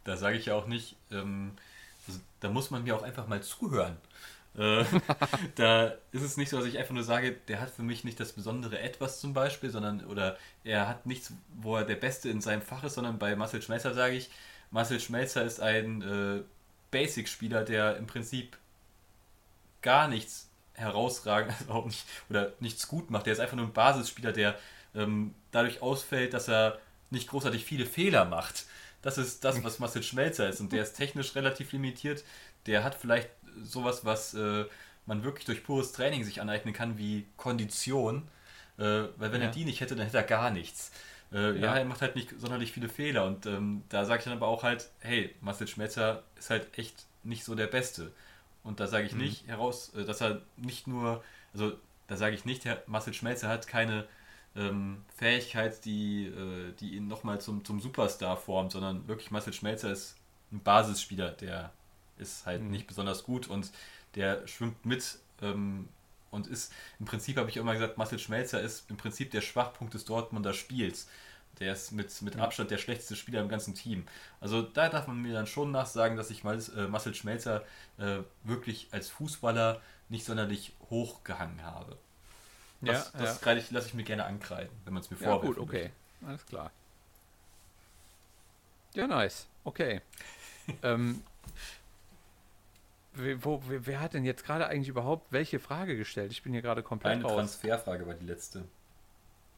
da 0.05 0.17
sage 0.17 0.37
ich 0.37 0.47
ja 0.47 0.55
auch 0.55 0.67
nicht, 0.67 0.97
ähm, 1.11 1.53
also, 2.07 2.21
da 2.41 2.51
muss 2.51 2.71
man 2.71 2.85
mir 2.85 2.95
auch 2.97 3.03
einfach 3.03 3.27
mal 3.27 3.43
zuhören. 3.43 3.97
Äh, 4.57 4.85
da 5.55 5.95
ist 6.13 6.23
es 6.23 6.37
nicht 6.37 6.51
so, 6.51 6.59
dass 6.59 6.67
ich 6.67 6.79
einfach 6.79 6.95
nur 6.95 7.05
sage, 7.05 7.37
der 7.49 7.61
hat 7.61 7.71
für 7.71 7.83
mich 7.83 8.05
nicht 8.05 8.21
das 8.21 8.33
besondere 8.33 8.79
Etwas 8.79 9.21
zum 9.21 9.33
Beispiel, 9.33 9.71
sondern 9.71 10.05
oder 10.05 10.37
er 10.65 10.89
hat 10.89 11.07
nichts, 11.07 11.33
wo 11.55 11.77
er 11.77 11.85
der 11.85 11.97
Beste 11.97 12.29
in 12.29 12.41
seinem 12.41 12.63
Fach 12.63 12.85
ist, 12.85 12.95
sondern 12.95 13.19
bei 13.19 13.35
Marcel 13.37 13.63
Schmelzer 13.63 13.95
sage 13.95 14.17
ich, 14.17 14.31
Marcel 14.71 15.01
Schmelzer 15.01 15.45
ist 15.45 15.61
ein 15.61 16.03
äh, 16.03 16.43
Basic-Spieler, 16.91 17.65
der 17.65 17.97
im 17.97 18.07
Prinzip 18.07 18.57
gar 19.83 20.09
nichts 20.09 20.46
herausragend, 20.77 21.55
also 21.61 21.73
auch 21.73 21.87
nicht, 21.87 22.05
oder 22.31 22.53
nichts 22.61 22.89
gut 22.89 23.11
macht. 23.11 23.27
Der 23.27 23.33
ist 23.33 23.41
einfach 23.41 23.57
nur 23.57 23.67
ein 23.67 23.73
Basisspieler, 23.73 24.33
der 24.33 24.57
ähm, 24.95 25.35
dadurch 25.51 25.83
ausfällt, 25.83 26.33
dass 26.35 26.49
er 26.49 26.79
nicht 27.11 27.29
großartig 27.29 27.65
viele 27.65 27.87
Fehler 27.87 28.25
macht. 28.25 28.67
Das 29.03 29.19
ist 29.19 29.45
das, 29.45 29.63
was 29.63 29.79
Marcel 29.79 30.03
Schmelzer 30.03 30.49
ist. 30.49 30.61
Und 30.61 30.73
der 30.73 30.83
ist 30.83 30.95
technisch 30.95 31.35
relativ 31.37 31.73
limitiert. 31.73 32.25
Der 32.67 32.83
hat 32.83 32.95
vielleicht 32.97 33.31
sowas, 33.63 34.05
was 34.05 34.35
äh, 34.35 34.65
man 35.07 35.23
wirklich 35.23 35.45
durch 35.45 35.63
pures 35.63 35.93
Training 35.93 36.25
sich 36.25 36.41
aneignen 36.41 36.75
kann, 36.75 36.99
wie 36.99 37.27
Kondition. 37.37 38.29
Äh, 38.79 38.83
weil 39.17 39.33
wenn 39.33 39.41
Ja. 39.41 39.47
er 39.49 39.53
die 39.53 39.65
nicht 39.65 39.81
hätte, 39.81 39.95
dann 39.97 40.07
hätte 40.07 40.19
er 40.19 40.25
gar 40.25 40.51
nichts. 40.51 40.91
Äh, 41.33 41.53
ja. 41.53 41.67
Ja. 41.67 41.77
er 41.79 41.85
macht 41.85 42.03
halt 42.03 42.17
nicht 42.17 42.31
sonderlich 42.41 42.73
viele 42.73 42.89
Fehler. 42.89 43.25
Und 43.27 43.47
ähm, 43.47 43.85
da 43.89 44.05
sage 44.05 44.19
ich 44.19 44.25
dann 44.25 44.33
aber 44.35 44.49
auch 44.49 44.63
halt, 44.65 44.89
hey, 45.01 45.35
Marcel 45.41 45.69
Schmelzer 45.69 46.25
ist 46.37 46.51
halt 46.51 46.77
echt 46.79 47.05
nicht 47.23 47.45
so 47.45 47.55
der 47.55 47.67
Beste. 47.69 48.13
Und 48.67 48.81
da 48.81 48.89
sage 48.89 49.07
ich 49.07 49.15
nicht 49.15 49.47
heraus, 49.47 49.95
äh, 49.95 50.05
dass 50.05 50.21
er 50.21 50.43
nicht 50.57 50.87
nur, 50.87 51.23
also 51.55 51.73
da 52.09 52.17
sage 52.17 52.35
ich 52.35 52.45
nicht, 52.45 52.65
Herr 52.65 52.83
Marcel 52.87 53.15
Schmelzer 53.15 53.49
hat 53.49 53.67
keine 53.67 54.07
ähm, 54.57 55.05
Fähigkeit, 55.17 55.85
die, 55.85 56.27
äh, 56.27 56.73
die 56.81 56.97
ihn 56.97 57.07
nochmal 57.07 57.41
zum, 57.41 57.65
zum 57.65 57.81
Superstar 57.81 58.37
formt, 58.37 58.73
sondern 58.73 59.07
wirklich 59.07 59.31
Marcel 59.31 59.53
Schmelzer 59.53 59.93
ist 59.93 60.17
ein 60.53 60.61
Basisspieler, 60.61 61.31
der 61.31 61.73
ist 62.19 62.47
halt 62.47 62.63
nicht 62.63 62.87
besonders 62.87 63.25
gut 63.25 63.47
und 63.47 63.71
der 64.15 64.47
schwimmt 64.47 64.85
mit 64.85 65.19
ähm, 65.43 65.89
und 66.31 66.47
ist, 66.49 66.73
im 66.99 67.07
Prinzip 67.07 67.37
habe 67.37 67.49
ich 67.49 67.57
immer 67.57 67.73
gesagt, 67.73 67.99
Marcel 67.99 68.19
Schmelzer 68.19 68.61
ist 68.61 68.91
im 68.91 68.97
Prinzip 68.97 69.31
der 69.31 69.41
Schwachpunkt 69.43 69.95
des 69.95 70.05
Dortmunder 70.05 70.55
Spiels. 70.55 71.09
Der 71.61 71.73
ist 71.73 71.93
mit, 71.93 72.21
mit 72.23 72.37
Abstand 72.37 72.71
der 72.71 72.79
schlechteste 72.79 73.17
Spieler 73.17 73.41
im 73.41 73.49
ganzen 73.49 73.75
Team. 73.75 74.07
Also 74.41 74.63
da 74.63 74.89
darf 74.89 75.07
man 75.07 75.21
mir 75.23 75.33
dann 75.33 75.47
schon 75.47 75.71
nachsagen, 75.71 76.17
dass 76.17 76.31
ich 76.31 76.45
mal 76.45 76.59
äh, 76.77 76.87
Marcel 76.87 77.15
Schmelzer 77.15 77.65
äh, 77.99 78.19
wirklich 78.45 78.89
als 78.93 79.09
Fußballer 79.09 79.81
nicht 80.09 80.25
sonderlich 80.25 80.75
hochgehangen 80.91 81.63
habe. 81.63 81.97
Das, 82.81 83.13
ja, 83.15 83.21
das 83.21 83.43
ich, 83.65 83.71
lasse 83.71 83.89
ich 83.89 83.95
mir 83.95 84.05
gerne 84.05 84.25
ankreiden, 84.25 84.71
wenn 84.85 84.95
man 84.95 85.03
es 85.03 85.11
mir 85.11 85.17
ja. 85.17 85.25
ja 85.25 85.33
vorwirft. 85.33 85.59
gut, 85.59 85.69
okay. 85.69 85.91
Alles 86.27 86.45
klar. 86.47 86.71
Ja, 88.95 89.07
nice. 89.07 89.47
Okay. 89.65 90.01
ähm, 90.83 91.23
wer, 93.15 93.45
wo, 93.45 93.63
wer, 93.67 94.01
hat 94.01 94.15
denn 94.15 94.25
jetzt 94.25 94.45
gerade 94.45 94.67
eigentlich 94.67 94.89
überhaupt 94.89 95.33
welche 95.33 95.59
Frage 95.59 95.97
gestellt? 95.97 96.33
Ich 96.33 96.43
bin 96.43 96.53
hier 96.53 96.63
gerade 96.63 96.83
komplett 96.83 97.13
Eine 97.13 97.25
raus. 97.25 97.35
Transferfrage 97.35 98.07
war 98.07 98.15
die 98.15 98.27
letzte. 98.27 98.65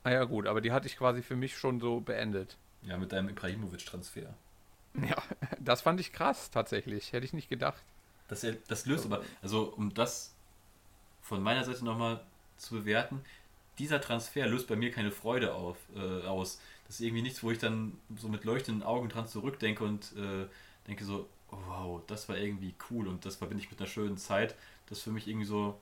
Ah 0.05 0.11
ja, 0.11 0.25
gut, 0.25 0.47
aber 0.47 0.61
die 0.61 0.73
hatte 0.73 0.87
ich 0.87 0.97
quasi 0.97 1.23
für 1.23 1.37
mich 1.37 1.57
schon 1.57 1.81
so 1.81 2.01
beendet. 2.01 2.57
Ja, 2.83 2.97
mit 2.97 3.13
deinem 3.13 3.29
Ibrahimovic-Transfer. 3.29 4.35
Ja, 4.95 5.23
das 5.61 5.83
fand 5.83 6.01
ich 6.01 6.13
krass, 6.13 6.51
tatsächlich. 6.51 7.13
Hätte 7.13 7.25
ich 7.27 7.33
nicht 7.33 7.49
gedacht. 7.49 7.83
Das, 8.29 8.47
das 8.69 8.87
löst 8.87 9.07
aber, 9.07 9.23
also 9.43 9.73
um 9.77 9.93
das 9.95 10.35
von 11.23 11.43
meiner 11.43 11.65
Seite 11.65 11.85
nochmal 11.85 12.21
zu 12.57 12.75
bewerten, 12.75 13.23
dieser 13.79 14.01
Transfer 14.01 14.47
löst 14.47 14.67
bei 14.67 14.77
mir 14.77 14.91
keine 14.91 15.11
Freude 15.11 15.55
auf, 15.55 15.77
äh, 15.95 16.27
aus. 16.27 16.61
Das 16.87 16.97
ist 16.97 17.01
irgendwie 17.01 17.23
nichts, 17.23 17.43
wo 17.43 17.51
ich 17.51 17.59
dann 17.59 17.99
so 18.17 18.29
mit 18.29 18.45
leuchtenden 18.45 18.83
Augen 18.83 19.09
dran 19.09 19.27
zurückdenke 19.27 19.85
und 19.85 20.13
äh, 20.17 20.47
denke 20.87 21.05
so, 21.05 21.29
oh, 21.51 21.57
wow, 21.67 22.01
das 22.07 22.29
war 22.29 22.37
irgendwie 22.37 22.75
cool 22.91 23.07
und 23.09 23.25
das 23.25 23.37
verbinde 23.37 23.63
ich 23.63 23.71
mit 23.71 23.79
einer 23.79 23.89
schönen 23.89 24.19
Zeit. 24.19 24.55
Das 24.87 24.99
ist 24.99 25.05
für 25.05 25.11
mich 25.11 25.29
irgendwie 25.29 25.47
so, 25.47 25.79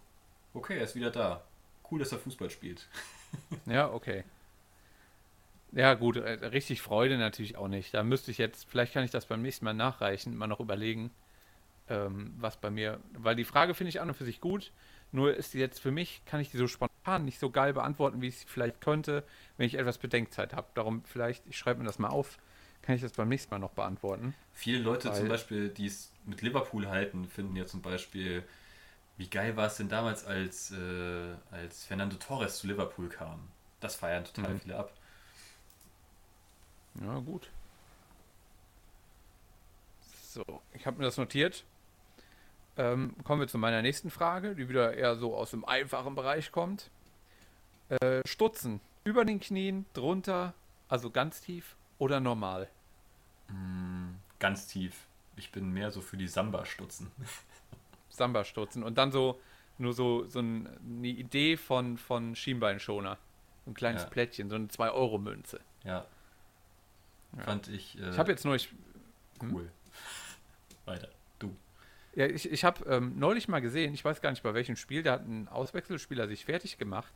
okay, 0.52 0.76
er 0.76 0.84
ist 0.84 0.94
wieder 0.94 1.10
da. 1.10 1.43
Cool, 1.90 2.01
dass 2.01 2.12
er 2.12 2.18
Fußball 2.18 2.51
spielt. 2.51 2.86
Ja, 3.67 3.93
okay. 3.93 4.25
Ja, 5.73 5.95
gut, 5.95 6.17
äh, 6.17 6.47
richtig 6.47 6.81
Freude 6.81 7.19
natürlich 7.19 7.57
auch 7.57 7.69
nicht. 7.69 7.93
Da 7.93 8.03
müsste 8.03 8.31
ich 8.31 8.39
jetzt, 8.39 8.67
vielleicht 8.69 8.93
kann 8.95 9.05
ich 9.05 9.11
das 9.11 9.27
beim 9.27 9.43
nächsten 9.43 9.65
Mal 9.65 9.75
nachreichen, 9.75 10.37
mal 10.37 10.47
noch 10.47 10.61
überlegen, 10.61 11.11
ähm, 11.89 12.35
was 12.39 12.57
bei 12.57 12.71
mir, 12.71 13.01
weil 13.13 13.37
die 13.37 13.45
Frage 13.45 13.75
finde 13.75 13.91
ich 13.91 14.01
an 14.01 14.09
und 14.09 14.15
für 14.15 14.25
sich 14.25 14.41
gut, 14.41 14.73
nur 15.13 15.35
ist 15.35 15.55
die 15.55 15.59
jetzt 15.59 15.81
für 15.81 15.91
mich, 15.91 16.23
kann 16.25 16.41
ich 16.41 16.51
die 16.51 16.57
so 16.57 16.67
spontan 16.67 17.25
nicht 17.25 17.39
so 17.39 17.51
geil 17.51 17.73
beantworten, 17.73 18.23
wie 18.23 18.29
ich 18.29 18.37
es 18.37 18.45
vielleicht 18.45 18.81
könnte, 18.81 19.23
wenn 19.57 19.67
ich 19.67 19.75
etwas 19.75 19.99
Bedenkzeit 19.99 20.55
habe. 20.55 20.69
Darum 20.75 21.03
vielleicht, 21.05 21.47
ich 21.47 21.59
schreibe 21.59 21.81
mir 21.81 21.87
das 21.87 21.99
mal 21.99 22.09
auf, 22.09 22.39
kann 22.83 22.95
ich 22.95 23.03
das 23.03 23.13
beim 23.13 23.29
nächsten 23.29 23.51
Mal 23.51 23.59
noch 23.59 23.73
beantworten. 23.73 24.35
Viele 24.53 24.79
Leute 24.79 25.13
zum 25.13 25.29
Beispiel, 25.29 25.69
die 25.69 25.87
es 25.87 26.13
mit 26.25 26.43
Liverpool 26.43 26.89
halten, 26.89 27.27
finden 27.27 27.57
ja 27.57 27.67
zum 27.67 27.83
Beispiel, 27.83 28.45
wie 29.16 29.28
geil 29.28 29.56
war 29.56 29.66
es 29.66 29.76
denn 29.76 29.88
damals, 29.88 30.24
als, 30.24 30.70
äh, 30.72 31.34
als 31.51 31.84
Fernando 31.84 32.16
Torres 32.16 32.59
zu 32.59 32.66
Liverpool 32.66 33.09
kam. 33.09 33.40
Das 33.80 33.97
feiern 33.97 34.24
total 34.24 34.55
Mhm. 34.55 34.60
viele 34.60 34.76
ab. 34.76 34.93
Ja, 37.02 37.18
gut. 37.18 37.48
So, 40.22 40.44
ich 40.74 40.86
habe 40.86 40.98
mir 40.98 41.05
das 41.05 41.16
notiert. 41.16 41.64
Ähm, 42.78 43.14
kommen 43.24 43.40
wir 43.40 43.48
zu 43.48 43.56
meiner 43.59 43.80
nächsten 43.80 44.10
Frage, 44.10 44.55
die 44.55 44.68
wieder 44.68 44.94
eher 44.94 45.16
so 45.16 45.34
aus 45.34 45.51
dem 45.51 45.64
einfachen 45.64 46.14
Bereich 46.14 46.52
kommt. 46.52 46.90
Äh, 47.88 48.20
Stutzen. 48.26 48.80
Über 49.05 49.24
den 49.24 49.40
Knien, 49.40 49.86
drunter, 49.94 50.52
also 50.88 51.10
ganz 51.10 51.40
tief 51.40 51.76
oder 51.98 52.20
normal? 52.20 52.68
Ganz 54.38 54.66
tief. 54.66 55.06
Ich 55.36 55.52
bin 55.52 55.70
mehr 55.72 55.90
so 55.90 56.01
für 56.01 56.16
die 56.16 56.28
Samba-Stutzen. 56.28 57.10
Samba-Stutzen. 58.16 58.82
Und 58.82 58.98
dann 58.98 59.12
so, 59.12 59.40
nur 59.78 59.93
so, 59.93 60.26
so 60.26 60.40
ein, 60.40 60.68
eine 60.84 61.09
Idee 61.09 61.56
von, 61.56 61.98
von 61.98 62.34
Schienbeinschoner. 62.34 63.18
Ein 63.66 63.74
kleines 63.74 64.02
Ja. 64.05 64.09
Plättchen, 64.09 64.48
so 64.48 64.56
eine 64.56 64.66
2-Euro-Münze. 64.66 65.60
Ja. 65.84 66.06
Fand 67.38 67.68
ich, 67.68 67.98
äh, 68.01 68.10
Ich 68.10 68.18
habe 68.18 68.30
jetzt 68.30 68.44
nur, 68.44 68.55
ich, 68.55 68.68
cool. 69.43 69.70
Weiter. 70.84 71.09
Du. 71.38 71.55
Ja, 72.14 72.26
ich, 72.26 72.51
ich 72.51 72.64
habe 72.64 72.84
ähm, 72.88 73.18
neulich 73.18 73.48
mal 73.48 73.60
gesehen, 73.60 73.93
ich 73.93 74.05
weiß 74.05 74.20
gar 74.22 74.30
nicht 74.30 74.43
bei 74.43 74.55
welchem 74.55 74.76
Spiel, 74.76 75.02
da 75.02 75.12
hat 75.12 75.26
ein 75.26 75.48
Auswechselspieler 75.48 76.28
sich 76.28 76.44
fertig 76.44 76.78
gemacht. 76.78 77.12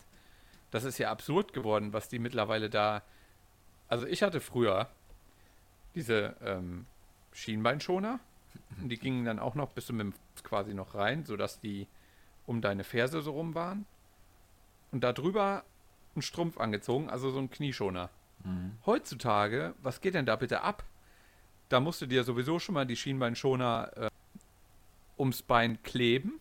Das 0.71 0.85
ist 0.85 0.99
ja 0.99 1.11
absurd 1.11 1.53
geworden, 1.53 1.93
was 1.93 2.09
die 2.09 2.19
mittlerweile 2.19 2.69
da. 2.69 3.03
Also 3.89 4.07
ich 4.07 4.23
hatte 4.23 4.41
früher 4.41 4.89
diese 5.95 6.37
ähm, 6.43 6.87
Schienbeinschoner 7.33 8.21
und 8.83 8.89
die 8.89 8.99
gingen 8.99 9.25
dann 9.25 9.39
auch 9.39 9.55
noch 9.55 9.73
bis 9.73 9.87
zum 9.87 9.99
dem 9.99 10.15
quasi 10.43 10.75
noch 10.75 10.95
rein, 10.95 11.25
sodass 11.25 11.61
die 11.61 11.87
um 12.47 12.61
deine 12.61 12.85
Ferse 12.85 13.23
so 13.23 13.33
rum 13.33 13.55
waren. 13.55 13.87
Und 14.93 15.05
da 15.05 15.13
drüber 15.13 15.65
ein 16.17 16.23
Strumpf 16.23 16.59
angezogen, 16.59 17.09
also 17.09 17.31
so 17.31 17.39
ein 17.39 17.51
Knieschoner. 17.51 18.11
Heutzutage, 18.87 19.75
was 19.83 20.01
geht 20.01 20.15
denn 20.15 20.27
da 20.27 20.37
bitte 20.37 20.63
ab? 20.63 20.85
Da 21.69 21.79
musst 21.79 22.01
du 22.01 22.07
dir 22.07 22.25
sowieso 22.25 22.59
schon 22.59 22.75
mal 22.75 22.87
die 22.87 22.97
Schienbeinschoner 22.97 23.91
äh, 23.97 24.09
ums 25.19 25.43
Bein 25.43 25.83
kleben. 25.83 26.41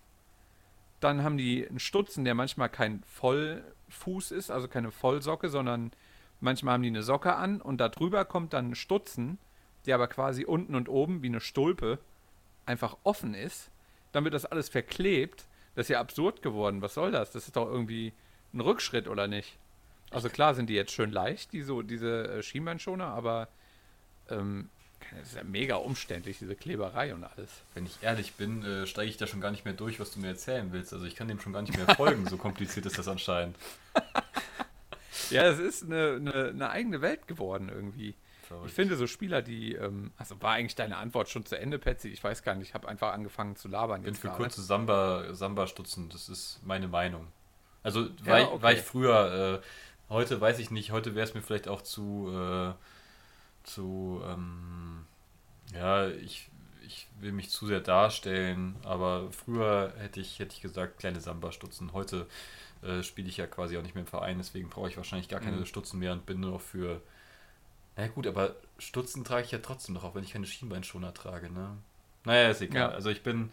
Dann 1.00 1.24
haben 1.24 1.38
die 1.38 1.68
einen 1.68 1.80
Stutzen, 1.80 2.26
der 2.26 2.34
manchmal 2.34 2.70
kein 2.70 3.04
Vollfuß 3.04 4.32
ist, 4.32 4.50
also 4.50 4.68
keine 4.68 4.92
Vollsocke, 4.92 5.50
sondern 5.50 5.92
manchmal 6.40 6.74
haben 6.74 6.84
die 6.84 6.90
eine 6.90 7.04
Socke 7.04 7.36
an 7.36 7.62
und 7.62 7.80
da 7.80 7.90
drüber 7.90 8.26
kommt 8.26 8.54
dann 8.54 8.72
ein 8.72 8.76
Stutzen, 8.76 9.38
der 9.86 9.96
aber 9.96 10.08
quasi 10.08 10.46
unten 10.46 10.76
und 10.76 10.90
oben 10.90 11.22
wie 11.22 11.28
eine 11.28 11.42
Stulpe 11.42 12.00
einfach 12.70 12.96
offen 13.04 13.34
ist. 13.34 13.70
Dann 14.12 14.24
wird 14.24 14.34
das 14.34 14.46
alles 14.46 14.70
verklebt. 14.70 15.46
Das 15.76 15.86
ist 15.86 15.90
ja 15.90 16.00
absurd 16.00 16.42
geworden. 16.42 16.82
Was 16.82 16.94
soll 16.94 17.12
das? 17.12 17.32
Das 17.32 17.46
ist 17.46 17.56
doch 17.56 17.68
irgendwie 17.68 18.14
ein 18.54 18.62
Rückschritt, 18.62 19.08
oder 19.08 19.28
nicht? 19.28 19.58
Also 20.12 20.30
klar 20.30 20.56
sind 20.56 20.70
die 20.70 20.74
jetzt 20.74 20.92
schön 20.92 21.12
leicht, 21.12 21.54
die 21.54 21.62
so, 21.62 21.82
diese 21.82 22.28
äh, 22.28 22.44
Schienbeinschoner, 22.44 23.06
aber 23.06 23.48
ähm, 24.30 24.70
das 25.20 25.30
ist 25.30 25.36
ja 25.36 25.44
mega 25.44 25.76
umständlich, 25.76 26.40
diese 26.40 26.56
Kleberei 26.56 27.14
und 27.14 27.24
alles. 27.24 27.50
Wenn 27.76 27.86
ich 27.86 27.98
ehrlich 28.02 28.34
bin, 28.34 28.64
äh, 28.64 28.88
steige 28.88 29.10
ich 29.10 29.18
da 29.18 29.28
schon 29.28 29.42
gar 29.42 29.52
nicht 29.52 29.66
mehr 29.66 29.74
durch, 29.74 30.00
was 30.00 30.12
du 30.12 30.20
mir 30.20 30.30
erzählen 30.30 30.72
willst. 30.72 30.94
Also 30.94 31.06
ich 31.06 31.16
kann 31.16 31.28
dem 31.28 31.40
schon 31.40 31.54
gar 31.54 31.62
nicht 31.62 31.76
mehr 31.76 31.96
folgen, 31.96 32.26
so 32.28 32.38
kompliziert 32.38 32.86
ist 32.86 32.98
das 32.98 33.08
anscheinend. 33.08 33.56
Ja, 35.30 35.44
es 35.44 35.60
ist 35.60 35.84
eine, 35.84 36.16
eine, 36.16 36.50
eine 36.50 36.70
eigene 36.70 37.02
Welt 37.02 37.28
geworden 37.28 37.70
irgendwie. 37.70 38.16
Verrückt. 38.50 38.68
Ich 38.70 38.74
finde 38.74 38.96
so 38.96 39.06
Spieler, 39.06 39.44
die, 39.44 39.76
ähm, 39.76 40.12
also 40.18 40.42
war 40.42 40.54
eigentlich 40.54 40.74
deine 40.74 40.98
Antwort 40.98 41.30
schon 41.30 41.46
zu 41.46 41.56
Ende, 41.58 41.78
Patsy? 41.78 42.10
Ich 42.10 42.24
weiß 42.24 42.42
gar 42.42 42.56
nicht, 42.56 42.70
ich 42.70 42.74
habe 42.74 42.88
einfach 42.88 43.14
angefangen 43.14 43.56
zu 43.56 43.68
labern. 43.68 44.02
Ich 44.02 44.06
bin 44.06 44.16
für 44.16 44.28
gerade. 44.30 44.42
kurze 44.42 44.64
Samba, 44.64 45.36
Samba-Stutzen, 45.36 46.10
das 46.10 46.30
ist 46.30 46.60
meine 46.66 46.88
Meinung. 46.88 47.28
Also 47.84 48.10
war, 48.24 48.42
ich, 48.42 48.48
okay. 48.48 48.64
war 48.64 48.74
ich 48.74 48.82
früher, 48.82 49.62
äh, 49.62 50.12
heute 50.12 50.42
weiß 50.42 50.58
ich 50.58 50.72
nicht, 50.72 50.92
heute 50.92 51.14
wäre 51.14 51.28
es 51.28 51.36
mir 51.36 51.44
vielleicht 51.44 51.68
auch 51.68 51.84
zu, 51.84 52.32
äh, 52.34 52.74
zu, 53.64 54.22
ähm, 54.26 55.06
ja, 55.76 56.08
ich, 56.08 56.50
ich 56.88 57.08
will 57.20 57.32
mich 57.32 57.52
zu 57.52 57.68
sehr 57.68 57.82
darstellen, 57.82 58.76
aber 58.84 59.32
früher 59.32 59.94
hätte 60.00 60.20
ich, 60.22 60.40
hätte 60.40 60.56
ich 60.56 60.62
gesagt, 60.62 60.98
kleine 60.98 61.22
Samba-Stutzen. 61.22 61.94
Heute 61.94 62.26
äh, 62.82 63.04
spiele 63.04 63.30
ich 63.30 63.38
ja 63.38 63.46
quasi 63.46 63.78
auch 63.78 63.84
nicht 63.84 63.94
mehr 63.94 64.06
im 64.06 64.08
Verein, 64.08 64.40
deswegen 64.40 64.70
brauche 64.70 64.90
ich 64.90 64.98
wahrscheinlich 64.98 65.30
gar 65.30 65.40
keine 65.40 65.58
Mhm. 65.58 65.66
Stutzen 65.66 66.00
mehr 66.00 66.14
und 66.14 66.26
bin 66.26 66.40
nur 66.40 66.50
noch 66.52 66.62
für, 66.62 67.00
na 68.00 68.08
gut, 68.08 68.28
aber 68.28 68.56
Stutzen 68.78 69.24
trage 69.24 69.46
ich 69.46 69.52
ja 69.52 69.60
trotzdem 69.60 69.96
noch, 69.96 70.04
auch 70.04 70.16
wenn 70.16 70.24
ich 70.24 70.34
keine 70.34 70.46
Schienbeinschoner 70.46 71.14
trage, 71.14 71.52
ne? 71.52 71.78
Naja, 72.26 72.50
ist 72.50 72.62
egal. 72.62 72.90
Ja. 72.90 72.96
Also 72.96 73.10
ich 73.10 73.24
bin, 73.24 73.50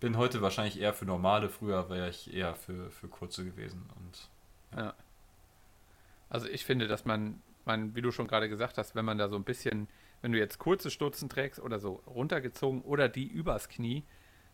bin 0.00 0.16
heute 0.16 0.42
wahrscheinlich 0.42 0.80
eher 0.80 0.92
für 0.92 1.04
normale, 1.04 1.48
früher 1.48 1.88
wäre 1.88 2.08
ich 2.08 2.32
eher 2.32 2.54
für, 2.54 2.90
für 2.90 3.08
kurze 3.08 3.44
gewesen. 3.44 3.88
Und 3.96 4.28
Also 6.28 6.48
ich 6.48 6.64
finde, 6.64 6.88
dass 6.88 7.04
man, 7.04 7.40
man, 7.64 7.94
wie 7.94 8.02
du 8.02 8.10
schon 8.10 8.26
gerade 8.26 8.48
gesagt 8.48 8.78
hast, 8.78 8.94
wenn 8.94 9.04
man 9.04 9.18
da 9.18 9.28
so 9.28 9.36
ein 9.36 9.44
bisschen 9.44 9.88
wenn 10.22 10.32
du 10.32 10.38
jetzt 10.38 10.58
kurze 10.58 10.90
Stutzen 10.90 11.28
trägst 11.28 11.60
oder 11.60 11.78
so 11.78 12.02
runtergezogen 12.06 12.82
oder 12.82 13.08
die 13.08 13.26
übers 13.26 13.68
Knie, 13.68 14.04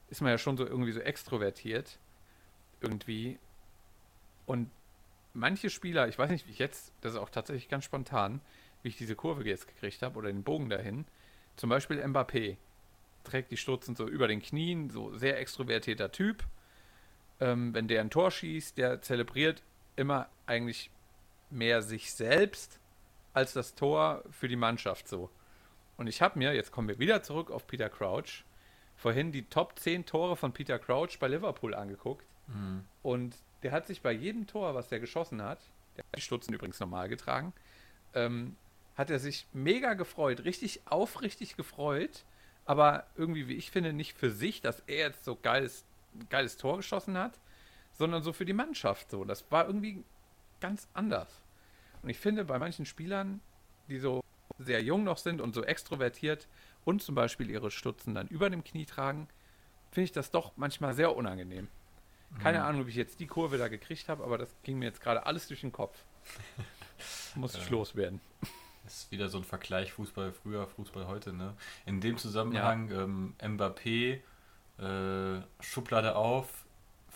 ist 0.09 0.21
man 0.21 0.31
ja 0.31 0.39
schon 0.39 0.57
so 0.57 0.65
irgendwie 0.67 0.93
so 0.93 1.01
extrovertiert. 1.01 1.99
Irgendwie. 2.81 3.39
Und 4.47 4.71
manche 5.35 5.71
Spieler, 5.71 6.09
ich 6.09 6.19
weiß 6.19 6.31
nicht, 6.31 6.47
wie 6.47 6.53
ich 6.53 6.59
jetzt, 6.59 6.93
das 7.01 7.15
ist 7.15 7.19
auch 7.19 7.31
tatsächlich 7.31 7.69
ganz 7.69 7.85
spontan, 7.85 8.41
wie 8.87 8.91
ich 8.91 8.97
diese 8.97 9.17
Kurve 9.17 9.45
jetzt 9.45 9.67
gekriegt 9.67 10.01
habe 10.03 10.17
oder 10.17 10.29
den 10.29 10.45
Bogen 10.45 10.71
dahin. 10.71 11.07
Zum 11.57 11.71
Beispiel 11.71 12.01
Mbappé 12.01 12.57
trägt 13.25 13.51
die 13.51 13.57
Stutzen 13.57 13.97
so 13.97 14.07
über 14.07 14.29
den 14.29 14.41
Knien, 14.41 14.91
so 14.91 15.13
sehr 15.17 15.41
extrovertierter 15.41 16.13
Typ. 16.13 16.45
Ähm, 17.41 17.75
wenn 17.75 17.89
der 17.89 18.01
ein 18.01 18.11
Tor 18.11 18.31
schießt, 18.31 18.79
der 18.79 19.03
zelebriert 19.03 19.65
immer 19.97 20.29
eigentlich 20.47 20.93
mehr 21.51 21.83
sich 21.83 22.13
selbst 22.13 22.79
als 23.33 23.55
das 23.55 23.75
Tor 23.75 24.23
für 24.31 24.47
die 24.47 24.55
Mannschaft 24.55 25.09
so. 25.09 25.31
Und 25.97 26.07
ich 26.07 26.23
habe 26.23 26.39
mir, 26.39 26.55
jetzt 26.55 26.71
kommen 26.71 26.87
wir 26.87 27.01
wieder 27.01 27.25
zurück 27.25 27.51
auf 27.51 27.67
Peter 27.67 27.89
Crouch, 27.89 28.45
vorhin 28.95 29.33
die 29.33 29.47
Top 29.47 29.77
10 29.81 30.07
Tore 30.07 30.37
von 30.37 30.53
Peter 30.53 30.79
Crouch 30.79 31.19
bei 31.19 31.27
Liverpool 31.27 31.75
angeguckt. 31.75 32.25
Und 33.03 33.35
der 33.65 33.73
hat 33.73 33.89
sich 33.89 34.01
bei 34.01 34.13
jedem 34.13 34.47
Tor, 34.47 34.77
was 34.77 34.89
der 34.89 35.01
geschossen 35.01 35.43
hat, 35.43 35.59
der 35.97 36.05
hat 36.05 36.17
die 36.17 36.21
Stutzen 36.21 36.55
übrigens 36.55 36.79
normal 36.79 37.09
getragen, 37.09 37.53
ähm, 38.15 38.55
hat 38.97 39.11
er 39.11 39.19
sich 39.19 39.47
mega 39.53 39.95
gefreut, 39.95 40.45
richtig 40.45 40.81
aufrichtig 40.87 41.57
gefreut, 41.57 42.25
aber 42.65 43.07
irgendwie, 43.17 43.47
wie 43.49 43.55
ich 43.55 43.71
finde, 43.71 43.93
nicht 43.93 44.17
für 44.17 44.31
sich, 44.31 44.61
dass 44.61 44.81
er 44.87 45.09
jetzt 45.09 45.25
so 45.25 45.37
geiles, 45.37 45.85
geiles 46.31 46.57
Tor 46.57 46.79
geschossen 46.79 47.17
hat, 47.17 47.39
sondern 47.93 48.23
so 48.23 48.33
für 48.33 48.45
die 48.45 48.53
Mannschaft 48.53 49.11
so. 49.11 49.25
Das 49.25 49.51
war 49.51 49.67
irgendwie 49.67 50.03
ganz 50.61 50.89
anders. 50.95 51.43
Und 52.03 52.09
ich 52.09 52.19
finde, 52.19 52.45
bei 52.45 52.59
manchen 52.59 52.87
Spielern, 52.87 53.41
die 53.89 53.99
so 53.99 54.23
sehr 54.59 54.83
jung 54.83 55.05
noch 55.05 55.19
sind 55.19 55.41
und 55.41 55.55
so 55.55 55.63
extrovertiert 55.63 56.49
und 56.85 57.03
zum 57.03 57.15
Beispiel 57.15 57.51
ihre 57.51 57.71
Stutzen 57.71 58.15
dann 58.15 58.29
über 58.29 58.49
dem 58.49 58.65
Knie 58.65 58.87
tragen, 58.87 59.29
finde 59.91 60.05
ich 60.05 60.13
das 60.13 60.31
doch 60.31 60.53
manchmal 60.57 60.95
sehr 60.95 61.15
unangenehm. 61.15 61.69
Keine 62.43 62.65
Ahnung, 62.65 62.83
ob 62.83 62.89
ich 62.89 62.97
jetzt 62.97 63.21
die 63.21 63.27
Kurve 63.27 63.57
da 63.57 63.69
gekriegt 63.69 64.09
habe, 64.09 64.25
aber 64.25 64.37
das 64.37 64.55
ging 64.63 64.79
mir 64.79 64.87
jetzt 64.87 65.01
gerade 65.01 65.25
alles 65.25 65.49
durch 65.49 65.61
den 65.61 65.73
Kopf. 65.73 65.97
Muss 67.35 67.55
ich 67.55 67.71
loswerden. 67.71 68.21
Das 68.87 69.03
ist 69.03 69.11
wieder 69.11 69.29
so 69.29 69.39
ein 69.39 69.45
Vergleich 69.45 69.93
Fußball 69.93 70.33
früher, 70.33 70.67
Fußball 70.69 71.09
heute, 71.09 71.33
ne? 71.33 71.55
In 71.87 72.01
dem 72.01 72.19
Zusammenhang 72.19 72.91
ähm, 72.93 73.35
Mbappé, 73.43 74.21
äh, 74.79 75.43
Schublade 75.61 76.15
auf, 76.15 76.65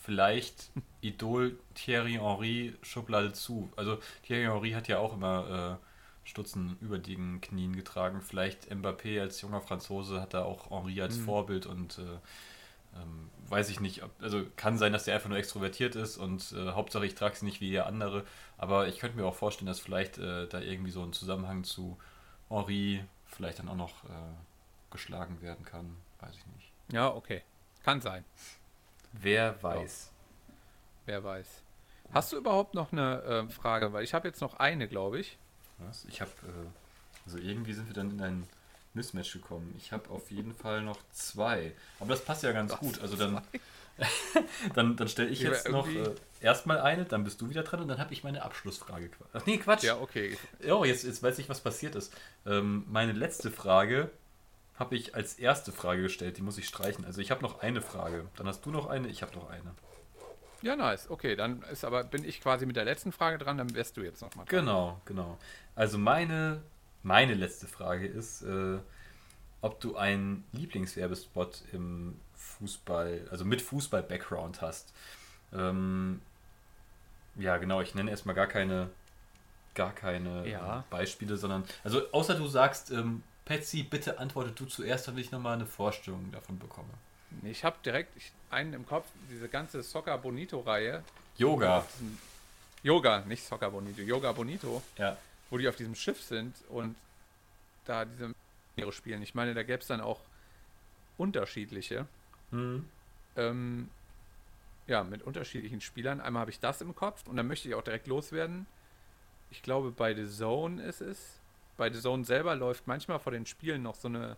vielleicht 0.02 0.70
Idol 1.00 1.56
Thierry 1.74 2.14
Henry, 2.14 2.74
Schublade 2.82 3.32
zu. 3.32 3.70
Also 3.76 3.98
Thierry 4.24 4.44
Henry 4.44 4.72
hat 4.72 4.88
ja 4.88 4.98
auch 4.98 5.14
immer 5.14 5.78
äh, 5.80 6.28
Stutzen 6.28 6.76
über 6.80 6.98
den 6.98 7.40
Knien 7.40 7.76
getragen. 7.76 8.20
Vielleicht 8.20 8.70
Mbappé 8.70 9.20
als 9.20 9.40
junger 9.40 9.60
Franzose 9.60 10.20
hat 10.20 10.34
da 10.34 10.42
auch 10.44 10.70
Henry 10.70 11.00
als 11.00 11.18
Vorbild 11.18 11.66
und 11.66 11.98
äh, 11.98 12.18
ähm, 12.96 13.30
weiß 13.48 13.70
ich 13.70 13.80
nicht, 13.80 14.02
ob, 14.02 14.10
also 14.22 14.44
kann 14.56 14.78
sein, 14.78 14.92
dass 14.92 15.04
der 15.04 15.14
einfach 15.14 15.28
nur 15.28 15.38
extrovertiert 15.38 15.96
ist 15.96 16.16
und 16.16 16.52
äh, 16.52 16.72
Hauptsache 16.72 17.06
ich 17.06 17.14
trage 17.14 17.34
es 17.34 17.42
nicht 17.42 17.60
wie 17.60 17.70
ihr 17.70 17.86
andere, 17.86 18.24
aber 18.58 18.88
ich 18.88 18.98
könnte 18.98 19.16
mir 19.16 19.26
auch 19.26 19.34
vorstellen, 19.34 19.66
dass 19.66 19.80
vielleicht 19.80 20.18
äh, 20.18 20.46
da 20.46 20.60
irgendwie 20.60 20.90
so 20.90 21.02
ein 21.02 21.12
Zusammenhang 21.12 21.64
zu 21.64 21.98
Henri 22.48 23.04
vielleicht 23.26 23.58
dann 23.58 23.68
auch 23.68 23.76
noch 23.76 24.04
äh, 24.04 24.34
geschlagen 24.90 25.40
werden 25.40 25.64
kann, 25.64 25.96
weiß 26.20 26.34
ich 26.36 26.46
nicht. 26.54 26.72
Ja, 26.92 27.08
okay. 27.08 27.42
Kann 27.82 28.00
sein. 28.00 28.24
Wer 29.12 29.62
weiß. 29.62 30.12
Wer 31.06 31.24
weiß. 31.24 31.62
Hast 32.12 32.32
du 32.32 32.36
überhaupt 32.36 32.74
noch 32.74 32.92
eine 32.92 33.22
äh, 33.22 33.48
Frage? 33.48 33.92
Weil 33.92 34.04
ich 34.04 34.14
habe 34.14 34.26
jetzt 34.28 34.40
noch 34.40 34.54
eine, 34.54 34.88
glaube 34.88 35.20
ich. 35.20 35.38
Was? 35.78 36.04
Ich 36.06 36.20
habe, 36.20 36.30
äh, 36.44 37.24
also 37.24 37.38
irgendwie 37.38 37.72
sind 37.72 37.86
wir 37.86 37.94
dann 37.94 38.10
in 38.10 38.20
ein 38.20 38.48
Mismatch 38.94 39.32
gekommen. 39.32 39.74
Ich 39.78 39.92
habe 39.92 40.10
auf 40.10 40.30
jeden 40.30 40.54
Fall 40.54 40.82
noch 40.82 40.98
zwei, 41.12 41.72
aber 41.98 42.10
das 42.10 42.24
passt 42.24 42.42
ja 42.42 42.52
ganz 42.52 42.76
gut. 42.76 43.00
Also 43.00 43.16
dann, 43.16 43.40
dann, 44.74 44.96
dann 44.96 45.08
stelle 45.08 45.28
ich 45.28 45.40
jetzt 45.40 45.68
noch 45.68 45.88
äh, 45.88 46.14
erstmal 46.40 46.80
eine, 46.80 47.04
dann 47.04 47.24
bist 47.24 47.40
du 47.40 47.48
wieder 47.48 47.62
dran 47.62 47.80
und 47.80 47.88
dann 47.88 47.98
habe 47.98 48.12
ich 48.12 48.24
meine 48.24 48.42
Abschlussfrage. 48.42 49.10
Ach 49.32 49.46
nee, 49.46 49.58
Quatsch. 49.58 49.84
Ja, 49.84 49.98
okay. 49.98 50.36
Oh, 50.68 50.84
jetzt, 50.84 51.04
jetzt 51.04 51.22
weiß 51.22 51.38
ich, 51.38 51.48
was 51.48 51.60
passiert 51.60 51.94
ist. 51.94 52.12
Ähm, 52.46 52.84
meine 52.88 53.12
letzte 53.12 53.50
Frage 53.50 54.10
habe 54.80 54.96
ich 54.96 55.14
als 55.14 55.34
erste 55.34 55.72
Frage 55.72 56.02
gestellt. 56.02 56.38
Die 56.38 56.42
muss 56.42 56.58
ich 56.58 56.66
streichen. 56.66 57.04
Also 57.04 57.20
ich 57.20 57.30
habe 57.30 57.42
noch 57.42 57.60
eine 57.60 57.82
Frage. 57.82 58.26
Dann 58.36 58.46
hast 58.46 58.64
du 58.64 58.70
noch 58.70 58.86
eine, 58.86 59.08
ich 59.08 59.22
habe 59.22 59.34
noch 59.36 59.50
eine. 59.50 59.74
Ja, 60.62 60.76
nice. 60.76 61.08
Okay, 61.10 61.36
dann 61.36 61.62
ist 61.70 61.84
aber, 61.84 62.04
bin 62.04 62.24
ich 62.24 62.40
quasi 62.40 62.66
mit 62.66 62.76
der 62.76 62.84
letzten 62.84 63.12
Frage 63.12 63.38
dran, 63.38 63.58
dann 63.58 63.74
wärst 63.74 63.96
du 63.96 64.02
jetzt 64.02 64.20
nochmal 64.20 64.46
dran. 64.46 64.60
Genau, 64.60 65.00
genau. 65.04 65.38
Also 65.74 65.98
meine, 65.98 66.62
meine 67.02 67.34
letzte 67.34 67.66
Frage 67.66 68.06
ist, 68.06 68.42
äh, 68.42 68.78
ob 69.62 69.80
du 69.80 69.96
einen 69.96 70.44
Lieblingswerbespot 70.52 71.62
im 71.72 72.18
Fußball, 72.36 73.28
also 73.30 73.44
mit 73.44 73.60
Fußball-Background 73.62 74.62
hast. 74.62 74.92
Ähm, 75.52 76.20
ja, 77.36 77.56
genau, 77.58 77.80
ich 77.80 77.94
nenne 77.94 78.10
erstmal 78.10 78.34
gar 78.34 78.46
keine, 78.46 78.90
gar 79.74 79.92
keine 79.92 80.46
Ja. 80.48 80.80
äh, 80.80 80.82
Beispiele, 80.90 81.36
sondern, 81.36 81.64
also 81.84 82.02
außer 82.12 82.34
du 82.34 82.46
sagst, 82.46 82.90
ähm, 82.90 83.22
Patsy, 83.44 83.82
bitte 83.82 84.18
antworte 84.18 84.52
du 84.52 84.64
zuerst, 84.66 85.08
damit 85.08 85.24
ich 85.24 85.32
nochmal 85.32 85.54
eine 85.54 85.66
Vorstellung 85.66 86.30
davon 86.32 86.58
bekomme. 86.58 86.88
Ich 87.42 87.64
habe 87.64 87.76
direkt 87.84 88.10
einen 88.50 88.72
im 88.74 88.86
Kopf, 88.86 89.06
diese 89.30 89.48
ganze 89.48 89.82
Soccer 89.82 90.18
Bonito-Reihe. 90.18 91.02
Yoga. 91.36 91.84
Yoga, 92.82 93.20
nicht 93.20 93.44
Soccer 93.44 93.70
Bonito, 93.70 94.00
Yoga 94.02 94.32
Bonito, 94.32 94.82
Ja. 94.96 95.16
Wo 95.50 95.58
die 95.58 95.68
auf 95.68 95.76
diesem 95.76 95.94
Schiff 95.94 96.22
sind 96.22 96.56
und 96.68 96.96
da 97.84 98.04
diese 98.04 98.32
Meere 98.76 98.92
spielen. 98.92 99.22
Ich 99.22 99.34
meine, 99.34 99.54
da 99.54 99.62
gäbe 99.62 99.80
es 99.80 99.86
dann 99.86 100.00
auch 100.00 100.20
unterschiedliche. 101.18 102.06
Hm. 102.50 102.88
Ähm, 103.36 103.88
ja, 104.86 105.04
mit 105.04 105.22
unterschiedlichen 105.22 105.80
Spielern. 105.80 106.20
Einmal 106.20 106.40
habe 106.42 106.50
ich 106.50 106.60
das 106.60 106.80
im 106.80 106.94
Kopf 106.94 107.26
und 107.28 107.36
dann 107.36 107.46
möchte 107.46 107.68
ich 107.68 107.74
auch 107.74 107.82
direkt 107.82 108.06
loswerden. 108.06 108.66
Ich 109.50 109.62
glaube, 109.62 109.90
bei 109.90 110.14
The 110.14 110.26
Zone 110.28 110.82
ist 110.82 111.00
es. 111.00 111.40
Bei 111.76 111.92
The 111.92 112.00
Zone 112.00 112.24
selber 112.24 112.54
läuft 112.56 112.86
manchmal 112.86 113.18
vor 113.18 113.32
den 113.32 113.46
Spielen 113.46 113.82
noch 113.82 113.94
so 113.94 114.08
eine 114.08 114.36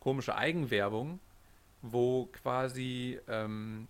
komische 0.00 0.36
Eigenwerbung, 0.36 1.20
wo 1.82 2.26
quasi 2.26 3.20
ähm, 3.28 3.88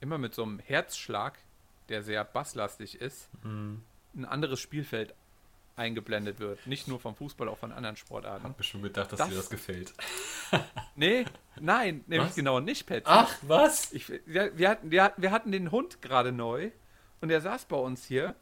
immer 0.00 0.18
mit 0.18 0.34
so 0.34 0.42
einem 0.42 0.58
Herzschlag, 0.58 1.38
der 1.88 2.02
sehr 2.02 2.24
basslastig 2.24 3.00
ist, 3.00 3.28
Hm. 3.42 3.82
ein 4.14 4.24
anderes 4.24 4.60
Spielfeld 4.60 5.14
eingeblendet 5.80 6.38
wird. 6.38 6.64
Nicht 6.66 6.86
nur 6.86 7.00
vom 7.00 7.16
Fußball, 7.16 7.48
auch 7.48 7.58
von 7.58 7.72
anderen 7.72 7.96
Sportarten. 7.96 8.44
Hab 8.44 8.64
schon 8.64 8.82
gedacht, 8.82 9.10
dass 9.12 9.18
Das- 9.18 9.28
dir 9.28 9.34
das 9.36 9.50
gefällt. 9.50 9.92
Nee, 10.96 11.24
nein, 11.60 12.04
nämlich 12.06 12.28
Was? 12.30 12.34
genau 12.36 12.60
nicht, 12.60 12.86
Pat. 12.86 13.04
Ach, 13.06 13.34
was? 13.42 13.92
Ich, 13.92 14.08
ja, 14.26 14.56
wir, 14.56 14.68
hatten, 14.68 14.90
wir, 14.90 15.12
wir 15.16 15.30
hatten 15.30 15.50
den 15.52 15.70
Hund 15.70 16.02
gerade 16.02 16.30
neu 16.32 16.70
und 17.20 17.28
der 17.28 17.40
saß 17.40 17.64
bei 17.66 17.76
uns 17.76 18.04
hier 18.04 18.34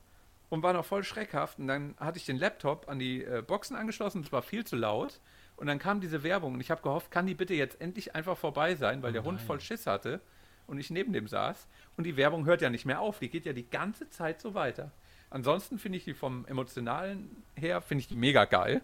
und 0.48 0.62
war 0.62 0.72
noch 0.72 0.84
voll 0.84 1.04
schreckhaft. 1.04 1.58
Und 1.58 1.68
dann 1.68 1.94
hatte 2.00 2.18
ich 2.18 2.26
den 2.26 2.38
Laptop 2.38 2.88
an 2.88 2.98
die 2.98 3.22
äh, 3.22 3.42
Boxen 3.46 3.76
angeschlossen, 3.76 4.22
es 4.22 4.32
war 4.32 4.42
viel 4.42 4.64
zu 4.66 4.74
laut. 4.76 5.20
Und 5.56 5.66
dann 5.66 5.78
kam 5.78 6.00
diese 6.00 6.22
Werbung 6.22 6.54
und 6.54 6.60
ich 6.60 6.70
habe 6.70 6.82
gehofft, 6.82 7.10
kann 7.10 7.26
die 7.26 7.34
bitte 7.34 7.54
jetzt 7.54 7.80
endlich 7.80 8.14
einfach 8.14 8.36
vorbei 8.38 8.74
sein, 8.74 9.02
weil 9.02 9.12
der 9.12 9.24
Hund 9.24 9.40
voll 9.40 9.60
Schiss 9.60 9.86
hatte 9.86 10.20
und 10.66 10.78
ich 10.78 10.88
neben 10.90 11.12
dem 11.12 11.26
saß. 11.28 11.66
Und 11.96 12.04
die 12.04 12.16
Werbung 12.16 12.44
hört 12.46 12.62
ja 12.62 12.70
nicht 12.70 12.86
mehr 12.86 13.00
auf, 13.00 13.18
die 13.18 13.28
geht 13.28 13.44
ja 13.44 13.52
die 13.52 13.68
ganze 13.68 14.08
Zeit 14.08 14.40
so 14.40 14.54
weiter. 14.54 14.90
Ansonsten 15.30 15.78
finde 15.78 15.98
ich 15.98 16.04
die 16.04 16.14
vom 16.14 16.46
Emotionalen 16.46 17.42
her, 17.54 17.80
finde 17.80 18.02
ich 18.02 18.08
die 18.08 18.16
mega 18.16 18.44
geil. 18.44 18.82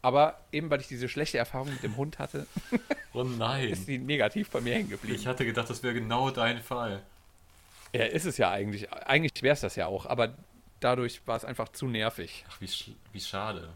Aber 0.00 0.40
eben, 0.52 0.70
weil 0.70 0.80
ich 0.80 0.88
diese 0.88 1.08
schlechte 1.08 1.38
Erfahrung 1.38 1.70
mit 1.70 1.82
dem 1.82 1.96
Hund 1.96 2.18
hatte, 2.18 2.46
Oh 3.14 3.22
ist 3.22 3.88
die 3.88 3.98
negativ 3.98 4.50
bei 4.50 4.60
mir 4.60 4.74
hängen 4.74 4.90
geblieben. 4.90 5.16
Ich 5.16 5.26
hatte 5.26 5.44
gedacht, 5.44 5.68
das 5.68 5.82
wäre 5.82 5.94
genau 5.94 6.30
dein 6.30 6.62
Fall. 6.62 7.02
Ja, 7.92 8.04
ist 8.04 8.26
es 8.26 8.36
ja 8.36 8.50
eigentlich. 8.50 8.92
Eigentlich 8.92 9.42
wäre 9.42 9.54
es 9.54 9.60
das 9.60 9.76
ja 9.76 9.86
auch, 9.86 10.06
aber 10.06 10.34
dadurch 10.80 11.26
war 11.26 11.36
es 11.36 11.44
einfach 11.44 11.70
zu 11.70 11.88
nervig. 11.88 12.44
Ach, 12.48 12.60
wie, 12.60 12.68
sch 12.68 12.90
wie 13.12 13.20
schade. 13.20 13.72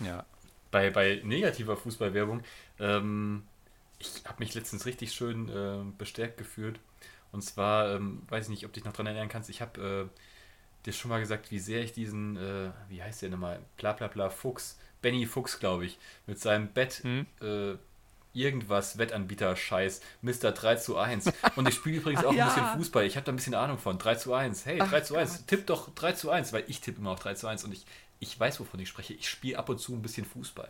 Ja. 0.00 0.24
Bei, 0.70 0.90
bei 0.90 1.20
negativer 1.24 1.76
Fußballwerbung, 1.76 2.42
ähm, 2.78 3.42
ich 3.98 4.22
habe 4.26 4.38
mich 4.38 4.54
letztens 4.54 4.86
richtig 4.86 5.12
schön 5.12 5.48
äh, 5.48 5.78
bestärkt 5.98 6.38
gefühlt. 6.38 6.78
Und 7.32 7.42
zwar, 7.42 7.94
ähm, 7.94 8.22
weiß 8.28 8.44
ich 8.44 8.50
nicht, 8.50 8.64
ob 8.64 8.72
du 8.72 8.80
dich 8.80 8.84
noch 8.84 8.92
dran 8.92 9.06
erinnern 9.06 9.28
kannst, 9.28 9.50
ich 9.50 9.60
habe 9.60 10.08
äh, 10.12 10.20
dir 10.86 10.92
schon 10.92 11.08
mal 11.10 11.20
gesagt, 11.20 11.50
wie 11.50 11.58
sehr 11.58 11.82
ich 11.82 11.92
diesen, 11.92 12.36
äh, 12.36 12.70
wie 12.88 13.02
heißt 13.02 13.22
der 13.22 13.30
nochmal, 13.30 13.58
bla 13.76 13.92
bla 13.92 14.06
bla 14.08 14.30
Fuchs, 14.30 14.78
Benny 15.02 15.26
Fuchs, 15.26 15.58
glaube 15.58 15.86
ich, 15.86 15.98
mit 16.26 16.40
seinem 16.40 16.68
Bett, 16.68 17.02
Hm? 17.02 17.26
äh, 17.40 17.74
irgendwas, 18.32 18.98
Wettanbieter-Scheiß, 18.98 20.02
Mr. 20.22 20.52
3 20.52 20.76
zu 20.76 20.98
1. 20.98 21.32
Und 21.56 21.68
ich 21.68 21.74
spiele 21.74 21.96
übrigens 21.98 22.24
auch 22.24 22.34
ja. 22.34 22.48
ein 22.48 22.54
bisschen 22.54 22.78
Fußball. 22.78 23.04
Ich 23.06 23.16
habe 23.16 23.24
da 23.24 23.32
ein 23.32 23.36
bisschen 23.36 23.54
Ahnung 23.54 23.78
von. 23.78 23.98
3 23.98 24.14
zu 24.16 24.34
1. 24.34 24.66
Hey, 24.66 24.78
3 24.78 25.00
zu 25.00 25.16
1. 25.16 25.46
Tipp 25.46 25.66
doch 25.66 25.94
3 25.94 26.12
zu 26.12 26.30
1, 26.30 26.52
weil 26.52 26.64
ich 26.68 26.80
tippe 26.80 27.00
immer 27.00 27.12
auf 27.12 27.20
3 27.20 27.34
zu 27.34 27.46
1 27.46 27.64
und 27.64 27.72
ich, 27.72 27.86
ich 28.20 28.38
weiß, 28.38 28.60
wovon 28.60 28.78
ich 28.80 28.88
spreche. 28.88 29.14
Ich 29.14 29.28
spiele 29.28 29.58
ab 29.58 29.68
und 29.70 29.78
zu 29.78 29.94
ein 29.94 30.02
bisschen 30.02 30.26
Fußball. 30.26 30.68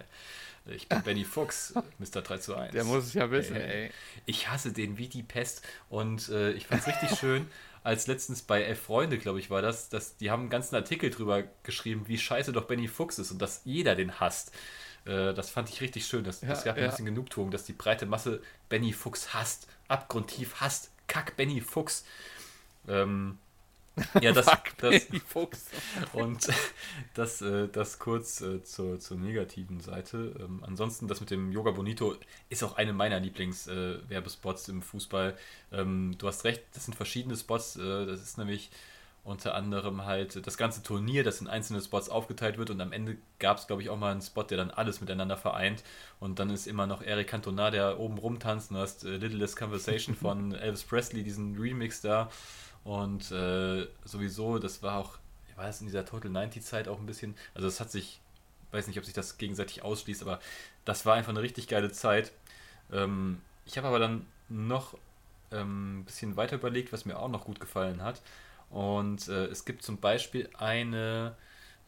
Ich 0.67 0.89
bin 0.89 1.03
Benny 1.03 1.25
Fuchs, 1.25 1.75
Mr. 1.99 2.23
3 2.23 2.39
zu 2.39 2.57
1. 2.57 2.73
Der 2.73 2.85
muss 2.85 3.05
es 3.05 3.15
ja 3.15 3.31
wissen, 3.31 3.57
Ey. 3.57 3.85
ey. 3.85 3.91
Ich 4.27 4.49
hasse 4.49 4.73
den 4.73 4.99
wie 4.99 5.09
die 5.09 5.23
Pest 5.23 5.63
und 5.89 6.29
äh, 6.29 6.53
ich 6.53 6.67
fand 6.67 6.83
es 6.83 6.87
richtig 6.89 7.19
schön, 7.19 7.47
als 7.87 8.09
letztens 8.09 8.43
bei 8.43 8.63
Elf 8.63 8.81
Freunde, 8.83 9.17
glaube 9.17 9.39
ich, 9.39 9.49
war 9.49 9.63
das, 9.63 9.89
dass 9.89 10.17
die 10.17 10.33
haben 10.33 10.41
einen 10.41 10.51
ganzen 10.51 10.75
Artikel 10.75 11.09
drüber 11.09 11.45
geschrieben, 11.63 12.03
wie 12.09 12.19
scheiße 12.19 12.53
doch 12.53 12.65
Benny 12.65 12.89
Fuchs 12.89 13.21
ist 13.21 13.31
und 13.31 13.41
dass 13.41 13.61
jeder 13.65 13.95
den 13.95 14.19
hasst. 14.19 14.51
Äh, 15.05 15.33
das 15.35 15.51
fand 15.51 15.69
ich 15.69 15.81
richtig 15.81 16.05
schön. 16.05 16.25
Das, 16.25 16.41
das 16.41 16.61
Ja, 16.61 16.65
gab 16.65 16.77
mir 16.77 16.83
ja. 16.83 16.89
ein 16.89 16.91
bisschen 16.91 17.07
Genugtuung, 17.07 17.53
dass 17.53 17.63
die 17.65 17.73
breite 17.73 18.05
Masse 18.05 18.43
Benny 18.69 18.93
Fuchs 18.93 19.33
hasst. 19.35 19.69
Abgrundtief 19.87 20.57
hasst. 20.57 20.91
Kack 21.07 21.37
Benny 21.37 21.61
Fuchs. 21.61 22.05
Ähm, 22.89 23.39
ja, 24.21 24.33
das, 24.33 24.47
das, 24.77 25.07
und 26.13 26.49
das, 27.15 27.41
äh, 27.41 27.69
das 27.69 27.99
kurz 27.99 28.43
äh, 28.43 28.63
zur, 28.63 29.01
zur 29.01 29.17
negativen 29.17 29.81
Seite. 29.81 30.35
Ähm, 30.39 30.63
ansonsten, 30.67 31.09
das 31.09 31.21
mit 31.21 31.31
dem 31.31 31.51
Yoga 31.51 31.71
Bonito 31.71 32.15
ist 32.51 32.63
auch 32.63 32.77
eine 32.77 32.93
meiner 32.93 33.21
Lieblings-Werbespots 33.21 34.69
im 34.69 34.83
Fußball. 34.83 35.37
Ähm, 35.73 36.15
du 36.19 36.29
hast 36.29 36.45
recht, 36.45 36.63
das 36.75 36.85
sind 36.85 36.95
verschiedene 36.95 37.37
Spots. 37.37 37.77
Äh, 37.77 38.07
das 38.07 38.21
ist 38.21 38.37
nämlich 38.37 38.71
unter 39.25 39.55
anderem 39.55 40.05
halt 40.05 40.47
das 40.47 40.57
ganze 40.57 40.83
Turnier, 40.83 41.25
das 41.25 41.41
in 41.41 41.49
einzelne 41.49 41.81
Spots 41.81 42.09
aufgeteilt 42.09 42.59
wird 42.59 42.71
und 42.71 42.81
am 42.81 42.93
Ende 42.93 43.17
gab 43.41 43.59
es, 43.59 43.67
glaube 43.67 43.83
ich, 43.83 43.91
auch 43.91 43.99
mal 43.99 44.13
einen 44.13 44.23
Spot, 44.23 44.45
der 44.45 44.57
dann 44.57 44.71
alles 44.71 45.01
miteinander 45.01 45.37
vereint 45.37 45.83
und 46.21 46.39
dann 46.39 46.49
ist 46.49 46.69
immer 46.69 46.87
noch 46.87 47.03
Eric 47.03 47.27
Cantona, 47.27 47.73
der 47.73 47.99
oben 47.99 48.19
rumtanzt 48.19 48.71
und 48.71 48.77
du 48.77 48.83
hast 48.83 49.05
äh, 49.05 49.17
Little 49.17 49.39
Less 49.39 49.57
Conversation 49.57 50.15
von 50.15 50.53
Elvis 50.55 50.85
Presley, 50.85 51.25
diesen 51.25 51.57
Remix 51.59 52.01
da 52.03 52.31
und 52.87 53.33
äh, 53.33 53.89
sowieso, 54.05 54.61
das 54.61 54.81
war 54.81 54.99
auch, 54.99 55.19
war 55.57 55.67
das 55.67 55.81
in 55.81 55.89
dieser 55.89 56.05
Total 56.05 56.31
90 56.31 56.63
Zeit 56.63 56.87
auch 56.87 57.01
ein 57.01 57.07
bisschen, 57.07 57.35
also 57.53 57.67
es 57.67 57.81
hat 57.81 57.91
sich, 57.91 58.21
weiß 58.71 58.87
nicht, 58.87 58.97
ob 58.97 59.05
sich 59.05 59.13
das 59.13 59.39
gegenseitig 59.39 59.83
ausschließt, 59.83 60.23
aber 60.23 60.39
das 60.85 61.05
war 61.05 61.17
einfach 61.17 61.31
eine 61.31 61.43
richtig 61.43 61.67
geile 61.67 61.91
Zeit. 61.91 62.31
Ähm, 62.93 63.41
ich 63.65 63.77
habe 63.77 63.89
aber 63.89 63.99
dann 63.99 64.25
noch 64.49 64.97
ähm, 65.51 65.99
ein 66.01 66.05
bisschen 66.05 66.37
weiter 66.37 66.57
überlegt, 66.57 66.93
was 66.93 67.05
mir 67.07 67.19
auch 67.19 67.29
noch 67.29 67.45
gut 67.45 67.59
gefallen 67.59 68.03
hat. 68.03 68.23
Und 68.71 69.27
äh, 69.29 69.47
es 69.47 69.65
gibt 69.65 69.83
zum 69.83 69.99
Beispiel 69.99 70.49
eine, 70.57 71.35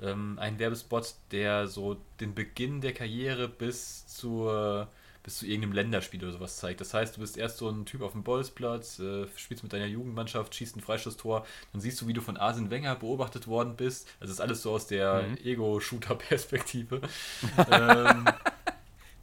ähm, 0.00 0.36
einen 0.40 0.58
Werbespot, 0.58 1.14
der 1.30 1.68
so 1.68 1.96
den 2.18 2.34
Beginn 2.34 2.80
der 2.80 2.92
Karriere 2.92 3.46
bis 3.46 4.04
zur 4.08 4.88
bis 5.22 5.38
zu 5.38 5.46
irgendeinem 5.46 5.72
Länderspiel 5.72 6.22
oder 6.22 6.32
sowas 6.32 6.56
zeigt. 6.56 6.80
Das 6.80 6.94
heißt, 6.94 7.16
du 7.16 7.20
bist 7.20 7.36
erst 7.36 7.58
so 7.58 7.68
ein 7.68 7.84
Typ 7.86 8.02
auf 8.02 8.12
dem 8.12 8.22
Bolzplatz, 8.22 8.98
äh, 8.98 9.26
spielst 9.36 9.62
mit 9.62 9.72
deiner 9.72 9.86
Jugendmannschaft, 9.86 10.54
schießt 10.54 10.76
ein 10.76 10.80
Freistoßtor, 10.80 11.44
dann 11.72 11.80
siehst 11.80 12.00
du, 12.00 12.06
wie 12.06 12.12
du 12.12 12.20
von 12.20 12.36
Arsene 12.36 12.70
Wenger 12.70 12.94
beobachtet 12.96 13.46
worden 13.46 13.76
bist. 13.76 14.06
Also 14.20 14.30
das 14.30 14.38
ist 14.38 14.40
alles 14.40 14.62
so 14.62 14.72
aus 14.72 14.86
der 14.86 15.22
Mhm. 15.22 15.36
Ego-Shooter-Perspektive. 15.44 17.00
ähm, 17.70 18.24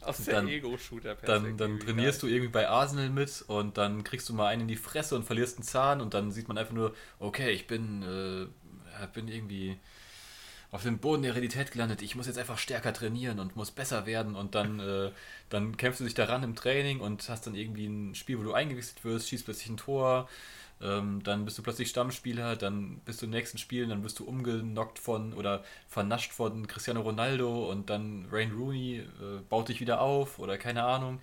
Aus 0.02 0.24
Dann- 0.24 0.48
Ego-Shooter. 0.48 1.16
dann, 1.16 1.58
dann 1.58 1.80
trainierst 1.80 2.22
du 2.22 2.28
irgendwie 2.28 2.52
bei 2.52 2.70
Arsenal 2.70 3.10
mit 3.10 3.44
und 3.48 3.78
dann 3.80 4.04
kriegst 4.04 4.30
du 4.30 4.34
mal 4.36 4.48
einen 4.48 4.62
in 4.64 4.68
die 4.68 4.76
Fresse 4.76 5.16
und 5.16 5.24
verlierst 5.24 5.58
einen 5.58 5.64
Zahn 5.64 6.00
und 6.00 6.14
dann 6.14 6.32
sieht 6.32 6.48
man 6.48 6.60
einfach 6.60 6.74
nur, 6.76 6.94
okay, 7.18 7.50
ich 7.52 7.66
bin, 7.66 8.04
äh, 8.04 8.46
bin 9.14 9.28
irgendwie 9.28 9.80
auf 10.72 10.84
dem 10.84 11.00
Boden 11.00 11.24
der 11.24 11.34
Realität 11.34 11.72
gelandet. 11.72 12.02
Ich 12.02 12.16
muss 12.16 12.28
jetzt 12.28 12.38
einfach 12.38 12.58
stärker 12.58 12.94
trainieren 12.94 13.40
und 13.40 13.56
muss 13.56 13.72
besser 13.72 14.06
werden 14.06 14.36
und 14.36 14.56
dann, 14.56 14.80
äh, 14.82 15.12
dann 15.50 15.78
kämpfst 15.78 16.02
du 16.02 16.06
dich 16.06 16.14
daran 16.14 16.44
im 16.44 16.56
Training 16.56 17.00
und 17.00 17.28
hast 17.30 17.48
dann 17.48 17.56
irgendwie 17.56 17.88
ein 17.88 18.16
Spiel, 18.16 18.40
wo 18.40 18.44
du 18.44 18.54
eingewechselt 18.54 19.04
wirst, 19.04 19.30
schießt 19.30 19.46
plötzlich 19.46 19.70
ein 19.70 19.78
Tor. 19.78 20.28
Ähm, 20.82 21.24
dann 21.24 21.46
bist 21.46 21.58
du 21.58 21.64
plötzlich 21.64 21.90
Stammspieler, 21.90 22.58
dann 22.58 23.00
bist 23.06 23.22
du 23.22 23.28
im 23.28 23.32
nächsten 23.32 23.58
Spiel, 23.58 23.88
dann 23.88 24.04
wirst 24.04 24.20
du 24.20 24.26
umgenockt 24.26 25.00
von 25.00 25.34
oder 25.34 25.64
vernascht 25.88 26.34
von 26.34 26.68
Cristiano 26.68 27.02
Ronaldo 27.02 27.72
und 27.72 27.90
dann 27.90 28.28
Rain 28.30 28.52
Rooney 28.52 28.98
äh, 28.98 29.40
baut 29.50 29.70
dich 29.70 29.80
wieder 29.80 30.02
auf 30.02 30.38
oder 30.38 30.58
keine 30.58 30.84
Ahnung. 30.84 31.22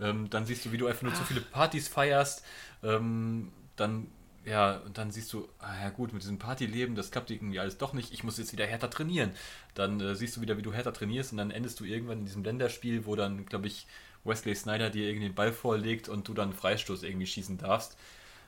Ähm, 0.00 0.28
dann 0.30 0.46
siehst 0.46 0.64
du, 0.64 0.72
wie 0.72 0.78
du 0.78 0.86
einfach 0.86 1.02
nur 1.02 1.14
zu 1.14 1.22
viele 1.24 1.40
Partys 1.40 1.88
feierst. 1.88 2.44
Ähm, 2.82 3.52
dann, 3.76 4.08
ja, 4.44 4.76
und 4.78 4.96
dann 4.98 5.10
siehst 5.10 5.32
du, 5.32 5.48
ah 5.58 5.82
ja 5.82 5.90
gut, 5.90 6.12
mit 6.12 6.22
diesem 6.22 6.38
Partyleben, 6.38 6.94
das 6.94 7.10
klappt 7.10 7.30
irgendwie 7.30 7.60
alles 7.60 7.78
doch 7.78 7.92
nicht. 7.92 8.12
Ich 8.12 8.24
muss 8.24 8.38
jetzt 8.38 8.52
wieder 8.52 8.66
härter 8.66 8.90
trainieren. 8.90 9.32
Dann 9.74 10.00
äh, 10.00 10.14
siehst 10.14 10.36
du 10.36 10.40
wieder, 10.40 10.56
wie 10.56 10.62
du 10.62 10.72
härter 10.72 10.92
trainierst 10.92 11.32
und 11.32 11.38
dann 11.38 11.50
endest 11.50 11.80
du 11.80 11.84
irgendwann 11.84 12.20
in 12.20 12.24
diesem 12.24 12.44
Länderspiel, 12.44 13.04
wo 13.06 13.16
dann, 13.16 13.46
glaube 13.46 13.66
ich, 13.66 13.86
Wesley 14.24 14.54
Snyder 14.54 14.90
dir 14.90 15.08
irgendwie 15.08 15.28
den 15.28 15.34
Ball 15.34 15.52
vorlegt 15.52 16.08
und 16.08 16.26
du 16.28 16.34
dann 16.34 16.50
einen 16.50 16.58
Freistoß 16.58 17.02
irgendwie 17.02 17.26
schießen 17.26 17.58
darfst. 17.58 17.96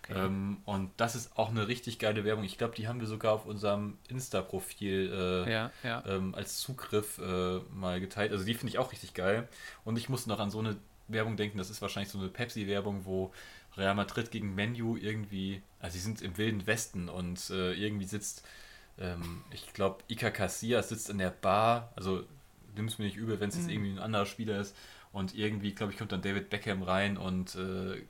Ähm, 0.08 0.58
und 0.64 0.90
das 0.96 1.14
ist 1.14 1.36
auch 1.36 1.50
eine 1.50 1.68
richtig 1.68 1.98
geile 1.98 2.24
Werbung. 2.24 2.44
Ich 2.44 2.58
glaube, 2.58 2.74
die 2.74 2.88
haben 2.88 3.00
wir 3.00 3.06
sogar 3.06 3.32
auf 3.32 3.46
unserem 3.46 3.96
Insta-Profil 4.08 5.12
äh, 5.46 5.52
Ja, 5.52 5.70
ja. 5.84 6.02
ähm, 6.06 6.34
als 6.34 6.58
Zugriff 6.58 7.18
äh, 7.18 7.58
mal 7.74 8.00
geteilt. 8.00 8.32
Also 8.32 8.44
die 8.44 8.54
finde 8.54 8.70
ich 8.70 8.78
auch 8.78 8.92
richtig 8.92 9.14
geil. 9.14 9.48
Und 9.84 9.96
ich 9.98 10.08
muss 10.08 10.26
noch 10.26 10.40
an 10.40 10.50
so 10.50 10.58
eine 10.58 10.76
Werbung 11.08 11.36
denken, 11.36 11.58
das 11.58 11.70
ist 11.70 11.82
wahrscheinlich 11.82 12.10
so 12.10 12.18
eine 12.18 12.28
Pepsi-Werbung, 12.28 13.04
wo 13.04 13.32
Real 13.76 13.94
Madrid 13.94 14.30
gegen 14.30 14.54
Menu 14.54 14.96
irgendwie, 14.96 15.62
also 15.78 15.94
sie 15.94 16.00
sind 16.00 16.22
im 16.22 16.36
wilden 16.36 16.66
Westen 16.66 17.08
und 17.08 17.50
äh, 17.50 17.72
irgendwie 17.72 18.06
sitzt, 18.06 18.44
ähm, 18.98 19.42
ich 19.52 19.72
glaube, 19.72 20.04
Iker 20.08 20.30
Casillas 20.30 20.88
sitzt 20.88 21.10
in 21.10 21.18
der 21.18 21.30
Bar, 21.30 21.92
also 21.96 22.24
nimm 22.76 22.86
es 22.86 22.98
mir 22.98 23.06
nicht 23.06 23.16
übel, 23.16 23.40
wenn 23.40 23.48
es 23.48 23.56
jetzt 23.56 23.68
irgendwie 23.68 23.92
ein 23.92 23.98
anderer 23.98 24.26
Spieler 24.26 24.60
ist 24.60 24.76
und 25.12 25.34
irgendwie, 25.34 25.72
glaube 25.72 25.92
ich, 25.92 25.98
kommt 25.98 26.12
dann 26.12 26.22
David 26.22 26.50
Beckham 26.50 26.82
rein 26.82 27.16
und 27.16 27.54
äh, 27.54 28.02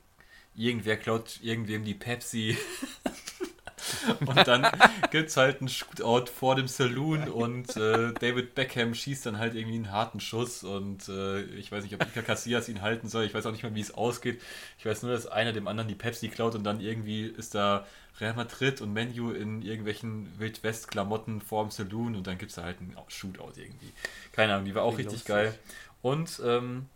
irgendwer 0.55 0.97
klaut 0.97 1.41
irgendwem 1.43 1.85
die 1.85 1.95
Pepsi 1.95 2.57
und 4.21 4.47
dann 4.47 4.67
gibt 5.11 5.31
es 5.31 5.37
halt 5.37 5.61
einen 5.61 5.69
Shootout 5.69 6.27
vor 6.27 6.57
dem 6.57 6.69
Saloon 6.69 7.29
und 7.29 7.77
äh, 7.77 8.13
David 8.15 8.55
Beckham 8.55 8.95
schießt 8.95 9.27
dann 9.27 9.39
halt 9.39 9.55
irgendwie 9.55 9.77
einen 9.77 9.93
harten 9.93 10.21
Schuss 10.21 10.65
und 10.65 11.09
äh, 11.09 11.43
ich 11.43 11.71
weiß 11.71 11.85
nicht, 11.85 11.95
ob 11.95 12.03
Iker 12.03 12.23
Casillas 12.23 12.69
ihn 12.69 12.83
halten 12.83 13.09
soll. 13.09 13.25
Ich 13.25 13.35
weiß 13.35 13.47
auch 13.47 13.53
nicht 13.53 13.63
mal, 13.63 13.75
wie 13.75 13.81
es 13.81 13.93
ausgeht. 13.93 14.41
Ich 14.79 14.87
weiß 14.87 15.03
nur, 15.03 15.13
dass 15.13 15.27
einer 15.27 15.53
dem 15.53 15.69
anderen 15.69 15.89
die 15.89 15.95
Pepsi 15.95 16.29
klaut 16.29 16.55
und 16.55 16.65
dann 16.65 16.81
irgendwie 16.81 17.27
ist 17.27 17.55
da 17.55 17.87
Real 18.21 18.35
Madrid 18.35 18.81
und 18.81 18.93
Menu 18.93 19.33
in 19.33 19.63
irgendwelchen 19.63 20.29
Wildwest-Klamotten 20.39 21.41
vor 21.41 21.65
dem 21.65 21.71
Saloon 21.71 22.17
und 22.17 22.27
dann 22.27 22.39
gibt 22.39 22.51
es 22.51 22.57
da 22.57 22.65
halt 22.65 22.79
einen 22.81 22.97
Shootout 23.09 23.53
irgendwie. 23.57 23.93
Keine 24.33 24.55
Ahnung, 24.55 24.67
die 24.67 24.75
war 24.75 24.83
auch 24.83 24.99
richtig 24.99 25.13
lustig. 25.13 25.29
geil. 25.29 25.59
Und 26.03 26.41
ähm, 26.45 26.87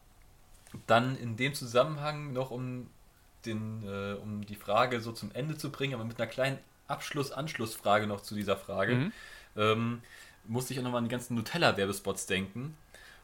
dann 0.86 1.16
in 1.16 1.36
dem 1.36 1.54
Zusammenhang 1.54 2.32
noch 2.32 2.50
um 2.50 2.88
den, 3.46 3.82
äh, 3.86 4.14
um 4.14 4.44
die 4.46 4.54
Frage 4.54 5.00
so 5.00 5.12
zum 5.12 5.30
Ende 5.32 5.56
zu 5.56 5.70
bringen, 5.70 5.94
aber 5.94 6.04
mit 6.04 6.18
einer 6.18 6.26
kleinen 6.26 6.58
Abschluss-Anschlussfrage 6.88 8.06
noch 8.06 8.20
zu 8.20 8.34
dieser 8.34 8.56
Frage, 8.56 8.94
Mhm. 8.94 9.12
ähm, 9.56 10.02
musste 10.46 10.72
ich 10.74 10.80
auch 10.80 10.84
nochmal 10.84 10.98
an 10.98 11.04
die 11.04 11.10
ganzen 11.10 11.34
Nutella-Werbespots 11.36 12.26
denken. 12.26 12.76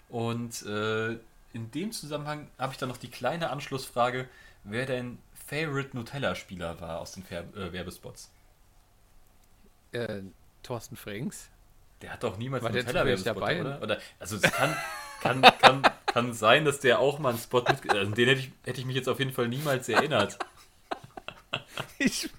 Und 0.08 0.62
äh, 0.66 1.12
in 1.52 1.70
dem 1.74 1.92
Zusammenhang 1.92 2.48
habe 2.58 2.72
ich 2.72 2.78
dann 2.78 2.88
noch 2.88 2.96
die 2.96 3.10
kleine 3.10 3.50
Anschlussfrage, 3.50 4.28
wer 4.64 4.86
dein 4.86 5.18
Favorite 5.46 5.96
Nutella-Spieler 5.96 6.80
war 6.80 7.00
aus 7.00 7.12
den 7.12 7.22
Fer 7.24 7.44
äh, 7.56 7.72
Werbespots. 7.72 8.30
Äh, 9.92 10.22
Thorsten 10.62 10.96
Frings. 10.96 11.48
Der 12.02 12.12
hat 12.12 12.22
doch 12.22 12.38
niemals 12.38 12.62
War 12.62 12.70
zufällig 12.70 12.86
Nutella-Werbespot, 12.86 13.36
dabei? 13.36 13.60
oder? 13.60 13.82
oder? 13.82 13.98
Also 14.18 14.36
es 14.36 14.42
kann, 14.42 14.76
kann, 15.20 15.42
kann, 15.42 15.82
kann 16.06 16.32
sein, 16.32 16.64
dass 16.64 16.80
der 16.80 16.98
auch 16.98 17.18
mal 17.18 17.30
einen 17.30 17.38
Spot 17.38 17.62
mit... 17.68 17.90
Also 17.90 18.12
den 18.12 18.28
hätte 18.28 18.40
ich, 18.40 18.52
hätte 18.64 18.80
ich 18.80 18.86
mich 18.86 18.96
jetzt 18.96 19.08
auf 19.08 19.18
jeden 19.18 19.32
Fall 19.32 19.48
niemals 19.48 19.88
erinnert. 19.88 20.38
Ich, 21.98 22.30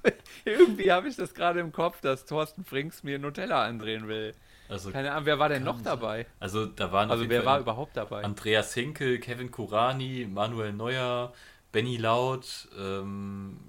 irgendwie 0.45 0.91
habe 0.91 1.07
ich 1.07 1.15
das 1.15 1.33
gerade 1.33 1.59
im 1.59 1.71
Kopf, 1.71 2.01
dass 2.01 2.25
Thorsten 2.25 2.63
Frings 2.63 3.03
mir 3.03 3.19
Nutella 3.19 3.63
andrehen 3.65 4.07
will. 4.07 4.33
Also, 4.69 4.91
Keine 4.91 5.11
Ahnung, 5.11 5.25
wer 5.25 5.37
war 5.37 5.49
denn 5.49 5.63
noch 5.63 5.75
sein. 5.75 5.83
dabei? 5.83 6.25
also 6.39 6.65
da 6.65 6.91
waren 6.91 7.11
Also 7.11 7.27
wer 7.27 7.45
war 7.45 7.59
überhaupt 7.59 7.97
dabei? 7.97 8.23
Andreas 8.23 8.73
Hinkel, 8.73 9.19
Kevin 9.19 9.51
Kurani, 9.51 10.27
Manuel 10.31 10.71
Neuer, 10.71 11.33
Benny 11.73 11.97
Laut, 11.97 12.69
ähm, 12.79 13.59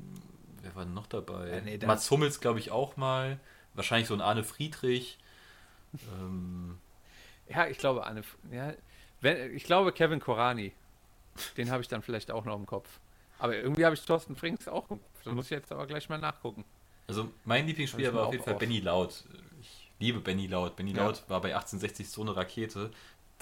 wer 0.62 0.74
war 0.76 0.84
denn 0.84 0.94
noch 0.94 1.08
dabei? 1.08 1.48
Ja, 1.48 1.60
nee, 1.60 1.78
Mats 1.84 2.10
Hummels, 2.10 2.40
glaube 2.40 2.60
ich, 2.60 2.70
auch 2.70 2.96
mal. 2.96 3.40
Wahrscheinlich 3.74 4.06
so 4.08 4.14
ein 4.14 4.20
Arne 4.20 4.44
Friedrich. 4.44 5.18
ähm, 6.20 6.78
Ja, 7.48 7.66
ich 7.66 7.78
glaube, 7.78 8.06
Anne, 8.06 8.22
ja, 8.50 8.72
wenn, 9.20 9.54
ich 9.56 9.64
glaube 9.64 9.92
Kevin 9.92 10.20
Korani. 10.20 10.72
Den 11.56 11.70
habe 11.70 11.80
ich 11.82 11.88
dann 11.88 12.02
vielleicht 12.02 12.30
auch 12.30 12.44
noch 12.44 12.56
im 12.56 12.66
Kopf. 12.66 13.00
Aber 13.42 13.56
irgendwie 13.56 13.84
habe 13.84 13.96
ich 13.96 14.04
Thorsten 14.04 14.36
Frings 14.36 14.68
auch 14.68 14.86
Kopf. 14.86 15.00
Da 15.24 15.32
muss 15.32 15.46
ich 15.46 15.50
jetzt 15.50 15.72
aber 15.72 15.84
gleich 15.88 16.08
mal 16.08 16.16
nachgucken. 16.18 16.64
also 17.08 17.28
mein 17.44 17.66
Lieblingsspieler 17.66 18.14
war 18.14 18.26
auf 18.26 18.32
jeden 18.32 18.44
Fall 18.44 18.54
auf. 18.54 18.60
Benny 18.60 18.78
Laut. 18.78 19.24
Ich 19.60 19.90
liebe 19.98 20.20
Benny 20.20 20.46
Laut. 20.46 20.76
Benny 20.76 20.92
Ja. 20.92 21.06
Laut 21.06 21.24
war 21.28 21.40
bei 21.40 21.48
1860 21.48 22.08
so 22.08 22.22
eine 22.22 22.36
Rakete. 22.36 22.92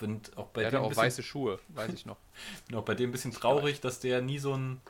Und 0.01 0.35
auch 0.39 0.47
bei 0.47 0.63
Der 0.63 0.71
dem 0.71 0.77
hatte 0.77 0.85
auch 0.87 0.89
bisschen, 0.89 1.05
weiße 1.05 1.23
Schuhe, 1.23 1.59
weiß 1.69 1.93
ich 1.93 2.07
noch. 2.07 2.17
bin 2.67 2.79
auch 2.79 2.85
bei 2.87 2.95
dem 2.95 3.11
ein 3.11 3.13
bisschen 3.13 3.33
traurig, 3.33 3.83
dass 3.83 4.01
der 4.01 4.23
nie 4.23 4.39
so 4.39 4.55
ein 4.55 4.81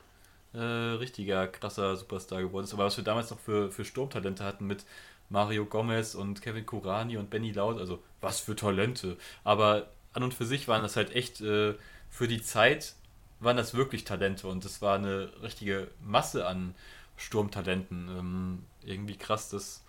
äh, 0.53 0.57
richtiger 0.59 1.45
krasser 1.49 1.97
Superstar 1.97 2.41
geworden 2.41 2.63
ist. 2.63 2.73
Aber 2.73 2.85
was 2.85 2.95
wir 2.95 3.03
damals 3.03 3.31
noch 3.31 3.39
für, 3.39 3.69
für 3.69 3.83
Sturmtalente 3.83 4.45
hatten 4.45 4.65
mit 4.65 4.85
Mario 5.27 5.65
Gomez 5.65 6.15
und 6.15 6.41
Kevin 6.41 6.65
Kurani 6.65 7.17
und 7.17 7.29
Benny 7.29 7.51
Laut, 7.51 7.77
also 7.77 8.01
was 8.21 8.39
für 8.39 8.55
Talente. 8.55 9.17
Aber 9.43 9.87
an 10.13 10.23
und 10.23 10.33
für 10.33 10.45
sich 10.45 10.69
waren 10.69 10.83
das 10.83 10.95
halt 10.95 11.13
echt 11.13 11.41
äh, 11.41 11.75
für 12.09 12.29
die 12.29 12.41
Zeit 12.41 12.95
waren 13.43 13.57
das 13.57 13.73
wirklich 13.73 14.03
Talente 14.05 14.47
und 14.47 14.63
es 14.65 14.81
war 14.81 14.95
eine 14.95 15.31
richtige 15.41 15.89
Masse 16.01 16.47
an 16.47 16.75
Sturmtalenten. 17.17 18.07
Ähm, 18.09 18.65
irgendwie 18.83 19.17
krass, 19.17 19.49
dass 19.49 19.83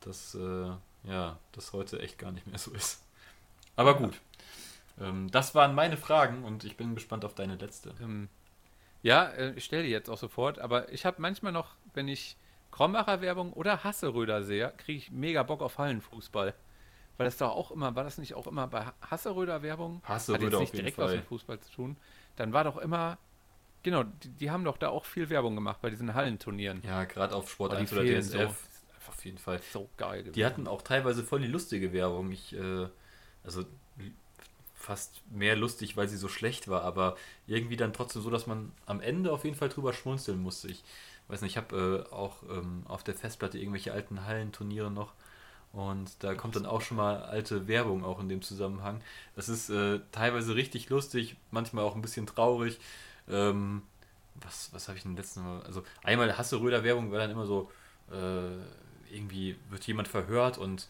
das 0.00 0.34
äh, 0.34 0.70
ja, 1.04 1.38
das 1.52 1.72
heute 1.72 2.00
echt 2.00 2.18
gar 2.18 2.32
nicht 2.32 2.46
mehr 2.46 2.58
so 2.58 2.72
ist. 2.72 3.02
Aber 3.76 3.96
gut. 3.96 4.20
Ähm, 5.00 5.30
das 5.30 5.54
waren 5.54 5.74
meine 5.74 5.96
Fragen 5.96 6.44
und 6.44 6.64
ich 6.64 6.76
bin 6.76 6.94
gespannt 6.94 7.24
auf 7.24 7.34
deine 7.34 7.56
letzte. 7.56 7.94
Ähm, 8.00 8.28
ja, 9.02 9.26
äh, 9.28 9.52
ich 9.52 9.64
stelle 9.64 9.84
die 9.84 9.90
jetzt 9.90 10.08
auch 10.08 10.18
sofort, 10.18 10.58
aber 10.58 10.92
ich 10.92 11.04
habe 11.04 11.20
manchmal 11.20 11.52
noch, 11.52 11.74
wenn 11.94 12.08
ich 12.08 12.36
Krombacher 12.70 13.20
Werbung 13.20 13.52
oder 13.52 13.84
Hasseröder 13.84 14.42
sehe, 14.42 14.72
kriege 14.76 14.98
ich 14.98 15.10
mega 15.10 15.42
Bock 15.42 15.62
auf 15.62 15.78
Hallenfußball. 15.78 16.54
Weil 17.16 17.26
das 17.26 17.38
doch 17.38 17.50
auch 17.50 17.70
immer, 17.70 17.94
war 17.94 18.04
das 18.04 18.18
nicht 18.18 18.34
auch 18.34 18.46
immer 18.46 18.66
bei 18.66 18.86
Hasseröder 19.10 19.62
Werbung? 19.62 20.02
Hasseröder 20.04 20.44
Hat 20.46 20.52
jetzt 20.52 20.60
nicht 20.60 20.74
direkt 20.74 20.96
Fall. 20.96 21.06
was 21.06 21.14
mit 21.16 21.24
Fußball 21.24 21.60
zu 21.60 21.72
tun. 21.72 21.96
Dann 22.36 22.52
war 22.52 22.64
doch 22.64 22.76
immer, 22.76 23.18
genau, 23.82 24.02
die, 24.02 24.28
die 24.28 24.50
haben 24.50 24.64
doch 24.64 24.76
da 24.76 24.88
auch 24.88 25.04
viel 25.06 25.30
Werbung 25.30 25.54
gemacht 25.54 25.80
bei 25.80 25.90
diesen 25.90 26.14
Hallenturnieren. 26.14 26.82
Ja, 26.84 27.04
gerade 27.04 27.34
auf 27.34 27.50
Sport 27.50 27.72
Oh, 27.72 27.74
die 27.76 27.80
1 27.80 27.92
oder 27.92 28.04
DSF. 28.04 28.68
Auf 29.08 29.24
jeden 29.24 29.38
Fall. 29.38 29.60
So 29.72 29.88
geil 29.96 30.20
gewesen. 30.20 30.34
Die 30.34 30.44
hatten 30.44 30.66
auch 30.66 30.82
teilweise 30.82 31.22
voll 31.24 31.40
die 31.40 31.46
lustige 31.46 31.92
Werbung. 31.92 32.32
Ich, 32.32 32.54
äh, 32.54 32.88
also 33.44 33.64
fast 34.74 35.22
mehr 35.30 35.56
lustig, 35.56 35.96
weil 35.96 36.08
sie 36.08 36.16
so 36.16 36.28
schlecht 36.28 36.68
war, 36.68 36.82
aber 36.82 37.16
irgendwie 37.46 37.76
dann 37.76 37.92
trotzdem 37.92 38.22
so, 38.22 38.30
dass 38.30 38.46
man 38.46 38.72
am 38.84 39.00
Ende 39.00 39.32
auf 39.32 39.44
jeden 39.44 39.56
Fall 39.56 39.68
drüber 39.68 39.92
schmunzeln 39.92 40.40
musste. 40.40 40.68
Ich 40.68 40.84
weiß 41.28 41.40
nicht, 41.42 41.52
ich 41.52 41.56
habe 41.56 42.06
äh, 42.08 42.14
auch 42.14 42.42
ähm, 42.44 42.82
auf 42.86 43.02
der 43.02 43.14
Festplatte 43.14 43.58
irgendwelche 43.58 43.92
alten 43.92 44.24
Hallenturniere 44.24 44.90
noch 44.90 45.14
und 45.72 46.10
da 46.20 46.34
kommt 46.34 46.56
dann 46.56 46.66
auch 46.66 46.80
schon 46.80 46.96
mal 46.96 47.22
alte 47.22 47.68
Werbung 47.68 48.04
auch 48.04 48.20
in 48.20 48.28
dem 48.28 48.42
Zusammenhang. 48.42 49.00
Das 49.34 49.48
ist 49.48 49.68
äh, 49.70 50.00
teilweise 50.12 50.54
richtig 50.54 50.88
lustig, 50.88 51.36
manchmal 51.50 51.84
auch 51.84 51.94
ein 51.94 52.02
bisschen 52.02 52.26
traurig. 52.26 52.78
Ähm, 53.28 53.82
was 54.36 54.72
was 54.72 54.88
habe 54.88 54.96
ich 54.98 55.04
denn 55.04 55.16
letzten 55.16 55.42
Mal? 55.42 55.62
Also 55.62 55.82
einmal 56.02 56.36
Hasse-Röder 56.36 56.84
Werbung 56.84 57.10
war 57.12 57.18
dann 57.18 57.30
immer 57.30 57.46
so, 57.46 57.70
äh, 58.10 59.14
irgendwie 59.14 59.56
wird 59.70 59.86
jemand 59.86 60.08
verhört 60.08 60.58
und 60.58 60.88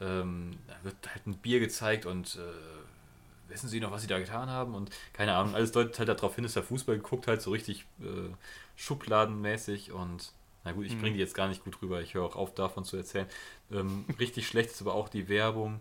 ähm, 0.00 0.58
wird 0.82 0.96
halt 1.06 1.26
ein 1.26 1.34
Bier 1.38 1.60
gezeigt 1.60 2.06
und 2.06 2.36
äh, 2.36 3.50
wissen 3.50 3.68
Sie 3.68 3.80
noch, 3.80 3.90
was 3.90 4.02
Sie 4.02 4.08
da 4.08 4.18
getan 4.18 4.50
haben? 4.50 4.74
Und 4.74 4.90
keine 5.12 5.34
Ahnung, 5.34 5.54
alles 5.54 5.72
deutet 5.72 5.98
halt 5.98 6.08
darauf 6.08 6.34
hin, 6.34 6.44
dass 6.44 6.54
der 6.54 6.62
Fußball 6.62 6.96
geguckt 6.96 7.26
halt 7.26 7.42
so 7.42 7.50
richtig 7.50 7.86
äh, 8.00 8.30
schubladenmäßig 8.76 9.92
und 9.92 10.32
na 10.64 10.72
gut, 10.72 10.86
ich 10.86 10.98
bringe 10.98 11.14
die 11.14 11.20
jetzt 11.20 11.34
gar 11.34 11.48
nicht 11.48 11.64
gut 11.64 11.80
rüber, 11.80 12.02
ich 12.02 12.14
höre 12.14 12.24
auch 12.24 12.36
auf 12.36 12.54
davon 12.54 12.84
zu 12.84 12.96
erzählen. 12.96 13.26
Ähm, 13.70 14.04
richtig 14.18 14.46
schlecht 14.46 14.70
ist 14.70 14.80
aber 14.80 14.94
auch 14.94 15.08
die 15.08 15.28
Werbung. 15.28 15.80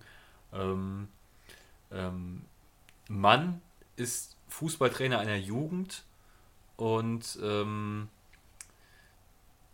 Ähm, 0.54 1.08
ähm, 1.92 2.42
Mann 3.10 3.62
ist 3.96 4.36
Fußballtrainer 4.50 5.20
einer 5.20 5.36
Jugend 5.36 6.04
und 6.78 7.40
ähm, 7.42 8.10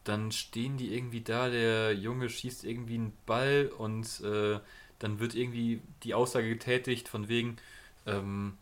dann 0.04 0.32
stehen 0.32 0.78
die 0.78 0.94
irgendwie 0.94 1.22
da, 1.22 1.50
der 1.50 1.94
Junge 1.94 2.30
schießt 2.30 2.64
irgendwie 2.66 2.96
einen 2.96 3.14
Ball 3.26 3.72
und 3.78 4.22
äh, 4.22 4.60
dann 5.00 5.20
wird 5.20 5.36
irgendwie 5.36 5.82
die 6.04 6.14
Aussage 6.14 6.50
getätigt 6.50 7.08
von 7.08 7.28
wegen, 7.28 7.58
ähm, 8.06 8.58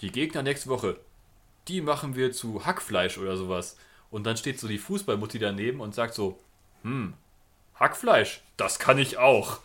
die 0.00 0.10
Gegner 0.10 0.42
nächste 0.42 0.68
Woche, 0.68 0.98
die 1.68 1.80
machen 1.80 2.16
wir 2.16 2.32
zu 2.32 2.66
Hackfleisch 2.66 3.18
oder 3.18 3.36
sowas. 3.36 3.76
Und 4.14 4.22
dann 4.22 4.36
steht 4.36 4.60
so 4.60 4.68
die 4.68 4.78
Fußballmutti 4.78 5.40
daneben 5.40 5.80
und 5.80 5.92
sagt 5.92 6.14
so, 6.14 6.38
hm, 6.82 7.14
Hackfleisch, 7.74 8.42
das 8.56 8.78
kann 8.78 8.96
ich 8.96 9.18
auch. 9.18 9.58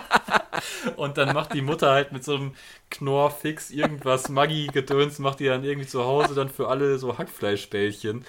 und 0.96 1.18
dann 1.18 1.34
macht 1.34 1.52
die 1.52 1.60
Mutter 1.60 1.90
halt 1.90 2.10
mit 2.10 2.24
so 2.24 2.36
einem 2.36 2.54
Knorrfix 2.88 3.70
irgendwas 3.70 4.30
Maggi-Gedöns, 4.30 5.18
macht 5.18 5.40
die 5.40 5.44
dann 5.44 5.62
irgendwie 5.62 5.86
zu 5.86 6.04
Hause 6.06 6.34
dann 6.34 6.48
für 6.48 6.68
alle 6.68 6.96
so 6.96 7.18
Hackfleischbällchen. 7.18 8.24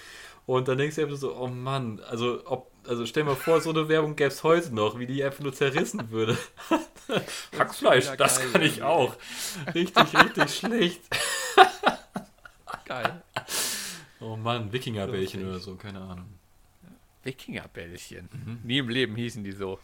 Und 0.45 0.67
dann 0.67 0.79
denkst 0.79 0.97
du 0.97 1.03
einfach 1.03 1.15
so, 1.15 1.33
oh 1.33 1.47
Mann, 1.47 2.01
also 2.09 2.41
ob, 2.43 2.69
also 2.85 3.05
stell 3.05 3.23
mal 3.23 3.37
vor, 3.37 3.61
so 3.61 3.69
eine 3.69 3.87
Werbung 3.87 4.17
gäbe 4.17 4.27
es 4.27 4.43
heute 4.43 4.75
noch, 4.75 4.99
wie 4.99 5.07
die 5.07 5.23
einfach 5.23 5.45
nur 5.45 5.53
zerrissen 5.53 6.11
würde. 6.11 6.37
Hackfleisch, 7.57 8.11
das 8.17 8.39
geil 8.39 8.49
kann 8.51 8.61
ich 8.63 8.79
irgendwie. 8.79 8.83
auch. 8.83 9.15
Richtig, 9.73 10.13
richtig 10.13 10.53
schlecht. 10.57 11.01
geil. 12.83 13.23
Oh 14.19 14.35
Mann, 14.35 14.71
Wikingerbällchen 14.71 15.47
oder 15.47 15.59
so, 15.59 15.75
keine 15.75 16.01
Ahnung. 16.01 16.27
Wikingerbällchen. 17.23 18.29
Mhm. 18.31 18.59
Nie 18.63 18.77
im 18.79 18.89
Leben 18.89 19.15
hießen 19.15 19.43
die 19.43 19.51
so. 19.51 19.79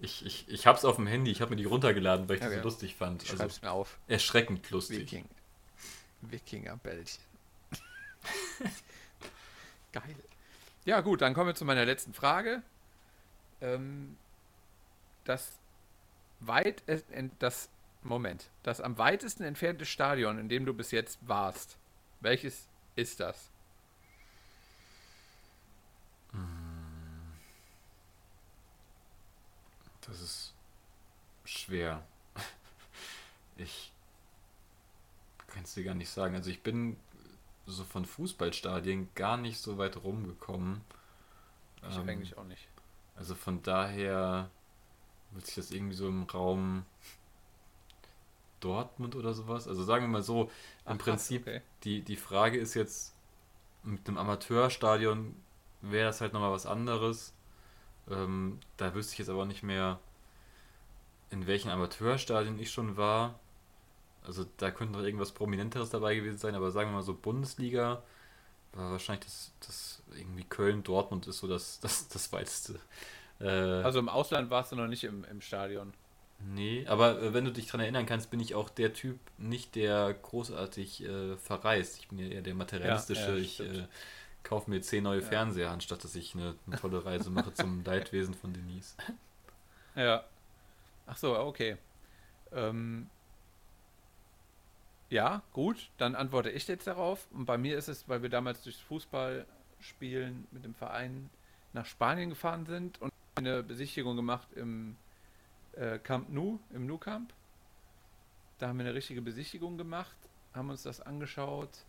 Ich, 0.00 0.24
ich, 0.24 0.48
ich 0.48 0.66
hab's 0.66 0.84
auf 0.84 0.96
dem 0.96 1.06
Handy, 1.06 1.30
ich 1.30 1.40
habe 1.40 1.50
mir 1.50 1.56
die 1.56 1.64
runtergeladen, 1.64 2.28
weil 2.28 2.36
ich 2.36 2.42
Okay. 2.42 2.56
so 2.58 2.62
lustig 2.62 2.94
fand. 2.96 3.22
Ich 3.22 3.30
Also 3.30 3.42
schreib's 3.42 3.62
mir 3.62 3.70
auf. 3.72 3.98
erschreckend 4.08 4.68
lustig. 4.70 5.00
Wiking. 5.00 5.24
Wikingerbällchen. 6.22 7.22
Geil. 9.92 10.14
Ja, 10.84 11.00
gut, 11.00 11.20
dann 11.22 11.34
kommen 11.34 11.48
wir 11.48 11.54
zu 11.54 11.64
meiner 11.64 11.84
letzten 11.84 12.12
Frage. 12.14 12.62
Ähm, 13.60 14.16
das 15.24 15.52
weit 16.40 16.82
ent- 16.86 17.32
das 17.40 17.68
Moment, 18.02 18.48
das 18.62 18.80
am 18.80 18.96
weitesten 18.98 19.42
entfernte 19.42 19.84
Stadion, 19.84 20.38
in 20.38 20.48
dem 20.48 20.64
du 20.64 20.72
bis 20.72 20.92
jetzt 20.92 21.18
warst, 21.26 21.76
welches 22.20 22.68
ist 22.94 23.18
das? 23.20 23.50
Das 30.08 30.20
ist 30.20 30.54
schwer. 31.44 32.02
Ich 33.56 33.92
kann 35.48 35.64
es 35.64 35.74
dir 35.74 35.84
gar 35.84 35.94
nicht 35.94 36.10
sagen. 36.10 36.34
Also 36.34 36.50
ich 36.50 36.62
bin 36.62 36.96
so 37.66 37.84
von 37.84 38.04
Fußballstadien 38.04 39.08
gar 39.14 39.36
nicht 39.36 39.58
so 39.60 39.78
weit 39.78 39.96
rumgekommen. 40.04 40.82
Ich 41.88 41.96
Ähm, 41.96 42.08
eigentlich 42.08 42.36
auch 42.38 42.44
nicht. 42.44 42.68
Also 43.16 43.34
von 43.34 43.62
daher 43.62 44.50
wird 45.32 45.46
sich 45.46 45.56
das 45.56 45.70
irgendwie 45.72 45.96
so 45.96 46.08
im 46.08 46.24
Raum 46.24 46.86
Dortmund 48.60 49.14
oder 49.16 49.34
sowas. 49.34 49.68
Also 49.68 49.84
sagen 49.84 50.04
wir 50.04 50.08
mal 50.08 50.22
so, 50.22 50.50
im 50.88 50.98
Ach, 50.98 50.98
Prinzip, 50.98 51.42
okay. 51.42 51.62
die, 51.84 52.02
die 52.02 52.16
Frage 52.16 52.58
ist 52.58 52.74
jetzt, 52.74 53.14
mit 53.84 54.08
einem 54.08 54.18
Amateurstadion 54.18 55.36
wäre 55.82 56.06
das 56.08 56.20
halt 56.20 56.32
nochmal 56.34 56.52
was 56.52 56.66
anderes. 56.66 57.34
Ähm, 58.10 58.58
da 58.76 58.94
wüsste 58.94 59.12
ich 59.14 59.18
jetzt 59.18 59.30
aber 59.30 59.46
nicht 59.46 59.62
mehr, 59.62 60.00
in 61.30 61.46
welchen 61.46 61.70
Amateurstadien 61.70 62.58
ich 62.58 62.70
schon 62.70 62.96
war. 62.96 63.38
Also 64.26 64.46
da 64.58 64.70
könnte 64.70 64.94
noch 64.98 65.04
irgendwas 65.04 65.32
Prominenteres 65.32 65.90
dabei 65.90 66.16
gewesen 66.16 66.38
sein, 66.38 66.54
aber 66.54 66.70
sagen 66.70 66.90
wir 66.90 66.96
mal 66.96 67.02
so 67.02 67.14
Bundesliga 67.14 68.02
war 68.74 68.92
wahrscheinlich 68.92 69.26
das, 69.26 69.52
das 69.66 70.02
irgendwie 70.16 70.44
Köln, 70.44 70.84
Dortmund 70.84 71.26
ist 71.28 71.38
so 71.40 71.48
das, 71.48 71.80
das, 71.82 72.08
das 72.08 72.32
weiteste. 72.32 72.80
Äh, 73.40 73.46
Also 73.48 73.98
im 74.00 74.08
Ausland 74.08 74.50
warst 74.50 74.72
du 74.72 74.76
noch 74.76 74.88
nicht 74.88 75.04
im, 75.04 75.24
im 75.24 75.40
Stadion. 75.40 75.94
Nee, 76.40 76.86
aber 76.86 77.20
äh, 77.20 77.34
wenn 77.34 77.44
du 77.44 77.52
dich 77.52 77.66
dran 77.66 77.80
erinnern 77.80 78.06
kannst, 78.06 78.30
bin 78.30 78.38
ich 78.40 78.54
auch 78.54 78.70
der 78.70 78.92
Typ 78.92 79.18
nicht, 79.38 79.74
der 79.74 80.14
großartig 80.14 81.04
äh, 81.04 81.36
verreist. 81.36 81.98
Ich 81.98 82.08
bin 82.08 82.18
ja 82.18 82.28
eher 82.28 82.42
der 82.42 82.54
materialistische. 82.54 83.32
Ja, 83.32 83.36
ja, 83.36 83.36
ich 83.36 83.60
kaufe 84.42 84.70
mir 84.70 84.80
zehn 84.80 85.04
neue 85.04 85.22
Fernseher, 85.22 85.70
anstatt 85.70 86.04
dass 86.04 86.14
ich 86.14 86.34
eine, 86.34 86.54
eine 86.66 86.76
tolle 86.76 87.04
Reise 87.04 87.30
mache 87.30 87.52
zum 87.54 87.84
Leidwesen 87.84 88.34
von 88.34 88.52
Denise. 88.52 88.96
Ja. 89.94 90.24
Ach 91.06 91.16
so, 91.16 91.38
okay. 91.38 91.76
Ähm, 92.52 93.08
ja, 95.10 95.42
gut, 95.52 95.90
dann 95.96 96.14
antworte 96.14 96.50
ich 96.50 96.66
jetzt 96.68 96.86
darauf. 96.86 97.26
Und 97.30 97.46
bei 97.46 97.58
mir 97.58 97.78
ist 97.78 97.88
es, 97.88 98.08
weil 98.08 98.22
wir 98.22 98.28
damals 98.28 98.62
durchs 98.62 98.80
Fußballspielen 98.80 100.46
mit 100.50 100.64
dem 100.64 100.74
Verein 100.74 101.30
nach 101.72 101.86
Spanien 101.86 102.30
gefahren 102.30 102.66
sind 102.66 103.00
und 103.00 103.12
eine 103.36 103.62
Besichtigung 103.62 104.16
gemacht 104.16 104.48
im 104.54 104.96
äh, 105.72 105.98
Camp 105.98 106.28
Nou, 106.30 106.58
im 106.70 106.86
Nou 106.86 106.98
Camp. 106.98 107.32
Da 108.58 108.68
haben 108.68 108.78
wir 108.78 108.86
eine 108.86 108.94
richtige 108.94 109.22
Besichtigung 109.22 109.78
gemacht, 109.78 110.16
haben 110.52 110.70
uns 110.70 110.82
das 110.82 111.00
angeschaut 111.00 111.84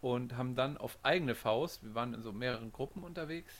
und 0.00 0.36
haben 0.36 0.54
dann 0.54 0.76
auf 0.76 0.98
eigene 1.02 1.34
Faust, 1.34 1.84
wir 1.84 1.94
waren 1.94 2.14
in 2.14 2.22
so 2.22 2.32
mehreren 2.32 2.72
Gruppen 2.72 3.02
unterwegs. 3.02 3.52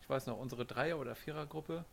Ich 0.00 0.10
weiß 0.10 0.26
noch, 0.26 0.38
unsere 0.38 0.64
Dreier- 0.64 0.98
oder 0.98 1.14
Vierergruppe. 1.14 1.84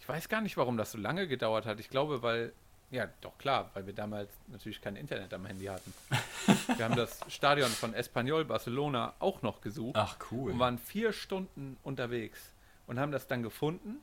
Ich 0.00 0.08
weiß 0.08 0.28
gar 0.28 0.40
nicht, 0.40 0.56
warum 0.56 0.76
das 0.76 0.92
so 0.92 0.98
lange 0.98 1.26
gedauert 1.26 1.66
hat. 1.66 1.80
Ich 1.80 1.88
glaube, 1.88 2.22
weil, 2.22 2.52
ja, 2.90 3.08
doch 3.20 3.36
klar, 3.38 3.70
weil 3.74 3.86
wir 3.86 3.94
damals 3.94 4.32
natürlich 4.48 4.80
kein 4.80 4.96
Internet 4.96 5.32
am 5.32 5.46
Handy 5.46 5.66
hatten. 5.66 5.92
wir 6.76 6.84
haben 6.84 6.96
das 6.96 7.20
Stadion 7.28 7.70
von 7.70 7.94
Espanyol 7.94 8.44
Barcelona 8.44 9.14
auch 9.18 9.42
noch 9.42 9.60
gesucht 9.60 9.96
Ach, 9.96 10.16
cool. 10.30 10.52
und 10.52 10.58
waren 10.58 10.78
vier 10.78 11.12
Stunden 11.12 11.76
unterwegs 11.82 12.54
und 12.86 12.98
haben 12.98 13.12
das 13.12 13.26
dann 13.26 13.42
gefunden. 13.42 13.98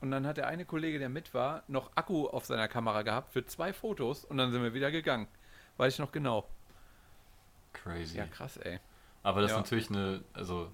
Und 0.00 0.10
dann 0.10 0.26
hat 0.26 0.36
der 0.36 0.46
eine 0.46 0.64
Kollege, 0.64 0.98
der 0.98 1.08
mit 1.08 1.34
war, 1.34 1.64
noch 1.66 1.90
Akku 1.96 2.28
auf 2.28 2.44
seiner 2.44 2.68
Kamera 2.68 3.02
gehabt 3.02 3.32
für 3.32 3.44
zwei 3.44 3.72
Fotos 3.72 4.24
und 4.24 4.36
dann 4.36 4.52
sind 4.52 4.62
wir 4.62 4.72
wieder 4.72 4.90
gegangen. 4.90 5.26
Weiß 5.76 5.94
ich 5.94 5.98
noch 5.98 6.12
genau. 6.12 6.46
Crazy. 7.72 8.16
Ja, 8.18 8.26
krass, 8.26 8.56
ey. 8.58 8.80
aber 9.22 9.42
das 9.42 9.50
ja. 9.50 9.58
ist 9.58 9.64
natürlich 9.64 9.90
eine, 9.90 10.22
also 10.32 10.70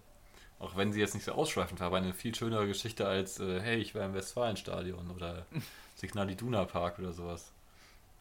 auch 0.58 0.76
wenn 0.76 0.92
sie 0.92 1.00
jetzt 1.00 1.14
nicht 1.14 1.24
so 1.24 1.32
ausschweifend 1.32 1.80
war, 1.80 1.88
aber 1.88 1.98
eine 1.98 2.14
viel 2.14 2.34
schönere 2.34 2.66
Geschichte 2.66 3.06
als, 3.06 3.40
äh, 3.40 3.60
hey, 3.60 3.76
ich 3.76 3.94
war 3.94 4.04
im 4.04 4.14
Westfalenstadion 4.14 5.10
oder 5.10 5.46
Signal 5.94 6.30
Iduna 6.30 6.64
Park 6.64 6.98
oder 6.98 7.12
sowas. 7.12 7.52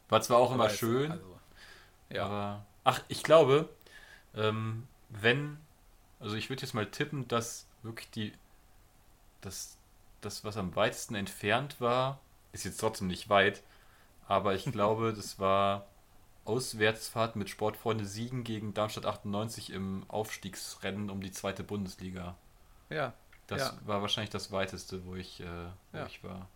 War 0.08 0.20
zwar 0.20 0.38
auch 0.38 0.52
immer 0.52 0.68
schön, 0.68 1.12
Also, 1.12 1.40
ja, 2.10 2.26
Aber, 2.26 2.66
ach, 2.84 3.00
ich 3.08 3.22
glaube, 3.22 3.68
ähm, 4.34 4.86
wenn, 5.08 5.56
also 6.20 6.36
ich 6.36 6.50
würde 6.50 6.62
jetzt 6.62 6.74
mal 6.74 6.90
tippen, 6.90 7.26
dass 7.28 7.66
wirklich 7.82 8.10
die, 8.10 8.32
das, 9.40 9.78
das, 10.20 10.44
was 10.44 10.56
am 10.56 10.76
weitesten 10.76 11.14
entfernt 11.14 11.80
war, 11.80 12.20
ist 12.52 12.64
jetzt 12.64 12.78
trotzdem 12.78 13.06
nicht 13.06 13.28
weit, 13.28 13.62
aber 14.28 14.54
ich 14.54 14.64
glaube, 14.72 15.12
das 15.14 15.38
war 15.38 15.86
Auswärtsfahrt 16.44 17.36
mit 17.36 17.48
Sportfreunde 17.50 18.04
Siegen 18.04 18.44
gegen 18.44 18.74
Darmstadt 18.74 19.06
98 19.06 19.70
im 19.70 20.04
Aufstiegsrennen 20.08 21.10
um 21.10 21.20
die 21.20 21.32
zweite 21.32 21.62
Bundesliga. 21.64 22.36
ja. 22.90 23.12
Das 23.46 23.60
Ja. 23.60 23.78
war 23.86 24.00
wahrscheinlich 24.02 24.30
das 24.30 24.52
weiteste, 24.52 25.04
wo 25.06 25.14
ich, 25.16 25.40
äh, 25.40 25.44
wo 25.92 25.98
Ja. 25.98 26.06
ich 26.06 26.24
war. 26.24 26.48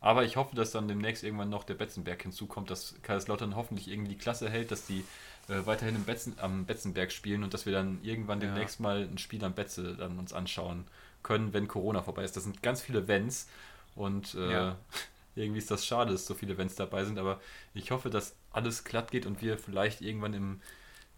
Aber 0.00 0.24
ich 0.24 0.36
hoffe, 0.36 0.54
dass 0.54 0.70
dann 0.70 0.88
demnächst 0.88 1.24
irgendwann 1.24 1.48
noch 1.48 1.64
der 1.64 1.74
Betzenberg 1.74 2.22
hinzukommt, 2.22 2.70
dass 2.70 2.94
Kaiserslautern 3.02 3.56
hoffentlich 3.56 3.88
irgendwie 3.88 4.10
die 4.12 4.18
Klasse 4.18 4.50
hält, 4.50 4.70
dass 4.70 4.86
die 4.86 5.04
äh, 5.48 5.64
weiterhin 5.64 5.96
im 5.96 6.04
Betzen, 6.04 6.36
am 6.40 6.66
Betzenberg 6.66 7.10
spielen 7.12 7.42
und 7.44 7.54
dass 7.54 7.66
wir 7.66 7.72
dann 7.72 8.00
irgendwann 8.02 8.40
Ja. 8.40 8.46
demnächst 8.48 8.80
mal 8.80 9.02
ein 9.02 9.18
Spiel 9.18 9.44
am 9.44 9.54
Betze 9.54 9.96
dann 9.96 10.18
uns 10.18 10.32
anschauen 10.32 10.86
können, 11.22 11.52
wenn 11.54 11.68
Corona 11.68 12.02
vorbei 12.02 12.24
ist. 12.24 12.36
Das 12.36 12.44
sind 12.44 12.62
ganz 12.62 12.82
viele 12.82 13.00
Events 13.00 13.48
und 13.94 14.34
äh, 14.34 14.74
irgendwie 15.36 15.58
ist 15.58 15.70
das 15.70 15.86
schade, 15.86 16.12
dass 16.12 16.26
so 16.26 16.34
viele 16.34 16.54
Events 16.54 16.74
dabei 16.76 17.04
sind, 17.04 17.18
aber 17.18 17.40
ich 17.74 17.90
hoffe, 17.90 18.10
dass 18.10 18.34
alles 18.56 18.84
glatt 18.84 19.10
geht 19.10 19.26
und 19.26 19.42
wir 19.42 19.58
vielleicht 19.58 20.00
irgendwann 20.00 20.34
im, 20.34 20.60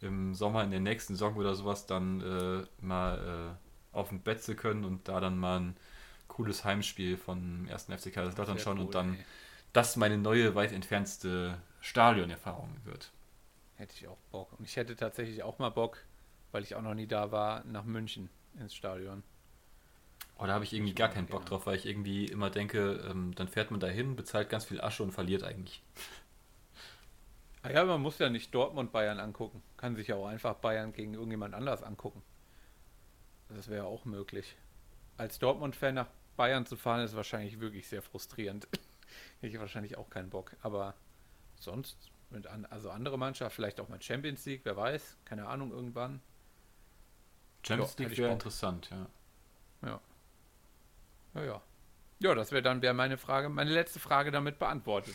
im 0.00 0.34
Sommer 0.34 0.64
in 0.64 0.70
der 0.70 0.80
nächsten 0.80 1.14
Saison 1.14 1.36
oder 1.36 1.54
sowas 1.54 1.86
dann 1.86 2.20
äh, 2.20 2.84
mal 2.84 3.56
äh, 3.94 3.96
auf 3.96 4.08
dem 4.08 4.20
Betze 4.20 4.54
können 4.54 4.84
und 4.84 5.08
da 5.08 5.20
dann 5.20 5.38
mal 5.38 5.60
ein 5.60 5.76
cooles 6.26 6.64
Heimspiel 6.64 7.16
von 7.16 7.68
1. 7.70 7.84
FC 7.84 8.12
Kaiserslautern 8.12 8.58
schauen 8.58 8.78
cool, 8.78 8.86
und 8.86 8.94
dann 8.94 9.14
ey. 9.14 9.24
das 9.72 9.96
meine 9.96 10.18
neue, 10.18 10.54
weit 10.54 10.72
entfernste 10.72 11.58
Stadionerfahrung 11.80 12.76
wird. 12.84 13.10
Hätte 13.76 13.94
ich 13.96 14.08
auch 14.08 14.18
Bock. 14.30 14.52
Und 14.58 14.64
ich 14.64 14.76
hätte 14.76 14.96
tatsächlich 14.96 15.42
auch 15.42 15.58
mal 15.58 15.70
Bock, 15.70 15.98
weil 16.52 16.64
ich 16.64 16.74
auch 16.74 16.82
noch 16.82 16.94
nie 16.94 17.06
da 17.06 17.30
war, 17.30 17.64
nach 17.64 17.84
München 17.84 18.28
ins 18.58 18.74
Stadion. 18.74 19.22
Oh, 20.38 20.46
da 20.46 20.52
habe 20.54 20.64
ich 20.64 20.72
irgendwie 20.72 20.94
gar 20.94 21.08
keinen 21.08 21.26
Bock 21.26 21.46
drauf, 21.46 21.66
weil 21.66 21.76
ich 21.76 21.86
irgendwie 21.86 22.26
immer 22.26 22.50
denke, 22.50 23.04
ähm, 23.08 23.32
dann 23.34 23.48
fährt 23.48 23.70
man 23.70 23.80
dahin, 23.80 24.14
bezahlt 24.14 24.48
ganz 24.48 24.64
viel 24.64 24.80
Asche 24.80 25.02
und 25.02 25.12
verliert 25.12 25.42
eigentlich. 25.42 25.82
Ah 27.62 27.70
ja, 27.70 27.84
man 27.84 28.00
muss 28.00 28.18
ja 28.18 28.28
nicht 28.28 28.54
Dortmund 28.54 28.92
Bayern 28.92 29.18
angucken. 29.18 29.62
Kann 29.76 29.96
sich 29.96 30.08
ja 30.08 30.16
auch 30.16 30.26
einfach 30.26 30.54
Bayern 30.54 30.92
gegen 30.92 31.14
irgendjemand 31.14 31.54
anders 31.54 31.82
angucken. 31.82 32.22
Das 33.48 33.68
wäre 33.68 33.86
auch 33.86 34.04
möglich. 34.04 34.56
Als 35.16 35.38
Dortmund-Fan 35.38 35.94
nach 35.94 36.08
Bayern 36.36 36.66
zu 36.66 36.76
fahren, 36.76 37.00
ist 37.00 37.16
wahrscheinlich 37.16 37.60
wirklich 37.60 37.88
sehr 37.88 38.02
frustrierend. 38.02 38.68
Hätte 39.40 39.54
ich 39.54 39.58
wahrscheinlich 39.58 39.96
auch 39.96 40.10
keinen 40.10 40.30
Bock. 40.30 40.54
Aber 40.62 40.94
sonst, 41.58 42.10
mit 42.30 42.46
an, 42.46 42.66
also 42.66 42.90
andere 42.90 43.18
Mannschaft, 43.18 43.56
vielleicht 43.56 43.80
auch 43.80 43.88
mal 43.88 44.00
Champions 44.00 44.44
League, 44.46 44.60
wer 44.64 44.76
weiß, 44.76 45.16
keine 45.24 45.46
Ahnung, 45.48 45.72
irgendwann. 45.72 46.20
Champions 47.66 47.98
League 47.98 48.16
wäre 48.16 48.32
interessant, 48.32 48.90
ja. 48.90 49.06
Ja. 49.82 50.00
Ja, 51.34 51.44
ja. 51.44 51.62
Ja, 52.20 52.34
das 52.34 52.52
wäre 52.52 52.62
dann 52.62 52.82
wäre 52.82 52.94
meine 52.94 53.16
Frage, 53.16 53.48
meine 53.48 53.70
letzte 53.70 54.00
Frage 54.00 54.30
damit 54.30 54.58
beantwortet. 54.58 55.14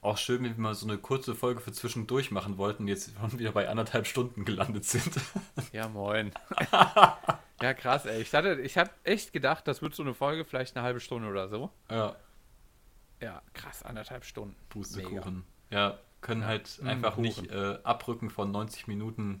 Auch 0.00 0.16
schön, 0.18 0.42
wenn 0.44 0.56
wir 0.56 0.62
mal 0.62 0.74
so 0.74 0.86
eine 0.86 0.98
kurze 0.98 1.34
Folge 1.34 1.60
für 1.60 1.72
zwischendurch 1.72 2.30
machen 2.30 2.56
wollten, 2.58 2.84
und 2.84 2.88
jetzt 2.88 3.10
schon 3.18 3.38
wieder 3.38 3.52
bei 3.52 3.68
anderthalb 3.68 4.06
Stunden 4.06 4.44
gelandet 4.44 4.84
sind. 4.84 5.14
Ja, 5.72 5.88
moin. 5.88 6.32
ja, 7.60 7.74
krass, 7.74 8.06
ey. 8.06 8.22
Ich 8.22 8.32
hatte, 8.34 8.60
ich 8.60 8.78
habe 8.78 8.90
echt 9.04 9.32
gedacht, 9.32 9.66
das 9.68 9.82
wird 9.82 9.94
so 9.94 10.02
eine 10.02 10.14
Folge, 10.14 10.44
vielleicht 10.44 10.76
eine 10.76 10.84
halbe 10.84 11.00
Stunde 11.00 11.28
oder 11.28 11.48
so. 11.48 11.70
ja, 11.90 12.16
Ja, 13.20 13.42
krass, 13.54 13.82
anderthalb 13.82 14.24
Stunden. 14.24 14.54
Pustekuchen. 14.68 15.44
Ja, 15.70 15.98
können 16.20 16.44
halt 16.46 16.78
Mm, 16.82 16.88
einfach 16.88 17.10
Kuchen. 17.16 17.22
nicht 17.22 17.50
äh, 17.50 17.78
abrücken 17.82 18.30
von 18.30 18.50
90 18.50 18.86
Minuten 18.86 19.40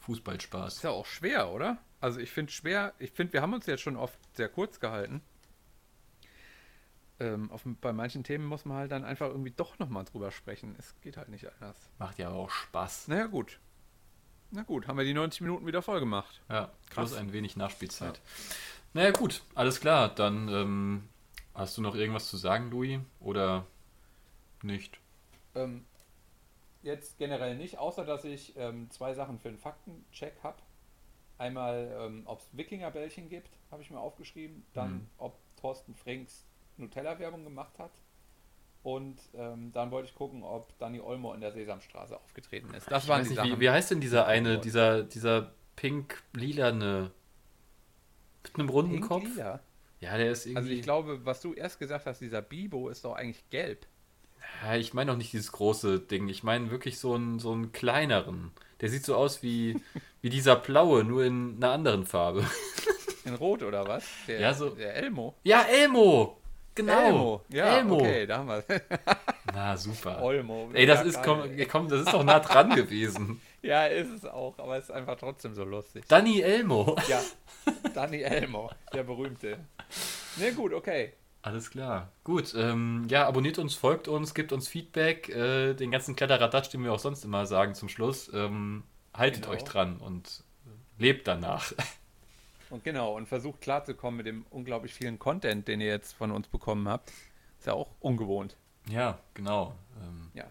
Fußballspaß. 0.00 0.76
Ist 0.76 0.82
ja 0.84 0.90
auch 0.90 1.06
schwer, 1.06 1.50
oder? 1.50 1.78
Also 2.00 2.18
ich 2.20 2.30
finde 2.32 2.50
schwer, 2.52 2.92
ich 2.98 3.12
finde, 3.12 3.32
wir 3.34 3.42
haben 3.42 3.54
uns 3.54 3.66
jetzt 3.66 3.82
schon 3.82 3.96
oft 3.96 4.18
sehr 4.34 4.48
kurz 4.48 4.80
gehalten. 4.80 5.22
Ähm, 7.22 7.50
auf, 7.52 7.62
bei 7.80 7.92
manchen 7.92 8.24
Themen 8.24 8.44
muss 8.46 8.64
man 8.64 8.76
halt 8.78 8.90
dann 8.92 9.04
einfach 9.04 9.28
irgendwie 9.28 9.52
doch 9.52 9.78
nochmal 9.78 10.04
drüber 10.04 10.30
sprechen. 10.32 10.74
Es 10.78 10.94
geht 11.00 11.16
halt 11.16 11.28
nicht 11.28 11.46
anders. 11.52 11.76
Macht 11.98 12.18
ja 12.18 12.30
auch 12.30 12.50
Spaß. 12.50 13.08
Naja, 13.08 13.26
gut. 13.26 13.58
Na 14.50 14.62
gut, 14.64 14.86
haben 14.88 14.98
wir 14.98 15.04
die 15.04 15.14
90 15.14 15.40
Minuten 15.42 15.66
wieder 15.66 15.82
voll 15.82 16.00
gemacht. 16.00 16.42
Ja, 16.48 16.66
Krass. 16.90 17.10
plus 17.10 17.14
ein 17.14 17.32
wenig 17.32 17.56
Nachspielzeit. 17.56 18.20
Naja, 18.92 19.10
gut, 19.12 19.42
alles 19.54 19.80
klar. 19.80 20.14
Dann 20.14 20.48
ähm, 20.48 21.08
hast 21.54 21.78
du 21.78 21.82
noch 21.82 21.94
irgendwas 21.94 22.28
zu 22.28 22.36
sagen, 22.36 22.70
Louis? 22.70 23.00
Oder 23.20 23.66
nicht? 24.62 24.98
Ähm, 25.54 25.84
jetzt 26.82 27.18
generell 27.18 27.56
nicht, 27.56 27.78
außer 27.78 28.04
dass 28.04 28.24
ich 28.24 28.54
ähm, 28.56 28.90
zwei 28.90 29.14
Sachen 29.14 29.38
für 29.38 29.48
einen 29.48 29.58
Faktencheck 29.58 30.34
habe. 30.42 30.58
Einmal, 31.38 31.90
ähm, 31.98 32.22
ob 32.26 32.40
es 32.40 32.46
Wikingerbällchen 32.52 33.28
gibt, 33.28 33.48
habe 33.70 33.82
ich 33.82 33.90
mir 33.90 34.00
aufgeschrieben. 34.00 34.64
Dann, 34.74 34.92
Mhm. 34.94 35.06
ob 35.18 35.38
Thorsten 35.60 35.94
Frings 35.94 36.44
Nutella-Werbung 36.76 37.44
gemacht 37.44 37.78
hat. 37.78 37.90
Und 38.82 39.18
ähm, 39.34 39.70
dann 39.72 39.90
wollte 39.92 40.08
ich 40.08 40.14
gucken, 40.16 40.42
ob 40.42 40.76
Danny 40.78 41.00
Olmo 41.00 41.32
in 41.34 41.40
der 41.40 41.52
Sesamstraße 41.52 42.16
aufgetreten 42.18 42.74
ist. 42.74 42.90
Das 42.90 43.04
Ich 43.04 43.08
waren 43.08 43.22
die 43.22 43.28
nicht, 43.28 43.36
Sachen. 43.36 43.52
wie, 43.52 43.60
wie 43.60 43.70
heißt 43.70 43.92
denn 43.92 44.00
dieser 44.00 44.26
eine, 44.26 44.58
dieser, 44.58 45.04
dieser 45.04 45.52
pink-lilane 45.76 47.10
mit 48.42 48.58
einem 48.58 48.68
runden 48.68 48.92
Pink 48.94 49.08
Kopf? 49.08 49.22
lila? 49.24 49.60
Ja, 50.00 50.16
der 50.16 50.32
ist 50.32 50.46
irgendwie. 50.46 50.58
Also 50.58 50.70
ich 50.70 50.82
glaube, 50.82 51.24
was 51.24 51.40
du 51.40 51.54
erst 51.54 51.78
gesagt 51.78 52.06
hast, 52.06 52.20
dieser 52.20 52.42
Bibo 52.42 52.88
ist 52.88 53.04
doch 53.04 53.14
eigentlich 53.14 53.48
gelb. 53.50 53.86
ja, 54.64 54.74
ich 54.74 54.94
meine 54.94 55.12
auch 55.12 55.16
nicht 55.16 55.32
dieses 55.32 55.52
große 55.52 56.00
Ding. 56.00 56.28
Ich 56.28 56.42
meine 56.42 56.72
wirklich 56.72 56.98
so 56.98 57.14
einen, 57.14 57.38
so 57.38 57.52
einen 57.52 57.70
kleineren. 57.70 58.50
Der 58.80 58.88
sieht 58.88 59.04
so 59.04 59.14
aus 59.14 59.44
wie, 59.44 59.80
wie 60.22 60.30
dieser 60.30 60.56
blaue, 60.56 61.04
nur 61.04 61.24
in 61.24 61.54
einer 61.58 61.70
anderen 61.70 62.04
Farbe. 62.04 62.44
In 63.24 63.34
Rot 63.34 63.62
oder 63.62 63.86
was? 63.86 64.04
Der, 64.26 64.40
Ja, 64.40 64.54
so- 64.54 64.70
der 64.70 64.96
Elmo. 64.96 65.36
Ja, 65.44 65.62
Elmo! 65.62 66.41
Genau! 66.74 67.06
Elmo, 67.06 67.42
ja, 67.50 67.78
Elmo! 67.78 67.96
okay, 67.96 68.26
da 68.26 68.38
haben 68.38 68.48
wir 68.48 68.64
Na, 69.54 69.76
super. 69.76 70.22
Olmo. 70.22 70.70
Ey, 70.72 70.86
das 70.86 71.00
Ja, 71.00 71.06
ist, 71.06 71.22
komm, 71.22 71.42
komm, 71.70 71.88
das 71.88 72.00
ist 72.00 72.12
doch 72.12 72.24
nah 72.24 72.40
dran 72.40 72.70
gewesen. 72.74 73.40
Ja, 73.64 73.86
ist 73.86 74.10
es 74.10 74.24
auch, 74.24 74.58
aber 74.58 74.76
es 74.76 74.86
ist 74.86 74.90
einfach 74.90 75.16
trotzdem 75.16 75.54
so 75.54 75.62
lustig. 75.62 76.04
Danny 76.08 76.40
Elmo. 76.40 76.96
Ja, 77.06 77.20
Danny 77.94 78.22
Elmo, 78.22 78.68
der 78.92 79.04
berühmte. 79.04 79.56
Ne, 80.36 80.52
gut, 80.52 80.72
okay. 80.72 81.12
Alles 81.42 81.70
klar. 81.70 82.10
Gut, 82.24 82.54
ähm, 82.56 83.06
ja, 83.08 83.24
abonniert 83.28 83.58
uns, 83.60 83.76
folgt 83.76 84.08
uns, 84.08 84.34
gibt 84.34 84.52
uns 84.52 84.66
Feedback, 84.66 85.28
äh, 85.28 85.74
den 85.74 85.92
ganzen 85.92 86.16
Kletteradatsch, 86.16 86.72
den 86.72 86.82
wir 86.82 86.92
auch 86.92 86.98
sonst 86.98 87.24
immer 87.24 87.46
sagen 87.46 87.74
zum 87.74 87.88
Schluss. 87.88 88.32
Ähm, 88.34 88.82
haltet 89.14 89.42
Genau. 89.42 89.54
euch 89.54 89.62
dran 89.62 89.98
und 89.98 90.42
lebt 90.98 91.28
danach. 91.28 91.72
Und 92.72 92.84
genau, 92.84 93.14
und 93.14 93.26
versucht 93.28 93.60
klarzukommen 93.60 94.16
mit 94.16 94.26
dem 94.26 94.46
unglaublich 94.48 94.94
vielen 94.94 95.18
Content, 95.18 95.68
den 95.68 95.82
ihr 95.82 95.88
jetzt 95.88 96.14
von 96.14 96.30
uns 96.30 96.48
bekommen 96.48 96.88
habt. 96.88 97.10
Ist 97.58 97.66
ja 97.66 97.74
auch 97.74 97.88
ungewohnt. 98.00 98.56
ja, 98.88 99.18
genau. 99.34 99.74
Ähm, 100.02 100.30
Ja. 100.32 100.44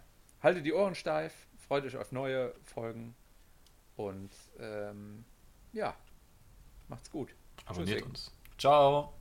Haltet 0.43 0.64
die 0.68 0.73
Ohren 0.73 0.93
steif, 0.93 1.34
freut 1.68 1.84
euch 1.84 1.98
auf 1.98 2.11
neue 2.11 2.53
Folgen 2.64 3.15
und 3.95 4.30
ähm, 4.60 5.26
ja, 5.73 5.95
macht's 6.89 7.10
gut. 7.10 7.30
abonniert 7.65 7.98
Tschüssi. 7.99 8.10
uns. 8.10 8.31
Ciao. 8.60 9.14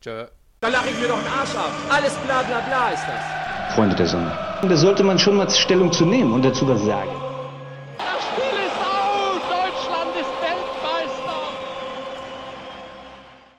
Tschö. 0.00 0.28
Da 0.60 0.68
lache 0.68 0.88
ich 0.88 0.98
mir 0.98 1.08
doch 1.08 1.18
den 1.22 1.30
Arsch 1.32 1.54
ab. 1.54 1.72
Alles 1.90 2.14
bla 2.24 2.42
bla 2.42 2.60
bla 2.60 2.90
ist 2.90 3.04
das. 3.06 3.74
Freunde 3.74 3.96
der 3.96 4.06
Sonne. 4.06 4.30
Da 4.62 4.76
sollte 4.76 5.04
man 5.04 5.18
schon 5.18 5.36
mal 5.36 5.48
Stellung 5.50 5.92
zu 5.92 6.06
nehmen 6.06 6.32
und 6.32 6.42
dazu 6.42 6.66
was 6.66 6.82
sagen. 6.82 7.10
Das 7.98 8.24
Spiel 8.28 8.58
ist 8.66 8.78
aus! 8.78 9.40
Deutschland 9.50 10.16
ist 10.16 10.38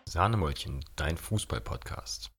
Sahnemäulchen, 0.10 0.84
dein 0.96 1.18
Fußball-Podcast. 1.18 2.32